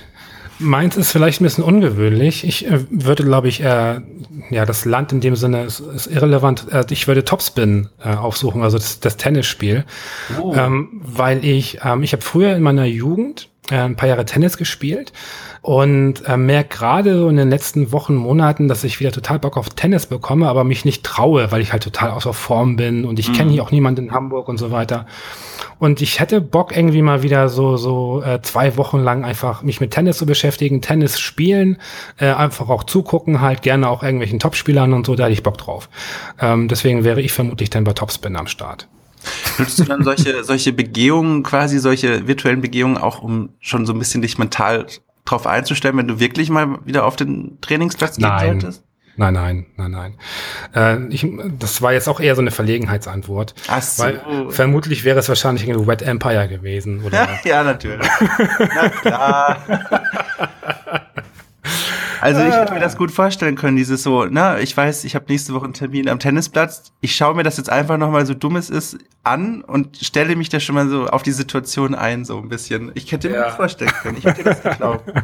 Meins 0.58 0.96
ist 0.96 1.10
vielleicht 1.10 1.40
ein 1.40 1.44
bisschen 1.44 1.64
ungewöhnlich. 1.64 2.44
Ich 2.44 2.66
äh, 2.66 2.80
würde, 2.90 3.24
glaube 3.24 3.48
ich, 3.48 3.60
äh, 3.62 4.00
ja, 4.50 4.66
das 4.66 4.84
Land 4.84 5.12
in 5.12 5.20
dem 5.20 5.36
Sinne 5.36 5.64
ist, 5.64 5.80
ist 5.80 6.06
irrelevant. 6.06 6.66
Äh, 6.70 6.84
ich 6.90 7.08
würde 7.08 7.24
Topspin 7.24 7.88
äh, 8.02 8.14
aufsuchen, 8.14 8.62
also 8.62 8.78
das, 8.78 9.00
das 9.00 9.16
Tennisspiel, 9.16 9.84
oh. 10.40 10.54
ähm, 10.54 11.00
weil 11.04 11.44
ich, 11.44 11.80
ähm, 11.84 12.02
ich 12.02 12.12
habe 12.12 12.22
früher 12.22 12.54
in 12.54 12.62
meiner 12.62 12.84
Jugend 12.84 13.48
ein 13.70 13.96
paar 13.96 14.08
Jahre 14.08 14.24
Tennis 14.24 14.56
gespielt 14.56 15.12
und 15.62 16.28
äh, 16.28 16.36
merke 16.36 16.76
gerade 16.76 17.18
so 17.18 17.28
in 17.30 17.36
den 17.36 17.48
letzten 17.48 17.92
Wochen, 17.92 18.14
Monaten, 18.14 18.68
dass 18.68 18.84
ich 18.84 19.00
wieder 19.00 19.12
total 19.12 19.38
Bock 19.38 19.56
auf 19.56 19.70
Tennis 19.70 20.04
bekomme, 20.06 20.48
aber 20.48 20.64
mich 20.64 20.84
nicht 20.84 21.02
traue, 21.02 21.50
weil 21.50 21.62
ich 21.62 21.72
halt 21.72 21.82
total 21.82 22.10
außer 22.10 22.34
Form 22.34 22.76
bin 22.76 23.06
und 23.06 23.18
ich 23.18 23.30
mhm. 23.30 23.32
kenne 23.32 23.52
hier 23.52 23.62
auch 23.62 23.70
niemanden 23.70 24.06
in 24.06 24.12
Hamburg 24.12 24.48
und 24.48 24.58
so 24.58 24.70
weiter. 24.70 25.06
Und 25.78 26.02
ich 26.02 26.20
hätte 26.20 26.42
Bock 26.42 26.76
irgendwie 26.76 27.00
mal 27.00 27.22
wieder 27.22 27.48
so 27.48 27.78
so 27.78 28.22
äh, 28.22 28.42
zwei 28.42 28.76
Wochen 28.76 28.98
lang 28.98 29.24
einfach 29.24 29.62
mich 29.62 29.80
mit 29.80 29.92
Tennis 29.92 30.18
zu 30.18 30.26
beschäftigen, 30.26 30.82
Tennis 30.82 31.18
spielen, 31.18 31.78
äh, 32.18 32.26
einfach 32.26 32.68
auch 32.68 32.84
zugucken, 32.84 33.40
halt 33.40 33.62
gerne 33.62 33.88
auch 33.88 34.02
irgendwelchen 34.02 34.38
Topspielern 34.38 34.92
und 34.92 35.06
so, 35.06 35.14
da 35.14 35.24
hätte 35.24 35.32
ich 35.32 35.42
Bock 35.42 35.56
drauf. 35.56 35.88
Ähm, 36.38 36.68
deswegen 36.68 37.04
wäre 37.04 37.22
ich 37.22 37.32
vermutlich 37.32 37.70
dann 37.70 37.84
bei 37.84 37.94
Topspin 37.94 38.36
am 38.36 38.46
Start. 38.46 38.88
Nutzt 39.58 39.78
du 39.78 39.84
dann 39.84 40.04
solche, 40.04 40.44
solche 40.44 40.72
Begehungen, 40.72 41.42
quasi 41.42 41.78
solche 41.78 42.26
virtuellen 42.26 42.60
Begehungen 42.60 42.96
auch, 42.98 43.22
um 43.22 43.50
schon 43.60 43.86
so 43.86 43.92
ein 43.92 43.98
bisschen 43.98 44.22
dich 44.22 44.38
mental 44.38 44.86
drauf 45.24 45.46
einzustellen, 45.46 45.96
wenn 45.96 46.08
du 46.08 46.20
wirklich 46.20 46.50
mal 46.50 46.78
wieder 46.84 47.04
auf 47.04 47.16
den 47.16 47.58
Trainingsplatz 47.60 48.16
gehen 48.16 48.28
Nein. 48.28 48.60
solltest? 48.60 48.84
Nein, 49.16 49.34
nein, 49.34 49.66
nein, 49.76 49.90
nein. 49.92 50.14
Äh, 50.74 51.06
ich, 51.14 51.24
das 51.58 51.80
war 51.82 51.92
jetzt 51.92 52.08
auch 52.08 52.18
eher 52.18 52.34
so 52.34 52.40
eine 52.40 52.50
Verlegenheitsantwort. 52.50 53.54
Ach 53.68 53.80
so. 53.80 54.02
Weil 54.02 54.50
vermutlich 54.50 55.04
wäre 55.04 55.18
es 55.20 55.28
wahrscheinlich 55.28 55.68
irgendwie 55.68 55.86
Wet 55.86 56.02
Empire 56.02 56.48
gewesen. 56.48 57.04
Oder? 57.04 57.28
ja, 57.44 57.62
natürlich. 57.62 58.08
Na 58.58 58.88
klar. 58.88 59.58
Also 62.24 62.40
ich 62.40 62.54
hätte 62.54 62.72
mir 62.72 62.80
das 62.80 62.96
gut 62.96 63.10
vorstellen 63.10 63.54
können, 63.54 63.76
dieses 63.76 64.02
so, 64.02 64.24
na, 64.24 64.58
ich 64.58 64.74
weiß, 64.74 65.04
ich 65.04 65.14
habe 65.14 65.26
nächste 65.28 65.52
Woche 65.52 65.64
einen 65.64 65.74
Termin 65.74 66.08
am 66.08 66.18
Tennisplatz. 66.18 66.90
Ich 67.02 67.14
schaue 67.14 67.34
mir 67.34 67.42
das 67.42 67.58
jetzt 67.58 67.68
einfach 67.68 67.98
nochmal 67.98 68.24
so 68.24 68.32
dumm 68.32 68.56
es 68.56 68.70
ist 68.70 68.96
an 69.24 69.60
und 69.60 69.98
stelle 69.98 70.34
mich 70.34 70.48
da 70.48 70.58
schon 70.58 70.74
mal 70.74 70.88
so 70.88 71.06
auf 71.06 71.22
die 71.22 71.32
Situation 71.32 71.94
ein, 71.94 72.24
so 72.24 72.38
ein 72.38 72.48
bisschen. 72.48 72.92
Ich 72.94 73.12
hätte 73.12 73.28
mir 73.28 73.36
ja. 73.36 73.44
das 73.44 73.56
vorstellen 73.56 73.92
können. 74.00 74.16
Ich 74.16 74.24
hätte 74.24 74.42
das 74.42 74.62
geglaubt. 74.62 75.04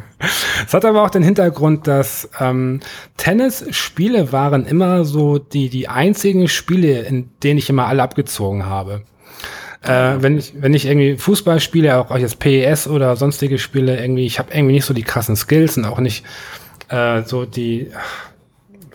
Es 0.67 0.75
hat 0.75 0.85
aber 0.85 1.01
auch 1.01 1.09
den 1.09 1.23
Hintergrund, 1.23 1.87
dass 1.87 2.29
ähm, 2.39 2.81
Tennisspiele 3.17 4.31
waren 4.31 4.67
immer 4.67 5.03
so 5.03 5.39
die, 5.39 5.69
die 5.69 5.87
einzigen 5.87 6.47
Spiele, 6.47 7.01
in 7.01 7.31
denen 7.41 7.57
ich 7.57 7.67
immer 7.67 7.87
alle 7.87 8.03
abgezogen 8.03 8.67
habe. 8.67 9.01
Äh, 9.81 10.21
wenn 10.21 10.37
ich 10.37 10.53
wenn 10.55 10.75
ich 10.75 10.85
irgendwie 10.85 11.17
Fußball 11.17 11.59
spiele, 11.59 11.97
auch 11.97 12.15
jetzt 12.15 12.37
PES 12.37 12.87
oder 12.87 13.15
sonstige 13.15 13.57
Spiele, 13.57 13.99
irgendwie, 13.99 14.27
ich 14.27 14.37
habe 14.37 14.53
irgendwie 14.53 14.73
nicht 14.73 14.85
so 14.85 14.93
die 14.93 15.01
krassen 15.01 15.35
Skills 15.35 15.77
und 15.77 15.85
auch 15.85 15.99
nicht 15.99 16.23
äh, 16.91 17.23
so 17.23 17.45
die, 17.45 17.91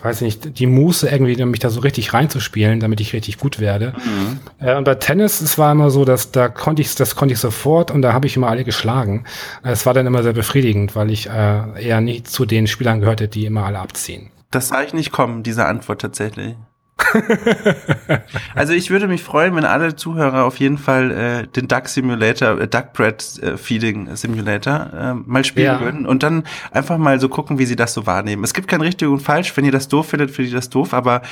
weiß 0.03 0.21
nicht, 0.21 0.59
die 0.59 0.67
Muße 0.67 1.09
irgendwie, 1.09 1.43
mich 1.45 1.61
da 1.61 1.71
so 1.71 1.81
richtig 1.81 2.13
reinzuspielen, 2.13 2.81
damit 2.81 3.01
ich 3.01 3.13
richtig 3.13 3.39
gut 3.39 3.59
werde. 3.59 3.93
Mhm. 3.97 4.41
Äh, 4.61 4.77
und 4.77 4.85
bei 4.85 4.95
Tennis, 4.95 5.41
es 5.41 5.59
war 5.59 5.73
immer 5.73 5.91
so, 5.91 6.05
dass 6.05 6.31
da 6.31 6.49
konnte 6.49 6.83
ich, 6.83 6.95
das 6.95 7.17
konnte 7.17 7.35
ich 7.35 7.41
sofort 7.41 7.91
und 7.91 8.03
da 8.03 8.13
habe 8.13 8.27
ich 8.27 8.37
immer 8.37 8.49
alle 8.49 8.65
geschlagen. 8.65 9.25
Es 9.63 9.87
war 9.87 9.95
dann 9.95 10.07
immer 10.07 10.23
sehr 10.23 10.33
befriedigend, 10.33 10.95
weil 10.95 11.11
ich 11.11 11.29
äh, 11.29 11.83
eher 11.83 12.01
nicht 12.01 12.29
zu 12.29 12.47
den 12.47 12.67
Spielern 12.67 13.01
gehörte, 13.01 13.29
die 13.29 13.47
immer 13.47 13.65
alle 13.65 13.79
abziehen. 13.79 14.31
Das 14.51 14.69
sah 14.69 14.83
ich 14.83 14.95
nicht 14.95 15.13
kommen, 15.13 15.43
diese 15.43 15.67
Antwort 15.67 16.01
tatsächlich. 16.01 16.55
also 18.55 18.73
ich 18.73 18.91
würde 18.91 19.07
mich 19.07 19.23
freuen, 19.23 19.55
wenn 19.55 19.65
alle 19.65 19.97
Zuhörer 19.97 20.45
auf 20.45 20.59
jeden 20.59 20.79
Fall 20.79 21.11
äh, 21.11 21.47
den 21.47 21.69
Duck 21.69 21.89
Simulator, 21.89 22.59
äh, 22.61 22.69
Duck 22.69 22.93
Bread 22.95 23.23
äh, 23.43 23.57
Feeding 23.57 24.15
Simulator 24.17 24.91
äh, 24.93 25.15
mal 25.15 25.45
spielen 25.45 25.67
ja. 25.67 25.81
würden 25.81 26.07
und 26.07 26.23
dann 26.23 26.45
einfach 26.71 26.97
mal 26.99 27.21
so 27.21 27.29
gucken, 27.29 27.59
wie 27.59 27.67
sie 27.67 27.77
das 27.77 27.93
so 27.93 28.07
wahrnehmen. 28.07 28.45
Es 28.45 28.55
gibt 28.55 28.69
kein 28.69 28.81
richtig 28.81 29.09
und 29.09 29.21
falsch. 29.21 29.57
Wenn 29.57 29.65
ihr 29.65 29.73
das 29.73 29.89
doof 29.89 30.09
findet, 30.09 30.31
findet 30.31 30.53
ihr 30.53 30.59
das 30.59 30.71
doof, 30.71 30.95
aber 30.95 31.23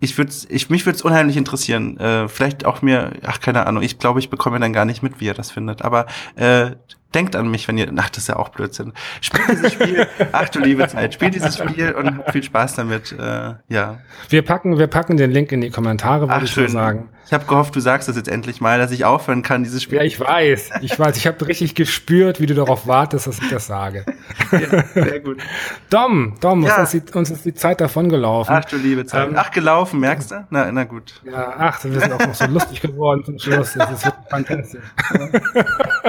ich 0.00 0.16
würde 0.16 0.32
ich 0.48 0.70
mich 0.70 0.86
würde 0.86 0.96
es 0.96 1.02
unheimlich 1.02 1.36
interessieren. 1.36 1.98
Äh, 1.98 2.28
vielleicht 2.28 2.64
auch 2.64 2.82
mir, 2.82 3.12
ach 3.26 3.40
keine 3.40 3.66
Ahnung. 3.66 3.82
Ich 3.82 3.98
glaube, 3.98 4.20
ich 4.20 4.30
bekomme 4.30 4.60
dann 4.60 4.72
gar 4.72 4.84
nicht 4.84 5.02
mit, 5.02 5.20
wie 5.20 5.26
ihr 5.26 5.34
das 5.34 5.50
findet. 5.50 5.82
Aber 5.82 6.06
äh, 6.36 6.72
denkt 7.14 7.36
an 7.36 7.50
mich, 7.50 7.66
wenn 7.68 7.78
ihr, 7.78 7.90
ach, 7.96 8.10
das 8.10 8.24
ist 8.24 8.28
ja 8.28 8.36
auch 8.36 8.50
Blödsinn. 8.50 8.92
Spielt 9.20 9.48
dieses 9.48 9.72
Spiel, 9.72 10.06
ach 10.32 10.48
du 10.48 10.60
liebe 10.60 10.86
Zeit, 10.88 11.14
spielt 11.14 11.34
dieses 11.34 11.56
Spiel 11.56 11.92
und 11.92 12.18
habt 12.18 12.32
viel 12.32 12.42
Spaß 12.42 12.74
damit, 12.74 13.12
äh, 13.12 13.54
ja. 13.68 13.98
Wir 14.28 14.42
packen, 14.42 14.78
wir 14.78 14.86
packen 14.86 15.16
den 15.16 15.30
Link 15.30 15.52
in 15.52 15.60
die 15.60 15.70
Kommentare, 15.70 16.28
würde 16.28 16.44
ich 16.44 16.50
schön. 16.50 16.68
sagen. 16.68 17.08
Ich 17.26 17.34
habe 17.34 17.44
gehofft, 17.44 17.76
du 17.76 17.80
sagst 17.80 18.08
das 18.08 18.16
jetzt 18.16 18.28
endlich 18.28 18.62
mal, 18.62 18.78
dass 18.78 18.90
ich 18.90 19.04
aufhören 19.04 19.42
kann, 19.42 19.62
dieses 19.62 19.82
Spiel. 19.82 19.98
Ja, 19.98 20.04
ich 20.04 20.18
weiß, 20.18 20.70
ich 20.80 20.98
weiß, 20.98 21.14
ich 21.18 21.26
habe 21.26 21.46
richtig 21.46 21.74
gespürt, 21.74 22.40
wie 22.40 22.46
du 22.46 22.54
darauf 22.54 22.86
wartest, 22.86 23.26
dass 23.26 23.38
ich 23.38 23.50
das 23.50 23.66
sage. 23.66 24.06
Ja, 24.50 24.84
sehr 24.94 25.20
gut. 25.20 25.42
Dom, 25.90 26.36
Dom, 26.40 26.62
ja. 26.62 26.80
uns, 26.80 26.94
ist 26.94 27.10
die, 27.10 27.18
uns 27.18 27.30
ist 27.30 27.44
die 27.44 27.52
Zeit 27.52 27.82
davon 27.82 28.08
gelaufen. 28.08 28.50
Ach 28.50 28.64
du 28.64 28.76
liebe 28.76 29.04
Zeit. 29.04 29.28
Ähm, 29.28 29.34
ach, 29.36 29.50
gelaufen, 29.50 30.00
merkst 30.00 30.30
du? 30.30 30.46
Na, 30.48 30.72
na 30.72 30.84
gut. 30.84 31.20
Ja, 31.24 31.54
ach, 31.58 31.84
wir 31.84 32.00
sind 32.00 32.12
auch 32.12 32.26
noch 32.26 32.34
so 32.34 32.46
lustig 32.46 32.80
geworden 32.80 33.22
zum 33.24 33.38
Schluss. 33.38 33.74
Das 33.74 33.90
ist 33.90 34.04
wirklich 34.06 34.28
fantastisch. 34.30 34.84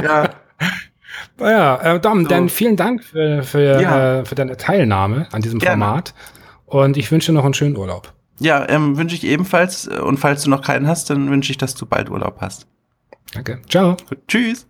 ja. 0.02 0.30
Ja, 0.30 0.30
äh, 1.42 2.00
Dom, 2.00 2.24
so. 2.24 2.30
dann 2.30 2.50
vielen 2.50 2.76
Dank 2.76 3.04
für, 3.04 3.44
für, 3.44 3.82
ja. 3.82 4.20
äh, 4.20 4.26
für 4.26 4.36
deine 4.36 4.58
Teilnahme 4.58 5.28
an 5.32 5.42
diesem 5.42 5.60
Gerne. 5.60 5.84
Format. 5.84 6.14
Und 6.66 6.98
ich 6.98 7.12
wünsche 7.12 7.32
noch 7.32 7.46
einen 7.46 7.54
schönen 7.54 7.78
Urlaub. 7.78 8.14
Ja, 8.40 8.68
ähm, 8.70 8.98
wünsche 8.98 9.16
ich 9.16 9.24
ebenfalls. 9.26 9.88
Und 9.88 10.18
falls 10.18 10.44
du 10.44 10.50
noch 10.50 10.62
keinen 10.62 10.88
hast, 10.88 11.10
dann 11.10 11.30
wünsche 11.30 11.52
ich, 11.52 11.58
dass 11.58 11.76
du 11.76 11.86
bald 11.86 12.10
Urlaub 12.10 12.38
hast. 12.40 12.68
Danke. 13.34 13.62
Ciao. 13.68 13.98
Gut, 14.08 14.20
tschüss. 14.28 14.68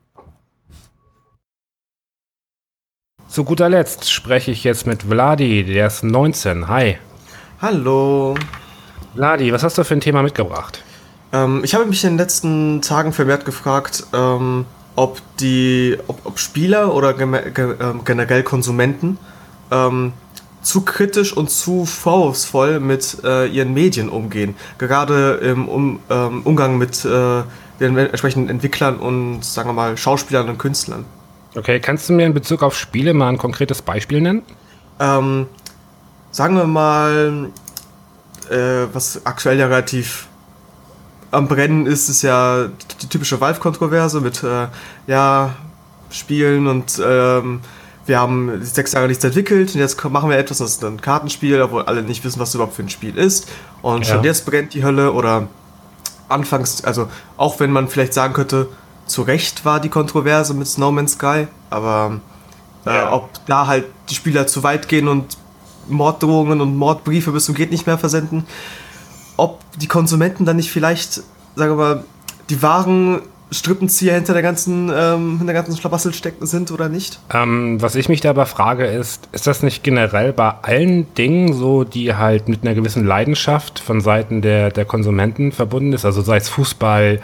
Zu 3.27 3.43
guter 3.43 3.69
Letzt 3.69 4.11
spreche 4.11 4.49
ich 4.49 4.63
jetzt 4.63 4.87
mit 4.87 5.03
Vladi, 5.03 5.63
der 5.63 5.87
ist 5.87 6.03
19. 6.03 6.67
Hi. 6.67 6.97
Hallo. 7.61 8.35
Vladi, 9.13 9.53
was 9.53 9.61
hast 9.61 9.77
du 9.77 9.83
für 9.83 9.93
ein 9.93 10.01
Thema 10.01 10.23
mitgebracht? 10.23 10.83
Ähm, 11.31 11.61
ich 11.63 11.75
habe 11.75 11.85
mich 11.85 12.03
in 12.03 12.11
den 12.11 12.17
letzten 12.17 12.81
Tagen 12.81 13.13
vermehrt 13.13 13.45
gefragt, 13.45 14.03
ähm, 14.13 14.65
ob 14.99 15.21
die, 15.39 15.97
ob, 16.07 16.25
ob 16.25 16.39
Spieler 16.39 16.93
oder 16.93 17.17
ähm, 17.17 18.01
generell 18.03 18.43
Konsumenten 18.43 19.17
ähm, 19.71 20.11
zu 20.61 20.81
kritisch 20.81 21.31
und 21.31 21.49
zu 21.49 21.85
vorwurfsvoll 21.85 22.81
mit 22.81 23.17
äh, 23.23 23.47
ihren 23.47 23.73
Medien 23.73 24.09
umgehen. 24.09 24.55
Gerade 24.77 25.35
im 25.35 25.69
um, 25.69 25.99
ähm, 26.09 26.41
Umgang 26.43 26.77
mit 26.77 27.05
äh, 27.05 27.43
den 27.79 27.97
entsprechenden 27.97 28.49
Entwicklern 28.49 28.97
und, 28.97 29.45
sagen 29.45 29.69
wir 29.69 29.73
mal, 29.73 29.95
Schauspielern 29.95 30.49
und 30.49 30.57
Künstlern. 30.57 31.05
Okay, 31.55 31.79
kannst 31.79 32.09
du 32.09 32.13
mir 32.13 32.25
in 32.25 32.33
Bezug 32.33 32.61
auf 32.61 32.77
Spiele 32.77 33.13
mal 33.13 33.29
ein 33.29 33.37
konkretes 33.37 33.81
Beispiel 33.81 34.19
nennen? 34.19 34.41
Ähm, 34.99 35.47
sagen 36.31 36.57
wir 36.57 36.65
mal, 36.65 37.47
äh, 38.49 38.87
was 38.91 39.25
aktuell 39.25 39.57
ja 39.57 39.67
relativ 39.67 40.27
am 41.31 41.47
Brennen 41.47 41.85
ist, 41.85 42.09
ist 42.09 42.21
ja 42.21 42.67
die 43.01 43.07
typische 43.07 43.39
Valve-Kontroverse 43.39 44.21
mit, 44.21 44.43
äh, 44.43 44.67
ja, 45.07 45.55
Spielen 46.11 46.67
und 46.67 47.01
ähm, 47.05 47.61
wir 48.05 48.19
haben 48.19 48.63
sechs 48.63 48.93
Jahre 48.93 49.07
nichts 49.07 49.23
entwickelt 49.23 49.75
und 49.75 49.79
jetzt 49.79 50.03
machen 50.03 50.29
wir 50.29 50.37
etwas, 50.37 50.57
das 50.57 50.71
ist 50.71 50.83
ein 50.83 50.99
Kartenspiel, 50.99 51.61
obwohl 51.61 51.83
alle 51.83 52.01
nicht 52.01 52.23
wissen, 52.23 52.39
was 52.39 52.55
überhaupt 52.55 52.75
für 52.75 52.81
ein 52.81 52.89
Spiel 52.89 53.17
ist. 53.17 53.47
Und 53.83 54.07
ja. 54.07 54.15
schon 54.15 54.23
jetzt 54.23 54.45
brennt 54.47 54.73
die 54.73 54.83
Hölle 54.83 55.13
oder 55.13 55.47
anfangs, 56.27 56.83
also 56.83 57.07
auch 57.37 57.59
wenn 57.59 57.71
man 57.71 57.87
vielleicht 57.87 58.13
sagen 58.13 58.33
könnte, 58.33 58.67
zu 59.05 59.21
Recht 59.21 59.65
war 59.65 59.79
die 59.79 59.89
Kontroverse 59.89 60.53
mit 60.53 60.75
No 60.77 60.91
Man's 60.91 61.13
Sky, 61.13 61.47
aber 61.69 62.19
äh, 62.85 62.95
ja. 62.95 63.13
ob 63.13 63.29
da 63.45 63.67
halt 63.67 63.85
die 64.09 64.15
Spieler 64.15 64.47
zu 64.47 64.63
weit 64.63 64.87
gehen 64.87 65.07
und 65.07 65.37
Morddrohungen 65.87 66.61
und 66.61 66.75
Mordbriefe 66.75 67.31
bis 67.31 67.45
zum 67.45 67.55
geht 67.55 67.71
nicht 67.71 67.87
mehr 67.87 67.97
versenden, 67.97 68.45
ob 69.39 69.59
die 69.79 69.87
Konsumenten 69.87 70.45
dann 70.45 70.57
nicht 70.57 70.71
vielleicht, 70.71 71.15
sagen 71.55 71.71
wir 71.71 71.75
mal, 71.75 72.03
die 72.49 72.61
wahren 72.61 73.21
Strippenzieher 73.51 74.13
hinter 74.13 74.33
der 74.33 74.43
ganzen, 74.43 74.91
ähm, 74.93 75.37
hinter 75.37 75.53
der 75.53 75.55
ganzen 75.55 75.75
Schlabassel 75.75 76.13
stecken 76.13 76.45
sind 76.45 76.71
oder 76.71 76.87
nicht? 76.87 77.19
Ähm, 77.33 77.81
was 77.81 77.95
ich 77.95 78.07
mich 78.07 78.21
dabei 78.21 78.45
frage 78.45 78.85
ist, 78.85 79.27
ist 79.31 79.47
das 79.47 79.63
nicht 79.63 79.83
generell 79.83 80.33
bei 80.33 80.53
allen 80.61 81.11
Dingen 81.15 81.53
so, 81.53 81.83
die 81.83 82.13
halt 82.15 82.47
mit 82.47 82.61
einer 82.61 82.75
gewissen 82.75 83.05
Leidenschaft 83.05 83.79
von 83.79 84.01
Seiten 84.01 84.41
der, 84.41 84.69
der 84.69 84.85
Konsumenten 84.85 85.51
verbunden 85.51 85.93
ist? 85.93 86.05
Also 86.05 86.21
sei 86.21 86.37
es 86.37 86.47
Fußball, 86.49 87.21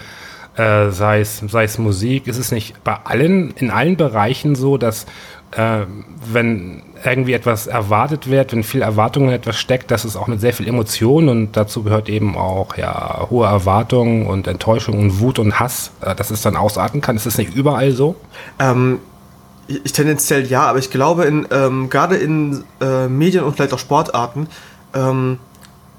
äh, 0.55 0.89
sei, 0.89 1.19
es, 1.19 1.43
sei 1.47 1.65
es 1.65 1.77
Musik, 1.77 2.27
ist 2.27 2.37
es 2.37 2.51
nicht 2.51 2.83
bei 2.83 2.97
allen, 3.03 3.51
in 3.51 3.69
allen 3.69 3.97
Bereichen 3.97 4.55
so, 4.55 4.77
dass 4.77 5.05
äh, 5.51 5.85
wenn 6.31 6.83
irgendwie 7.03 7.33
etwas 7.33 7.67
erwartet 7.67 8.29
wird, 8.29 8.51
wenn 8.51 8.63
viel 8.63 8.81
Erwartung 8.81 9.25
in 9.25 9.33
etwas 9.33 9.57
steckt, 9.57 9.91
dass 9.91 10.03
es 10.03 10.15
auch 10.15 10.27
mit 10.27 10.41
sehr 10.41 10.53
viel 10.53 10.67
Emotion 10.67 11.29
und 11.29 11.53
dazu 11.53 11.83
gehört 11.83 12.09
eben 12.09 12.35
auch 12.35 12.77
ja 12.77 13.27
hohe 13.29 13.45
Erwartungen 13.45 14.25
und 14.25 14.47
Enttäuschung 14.47 14.99
und 14.99 15.19
Wut 15.19 15.39
und 15.39 15.59
Hass, 15.59 15.91
äh, 16.01 16.15
dass 16.15 16.31
es 16.31 16.41
dann 16.41 16.55
ausarten 16.55 17.01
kann. 17.01 17.15
Ist 17.15 17.25
das 17.25 17.37
nicht 17.37 17.53
überall 17.53 17.91
so? 17.91 18.15
Ähm, 18.59 18.99
ich 19.67 19.93
tendenziell 19.93 20.45
ja, 20.45 20.63
aber 20.63 20.79
ich 20.79 20.91
glaube, 20.91 21.25
in, 21.25 21.47
ähm, 21.51 21.89
gerade 21.89 22.17
in 22.17 22.63
äh, 22.81 23.07
Medien 23.07 23.43
und 23.43 23.55
vielleicht 23.55 23.73
auch 23.73 23.79
Sportarten 23.79 24.47
ähm, 24.93 25.39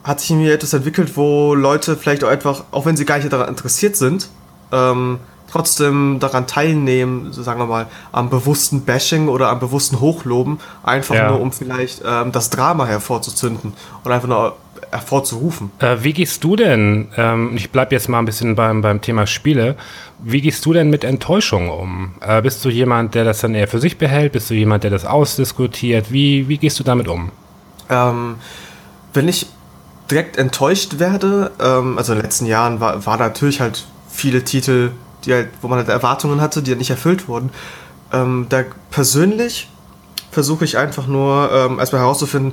hat 0.04 0.20
sich 0.20 0.30
mir 0.30 0.54
etwas 0.54 0.72
entwickelt, 0.72 1.16
wo 1.16 1.54
Leute 1.54 1.96
vielleicht 1.96 2.22
auch 2.22 2.28
einfach, 2.28 2.64
auch 2.70 2.86
wenn 2.86 2.96
sie 2.96 3.04
gar 3.04 3.18
nicht 3.18 3.32
daran 3.32 3.48
interessiert 3.48 3.96
sind, 3.96 4.28
ähm, 4.72 5.18
trotzdem 5.50 6.18
daran 6.20 6.46
teilnehmen, 6.46 7.32
so 7.32 7.42
sagen 7.42 7.60
wir 7.60 7.66
mal, 7.66 7.86
am 8.12 8.30
bewussten 8.30 8.82
Bashing 8.82 9.28
oder 9.28 9.48
am 9.48 9.60
bewussten 9.60 10.00
Hochloben, 10.00 10.58
einfach 10.82 11.14
ja. 11.14 11.30
nur 11.30 11.40
um 11.40 11.52
vielleicht 11.52 12.02
ähm, 12.06 12.32
das 12.32 12.50
Drama 12.50 12.86
hervorzuzünden 12.86 13.72
und 14.04 14.12
einfach 14.12 14.28
nur 14.28 14.56
hervorzurufen. 14.90 15.70
Äh, 15.78 15.96
wie 16.00 16.12
gehst 16.12 16.44
du 16.44 16.56
denn, 16.56 17.08
ähm, 17.16 17.52
ich 17.56 17.70
bleibe 17.70 17.94
jetzt 17.94 18.08
mal 18.08 18.18
ein 18.18 18.24
bisschen 18.24 18.54
beim, 18.54 18.82
beim 18.82 19.00
Thema 19.00 19.26
Spiele, 19.26 19.76
wie 20.18 20.40
gehst 20.40 20.64
du 20.64 20.72
denn 20.72 20.90
mit 20.90 21.04
Enttäuschung 21.04 21.68
um? 21.70 22.14
Äh, 22.20 22.42
bist 22.42 22.64
du 22.64 22.68
jemand, 22.68 23.14
der 23.14 23.24
das 23.24 23.40
dann 23.40 23.54
eher 23.54 23.68
für 23.68 23.80
sich 23.80 23.98
behält? 23.98 24.32
Bist 24.32 24.50
du 24.50 24.54
jemand, 24.54 24.84
der 24.84 24.90
das 24.90 25.04
ausdiskutiert? 25.04 26.12
Wie, 26.12 26.48
wie 26.48 26.58
gehst 26.58 26.78
du 26.78 26.84
damit 26.84 27.08
um? 27.08 27.30
Ähm, 27.88 28.36
wenn 29.12 29.28
ich 29.28 29.46
direkt 30.10 30.36
enttäuscht 30.36 30.98
werde, 30.98 31.50
ähm, 31.60 31.98
also 31.98 32.12
in 32.12 32.18
den 32.18 32.24
letzten 32.24 32.46
Jahren 32.46 32.80
war, 32.80 33.04
war 33.06 33.16
natürlich 33.18 33.60
halt 33.60 33.86
viele 34.08 34.44
Titel 34.44 34.92
die 35.26 35.34
halt, 35.34 35.48
wo 35.60 35.68
man 35.68 35.78
halt 35.78 35.88
Erwartungen 35.88 36.40
hatte, 36.40 36.62
die 36.62 36.70
halt 36.70 36.78
nicht 36.78 36.90
erfüllt 36.90 37.28
wurden. 37.28 37.50
Ähm, 38.12 38.46
da 38.48 38.64
persönlich 38.90 39.68
versuche 40.30 40.64
ich 40.64 40.78
einfach 40.78 41.06
nur 41.06 41.50
ähm, 41.52 41.78
erstmal 41.78 42.02
herauszufinden, 42.02 42.52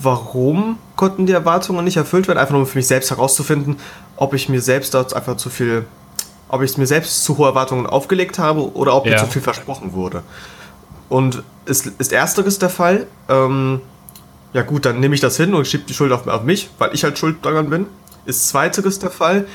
warum 0.00 0.78
konnten 0.96 1.26
die 1.26 1.32
Erwartungen 1.32 1.84
nicht 1.84 1.96
erfüllt 1.96 2.28
werden, 2.28 2.38
einfach 2.38 2.54
nur 2.54 2.66
für 2.66 2.78
mich 2.78 2.86
selbst 2.86 3.10
herauszufinden, 3.10 3.76
ob 4.16 4.34
ich 4.34 4.48
mir 4.48 4.60
selbst 4.60 4.94
dort 4.94 5.14
einfach 5.14 5.36
zu 5.36 5.50
viel, 5.50 5.84
ob 6.48 6.62
ich 6.62 6.76
mir 6.76 6.86
selbst 6.86 7.24
zu 7.24 7.38
hohe 7.38 7.48
Erwartungen 7.48 7.86
aufgelegt 7.86 8.38
habe 8.38 8.74
oder 8.74 8.94
ob 8.94 9.06
ja. 9.06 9.12
mir 9.12 9.18
zu 9.18 9.26
viel 9.26 9.42
versprochen 9.42 9.92
wurde. 9.92 10.22
Und 11.08 11.42
ist, 11.64 11.86
ist 11.86 12.12
ersteres 12.12 12.58
der 12.58 12.70
Fall, 12.70 13.06
ähm, 13.28 13.80
ja 14.52 14.62
gut, 14.62 14.84
dann 14.84 15.00
nehme 15.00 15.14
ich 15.14 15.20
das 15.20 15.36
hin 15.36 15.54
und 15.54 15.66
schiebe 15.66 15.84
die 15.84 15.94
Schuld 15.94 16.12
auf, 16.12 16.26
auf, 16.26 16.42
mich, 16.42 16.70
weil 16.78 16.90
ich 16.92 17.04
halt 17.04 17.18
schuld 17.18 17.36
daran 17.42 17.70
bin. 17.70 17.86
Ist 18.26 18.48
zweiteres 18.48 18.98
der 18.98 19.10
Fall. 19.10 19.46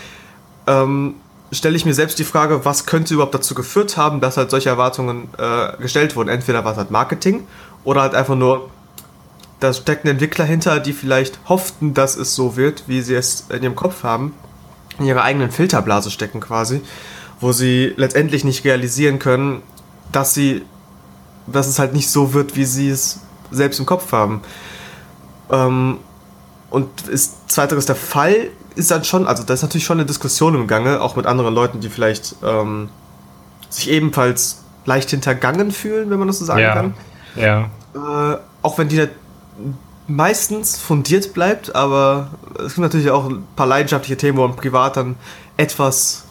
Ähm, 0.66 1.16
stelle 1.52 1.76
ich 1.76 1.86
mir 1.86 1.94
selbst 1.94 2.20
die 2.20 2.24
Frage, 2.24 2.66
was 2.66 2.86
könnte 2.86 3.14
überhaupt 3.14 3.34
dazu 3.34 3.56
geführt 3.56 3.98
haben, 3.98 4.20
dass 4.20 4.38
halt 4.38 4.52
solche 4.52 4.70
Erwartungen 4.70 5.30
äh, 5.38 5.78
gestellt 5.82 6.16
wurden. 6.16 6.30
Entweder 6.30 6.66
war 6.66 6.74
es 6.74 6.78
halt 6.78 6.92
Marketing 6.92 7.48
oder 7.84 8.02
halt 8.02 8.16
einfach 8.16 8.36
nur, 8.36 8.70
da 9.60 9.74
stecken 9.74 10.08
Entwickler 10.08 10.46
hinter, 10.46 10.80
die 10.80 10.94
vielleicht 10.94 11.40
hofften, 11.48 11.94
dass 11.94 12.16
es 12.16 12.36
so 12.36 12.58
wird, 12.58 12.84
wie 12.88 13.02
sie 13.02 13.16
es 13.16 13.46
in 13.50 13.64
ihrem 13.64 13.76
Kopf 13.76 14.04
haben, 14.04 14.34
in 15.00 15.06
ihrer 15.06 15.24
eigenen 15.24 15.52
Filterblase 15.52 16.12
stecken 16.12 16.42
quasi, 16.42 16.82
wo 17.40 17.54
sie 17.54 17.94
letztendlich 17.96 18.44
nicht 18.44 18.66
realisieren 18.66 19.20
können, 19.20 19.62
dass 20.12 20.34
sie, 20.34 20.64
dass 21.48 21.68
es 21.68 21.80
halt 21.80 21.94
nicht 21.94 22.10
so 22.10 22.34
wird, 22.34 22.56
wie 22.56 22.66
sie 22.66 22.90
es 22.90 23.22
selbst 23.52 23.80
im 23.80 23.86
Kopf 23.86 24.12
haben. 24.12 24.42
Ähm, 25.50 26.00
und 26.70 27.08
ist 27.08 27.50
zweiteres 27.50 27.86
der 27.86 27.96
Fall, 27.96 28.50
ist 28.78 28.92
dann 28.92 29.04
schon, 29.04 29.28
also 29.28 29.44
da 29.44 29.54
ist 29.54 29.64
natürlich 29.64 29.86
schon 29.86 29.98
eine 29.98 30.06
Diskussion 30.06 30.56
im 30.56 30.68
Gange, 30.68 31.02
auch 31.02 31.16
mit 31.16 31.26
anderen 31.26 31.54
Leuten, 31.54 31.80
die 31.80 31.90
vielleicht 31.90 32.36
ähm, 32.44 32.90
sich 33.70 33.90
ebenfalls 33.90 34.64
leicht 34.86 35.10
hintergangen 35.10 35.72
fühlen, 35.72 36.10
wenn 36.10 36.20
man 36.20 36.28
das 36.28 36.40
so 36.40 36.46
sagen 36.46 36.62
ja. 36.62 36.74
kann. 36.74 36.94
Ja. 37.36 37.70
Äh, 37.96 38.38
auch 38.62 38.78
wenn 38.78 38.88
die 38.88 39.08
meistens 40.08 40.78
fundiert 40.78 41.34
bleibt, 41.34 41.76
aber 41.76 42.30
es 42.60 42.76
gibt 42.76 42.80
natürlich 42.80 43.10
auch 43.10 43.30
ein 43.30 43.46
paar 43.56 43.68
leidenschaftliche 43.68 44.16
Themen, 44.18 44.38
wo 44.38 44.48
man 44.48 44.56
privat 44.56 44.96
dann 44.96 45.16
etwas 45.58 46.26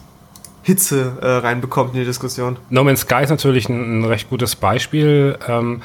Hitze 0.63 1.17
äh, 1.21 1.27
reinbekommt 1.27 1.93
in 1.93 1.99
die 1.99 2.05
Diskussion. 2.05 2.57
No 2.69 2.83
Man's 2.83 3.01
Sky 3.01 3.23
ist 3.23 3.29
natürlich 3.29 3.69
ein, 3.69 3.99
ein 3.99 4.05
recht 4.05 4.29
gutes 4.29 4.55
Beispiel. 4.55 5.37
Ähm, 5.47 5.81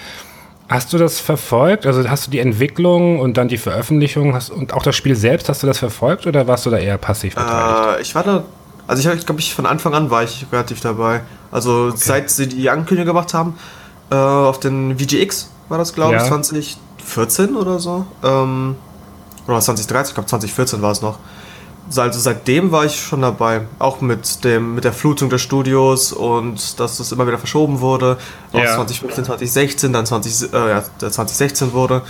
hast 0.68 0.92
du 0.92 0.98
das 0.98 1.20
verfolgt? 1.20 1.86
Also 1.86 2.08
hast 2.08 2.26
du 2.26 2.30
die 2.30 2.38
Entwicklung 2.38 3.20
und 3.20 3.36
dann 3.36 3.48
die 3.48 3.58
Veröffentlichung 3.58 4.34
hast, 4.34 4.50
und 4.50 4.72
auch 4.72 4.82
das 4.82 4.96
Spiel 4.96 5.16
selbst, 5.16 5.48
hast 5.48 5.62
du 5.62 5.66
das 5.66 5.78
verfolgt 5.78 6.26
oder 6.26 6.46
warst 6.46 6.66
du 6.66 6.70
da 6.70 6.78
eher 6.78 6.98
passiv 6.98 7.34
beteiligt? 7.34 7.98
Äh, 7.98 8.02
ich 8.02 8.14
war 8.14 8.22
da, 8.22 8.44
also 8.86 9.10
ich 9.10 9.26
glaube, 9.26 9.40
ich 9.40 9.54
von 9.54 9.66
Anfang 9.66 9.94
an 9.94 10.10
war 10.10 10.22
ich 10.22 10.46
relativ 10.50 10.80
dabei. 10.80 11.22
Also 11.50 11.88
okay. 11.88 11.96
seit 11.96 12.30
sie 12.30 12.48
die 12.48 12.70
Ankündigung 12.70 13.14
gemacht 13.14 13.34
haben, 13.34 13.58
äh, 14.10 14.14
auf 14.14 14.60
den 14.60 14.98
VGX 14.98 15.50
war 15.68 15.78
das, 15.78 15.94
glaube 15.94 16.16
ich, 16.16 16.22
2014 16.22 17.56
oder 17.56 17.78
so. 17.78 18.06
Ähm, 18.22 18.76
oder 19.46 19.60
2013, 19.60 20.10
ich 20.10 20.14
glaube 20.14 20.28
2014 20.28 20.82
war 20.82 20.92
es 20.92 21.02
noch 21.02 21.18
also 21.98 22.18
seitdem 22.18 22.72
war 22.72 22.84
ich 22.84 23.00
schon 23.00 23.22
dabei. 23.22 23.62
Auch 23.78 24.00
mit 24.00 24.44
dem 24.44 24.74
mit 24.74 24.84
der 24.84 24.92
Flutung 24.92 25.30
des 25.30 25.42
Studios 25.42 26.12
und 26.12 26.78
dass 26.80 26.98
das 26.98 27.12
immer 27.12 27.26
wieder 27.26 27.38
verschoben 27.38 27.80
wurde. 27.80 28.16
Ja. 28.52 28.74
2015, 28.74 29.24
2016, 29.24 29.92
dann 29.92 30.06
20, 30.06 30.52
äh, 30.52 30.70
ja, 30.70 30.82
2016 30.98 31.72
wurde. 31.72 32.02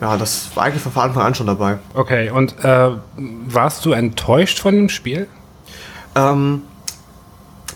Ja, 0.00 0.16
das 0.16 0.48
war 0.54 0.64
eigentlich 0.64 0.82
von 0.82 1.02
Anfang 1.02 1.22
an 1.22 1.34
schon 1.34 1.46
dabei. 1.46 1.78
Okay, 1.94 2.30
und 2.30 2.54
äh, 2.64 2.90
warst 3.16 3.84
du 3.84 3.92
enttäuscht 3.92 4.58
von 4.60 4.74
dem 4.74 4.88
Spiel? 4.88 5.28
Ähm, 6.14 6.62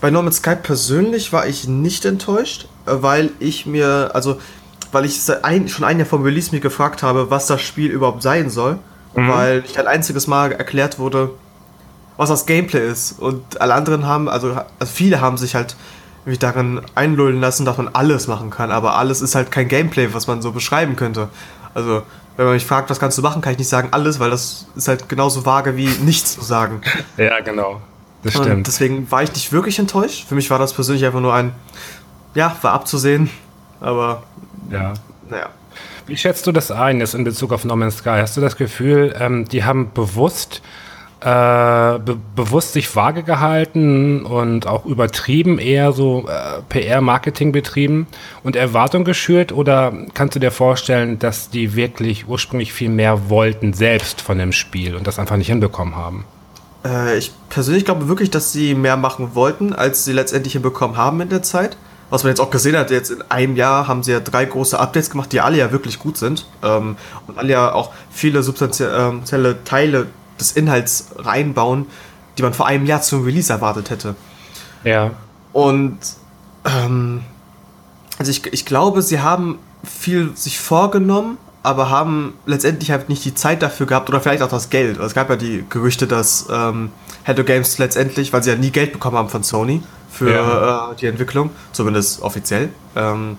bei 0.01 0.11
Norman 0.11 0.33
Sky 0.33 0.57
persönlich 0.57 1.33
war 1.33 1.47
ich 1.47 1.69
nicht 1.69 2.05
enttäuscht, 2.07 2.67
äh, 2.87 2.93
weil 2.95 3.31
ich 3.41 3.67
mir, 3.67 4.11
also, 4.15 4.39
weil 4.91 5.05
ich 5.05 5.21
ein, 5.43 5.69
schon 5.69 5.85
ein 5.85 5.99
Jahr 5.99 6.07
vom 6.07 6.23
Release 6.23 6.51
mir 6.51 6.61
gefragt 6.61 7.03
habe, 7.03 7.31
was 7.31 7.47
das 7.47 7.61
Spiel 7.61 7.91
überhaupt 7.91 8.23
sein 8.23 8.49
soll 8.49 8.79
mhm. 9.15 9.29
weil 9.29 9.61
nicht 9.63 9.79
ein 9.79 9.87
einziges 9.87 10.27
Mal 10.27 10.53
erklärt 10.53 10.99
wurde, 10.99 11.31
was 12.17 12.29
das 12.29 12.47
Gameplay 12.47 12.87
ist. 12.89 13.19
Und 13.19 13.61
alle 13.61 13.75
anderen 13.75 14.07
haben, 14.07 14.29
also, 14.29 14.57
also 14.79 14.93
viele 14.93 15.21
haben 15.21 15.37
sich 15.37 15.55
halt 15.55 15.77
irgendwie 16.25 16.39
darin 16.39 16.81
einlullen 16.95 17.41
lassen, 17.41 17.65
dass 17.65 17.77
man 17.77 17.89
alles 17.93 18.29
machen 18.29 18.51
kann, 18.51 18.71
aber 18.71 18.97
alles 18.97 19.21
ist 19.21 19.35
halt 19.35 19.51
kein 19.51 19.69
Gameplay, 19.69 20.15
was 20.15 20.27
man 20.27 20.41
so 20.41 20.53
beschreiben 20.53 20.97
könnte. 20.97 21.29
Also, 21.75 22.03
wenn 22.37 22.47
man 22.47 22.55
mich 22.55 22.65
fragt, 22.65 22.91
was 22.91 22.99
kannst 22.99 23.19
du 23.19 23.23
machen, 23.23 23.43
kann 23.43 23.53
ich 23.53 23.59
nicht 23.59 23.69
sagen 23.69 23.89
alles, 23.93 24.19
weil 24.19 24.31
das 24.31 24.67
ist 24.75 24.89
halt 24.89 25.09
genauso 25.09 25.45
vage 25.45 25.77
wie 25.77 25.87
nichts 25.87 26.35
zu 26.35 26.43
sagen. 26.43 26.81
ja, 27.17 27.41
genau. 27.41 27.81
Das 28.23 28.33
stimmt. 28.33 28.49
Und 28.49 28.67
deswegen 28.67 29.11
war 29.11 29.23
ich 29.23 29.33
nicht 29.35 29.53
wirklich 29.53 29.79
enttäuscht. 29.79 30.27
Für 30.27 30.35
mich 30.35 30.51
war 30.51 30.59
das 30.59 30.73
persönlich 30.73 31.05
einfach 31.05 31.21
nur 31.21 31.35
ein, 31.35 31.53
ja, 32.35 32.57
war 32.63 32.73
abzusehen, 32.73 33.31
aber 33.81 34.23
ja. 34.71 34.95
Naja. 35.29 35.49
Wie 36.07 36.17
schätzt 36.17 36.47
du 36.47 36.53
das 36.53 36.71
ein, 36.71 37.01
jetzt 37.01 37.15
in 37.15 37.25
Bezug 37.25 37.53
auf 37.53 37.65
No 37.65 37.77
Man's 37.77 37.99
Sky? 37.99 38.19
Hast 38.21 38.37
du 38.37 38.41
das 38.41 38.57
Gefühl, 38.57 39.15
ähm, 39.19 39.47
die 39.47 39.65
haben 39.65 39.91
bewusst, 39.95 40.61
äh, 41.21 41.25
be 41.25 42.19
bewusst 42.37 42.75
sich 42.75 42.95
vage 42.95 43.23
gehalten 43.23 44.27
und 44.27 44.67
auch 44.67 44.85
übertrieben 44.85 45.59
eher 45.59 45.93
so 45.93 46.29
äh, 46.29 46.61
PR-Marketing 46.69 47.53
betrieben 47.53 48.07
und 48.43 48.55
Erwartung 48.55 49.05
geschürt? 49.05 49.53
Oder 49.53 49.95
kannst 50.13 50.35
du 50.35 50.41
dir 50.41 50.51
vorstellen, 50.51 51.19
dass 51.19 51.49
die 51.49 51.75
wirklich 51.75 52.29
ursprünglich 52.29 52.75
viel 52.75 52.91
mehr 52.91 53.31
wollten 53.31 53.73
selbst 53.73 54.21
von 54.21 54.37
dem 54.37 54.53
Spiel 54.53 54.97
und 54.97 55.07
das 55.07 55.19
einfach 55.19 55.39
nicht 55.39 55.49
hinbekommen 55.49 55.97
haben? 55.97 56.27
Äh, 56.85 57.17
ich 57.17 57.33
persönlich 57.49 57.87
glaube 57.87 58.09
wirklich, 58.09 58.31
dass 58.31 58.53
sie 58.53 58.75
mehr 58.75 58.99
machen 58.99 59.35
wollten, 59.35 59.73
als 59.73 60.05
sie 60.05 60.13
letztendlich 60.13 60.53
hinbekommen 60.53 60.99
haben 60.99 61.23
in 61.23 61.31
der 61.31 61.43
Zeit 61.43 61.79
was 62.11 62.23
man 62.23 62.31
jetzt 62.31 62.41
auch 62.41 62.51
gesehen 62.51 62.77
hat, 62.77 62.91
jetzt 62.91 63.11
in 63.11 63.23
einem 63.31 63.57
Jahr 63.57 63.89
haben 63.89 64.03
sie 64.03 64.13
ja 64.13 64.21
drei 64.21 64.45
große 64.45 64.79
Updates 64.79 65.11
gemacht, 65.11 65.33
die 65.33 65.41
alle 65.41 65.57
ja 65.57 65.73
wirklich 65.73 65.99
gut 65.99 66.17
sind 66.17 66.47
ähm, 66.63 66.97
und 67.27 67.39
alle 67.39 67.53
ja 67.53 67.73
auch 67.73 67.93
viele 68.11 68.43
substanzielle 68.43 69.65
Teile 69.65 70.07
des 70.39 70.53
Inhalts 70.53 71.09
reinbauen, 71.17 71.87
die 72.39 72.43
man 72.43 72.55
vor 72.55 72.67
einem 72.67 72.87
Jahr 72.87 73.03
zum 73.03 73.25
Release 73.25 73.53
erwartet 73.53 73.91
hätte. 73.91 74.15
Ja. 74.85 75.13
Und 75.53 75.99
ähm, 76.65 77.23
also 78.19 78.31
ich, 78.31 78.53
ich 78.53 78.65
glaube, 78.65 79.03
sie 79.03 79.21
haben 79.21 79.59
viel 79.85 80.37
sich 80.37 80.59
vorgenommen, 80.59 81.39
aber 81.63 81.91
haben 81.91 82.35
letztendlich 82.47 82.91
halt 82.91 83.09
nicht 83.09 83.25
die 83.25 83.35
Zeit 83.35 83.63
dafür 83.63 83.87
gehabt 83.87 84.09
oder 84.09 84.21
vielleicht 84.21 84.43
auch 84.43 84.49
das 84.49 84.71
Geld. 84.71 84.99
Es 84.99 85.15
gab 85.15 85.31
ja 85.31 85.37
die 85.37 85.65
Gerüchte, 85.69 86.07
dass 86.07 86.47
ähm, 86.51 86.91
Hello 87.27 87.43
Games 87.43 87.79
letztendlich, 87.79 88.35
weil 88.35 88.43
sie 88.43 88.51
ja 88.51 88.57
nie 88.57 88.71
Geld 88.71 88.93
bekommen 88.93 89.17
haben 89.17 89.31
von 89.31 89.43
Sony, 89.43 89.83
für 90.11 90.31
ja. 90.31 90.93
äh, 90.93 90.97
die 90.97 91.07
Entwicklung, 91.07 91.51
zumindest 91.73 92.21
offiziell, 92.21 92.69
ähm, 92.95 93.39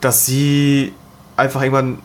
dass 0.00 0.26
sie 0.26 0.92
einfach 1.36 1.62
irgendwann 1.62 2.00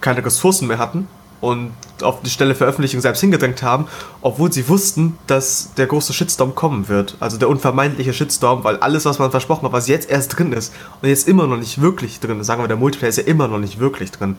keine 0.00 0.24
Ressourcen 0.24 0.68
mehr 0.68 0.78
hatten 0.78 1.08
und 1.40 1.72
auf 2.02 2.22
die 2.22 2.30
Stelle 2.30 2.54
Veröffentlichung 2.54 3.00
selbst 3.00 3.20
hingedrängt 3.20 3.64
haben, 3.64 3.88
obwohl 4.22 4.52
sie 4.52 4.68
wussten, 4.68 5.18
dass 5.26 5.74
der 5.76 5.86
große 5.86 6.12
Shitstorm 6.12 6.54
kommen 6.54 6.88
wird. 6.88 7.16
Also 7.18 7.36
der 7.36 7.48
unvermeidliche 7.48 8.12
Shitstorm, 8.12 8.62
weil 8.62 8.76
alles, 8.76 9.04
was 9.06 9.18
man 9.18 9.32
versprochen 9.32 9.64
hat, 9.64 9.72
was 9.72 9.88
jetzt 9.88 10.08
erst 10.08 10.38
drin 10.38 10.52
ist 10.52 10.72
und 11.02 11.08
jetzt 11.08 11.26
immer 11.26 11.48
noch 11.48 11.56
nicht 11.56 11.80
wirklich 11.80 12.20
drin 12.20 12.38
ist, 12.38 12.46
sagen 12.46 12.62
wir, 12.62 12.68
der 12.68 12.76
Multiplayer 12.76 13.08
ist 13.08 13.18
ja 13.18 13.24
immer 13.24 13.48
noch 13.48 13.58
nicht 13.58 13.80
wirklich 13.80 14.12
drin, 14.12 14.36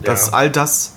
ja. 0.00 0.04
dass 0.04 0.34
all 0.34 0.50
das 0.50 0.96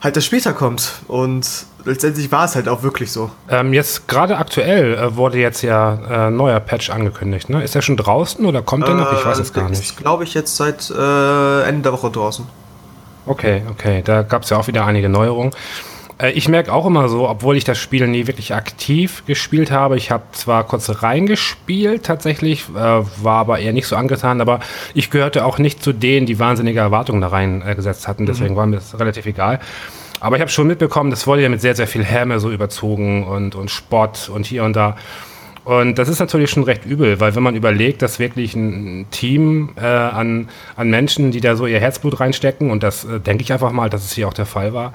halt 0.00 0.16
das 0.16 0.24
später 0.24 0.52
kommt 0.52 0.92
und 1.08 1.46
letztendlich 1.84 2.30
war 2.32 2.44
es 2.44 2.54
halt 2.54 2.68
auch 2.68 2.82
wirklich 2.82 3.10
so. 3.12 3.30
Ähm, 3.48 3.72
jetzt 3.72 4.08
gerade 4.08 4.38
aktuell 4.38 4.94
äh, 4.94 5.16
wurde 5.16 5.38
jetzt 5.38 5.62
ja 5.62 6.28
äh, 6.28 6.30
neuer 6.30 6.60
Patch 6.60 6.90
angekündigt. 6.90 7.50
Ne? 7.50 7.62
Ist 7.62 7.74
der 7.74 7.82
schon 7.82 7.96
draußen 7.96 8.44
oder 8.44 8.62
kommt 8.62 8.86
der 8.86 8.94
noch? 8.94 9.12
Ich 9.12 9.24
weiß 9.24 9.38
es 9.38 9.52
gar 9.52 9.68
nicht. 9.68 9.80
Ist, 9.80 9.96
glaube 9.96 10.24
ich, 10.24 10.34
jetzt 10.34 10.56
seit 10.56 10.90
äh, 10.90 11.62
Ende 11.62 11.82
der 11.82 11.92
Woche 11.92 12.10
draußen. 12.10 12.46
Okay, 13.26 13.62
okay. 13.70 14.02
Da 14.04 14.22
gab 14.22 14.42
es 14.42 14.50
ja 14.50 14.58
auch 14.58 14.66
wieder 14.66 14.84
einige 14.84 15.08
Neuerungen. 15.08 15.52
Äh, 16.18 16.32
ich 16.32 16.48
merke 16.48 16.72
auch 16.72 16.86
immer 16.86 17.08
so, 17.08 17.28
obwohl 17.28 17.56
ich 17.56 17.64
das 17.64 17.78
Spiel 17.78 18.06
nie 18.06 18.26
wirklich 18.26 18.54
aktiv 18.54 19.24
gespielt 19.26 19.70
habe, 19.70 19.96
ich 19.96 20.10
habe 20.10 20.24
zwar 20.32 20.64
kurz 20.64 21.02
reingespielt 21.02 22.04
tatsächlich, 22.04 22.66
äh, 22.70 22.74
war 22.74 23.38
aber 23.40 23.58
eher 23.58 23.72
nicht 23.72 23.86
so 23.86 23.96
angetan, 23.96 24.40
aber 24.40 24.60
ich 24.94 25.10
gehörte 25.10 25.44
auch 25.44 25.58
nicht 25.58 25.82
zu 25.82 25.92
denen, 25.92 26.26
die 26.26 26.38
wahnsinnige 26.38 26.80
Erwartungen 26.80 27.20
da 27.20 27.28
reingesetzt 27.28 28.08
hatten, 28.08 28.26
deswegen 28.26 28.54
mhm. 28.54 28.58
war 28.58 28.66
mir 28.66 28.76
das 28.76 28.98
relativ 28.98 29.26
egal. 29.26 29.60
Aber 30.24 30.36
ich 30.36 30.40
habe 30.40 30.50
schon 30.50 30.66
mitbekommen, 30.66 31.10
das 31.10 31.26
wurde 31.26 31.42
ja 31.42 31.50
mit 31.50 31.60
sehr, 31.60 31.74
sehr 31.74 31.86
viel 31.86 32.02
Häme 32.02 32.40
so 32.40 32.50
überzogen 32.50 33.24
und, 33.24 33.54
und 33.54 33.70
Spott 33.70 34.30
und 34.32 34.46
hier 34.46 34.64
und 34.64 34.74
da. 34.74 34.96
Und 35.66 35.98
das 35.98 36.08
ist 36.08 36.18
natürlich 36.18 36.48
schon 36.48 36.62
recht 36.62 36.86
übel, 36.86 37.20
weil 37.20 37.36
wenn 37.36 37.42
man 37.42 37.54
überlegt, 37.54 38.00
dass 38.00 38.18
wirklich 38.18 38.54
ein 38.54 39.04
Team 39.10 39.74
äh, 39.76 39.84
an, 39.84 40.48
an 40.76 40.88
Menschen, 40.88 41.30
die 41.30 41.42
da 41.42 41.56
so 41.56 41.66
ihr 41.66 41.78
Herzblut 41.78 42.20
reinstecken, 42.20 42.70
und 42.70 42.82
das 42.82 43.04
äh, 43.04 43.20
denke 43.20 43.42
ich 43.42 43.52
einfach 43.52 43.70
mal, 43.72 43.90
dass 43.90 44.02
es 44.02 44.14
hier 44.14 44.26
auch 44.26 44.32
der 44.32 44.46
Fall 44.46 44.72
war, 44.72 44.94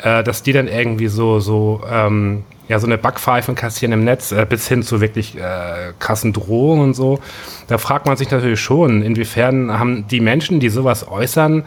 äh, 0.00 0.22
dass 0.22 0.44
die 0.44 0.52
dann 0.52 0.68
irgendwie 0.68 1.08
so, 1.08 1.40
so, 1.40 1.80
ähm, 1.90 2.44
ja, 2.68 2.78
so 2.78 2.86
eine 2.86 2.98
Backpfeifen 2.98 3.56
kassieren 3.56 3.90
im 3.92 4.04
Netz, 4.04 4.30
äh, 4.30 4.46
bis 4.48 4.68
hin 4.68 4.84
zu 4.84 5.00
wirklich 5.00 5.36
äh, 5.36 5.92
krassen 5.98 6.32
Drohungen 6.32 6.84
und 6.84 6.94
so. 6.94 7.18
Da 7.66 7.78
fragt 7.78 8.06
man 8.06 8.16
sich 8.16 8.30
natürlich 8.30 8.60
schon, 8.60 9.02
inwiefern 9.02 9.76
haben 9.76 10.06
die 10.06 10.20
Menschen, 10.20 10.60
die 10.60 10.68
sowas 10.68 11.08
äußern, 11.08 11.64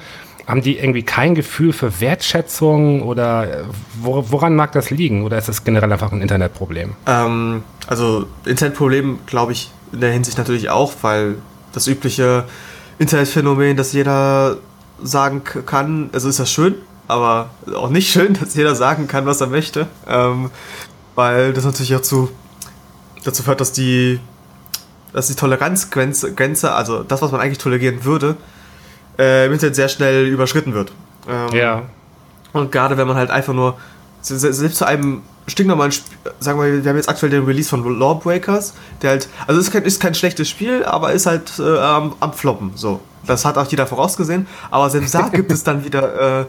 haben 0.47 0.61
die 0.61 0.77
irgendwie 0.77 1.03
kein 1.03 1.35
Gefühl 1.35 1.73
für 1.73 2.01
Wertschätzung 2.01 3.03
oder 3.03 3.61
äh, 3.61 3.63
woran 4.01 4.55
mag 4.55 4.71
das 4.71 4.89
liegen? 4.89 5.23
Oder 5.23 5.37
ist 5.37 5.47
das 5.47 5.63
generell 5.63 5.91
einfach 5.91 6.11
ein 6.11 6.21
Internetproblem? 6.21 6.93
Ähm, 7.05 7.63
also 7.87 8.27
Internetproblem 8.45 9.19
glaube 9.25 9.51
ich 9.51 9.71
in 9.91 10.01
der 10.01 10.11
Hinsicht 10.11 10.37
natürlich 10.37 10.69
auch, 10.69 10.93
weil 11.01 11.35
das 11.73 11.87
übliche 11.87 12.45
Internetphänomen, 12.99 13.77
dass 13.77 13.93
jeder 13.93 14.57
sagen 15.01 15.43
kann, 15.43 16.09
also 16.13 16.29
ist 16.29 16.39
das 16.39 16.51
schön, 16.51 16.75
aber 17.07 17.49
auch 17.75 17.89
nicht 17.89 18.11
schön, 18.11 18.33
dass 18.39 18.55
jeder 18.55 18.75
sagen 18.75 19.07
kann, 19.07 19.25
was 19.25 19.41
er 19.41 19.47
möchte, 19.47 19.87
ähm, 20.07 20.51
weil 21.15 21.53
das 21.53 21.65
natürlich 21.65 21.95
auch 21.95 22.01
zu, 22.01 22.29
dazu 23.23 23.43
führt, 23.43 23.61
dass 23.61 23.71
die, 23.71 24.19
dass 25.13 25.27
die 25.27 25.35
Toleranzgrenze, 25.35 26.33
Grenze, 26.33 26.73
also 26.73 27.03
das, 27.03 27.21
was 27.21 27.31
man 27.31 27.41
eigentlich 27.41 27.57
tolerieren 27.57 28.05
würde, 28.05 28.37
äh, 29.17 29.45
im 29.45 29.53
Internet 29.53 29.75
sehr 29.75 29.89
schnell 29.89 30.27
überschritten 30.27 30.73
wird. 30.73 30.91
Ähm, 31.29 31.55
ja. 31.55 31.81
Und 32.53 32.71
gerade 32.71 32.97
wenn 32.97 33.07
man 33.07 33.15
halt 33.15 33.31
einfach 33.31 33.53
nur, 33.53 33.77
selbst 34.21 34.75
zu 34.75 34.85
einem 34.85 35.21
stinknormalen 35.47 35.91
Spiel, 35.91 36.17
sagen 36.39 36.59
wir, 36.59 36.83
wir 36.83 36.89
haben 36.89 36.97
jetzt 36.97 37.09
aktuell 37.09 37.31
den 37.31 37.45
Release 37.45 37.69
von 37.69 37.99
Lawbreakers, 37.99 38.73
der 39.01 39.11
halt, 39.11 39.29
also 39.47 39.59
ist 39.59 39.71
kein, 39.71 39.83
ist 39.83 40.01
kein 40.01 40.13
schlechtes 40.13 40.49
Spiel, 40.49 40.83
aber 40.85 41.11
ist 41.13 41.25
halt 41.25 41.53
äh, 41.59 41.79
am, 41.79 42.15
am 42.19 42.33
Floppen, 42.33 42.71
so. 42.75 42.99
Das 43.25 43.45
hat 43.45 43.57
auch 43.57 43.67
jeder 43.67 43.85
vorausgesehen, 43.85 44.47
aber 44.71 44.89
selbst 44.89 45.13
da 45.13 45.29
gibt 45.33 45.51
es 45.51 45.63
dann 45.63 45.85
wieder 45.85 46.41
äh, 46.41 46.45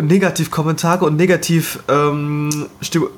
Negativkommentare 0.00 1.04
und 1.04 1.16
negativ, 1.16 1.80
ähm, 1.88 2.66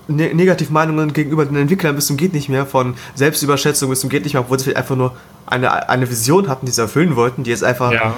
ne 0.09 0.35
Negativmeinungen 0.35 1.13
gegenüber 1.13 1.45
den 1.45 1.57
Entwicklern 1.57 1.95
bis 1.95 2.07
zum 2.07 2.17
geht 2.17 2.33
nicht 2.33 2.49
mehr, 2.49 2.67
von 2.67 2.95
Selbstüberschätzung 3.15 3.91
bis 3.91 4.01
zum 4.01 4.11
geht 4.11 4.25
nicht 4.25 4.35
mehr, 4.35 4.43
obwohl 4.43 4.59
sie 4.59 4.75
einfach 4.75 4.97
nur 4.97 5.17
eine, 5.47 5.89
eine 5.89 6.09
Vision 6.11 6.49
hatten, 6.49 6.67
die 6.67 6.73
sie 6.73 6.81
erfüllen 6.81 7.17
wollten, 7.17 7.45
die 7.45 7.51
jetzt 7.51 7.65
einfach 7.65 7.93
ja. 7.93 8.17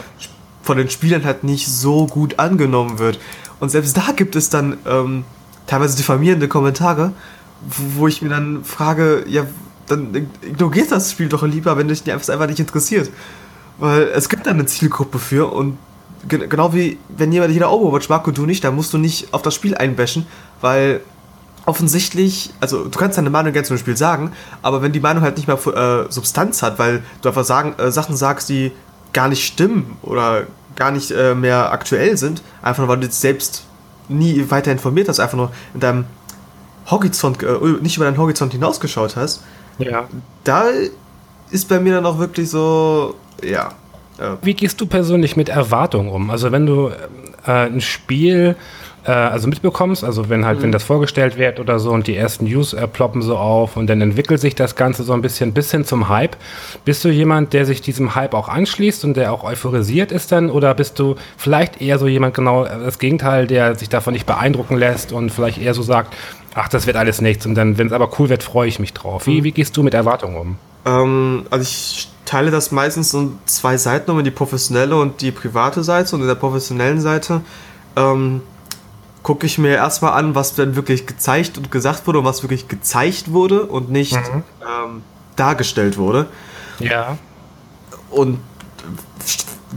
von 0.63 0.79
den 0.79 0.91
Spielern 0.91 1.25
halt 1.25 1.45
nicht 1.45 1.69
so 1.69 2.07
gut 2.07 2.39
angenommen 2.39 2.99
wird. 2.99 3.21
Und 3.61 3.69
selbst 3.71 3.97
da 3.97 4.13
gibt 4.17 4.37
es 4.37 4.51
dann 4.51 4.79
ähm, 4.87 5.25
teilweise 5.67 5.97
diffamierende 5.97 6.49
Kommentare, 6.49 7.13
wo, 7.63 8.03
wo 8.03 8.09
ich 8.09 8.23
mir 8.23 8.31
dann 8.31 8.65
frage, 8.65 9.25
ja, 9.29 9.47
dann 9.87 10.29
ignoriert 10.43 10.91
das 10.91 11.11
Spiel 11.11 11.29
doch 11.29 11.43
lieber, 11.43 11.77
wenn 11.77 11.89
dich 11.89 12.11
einfach 12.11 12.47
nicht 12.47 12.61
interessiert. 12.61 13.11
Weil 13.79 14.03
es 14.15 14.29
gibt 14.29 14.47
da 14.47 14.51
eine 14.51 14.67
Zielgruppe 14.67 15.19
für 15.19 15.53
und 15.53 15.79
genau 16.29 16.75
wie 16.75 16.99
wenn 17.09 17.33
jemand 17.33 17.53
jeder 17.53 17.71
Overwatch 17.71 18.09
mag 18.09 18.27
und 18.27 18.37
du 18.37 18.47
nicht, 18.47 18.65
dann 18.65 18.75
musst 18.75 18.93
du 18.93 18.99
nicht 18.99 19.33
auf 19.33 19.43
das 19.43 19.55
Spiel 19.55 19.75
einwäschen, 19.75 20.27
weil 20.61 21.01
offensichtlich, 21.67 22.53
also 22.61 22.85
du 22.85 22.99
kannst 22.99 23.19
deine 23.19 23.31
Meinung 23.31 23.53
gerne 23.53 23.67
zum 23.67 23.79
Spiel 23.79 23.97
sagen, 23.97 24.33
aber 24.63 24.83
wenn 24.83 24.93
die 24.93 25.01
Meinung 25.01 25.23
halt 25.23 25.37
nicht 25.37 25.47
mehr 25.47 25.57
äh, 25.57 26.11
Substanz 26.11 26.63
hat, 26.63 26.79
weil 26.79 27.03
du 27.23 27.29
einfach 27.29 27.45
sagen, 27.45 27.75
äh, 27.79 27.91
Sachen 27.91 28.17
sagst, 28.17 28.49
die 28.49 28.73
gar 29.13 29.29
nicht 29.29 29.45
stimmen 29.45 29.97
oder 30.03 30.47
gar 30.77 30.91
nicht 30.91 31.11
äh, 31.11 31.35
mehr 31.35 31.73
aktuell 31.73 32.17
sind, 32.17 32.43
einfach 32.63 32.81
nur 32.81 32.89
weil 32.89 33.01
du 33.01 33.07
dich 33.07 33.17
selbst 33.17 33.65
nie 34.09 34.51
weiter 34.51 34.73
informiert 34.73 35.09
hast, 35.09 35.21
einfach 35.21 35.37
nur 35.37 35.53
in 35.75 35.81
deinem 35.81 36.05
Horizont, 36.87 37.43
äh, 37.43 37.59
nicht 37.81 37.97
über 37.97 38.07
deinen 38.07 38.19
Horizont 38.19 38.53
hinausgeschaut 38.53 39.17
hast, 39.17 39.43
ja. 39.79 40.09
da 40.45 40.65
ist 41.51 41.69
bei 41.69 41.79
mir 41.81 41.95
dann 41.95 42.07
auch 42.07 42.19
wirklich 42.19 42.51
so, 42.51 43.15
ja, 43.43 43.71
wie 44.43 44.55
gehst 44.55 44.81
du 44.81 44.87
persönlich 44.87 45.37
mit 45.37 45.49
Erwartungen 45.49 46.11
um? 46.11 46.31
Also 46.31 46.53
wenn 46.53 46.67
du 46.67 46.91
äh, 47.47 47.51
ein 47.51 47.81
Spiel 47.81 48.57
äh, 49.05 49.13
also 49.13 49.49
mitbekommst, 49.49 50.05
also 50.05 50.29
wenn 50.29 50.45
halt, 50.45 50.59
mhm. 50.59 50.65
wenn 50.65 50.73
das 50.73 50.83
vorgestellt 50.83 51.39
wird 51.39 51.61
oder 51.61 51.79
so 51.79 51.91
und 51.91 52.07
die 52.07 52.17
ersten 52.17 52.45
News 52.45 52.73
äh, 52.73 52.87
ploppen 52.87 53.23
so 53.23 53.37
auf 53.37 53.77
und 53.77 53.89
dann 53.89 54.01
entwickelt 54.01 54.41
sich 54.41 54.55
das 54.55 54.77
Ganze 54.77 55.03
so 55.05 55.13
ein 55.13 55.23
bisschen 55.23 55.53
bis 55.53 55.71
hin 55.71 55.85
zum 55.85 56.09
Hype. 56.09 56.37
Bist 56.85 57.05
du 57.05 57.09
jemand, 57.09 57.53
der 57.53 57.67
sich 57.67 57.81
diesem 57.81 58.15
Hype 58.15 58.35
auch 58.35 58.49
anschließt 58.49 59.05
und 59.05 59.17
der 59.17 59.33
auch 59.33 59.45
euphorisiert 59.45 60.13
ist 60.13 60.33
dann 60.33 60.51
oder 60.51 60.75
bist 60.75 60.99
du 60.99 61.17
vielleicht 61.37 61.81
eher 61.81 61.99
so 61.99 62.07
jemand 62.07 62.35
genau 62.35 62.65
äh, 62.65 62.79
das 62.85 62.99
Gegenteil, 62.99 63.47
der 63.47 63.75
sich 63.75 63.89
davon 63.89 64.13
nicht 64.13 64.27
beeindrucken 64.27 64.77
lässt 64.77 65.13
und 65.13 65.31
vielleicht 65.31 65.59
eher 65.59 65.75
so 65.75 65.83
sagt, 65.83 66.15
ach, 66.55 66.69
das 66.69 66.87
wird 66.87 66.97
alles 66.97 67.21
nichts 67.21 67.47
und 67.47 67.55
dann, 67.55 67.79
wenn 67.79 67.87
es 67.87 67.93
aber 67.93 68.11
cool 68.19 68.29
wird, 68.29 68.43
freue 68.43 68.69
ich 68.69 68.79
mich 68.79 68.93
drauf. 68.93 69.27
Wie, 69.27 69.41
mhm. 69.41 69.45
wie 69.45 69.53
gehst 69.53 69.77
du 69.77 69.83
mit 69.83 69.95
Erwartungen 69.95 70.37
um? 70.37 70.57
Ähm, 70.87 71.47
also 71.51 71.63
ich 71.63 72.09
teile 72.31 72.53
das 72.53 72.71
meistens 72.71 73.13
in 73.13 73.37
zwei 73.47 73.77
Seiten 73.77 74.09
um, 74.13 74.19
in 74.21 74.25
die 74.25 74.31
professionelle 74.31 74.97
und 74.97 75.21
die 75.21 75.33
private 75.33 75.83
Seite. 75.83 76.15
Und 76.15 76.23
in 76.23 76.29
der 76.29 76.37
professionellen 76.37 77.01
Seite 77.01 77.41
ähm, 77.97 78.43
gucke 79.25 79.47
ich 79.47 79.59
mir 79.59 79.75
erstmal 79.75 80.13
an, 80.13 80.37
was 80.37 80.55
denn 80.55 80.77
wirklich 80.77 81.09
gezeigt 81.09 81.59
und 81.59 81.73
gesagt 81.73 82.07
wurde 82.07 82.21
und 82.21 82.25
was 82.25 82.45
wirklich 82.45 82.69
gezeigt 82.69 83.33
wurde 83.33 83.65
und 83.65 83.91
nicht 83.91 84.13
mhm. 84.13 84.45
ähm, 84.63 85.03
dargestellt 85.35 85.99
wurde. 85.99 86.27
Ja. 86.79 87.19
Und 88.11 88.39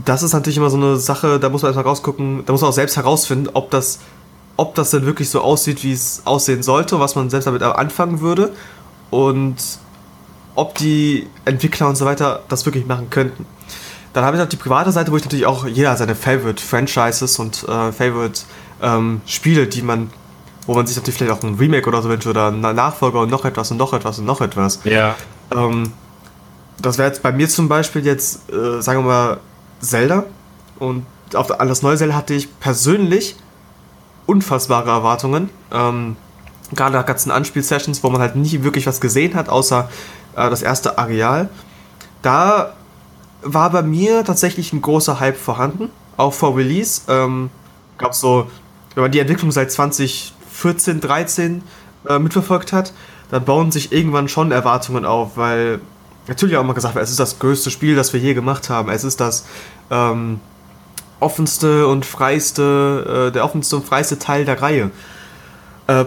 das 0.04 0.22
ist 0.22 0.32
natürlich 0.32 0.56
immer 0.56 0.70
so 0.70 0.76
eine 0.76 0.96
Sache, 0.96 1.40
da 1.40 1.48
muss 1.48 1.62
man 1.62 1.70
erstmal 1.70 1.86
rausgucken, 1.86 2.44
da 2.46 2.52
muss 2.52 2.60
man 2.60 2.70
auch 2.70 2.74
selbst 2.74 2.96
herausfinden, 2.96 3.50
ob 3.52 3.72
das, 3.72 3.98
ob 4.56 4.76
das 4.76 4.90
denn 4.90 5.06
wirklich 5.06 5.28
so 5.28 5.40
aussieht, 5.40 5.82
wie 5.82 5.92
es 5.92 6.22
aussehen 6.24 6.62
sollte, 6.62 7.00
was 7.00 7.16
man 7.16 7.30
selbst 7.30 7.46
damit 7.46 7.64
anfangen 7.64 8.20
würde. 8.20 8.52
Und 9.10 9.56
ob 10.54 10.74
die 10.76 11.26
Entwickler 11.44 11.88
und 11.88 11.96
so 11.96 12.04
weiter 12.04 12.42
das 12.48 12.64
wirklich 12.66 12.86
machen 12.86 13.10
könnten. 13.10 13.46
Dann 14.12 14.24
habe 14.24 14.36
ich 14.36 14.42
noch 14.42 14.48
die 14.48 14.56
private 14.56 14.92
Seite, 14.92 15.10
wo 15.10 15.16
ich 15.16 15.24
natürlich 15.24 15.46
auch 15.46 15.66
jeder 15.66 15.96
seine 15.96 16.14
Favorite 16.14 16.62
Franchises 16.62 17.38
und 17.38 17.64
äh, 17.64 17.90
Favorite 17.90 18.42
ähm, 18.80 19.20
Spiele, 19.26 19.66
die 19.66 19.82
man, 19.82 20.10
wo 20.66 20.74
man 20.74 20.86
sich 20.86 20.96
natürlich 20.96 21.18
vielleicht 21.18 21.36
auch 21.36 21.42
ein 21.42 21.54
Remake 21.54 21.88
oder 21.88 22.00
so 22.00 22.08
wünscht 22.08 22.26
oder 22.26 22.46
einen 22.48 22.60
Nachfolger 22.60 23.20
und 23.20 23.30
noch 23.30 23.44
etwas 23.44 23.72
und 23.72 23.76
noch 23.76 23.92
etwas 23.92 24.20
und 24.20 24.24
noch 24.24 24.40
etwas. 24.40 24.80
Ja. 24.84 25.16
Ähm, 25.52 25.92
das 26.80 26.98
wäre 26.98 27.08
jetzt 27.08 27.22
bei 27.22 27.32
mir 27.32 27.48
zum 27.48 27.68
Beispiel 27.68 28.04
jetzt, 28.04 28.50
äh, 28.52 28.80
sagen 28.80 29.00
wir 29.00 29.08
mal, 29.08 29.40
Zelda. 29.80 30.24
Und 30.78 31.04
auf, 31.34 31.58
an 31.58 31.68
das 31.68 31.82
neue 31.82 31.96
Zelda 31.96 32.14
hatte 32.14 32.34
ich 32.34 32.60
persönlich 32.60 33.36
unfassbare 34.26 34.90
Erwartungen. 34.90 35.50
Ähm, 35.72 36.16
gerade 36.72 36.94
nach 36.96 37.06
ganzen 37.06 37.30
Anspielsessions, 37.30 38.02
wo 38.02 38.10
man 38.10 38.20
halt 38.20 38.36
nie 38.36 38.62
wirklich 38.62 38.86
was 38.86 39.00
gesehen 39.00 39.34
hat, 39.34 39.48
außer 39.48 39.88
äh, 40.36 40.50
das 40.50 40.62
erste 40.62 40.98
Areal. 40.98 41.48
Da 42.22 42.74
war 43.42 43.70
bei 43.70 43.82
mir 43.82 44.24
tatsächlich 44.24 44.72
ein 44.72 44.80
großer 44.82 45.20
Hype 45.20 45.36
vorhanden, 45.36 45.90
auch 46.16 46.32
vor 46.32 46.56
Release. 46.56 47.02
Ähm, 47.08 47.50
gab 47.98 48.14
so, 48.14 48.50
wenn 48.94 49.02
man 49.02 49.12
die 49.12 49.18
Entwicklung 49.18 49.52
seit 49.52 49.70
2014, 49.70 51.00
13 51.00 51.62
äh, 52.08 52.18
mitverfolgt 52.18 52.72
hat, 52.72 52.92
dann 53.30 53.44
bauen 53.44 53.70
sich 53.70 53.92
irgendwann 53.92 54.28
schon 54.28 54.52
Erwartungen 54.52 55.04
auf, 55.04 55.36
weil 55.36 55.80
natürlich 56.28 56.56
auch 56.56 56.62
immer 56.62 56.74
gesagt 56.74 56.94
wird, 56.94 57.04
es 57.04 57.10
ist 57.10 57.20
das 57.20 57.38
größte 57.38 57.70
Spiel, 57.70 57.96
das 57.96 58.12
wir 58.12 58.20
je 58.20 58.34
gemacht 58.34 58.70
haben. 58.70 58.88
Es 58.90 59.04
ist 59.04 59.20
das 59.20 59.46
ähm, 59.90 60.40
offenste 61.20 61.86
und 61.86 62.06
freiste, 62.06 63.28
äh, 63.28 63.32
der 63.32 63.44
offenste 63.44 63.76
und 63.76 63.84
freiste 63.84 64.18
Teil 64.18 64.44
der 64.44 64.60
Reihe. 64.60 64.90
Äh, 65.86 66.06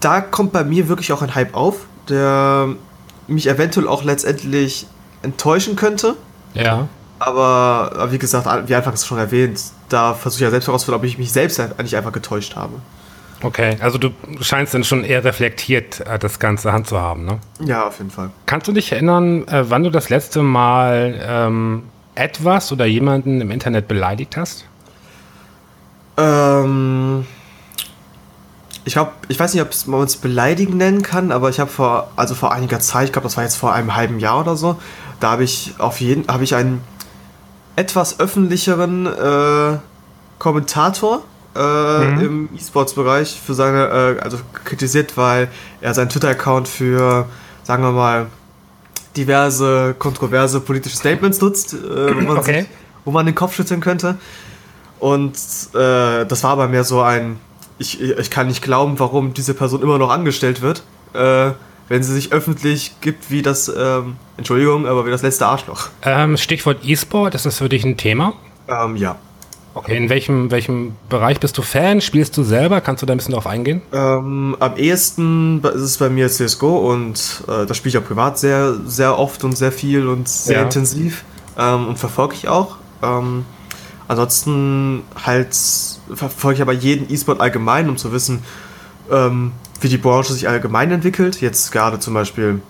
da 0.00 0.20
kommt 0.20 0.52
bei 0.52 0.64
mir 0.64 0.88
wirklich 0.88 1.12
auch 1.12 1.22
ein 1.22 1.34
Hype 1.34 1.54
auf, 1.54 1.76
der 2.08 2.70
mich 3.32 3.48
eventuell 3.48 3.88
auch 3.88 4.04
letztendlich 4.04 4.86
enttäuschen 5.22 5.76
könnte. 5.76 6.16
Ja. 6.54 6.88
Aber 7.18 8.08
wie 8.10 8.18
gesagt, 8.18 8.68
wie 8.68 8.74
einfach 8.74 8.96
schon 8.96 9.18
erwähnt, 9.18 9.60
da 9.88 10.14
versuche 10.14 10.40
ich 10.40 10.44
ja 10.44 10.50
selbst 10.50 10.66
herauszufinden, 10.66 11.00
ob 11.00 11.04
ich 11.04 11.18
mich 11.18 11.32
selbst 11.32 11.60
eigentlich 11.60 11.96
einfach 11.96 12.12
getäuscht 12.12 12.56
habe. 12.56 12.74
Okay, 13.42 13.76
also 13.80 13.98
du 13.98 14.10
scheinst 14.40 14.72
dann 14.74 14.84
schon 14.84 15.04
eher 15.04 15.24
reflektiert 15.24 16.00
äh, 16.00 16.18
das 16.18 16.38
Ganze 16.38 16.72
Hand 16.72 16.86
zu 16.86 17.00
haben, 17.00 17.24
ne? 17.24 17.38
Ja, 17.64 17.88
auf 17.88 17.98
jeden 17.98 18.10
Fall. 18.10 18.30
Kannst 18.46 18.68
du 18.68 18.72
dich 18.72 18.92
erinnern, 18.92 19.46
äh, 19.48 19.68
wann 19.68 19.82
du 19.82 19.90
das 19.90 20.10
letzte 20.10 20.42
Mal 20.42 21.20
ähm, 21.26 21.82
etwas 22.14 22.70
oder 22.70 22.86
jemanden 22.86 23.40
im 23.40 23.50
Internet 23.50 23.88
beleidigt 23.88 24.36
hast? 24.36 24.66
Ähm 26.16 27.26
ich 28.84 28.96
habe, 28.96 29.12
ich 29.28 29.38
weiß 29.38 29.54
nicht, 29.54 29.62
ob 29.62 29.70
man 29.86 30.02
es 30.02 30.16
beleidigen 30.16 30.76
nennen 30.76 31.02
kann, 31.02 31.30
aber 31.30 31.48
ich 31.50 31.60
habe 31.60 31.70
vor, 31.70 32.10
also 32.16 32.34
vor 32.34 32.52
einiger 32.52 32.80
Zeit, 32.80 33.06
ich 33.06 33.12
glaube, 33.12 33.26
das 33.26 33.36
war 33.36 33.44
jetzt 33.44 33.56
vor 33.56 33.72
einem 33.72 33.94
halben 33.94 34.18
Jahr 34.18 34.40
oder 34.40 34.56
so, 34.56 34.76
da 35.20 35.32
habe 35.32 35.44
ich 35.44 35.74
auf 35.78 36.00
jeden, 36.00 36.26
habe 36.26 36.44
ich 36.44 36.54
einen 36.54 36.82
etwas 37.76 38.18
öffentlicheren 38.18 39.06
äh, 39.06 39.78
Kommentator 40.38 41.22
äh, 41.54 42.04
mhm. 42.04 42.20
im 42.20 42.48
E-Sports-Bereich 42.56 43.40
für 43.44 43.54
seine, 43.54 44.16
äh, 44.18 44.20
also 44.20 44.38
kritisiert, 44.64 45.16
weil 45.16 45.48
er 45.80 45.94
seinen 45.94 46.08
Twitter-Account 46.08 46.66
für, 46.66 47.26
sagen 47.62 47.82
wir 47.82 47.92
mal, 47.92 48.26
diverse 49.16 49.94
kontroverse 49.98 50.60
politische 50.60 50.96
Statements 50.96 51.40
nutzt, 51.40 51.74
äh, 51.74 51.76
wo, 51.76 52.20
man 52.20 52.38
okay. 52.38 52.62
sich, 52.62 52.70
wo 53.04 53.10
man 53.10 53.26
den 53.26 53.34
Kopf 53.34 53.54
schütteln 53.54 53.80
könnte. 53.80 54.16
Und 54.98 55.36
äh, 55.74 56.24
das 56.24 56.42
war 56.42 56.50
aber 56.50 56.68
mehr 56.68 56.84
so 56.84 57.00
ein 57.02 57.38
ich, 57.82 58.00
ich 58.00 58.30
kann 58.30 58.46
nicht 58.46 58.62
glauben, 58.62 58.98
warum 58.98 59.34
diese 59.34 59.54
Person 59.54 59.82
immer 59.82 59.98
noch 59.98 60.10
angestellt 60.10 60.62
wird, 60.62 60.82
äh, 61.12 61.50
wenn 61.88 62.02
sie 62.02 62.14
sich 62.14 62.32
öffentlich 62.32 62.94
gibt 63.00 63.30
wie 63.30 63.42
das, 63.42 63.68
ähm, 63.68 64.16
Entschuldigung, 64.36 64.86
aber 64.86 65.04
wie 65.04 65.10
das 65.10 65.22
letzte 65.22 65.46
Arschloch. 65.46 65.88
Ähm, 66.02 66.36
Stichwort 66.36 66.78
E-Sport, 66.84 67.34
ist 67.34 67.44
das 67.44 67.58
für 67.58 67.68
dich 67.68 67.84
ein 67.84 67.96
Thema? 67.96 68.34
Ähm, 68.68 68.96
ja. 68.96 69.16
Okay, 69.74 69.96
in 69.96 70.10
welchem, 70.10 70.50
welchem 70.50 70.94
Bereich 71.08 71.40
bist 71.40 71.56
du 71.56 71.62
Fan? 71.62 72.02
Spielst 72.02 72.36
du 72.36 72.42
selber? 72.42 72.82
Kannst 72.82 73.02
du 73.02 73.06
da 73.06 73.14
ein 73.14 73.16
bisschen 73.16 73.32
drauf 73.32 73.46
eingehen? 73.46 73.80
Ähm, 73.92 74.54
am 74.60 74.76
ehesten 74.76 75.62
ist 75.64 75.80
es 75.80 75.96
bei 75.96 76.10
mir 76.10 76.28
CSGO 76.28 76.92
und 76.92 77.42
äh, 77.48 77.64
das 77.64 77.78
spiele 77.78 77.90
ich 77.90 77.98
auch 77.98 78.06
privat 78.06 78.38
sehr, 78.38 78.74
sehr 78.84 79.18
oft 79.18 79.44
und 79.44 79.56
sehr 79.56 79.72
viel 79.72 80.08
und 80.08 80.28
sehr 80.28 80.58
ja. 80.58 80.62
intensiv 80.64 81.24
ähm, 81.58 81.88
und 81.88 81.98
verfolge 81.98 82.34
ich 82.34 82.48
auch. 82.48 82.76
Ähm, 83.02 83.46
ansonsten 84.12 85.02
halt 85.24 85.56
verfolge 86.14 86.56
ich 86.56 86.62
aber 86.62 86.72
jeden 86.72 87.12
E-Sport 87.12 87.40
allgemein, 87.40 87.88
um 87.88 87.96
zu 87.96 88.12
wissen, 88.12 88.42
ähm, 89.10 89.52
wie 89.80 89.88
die 89.88 89.98
Branche 89.98 90.32
sich 90.32 90.48
allgemein 90.48 90.90
entwickelt. 90.90 91.40
Jetzt 91.40 91.72
gerade 91.72 91.98
zum 91.98 92.14
Beispiel 92.14 92.62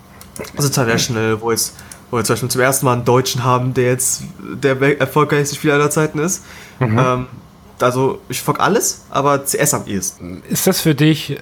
das 0.56 0.66
International, 0.66 1.40
wo, 1.40 1.50
jetzt, 1.50 1.74
wo 2.10 2.16
wir 2.16 2.24
zum 2.24 2.34
Beispiel 2.34 2.48
zum 2.48 2.60
ersten 2.60 2.86
Mal 2.86 2.94
einen 2.94 3.04
Deutschen 3.04 3.44
haben, 3.44 3.74
der 3.74 3.84
jetzt 3.84 4.22
der 4.40 5.00
erfolgreichste 5.00 5.56
Spieler 5.56 5.74
aller 5.74 5.90
Zeiten 5.90 6.18
ist. 6.18 6.42
Mhm. 6.78 6.98
Ähm, 6.98 7.26
also 7.80 8.20
ich 8.28 8.40
folge 8.40 8.60
alles, 8.60 9.02
aber 9.10 9.44
CS 9.44 9.74
am 9.74 9.86
ehesten. 9.86 10.42
Ist 10.48 10.66
das 10.66 10.80
für 10.80 10.94
dich, 10.94 11.30
äh, 11.30 11.36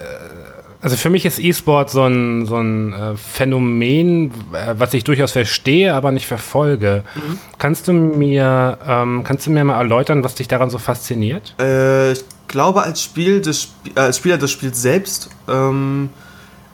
Also 0.82 0.96
für 0.96 1.10
mich 1.10 1.26
ist 1.26 1.38
E-Sport 1.38 1.90
so 1.90 2.04
ein, 2.04 2.46
so 2.46 2.56
ein 2.56 2.92
äh, 2.92 3.16
Phänomen, 3.16 4.30
äh, 4.52 4.74
was 4.78 4.94
ich 4.94 5.04
durchaus 5.04 5.32
verstehe, 5.32 5.94
aber 5.94 6.10
nicht 6.10 6.26
verfolge. 6.26 7.04
Mhm. 7.14 7.38
Kannst 7.58 7.88
du 7.88 7.92
mir, 7.92 8.78
ähm, 8.86 9.22
kannst 9.22 9.46
du 9.46 9.50
mir 9.50 9.62
mal 9.64 9.76
erläutern, 9.76 10.24
was 10.24 10.36
dich 10.36 10.48
daran 10.48 10.70
so 10.70 10.78
fasziniert? 10.78 11.54
Äh, 11.60 12.12
ich 12.12 12.24
glaube, 12.48 12.82
als, 12.82 13.02
Spiel 13.02 13.42
des, 13.42 13.74
äh, 13.94 14.00
als 14.00 14.16
Spieler 14.16 14.38
des 14.38 14.50
Spiels 14.50 14.80
selbst 14.80 15.28
ähm, 15.48 16.08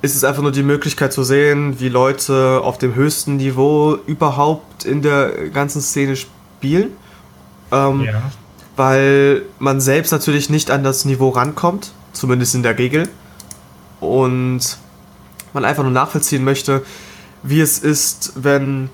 ist 0.03 0.15
es 0.15 0.23
einfach 0.23 0.43
nur 0.43 0.53
die 0.53 0.63
Möglichkeit 0.63 1.13
zu 1.13 1.25
sehen, 1.25 1.81
wie 1.81 1.89
Leute 1.89 2.61
auf 2.63 2.79
dem 2.79 2.95
höchsten 2.95 3.39
Niveau 3.39 3.99
überhaupt 4.07 4.85
in 4.85 5.03
der 5.03 5.49
ganzen 5.53 5.81
Szene 5.81 6.15
spielen. 6.15 6.93
Ähm, 7.73 8.05
ja. 8.05 8.23
Weil 8.77 9.43
man 9.59 9.81
selbst 9.81 10.13
natürlich 10.13 10.49
nicht 10.49 10.71
an 10.71 10.85
das 10.85 11.07
Niveau 11.07 11.31
rankommt, 11.31 11.91
zumindest 12.13 12.55
in 12.55 12.63
der 12.63 12.79
Regel 12.79 13.09
und 14.01 14.61
man 15.53 15.65
einfach 15.65 15.83
nur 15.83 15.93
nachvollziehen 15.93 16.45
möchte, 16.45 16.83
wie 17.43 17.61
es 17.61 17.79
ist, 17.79 18.33
wenn 18.37 18.91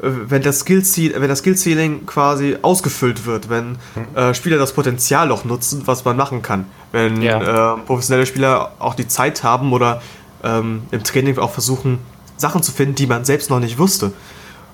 äh, 0.00 0.08
wenn 0.28 0.42
das 0.42 0.60
Skill 0.60 0.82
wenn 1.16 1.28
das 1.28 1.40
Skill 1.40 1.56
Ceiling 1.56 2.06
quasi 2.06 2.56
ausgefüllt 2.62 3.26
wird, 3.26 3.48
wenn 3.48 3.72
mhm. 3.72 4.16
äh, 4.16 4.34
Spieler 4.34 4.58
das 4.58 4.72
Potenzial 4.72 5.30
auch 5.32 5.44
nutzen, 5.44 5.82
was 5.86 6.04
man 6.04 6.16
machen 6.16 6.42
kann, 6.42 6.66
wenn 6.92 7.22
ja. 7.22 7.74
äh, 7.74 7.78
professionelle 7.78 8.26
Spieler 8.26 8.72
auch 8.78 8.94
die 8.94 9.08
Zeit 9.08 9.42
haben 9.42 9.72
oder 9.72 10.02
ähm, 10.42 10.82
im 10.90 11.02
Training 11.02 11.38
auch 11.38 11.50
versuchen 11.50 11.98
Sachen 12.36 12.62
zu 12.62 12.72
finden, 12.72 12.94
die 12.94 13.06
man 13.06 13.24
selbst 13.24 13.50
noch 13.50 13.60
nicht 13.60 13.78
wusste, 13.78 14.12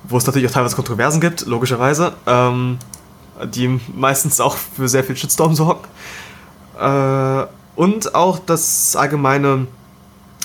wo 0.04 0.16
es 0.16 0.26
natürlich 0.26 0.48
auch 0.48 0.54
teilweise 0.54 0.74
Kontroversen 0.74 1.20
gibt, 1.20 1.46
logischerweise, 1.46 2.12
ähm, 2.26 2.78
die 3.44 3.80
meistens 3.94 4.40
auch 4.40 4.56
für 4.56 4.88
sehr 4.88 5.04
viel 5.04 5.16
Shitstorm 5.16 5.54
sorgen. 5.54 5.82
Äh, 6.78 7.46
und 7.76 8.14
auch 8.14 8.38
das 8.38 8.96
allgemeine, 8.96 9.66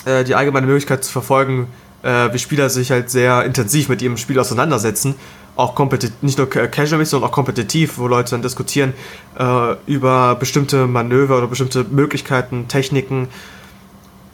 äh, 0.06 0.24
die 0.24 0.36
allgemeine 0.36 0.68
Möglichkeit 0.68 1.04
zu 1.04 1.12
verfolgen, 1.12 1.68
äh, 2.04 2.32
wie 2.34 2.40
Spieler 2.40 2.70
sich 2.70 2.92
halt 2.92 3.10
sehr 3.10 3.44
intensiv 3.44 3.90
mit 3.90 4.02
ihrem 4.02 4.18
Spiel 4.18 4.40
auseinandersetzen. 4.40 5.16
Auch 5.56 5.76
nicht 6.22 6.38
nur 6.38 6.48
casual, 6.50 7.04
sondern 7.04 7.30
auch 7.30 7.34
kompetitiv, 7.34 7.98
wo 7.98 8.08
Leute 8.08 8.32
dann 8.32 8.44
diskutieren 8.44 8.94
äh, 9.40 9.76
über 9.88 10.36
bestimmte 10.36 10.86
Manöver 10.86 11.40
oder 11.40 11.48
bestimmte 11.48 11.84
Möglichkeiten, 11.84 12.68
Techniken, 12.68 13.28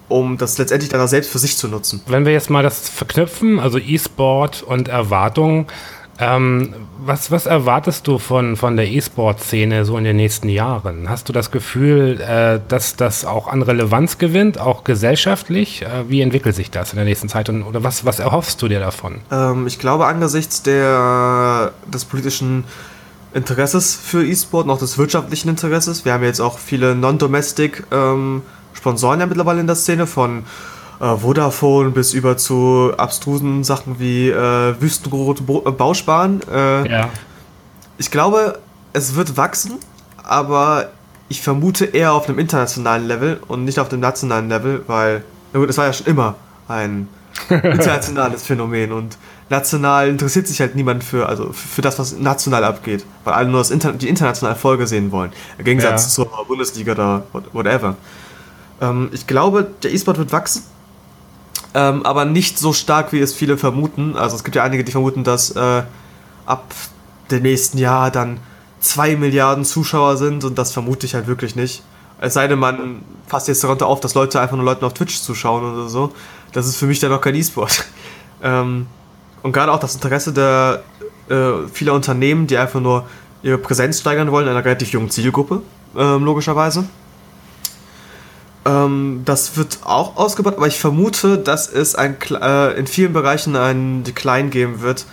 um 0.10 0.38
das 0.38 0.58
letztendlich 0.58 0.90
dann 0.90 1.08
selbst 1.08 1.32
für 1.32 1.40
sich 1.40 1.56
zu 1.56 1.70
nutzen. 1.70 2.02
Wenn 2.08 2.26
wir 2.26 2.34
jetzt 2.34 2.50
mal 2.50 2.62
das 2.62 2.90
verknüpfen, 2.90 3.60
also 3.60 3.78
E-Sport 3.80 4.64
und 4.64 4.90
Erwartungen, 4.90 5.68
ähm, 6.20 6.74
was, 7.06 7.32
was 7.32 7.46
erwartest 7.46 8.08
du 8.08 8.20
von, 8.20 8.56
von 8.56 8.78
der 8.78 8.88
E-Sport-Szene 8.88 9.84
so 9.84 9.98
in 9.98 10.04
den 10.04 10.16
nächsten 10.16 10.48
Jahren? 10.48 11.10
Hast 11.10 11.28
du 11.28 11.34
das 11.34 11.50
Gefühl, 11.50 12.22
äh, 12.22 12.60
dass 12.68 12.96
das 12.96 13.26
auch 13.26 13.48
an 13.48 13.62
Relevanz 13.62 14.20
gewinnt, 14.20 14.60
auch 14.60 14.84
gesellschaftlich? 14.84 15.82
Äh, 15.82 16.10
wie 16.10 16.22
entwickelt 16.22 16.56
sich 16.56 16.70
das 16.70 16.94
in 16.94 16.98
der 16.98 17.06
nächsten 17.06 17.30
Zeit 17.30 17.50
und, 17.50 17.64
oder 17.64 17.84
was, 17.84 18.06
was 18.06 18.20
erhoffst 18.20 18.62
du 18.62 18.68
dir 18.68 18.80
davon? 18.80 19.22
Ähm, 19.32 19.66
ich 19.66 19.80
glaube, 19.80 20.06
angesichts 20.06 20.62
der, 20.62 21.72
des 21.92 22.06
politischen 22.06 22.64
Interesses 23.34 23.96
für 23.96 24.24
E-Sport 24.24 24.66
und 24.66 24.72
auch 24.72 24.80
des 24.80 24.98
wirtschaftlichen 24.98 25.50
Interesses, 25.50 26.06
wir 26.06 26.14
haben 26.14 26.24
jetzt 26.24 26.40
auch 26.40 26.60
viele 26.60 26.94
Non-Domestic 26.94 27.84
ähm, 27.92 28.44
Sponsoren 28.74 29.20
ja 29.20 29.26
mittlerweile 29.26 29.62
in 29.62 29.68
der 29.68 29.76
Szene 29.76 30.06
von 30.06 30.44
äh, 31.04 31.18
Vodafone 31.18 31.90
bis 31.90 32.14
über 32.14 32.38
zu 32.38 32.94
abstrusen 32.96 33.64
Sachen 33.64 34.00
wie 34.00 34.30
äh, 34.30 34.82
Wüstenrote 34.82 35.44
Bo 35.44 35.64
äh, 35.66 35.72
Bausparen. 35.72 36.42
Äh, 36.50 36.90
ja. 36.90 37.10
Ich 37.98 38.10
glaube, 38.10 38.60
es 38.94 39.16
wird 39.16 39.36
wachsen, 39.36 39.74
aber 40.24 40.90
ich 41.28 41.42
vermute 41.42 41.86
eher 41.86 42.14
auf 42.14 42.30
einem 42.30 42.40
internationalen 42.40 43.06
Level 43.06 43.40
und 43.48 43.66
nicht 43.66 43.80
auf 43.80 43.90
dem 43.90 44.00
nationalen 44.00 44.48
Level, 44.48 44.84
weil, 44.88 45.24
na 45.52 45.60
gut, 45.60 45.70
es 45.70 45.78
war 45.78 45.86
ja 45.86 45.94
schon 45.94 46.08
immer 46.08 46.36
ein 46.68 47.10
internationales 47.50 48.44
Phänomen 48.44 48.92
und 48.92 49.18
national 49.50 50.08
interessiert 50.08 50.48
sich 50.48 50.62
halt 50.62 50.76
niemand 50.76 51.04
für, 51.04 51.28
also 51.28 51.52
für 51.52 51.82
das, 51.82 52.00
was 52.00 52.18
national 52.18 52.64
abgeht, 52.64 53.06
weil 53.26 53.34
alle 53.34 53.50
nur 53.50 53.60
das 53.60 53.72
Inter 53.72 53.92
die 53.92 54.08
internationale 54.08 54.56
Folge 54.56 54.88
sehen 54.88 55.12
wollen. 55.12 55.32
Im 55.58 55.66
Gegensatz 55.66 56.04
ja. 56.04 56.10
zur 56.10 56.46
Bundesliga 56.48 56.94
oder 56.94 57.24
whatever. 57.52 57.96
Ähm, 58.82 59.10
ich 59.12 59.28
glaube, 59.28 59.68
der 59.82 59.94
E-Sport 59.94 60.18
wird 60.18 60.32
wachsen, 60.32 60.64
ähm, 61.74 62.06
aber 62.06 62.26
nicht 62.26 62.60
so 62.60 62.74
stark, 62.74 63.14
wie 63.14 63.20
es 63.20 63.34
viele 63.34 63.58
vermuten. 63.58 64.16
Also 64.16 64.36
es 64.36 64.44
gibt 64.44 64.56
ja 64.56 64.64
einige, 64.64 64.84
die 64.84 64.92
vermuten, 64.92 65.24
dass 65.24 65.52
äh, 65.52 65.84
ab 66.46 66.74
dem 67.32 67.44
nächsten 67.44 67.78
Jahr 67.78 68.12
dann 68.12 68.40
zwei 68.80 69.16
Milliarden 69.16 69.66
Zuschauer 69.66 70.18
sind 70.18 70.44
und 70.44 70.58
das 70.58 70.72
vermute 70.72 71.06
ich 71.06 71.16
halt 71.16 71.28
wirklich 71.28 71.56
nicht. 71.56 71.84
Es 72.20 72.36
sei 72.36 72.48
denn, 72.48 72.60
man 72.60 73.02
fasst 73.28 73.48
jetzt 73.48 73.64
darunter 73.64 73.88
auf, 73.88 74.00
dass 74.00 74.14
Leute 74.14 74.40
einfach 74.40 74.56
nur 74.56 74.66
Leuten 74.66 74.86
auf 74.86 74.94
Twitch 74.94 75.20
zuschauen 75.22 75.74
oder 75.74 75.90
so. 75.90 76.14
Das 76.52 76.68
ist 76.68 76.78
für 76.78 76.86
mich 76.86 77.00
dann 77.00 77.10
noch 77.10 77.22
kein 77.22 77.36
E-Sport. 77.36 77.86
ähm, 78.44 78.88
und 79.42 79.52
gerade 79.52 79.72
auch 79.72 79.80
das 79.80 79.96
Interesse 79.96 80.32
der 80.32 80.84
äh, 81.30 81.68
vieler 81.72 81.94
Unternehmen, 81.94 82.48
die 82.48 82.58
einfach 82.58 82.80
nur 82.80 83.06
ihre 83.42 83.58
Präsenz 83.58 84.00
steigern 84.00 84.32
wollen 84.32 84.48
in 84.48 84.54
einer 84.54 84.64
relativ 84.64 84.92
jungen 84.92 85.10
Zielgruppe, 85.10 85.62
äh, 85.96 86.18
logischerweise. 86.18 86.86
Ähm, 88.66 89.24
das 89.26 89.58
wird 89.58 89.80
auch 89.84 90.16
ausgebaut, 90.16 90.56
aber 90.58 90.68
ich 90.68 90.80
vermute, 90.80 91.38
dass 91.38 91.68
es 91.68 91.96
ein, 91.96 92.16
äh, 92.32 92.72
in 92.78 92.88
vielen 92.88 93.14
Bereichen 93.14 93.56
einen 93.56 94.04
Decline 94.04 94.50
geben 94.50 94.82
wird, 94.82 95.06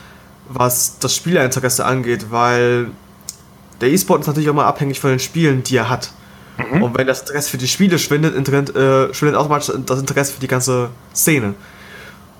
was 0.48 0.98
das 0.98 1.14
Spielerinteresse 1.14 1.85
angeht, 1.85 2.27
weil 2.31 2.89
der 3.81 3.90
E-Sport 3.90 4.20
ist 4.20 4.27
natürlich 4.27 4.51
auch 4.51 4.55
mal 4.55 4.66
abhängig 4.66 5.01
von 5.01 5.10
den 5.10 5.18
Spielen, 5.18 5.62
die 5.62 5.77
er 5.77 5.89
hat. 5.89 6.12
Mhm. 6.59 6.82
Und 6.82 6.98
wenn 6.98 7.06
das 7.06 7.20
Interesse 7.20 7.51
für 7.51 7.59
die 7.59 7.68
Spiele 7.68 7.98
schwindet, 7.98 8.35
äh, 8.77 9.12
schwindet 9.14 9.36
automatisch 9.36 9.72
das 9.86 9.98
Interesse 9.98 10.35
für 10.35 10.40
die 10.40 10.48
ganze 10.48 10.90
Szene. 11.14 11.55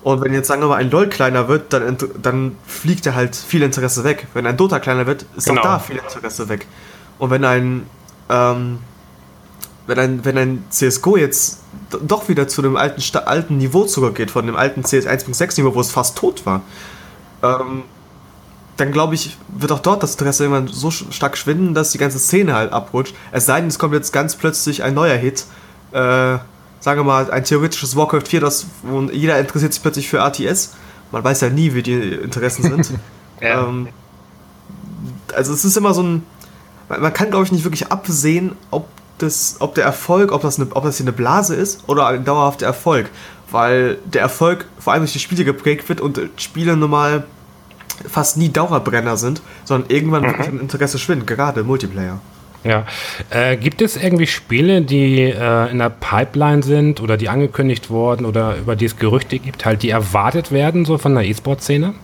Und 0.03 0.21
wenn 0.21 0.33
jetzt 0.33 0.47
sagen 0.47 0.61
wir 0.61 0.67
mal 0.67 0.75
ein 0.75 0.89
LOL 0.89 1.09
kleiner 1.09 1.47
wird, 1.47 1.73
dann, 1.73 1.97
dann 2.21 2.55
fliegt 2.65 3.05
er 3.05 3.15
halt 3.15 3.35
viel 3.35 3.61
Interesse 3.61 4.03
weg. 4.03 4.27
Wenn 4.33 4.47
ein 4.47 4.57
Dota 4.57 4.79
kleiner 4.79 5.05
wird, 5.05 5.25
ist 5.35 5.47
genau. 5.47 5.61
auch 5.61 5.65
da 5.65 5.79
viel 5.79 5.97
Interesse 5.97 6.49
weg. 6.49 6.65
Und 7.19 7.29
wenn 7.29 7.45
ein 7.45 7.85
ähm, 8.29 8.79
wenn 9.87 9.99
ein, 9.99 10.25
wenn 10.25 10.37
ein 10.37 10.63
CSGO 10.69 11.17
jetzt 11.17 11.59
doch 11.89 12.29
wieder 12.29 12.47
zu 12.47 12.61
dem 12.61 12.75
alten, 12.75 13.01
alten 13.17 13.57
Niveau 13.57 13.85
zurückgeht, 13.85 14.31
von 14.31 14.45
dem 14.45 14.55
alten 14.55 14.83
CS 14.83 15.07
1.6 15.07 15.61
Niveau, 15.61 15.75
wo 15.75 15.81
es 15.81 15.91
fast 15.91 16.17
tot 16.17 16.45
war, 16.45 16.61
ähm, 17.43 17.83
dann 18.77 18.91
glaube 18.91 19.15
ich, 19.15 19.37
wird 19.49 19.71
auch 19.71 19.79
dort 19.79 20.01
das 20.01 20.13
Interesse 20.13 20.43
irgendwann 20.43 20.67
so 20.67 20.91
stark 20.91 21.37
schwinden, 21.37 21.73
dass 21.73 21.91
die 21.91 21.97
ganze 21.97 22.19
Szene 22.19 22.55
halt 22.55 22.71
abrutscht. 22.71 23.15
Es 23.31 23.45
sei 23.45 23.59
denn, 23.59 23.69
es 23.69 23.77
kommt 23.77 23.93
jetzt 23.93 24.11
ganz 24.11 24.35
plötzlich 24.35 24.83
ein 24.83 24.93
neuer 24.93 25.17
Hit. 25.17 25.45
Äh, 25.91 26.37
sagen 26.79 26.99
wir 26.99 27.03
mal, 27.03 27.29
ein 27.29 27.43
theoretisches 27.43 27.95
Warcraft 27.95 28.27
4, 28.27 28.39
das, 28.39 28.65
wo 28.81 29.01
jeder 29.11 29.39
interessiert 29.39 29.73
sich 29.73 29.81
plötzlich 29.81 30.09
für 30.09 30.21
ATS. 30.21 30.73
Man 31.11 31.23
weiß 31.23 31.41
ja 31.41 31.49
nie, 31.49 31.73
wie 31.73 31.83
die 31.83 31.93
Interessen 31.93 32.63
sind. 32.63 32.99
ja. 33.41 33.67
ähm, 33.67 33.89
also 35.35 35.53
es 35.53 35.63
ist 35.63 35.77
immer 35.77 35.93
so 35.93 36.03
ein. 36.03 36.23
Man 36.89 37.13
kann, 37.13 37.29
glaube 37.29 37.45
ich, 37.45 37.51
nicht 37.51 37.63
wirklich 37.63 37.91
absehen, 37.91 38.55
ob 38.69 38.87
das, 39.21 39.57
ob 39.59 39.75
der 39.75 39.85
Erfolg, 39.85 40.31
ob 40.31 40.41
das, 40.41 40.59
eine, 40.59 40.69
ob 40.73 40.83
das 40.83 40.97
hier 40.97 41.05
eine 41.05 41.13
Blase 41.13 41.55
ist 41.55 41.87
oder 41.87 42.07
ein 42.07 42.23
dauerhafter 42.23 42.65
Erfolg. 42.65 43.09
Weil 43.49 43.97
der 44.05 44.21
Erfolg 44.21 44.65
vor 44.79 44.93
allem 44.93 45.01
durch 45.03 45.13
die 45.13 45.19
Spiele 45.19 45.43
geprägt 45.43 45.89
wird 45.89 46.01
und 46.01 46.19
Spiele 46.37 46.77
normal 46.77 47.25
fast 48.07 48.37
nie 48.37 48.49
Dauerbrenner 48.49 49.17
sind, 49.17 49.41
sondern 49.65 49.89
irgendwann 49.89 50.23
mhm. 50.23 50.43
im 50.45 50.59
Interesse 50.61 50.97
schwindet, 50.97 51.27
gerade 51.27 51.63
Multiplayer. 51.63 52.19
Ja. 52.63 52.85
Äh, 53.29 53.57
gibt 53.57 53.81
es 53.81 53.97
irgendwie 53.97 54.27
Spiele, 54.27 54.81
die 54.83 55.21
äh, 55.21 55.71
in 55.71 55.79
der 55.79 55.89
Pipeline 55.89 56.61
sind 56.61 57.01
oder 57.01 57.17
die 57.17 57.27
angekündigt 57.29 57.89
wurden 57.89 58.25
oder 58.25 58.57
über 58.57 58.75
die 58.75 58.85
es 58.85 58.97
Gerüchte 58.97 59.39
gibt, 59.39 59.65
halt 59.65 59.81
die 59.83 59.89
erwartet 59.89 60.51
werden, 60.51 60.85
so 60.85 60.97
von 60.97 61.15
der 61.15 61.25
E-Sport-Szene? 61.25 61.95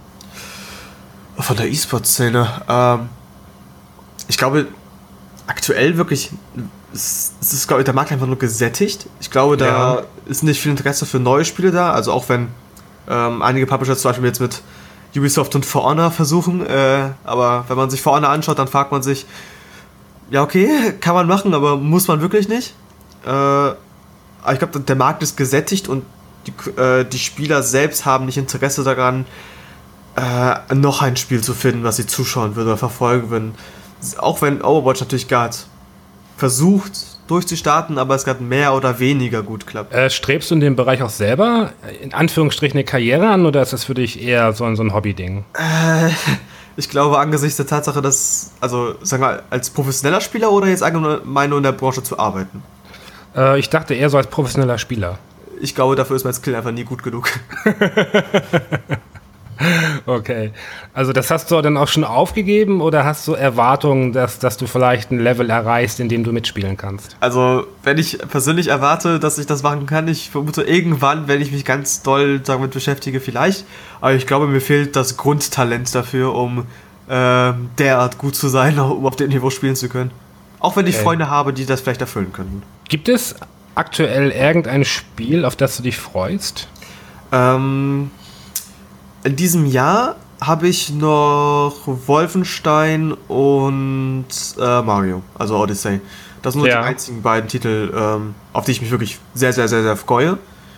Von 1.38 1.58
der 1.58 1.68
E-Sport-Szene? 1.68 2.48
Ähm, 2.68 3.10
ich 4.28 4.38
glaube, 4.38 4.68
aktuell 5.46 5.98
wirklich 5.98 6.32
es, 6.94 7.34
es 7.42 7.54
ist, 7.54 7.68
glaube 7.68 7.82
ich, 7.82 7.86
der 7.86 7.94
Markt 7.94 8.12
einfach 8.12 8.28
nur 8.28 8.40
gesättigt. 8.40 9.08
Ich 9.20 9.32
glaube, 9.32 9.58
da 9.58 9.66
ja. 9.66 10.04
ist 10.26 10.44
nicht 10.44 10.62
viel 10.62 10.72
Interesse 10.72 11.06
für 11.06 11.20
neue 11.20 11.46
Spiele 11.46 11.72
da. 11.72 11.92
Also 11.92 12.12
auch 12.12 12.30
wenn 12.30 12.50
ähm, 13.10 13.42
einige 13.42 13.66
Publisher 13.66 13.98
zum 13.98 14.10
Beispiel 14.10 14.26
jetzt 14.26 14.40
mit 14.40 14.62
Ubisoft 15.16 15.56
und 15.56 15.66
For 15.66 15.84
Honor 15.84 16.12
versuchen. 16.12 16.66
Äh, 16.66 17.10
aber 17.24 17.66
wenn 17.68 17.78
man 17.78 17.90
sich 17.90 18.02
For 18.02 18.14
Honor 18.16 18.30
anschaut, 18.30 18.60
dann 18.60 18.68
fragt 18.68 18.92
man 18.92 19.04
sich, 19.04 19.26
ja 20.30 20.44
okay, 20.44 20.94
kann 21.00 21.16
man 21.16 21.28
machen, 21.28 21.54
aber 21.54 21.78
muss 21.78 22.08
man 22.08 22.22
wirklich 22.22 22.48
nicht. 22.48 22.74
Äh, 23.26 23.30
aber 23.30 24.54
ich 24.54 24.60
glaube, 24.60 24.80
der 24.80 24.96
Markt 24.96 25.24
ist 25.24 25.36
gesättigt 25.36 25.90
und 25.90 26.06
die, 26.46 26.80
äh, 26.80 27.04
die 27.04 27.20
Spieler 27.20 27.64
selbst 27.64 28.06
haben 28.06 28.26
nicht 28.26 28.38
Interesse 28.38 28.84
daran, 28.84 29.26
äh, 30.16 30.74
noch 30.74 31.02
ein 31.02 31.18
Spiel 31.18 31.42
zu 31.42 31.54
finden, 31.54 31.84
was 31.84 31.98
sie 31.98 32.08
zuschauen 32.08 32.56
würden 32.56 32.68
oder 32.68 32.78
verfolgen 32.78 33.30
würden. 33.30 33.56
Auch 34.18 34.42
wenn 34.42 34.62
Overwatch 34.62 35.02
natürlich 35.02 35.28
gerade 35.28 35.56
versucht 36.38 36.92
durchzustarten, 37.28 37.98
aber 37.98 38.16
es 38.16 38.24
gerade 38.24 38.42
mehr 38.42 38.74
oder 38.74 39.00
weniger 39.00 39.44
gut 39.44 39.68
klappt. 39.68 39.94
Äh, 39.94 40.10
strebst 40.10 40.50
du 40.50 40.56
in 40.56 40.62
dem 40.62 40.76
Bereich 40.76 41.02
auch 41.02 41.10
selber 41.10 41.74
in 42.02 42.14
Anführungsstrichen 42.14 42.78
eine 42.78 42.86
Karriere 42.86 43.28
an 43.28 43.46
oder 43.46 43.62
ist 43.62 43.74
das 43.74 43.84
für 43.84 43.96
dich 43.96 44.22
eher 44.22 44.54
so, 44.54 44.74
so 44.76 44.84
ein 44.84 44.94
Hobby-Ding? 44.94 45.44
Äh, 45.54 46.10
ich 46.78 46.90
glaube, 46.90 47.20
angesichts 47.20 47.58
der 47.58 47.68
Tatsache, 47.68 48.02
dass, 48.02 48.52
also 48.62 48.96
sagen 49.02 49.24
wir, 49.24 49.44
als 49.50 49.70
professioneller 49.70 50.22
Spieler 50.22 50.52
oder 50.52 50.68
jetzt 50.68 50.84
allgemein 50.84 51.50
nur 51.50 51.58
in 51.58 51.64
der 51.64 51.74
Branche 51.74 52.04
zu 52.04 52.18
arbeiten? 52.18 52.64
Äh, 53.36 53.60
ich 53.60 53.70
dachte 53.70 53.94
eher 53.94 54.10
so 54.10 54.18
als 54.18 54.28
professioneller 54.28 54.78
Spieler. 54.78 55.18
Ich 55.60 55.76
glaube, 55.76 55.96
dafür 55.96 56.16
ist 56.16 56.24
mein 56.24 56.34
Skill 56.34 56.56
einfach 56.56 56.72
nie 56.72 56.84
gut 56.84 57.04
genug. 57.04 57.30
okay. 60.06 60.52
Also 60.94 61.14
das 61.14 61.32
hast 61.32 61.52
du 61.52 61.62
dann 61.62 61.78
auch 61.78 61.88
schon 61.88 62.04
aufgegeben 62.04 62.82
oder 62.82 63.06
hast 63.06 63.28
du 63.28 63.34
Erwartungen, 63.34 64.14
dass, 64.14 64.40
dass 64.40 64.58
du 64.58 64.68
vielleicht 64.68 65.12
ein 65.12 65.20
Level 65.20 65.50
erreichst, 65.50 66.00
in 66.00 66.10
dem 66.10 66.24
du 66.24 66.32
mitspielen 66.32 66.78
kannst? 66.78 67.16
Also, 67.20 67.66
wenn 67.84 67.98
ich 67.98 68.20
persönlich 68.20 68.68
erwarte, 68.68 69.20
dass 69.20 69.38
ich 69.38 69.46
das 69.46 69.64
machen 69.64 69.86
kann, 69.86 70.08
ich 70.08 70.30
vermute 70.30 70.64
irgendwann, 70.64 71.28
wenn 71.28 71.42
ich 71.42 71.52
mich 71.52 71.66
ganz 71.66 72.02
doll 72.02 72.40
damit 72.40 72.72
beschäftige, 72.72 73.20
vielleicht. 73.20 73.66
Aber 74.02 74.14
ich 74.14 74.28
glaube, 74.28 74.48
mir 74.48 74.62
fehlt 74.62 74.96
das 74.96 75.18
Grundtalent 75.18 75.94
dafür, 75.94 76.34
um 76.34 76.66
äh, 77.08 77.54
derart 77.78 78.18
gut 78.18 78.36
zu 78.36 78.48
sein, 78.48 78.80
um 78.80 79.06
auf 79.06 79.16
dem 79.16 79.30
Niveau 79.30 79.50
spielen 79.50 79.76
zu 79.76 79.90
können. 79.90 80.12
Auch 80.60 80.76
wenn 80.76 80.88
ich 80.88 80.96
okay. 80.96 81.04
Freunde 81.04 81.30
habe, 81.30 81.54
die 81.54 81.66
das 81.66 81.82
vielleicht 81.82 82.02
erfüllen 82.02 82.34
könnten. 82.34 82.64
Gibt 82.90 83.10
es 83.10 83.36
aktuell 83.76 84.32
irgendein 84.32 84.86
Spiel, 84.86 85.46
auf 85.46 85.56
das 85.56 85.78
du 85.78 85.84
dich 85.84 85.98
freust? 85.98 86.68
Ähm, 87.32 88.12
in 89.24 89.36
diesem 89.36 89.66
Jahr 89.66 90.16
habe 90.42 90.68
ich 90.68 90.92
noch 90.92 91.76
Wolfenstein 91.86 93.14
und 93.28 94.28
äh, 94.60 94.82
Mario, 94.82 95.24
also 95.38 95.58
Odyssey. 95.58 96.00
Das 96.42 96.54
sind 96.54 96.62
nur 96.62 96.70
ja. 96.70 96.82
die 96.82 96.88
einzigen 96.88 97.22
beiden 97.22 97.50
Titel, 97.50 97.92
ähm, 97.96 98.36
auf 98.54 98.66
die 98.66 98.72
ich 98.72 98.82
mich 98.82 98.92
wirklich 98.92 99.20
sehr, 99.34 99.54
sehr, 99.54 99.68
sehr, 99.68 99.82
sehr 99.82 99.98
freue. 99.98 100.38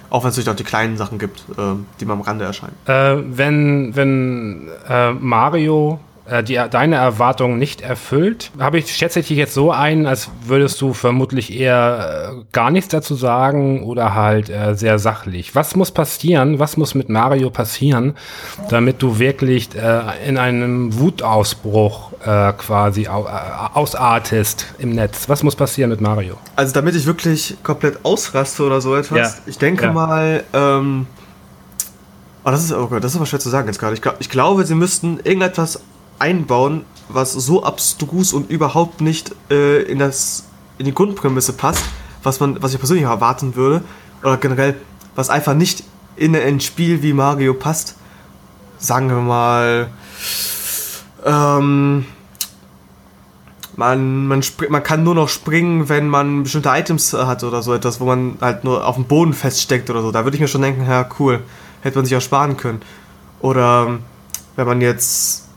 Auch 0.09 0.23
wenn 0.23 0.29
es 0.29 0.37
natürlich 0.37 0.49
auch 0.49 0.55
die 0.55 0.63
kleinen 0.63 0.97
Sachen 0.97 1.19
gibt, 1.19 1.43
ähm, 1.57 1.85
die 1.99 2.05
mal 2.05 2.13
am 2.13 2.21
Rande 2.21 2.45
erscheinen. 2.45 2.75
Äh, 2.85 3.17
wenn 3.37 3.95
wenn 3.95 4.69
äh, 4.87 5.11
Mario 5.11 5.99
äh, 6.30 6.43
die, 6.43 6.60
deine 6.69 6.95
Erwartungen 6.95 7.57
nicht 7.57 7.81
erfüllt. 7.81 8.51
Habe 8.60 8.80
ich, 8.80 8.95
schätze 8.95 9.19
ich 9.19 9.27
dich 9.27 9.38
jetzt 9.38 9.53
so 9.53 9.72
ein, 9.72 10.06
als 10.06 10.30
würdest 10.45 10.80
du 10.81 10.93
vermutlich 10.93 11.57
eher 11.57 12.34
äh, 12.39 12.43
gar 12.51 12.72
nichts 12.72 12.89
dazu 12.89 13.15
sagen 13.15 13.84
oder 13.84 14.14
halt 14.15 14.49
äh, 14.49 14.76
sehr 14.76 14.99
sachlich. 14.99 15.56
Was 15.56 15.76
muss 15.76 15.91
passieren, 15.91 16.60
was 16.60 16.77
muss 16.77 16.95
mit 16.95 17.10
Mario 17.10 17.49
passieren, 17.49 18.15
damit 18.69 19.01
du 19.01 19.19
wirklich 19.19 19.69
äh, 19.76 20.27
in 20.27 20.38
einem 20.38 20.97
Wutausbruch 20.97 22.14
äh, 22.26 22.53
quasi 22.53 23.07
au, 23.07 23.27
ausartest 23.73 24.68
im 24.80 24.95
Netz? 24.95 25.30
Was 25.30 25.43
muss 25.43 25.56
passieren 25.56 25.89
mit 25.89 26.01
Mario? 26.01 26.38
Also 26.56 26.73
damit 26.73 26.95
ich 26.95 27.06
wirklich 27.06 27.57
komplett 27.64 27.99
ausraste 28.03 28.64
oder 28.64 28.81
so 28.81 28.95
etwas, 28.95 29.35
ja. 29.35 29.41
ich 29.45 29.57
denke 29.57 29.85
ja. 29.85 29.91
mal, 29.91 30.43
ähm, 30.53 31.07
Oh, 32.45 32.51
das 32.51 32.64
ist, 32.64 32.72
oh 32.72 32.88
Gott, 32.88 33.03
das 33.03 33.11
ist 33.11 33.18
aber 33.18 33.26
schwer 33.26 33.39
zu 33.39 33.49
sagen 33.49 33.68
jetzt 33.68 33.80
gerade. 33.80 33.95
Ich, 33.95 34.01
ich 34.19 34.30
glaube, 34.30 34.65
sie 34.65 34.73
müssten 34.73 35.19
irgendetwas 35.23 35.81
einbauen, 36.19 36.85
was 37.07 37.33
so 37.33 37.63
abstrus 37.63 38.33
und 38.33 38.49
überhaupt 38.49 39.01
nicht 39.01 39.35
äh, 39.49 39.81
in, 39.83 39.99
das, 39.99 40.45
in 40.77 40.85
die 40.85 40.93
Grundprämisse 40.93 41.53
passt, 41.53 41.83
was, 42.23 42.39
man, 42.39 42.61
was 42.61 42.73
ich 42.73 42.79
persönlich 42.79 43.05
erwarten 43.05 43.55
würde, 43.55 43.83
oder 44.21 44.37
generell, 44.37 44.75
was 45.15 45.29
einfach 45.29 45.53
nicht 45.53 45.83
in 46.15 46.35
ein 46.35 46.59
Spiel 46.59 47.01
wie 47.01 47.13
Mario 47.13 47.53
passt. 47.53 47.95
Sagen 48.77 49.09
wir 49.09 49.17
mal, 49.17 49.89
ähm, 51.25 52.05
man, 53.75 54.27
man, 54.27 54.43
man 54.69 54.83
kann 54.83 55.03
nur 55.03 55.15
noch 55.15 55.29
springen, 55.29 55.89
wenn 55.89 56.09
man 56.09 56.43
bestimmte 56.43 56.69
Items 56.69 57.13
hat 57.13 57.43
oder 57.43 57.61
so 57.61 57.73
etwas, 57.73 57.99
wo 57.99 58.05
man 58.05 58.37
halt 58.41 58.63
nur 58.63 58.85
auf 58.85 58.95
dem 58.95 59.05
Boden 59.05 59.33
feststeckt 59.33 59.89
oder 59.89 60.01
so. 60.01 60.11
Da 60.11 60.23
würde 60.25 60.35
ich 60.35 60.41
mir 60.41 60.47
schon 60.47 60.61
denken, 60.61 60.85
ja 60.85 61.07
cool, 61.19 61.41
hätte 61.81 61.97
man 61.97 62.05
sich 62.05 62.15
auch 62.15 62.21
sparen 62.21 62.57
können. 62.57 62.81
Oder 63.41 63.99
wenn 64.55 64.67
man 64.67 64.81
jetzt 64.81 65.48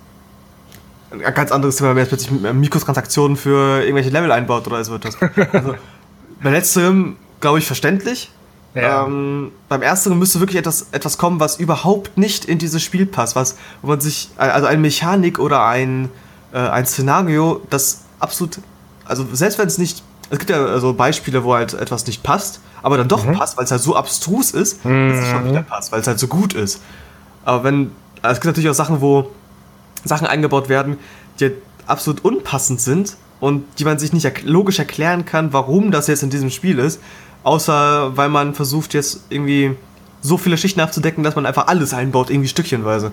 ein 1.12 1.34
ganz 1.34 1.52
anderes 1.52 1.76
Thema, 1.76 1.90
wenn 1.90 1.96
man 1.96 2.04
jetzt 2.04 2.08
plötzlich 2.10 2.52
Mikrotransaktionen 2.54 3.36
für 3.36 3.80
irgendwelche 3.82 4.10
Level 4.10 4.32
einbaut 4.32 4.66
oder 4.66 4.82
so 4.84 4.94
etwas. 4.94 5.16
Also, 5.20 5.74
bei 6.42 6.50
letzterem, 6.50 7.16
glaube 7.40 7.58
ich, 7.58 7.66
verständlich. 7.66 8.30
Ja. 8.74 9.04
Ähm, 9.04 9.52
beim 9.68 9.82
ersteren 9.82 10.18
müsste 10.18 10.40
wirklich 10.40 10.58
etwas, 10.58 10.86
etwas 10.92 11.18
kommen, 11.18 11.40
was 11.40 11.58
überhaupt 11.58 12.16
nicht 12.16 12.46
in 12.46 12.58
dieses 12.58 12.82
Spiel 12.82 13.04
passt, 13.04 13.36
was, 13.36 13.56
wo 13.82 13.88
man 13.88 14.00
sich, 14.00 14.30
also 14.38 14.66
eine 14.66 14.80
Mechanik 14.80 15.38
oder 15.38 15.66
ein, 15.66 16.08
äh, 16.54 16.58
ein 16.58 16.86
Szenario, 16.86 17.60
das 17.68 18.04
absolut, 18.18 18.60
also 19.04 19.26
selbst 19.32 19.58
wenn 19.58 19.66
es 19.66 19.76
nicht, 19.76 20.02
es 20.30 20.38
gibt 20.38 20.50
ja 20.50 20.64
also 20.64 20.94
Beispiele, 20.94 21.44
wo 21.44 21.54
halt 21.54 21.74
etwas 21.74 22.06
nicht 22.06 22.22
passt, 22.22 22.60
aber 22.82 22.96
dann 22.96 23.08
doch 23.08 23.26
mhm. 23.26 23.34
passt, 23.34 23.58
weil 23.58 23.66
es 23.66 23.70
halt 23.70 23.82
so 23.82 23.94
abstrus 23.94 24.52
ist, 24.52 24.82
mhm. 24.86 25.10
dass 25.10 25.18
es 25.18 25.28
schon 25.28 25.44
wieder 25.44 25.62
passt, 25.62 25.92
weil 25.92 26.00
es 26.00 26.06
halt 26.06 26.18
so 26.18 26.28
gut 26.28 26.54
ist. 26.54 26.80
Aber 27.44 27.64
wenn, 27.64 27.92
es 28.22 28.40
gibt 28.40 28.46
natürlich 28.46 28.70
auch 28.70 28.74
Sachen, 28.74 29.02
wo 29.02 29.30
Sachen 30.04 30.26
eingebaut 30.26 30.68
werden, 30.68 30.98
die 31.40 31.52
absolut 31.86 32.24
unpassend 32.24 32.80
sind 32.80 33.16
und 33.40 33.64
die 33.78 33.84
man 33.84 33.98
sich 33.98 34.12
nicht 34.12 34.42
logisch 34.44 34.78
erklären 34.78 35.24
kann, 35.24 35.52
warum 35.52 35.90
das 35.90 36.06
jetzt 36.06 36.22
in 36.22 36.30
diesem 36.30 36.50
Spiel 36.50 36.78
ist, 36.78 37.00
außer 37.42 38.16
weil 38.16 38.28
man 38.28 38.54
versucht 38.54 38.94
jetzt 38.94 39.22
irgendwie 39.30 39.74
so 40.20 40.38
viele 40.38 40.56
Schichten 40.56 40.80
abzudecken, 40.80 41.24
dass 41.24 41.34
man 41.34 41.46
einfach 41.46 41.66
alles 41.66 41.92
einbaut, 41.92 42.30
irgendwie 42.30 42.48
stückchenweise. 42.48 43.12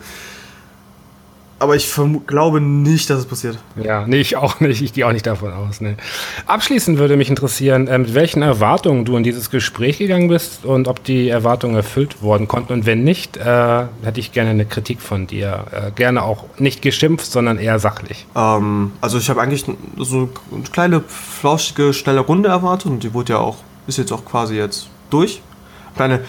Aber 1.60 1.76
ich 1.76 1.94
glaube 2.26 2.62
nicht, 2.62 3.10
dass 3.10 3.20
es 3.20 3.26
passiert. 3.26 3.58
Ja, 3.76 4.08
nee, 4.08 4.22
ich 4.22 4.38
auch 4.38 4.62
nicht. 4.62 4.82
Ich 4.82 4.94
gehe 4.94 5.06
auch 5.06 5.12
nicht 5.12 5.28
davon 5.28 5.52
aus. 5.52 5.82
Nee. 5.82 5.96
Abschließend 6.46 6.98
würde 6.98 7.18
mich 7.18 7.30
interessieren, 7.30 7.88
äh, 7.88 7.98
mit 7.98 8.14
welchen 8.14 8.42
Erwartungen 8.42 9.04
du 9.04 9.18
in 9.18 9.24
dieses 9.24 9.50
Gespräch 9.50 9.98
gegangen 9.98 10.30
bist 10.30 10.64
und 10.66 10.88
ob 10.88 11.04
die 11.04 11.28
Erwartungen 11.28 11.76
erfüllt 11.76 12.22
worden 12.22 12.48
konnten. 12.48 12.72
Und 12.72 12.86
wenn 12.86 13.04
nicht, 13.04 13.36
äh, 13.36 13.86
hätte 14.04 14.20
ich 14.20 14.32
gerne 14.32 14.52
eine 14.52 14.66
Kritik 14.66 15.02
von 15.02 15.28
dir. 15.28 15.66
Äh, 15.72 15.92
gerne 15.92 16.24
auch 16.24 16.46
nicht 16.58 16.82
geschimpft, 16.82 17.26
sondern 17.26 17.58
eher 17.58 17.78
sachlich. 17.80 18.26
Ähm, 18.36 18.94
also 19.02 19.18
ich 19.18 19.30
habe 19.30 19.42
eigentlich 19.42 19.66
so 19.98 20.30
eine 20.52 20.64
kleine, 20.72 21.02
flauschige, 21.08 21.94
schnelle 21.94 22.22
Runde 22.22 22.48
erwartet 22.48 22.90
und 22.90 23.04
die 23.04 23.14
wurde 23.14 23.34
ja 23.34 23.40
auch, 23.40 23.58
ist 23.86 23.98
jetzt 23.98 24.14
auch 24.14 24.24
quasi 24.24 24.56
jetzt 24.56 24.88
durch. 25.10 25.42
Kleine 25.96 26.22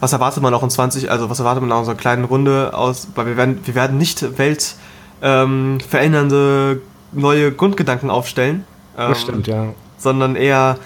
was 0.00 0.12
erwartet 0.12 0.42
man 0.42 0.54
auch 0.54 0.62
in 0.62 0.70
20, 0.70 1.10
also 1.10 1.28
was 1.30 1.38
erwartet 1.38 1.62
man 1.62 1.84
so 1.84 1.90
einer 1.90 1.98
kleinen 1.98 2.24
Runde 2.24 2.72
aus, 2.74 3.08
weil 3.14 3.26
wir 3.26 3.36
werden, 3.36 3.60
wir 3.64 3.74
werden 3.74 3.98
nicht 3.98 4.38
weltverändernde 4.38 6.72
ähm, 6.72 6.80
neue 7.12 7.52
Grundgedanken 7.52 8.10
aufstellen. 8.10 8.64
Ähm, 8.96 9.08
das 9.08 9.20
stimmt, 9.20 9.46
ja. 9.46 9.66
Sondern 9.98 10.36
eher 10.36 10.78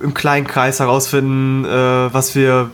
im 0.00 0.14
kleinen 0.14 0.46
Kreis 0.46 0.80
herausfinden, 0.80 1.64
äh, 1.64 2.12
was 2.12 2.34
wir, 2.34 2.70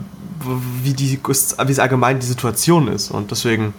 wie 0.83 0.93
die, 0.93 1.21
wie 1.23 1.31
es 1.31 1.79
allgemein 1.79 2.19
die 2.19 2.27
Situation 2.27 2.89
ist. 2.89 3.11
Und 3.11 3.31
deswegen, 3.31 3.75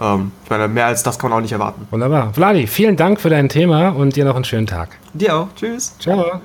ähm, 0.00 0.32
ich 0.44 0.50
meine, 0.50 0.68
mehr 0.68 0.86
als 0.86 1.02
das 1.02 1.18
kann 1.18 1.30
man 1.30 1.38
auch 1.38 1.42
nicht 1.42 1.52
erwarten. 1.52 1.86
Wunderbar. 1.90 2.32
Vladi, 2.32 2.66
vielen 2.66 2.96
Dank 2.96 3.20
für 3.20 3.30
dein 3.30 3.48
Thema 3.48 3.90
und 3.90 4.16
dir 4.16 4.24
noch 4.24 4.36
einen 4.36 4.44
schönen 4.44 4.66
Tag. 4.66 4.90
Dir 5.12 5.36
auch. 5.36 5.48
Tschüss. 5.56 5.94
Ciao. 5.98 6.40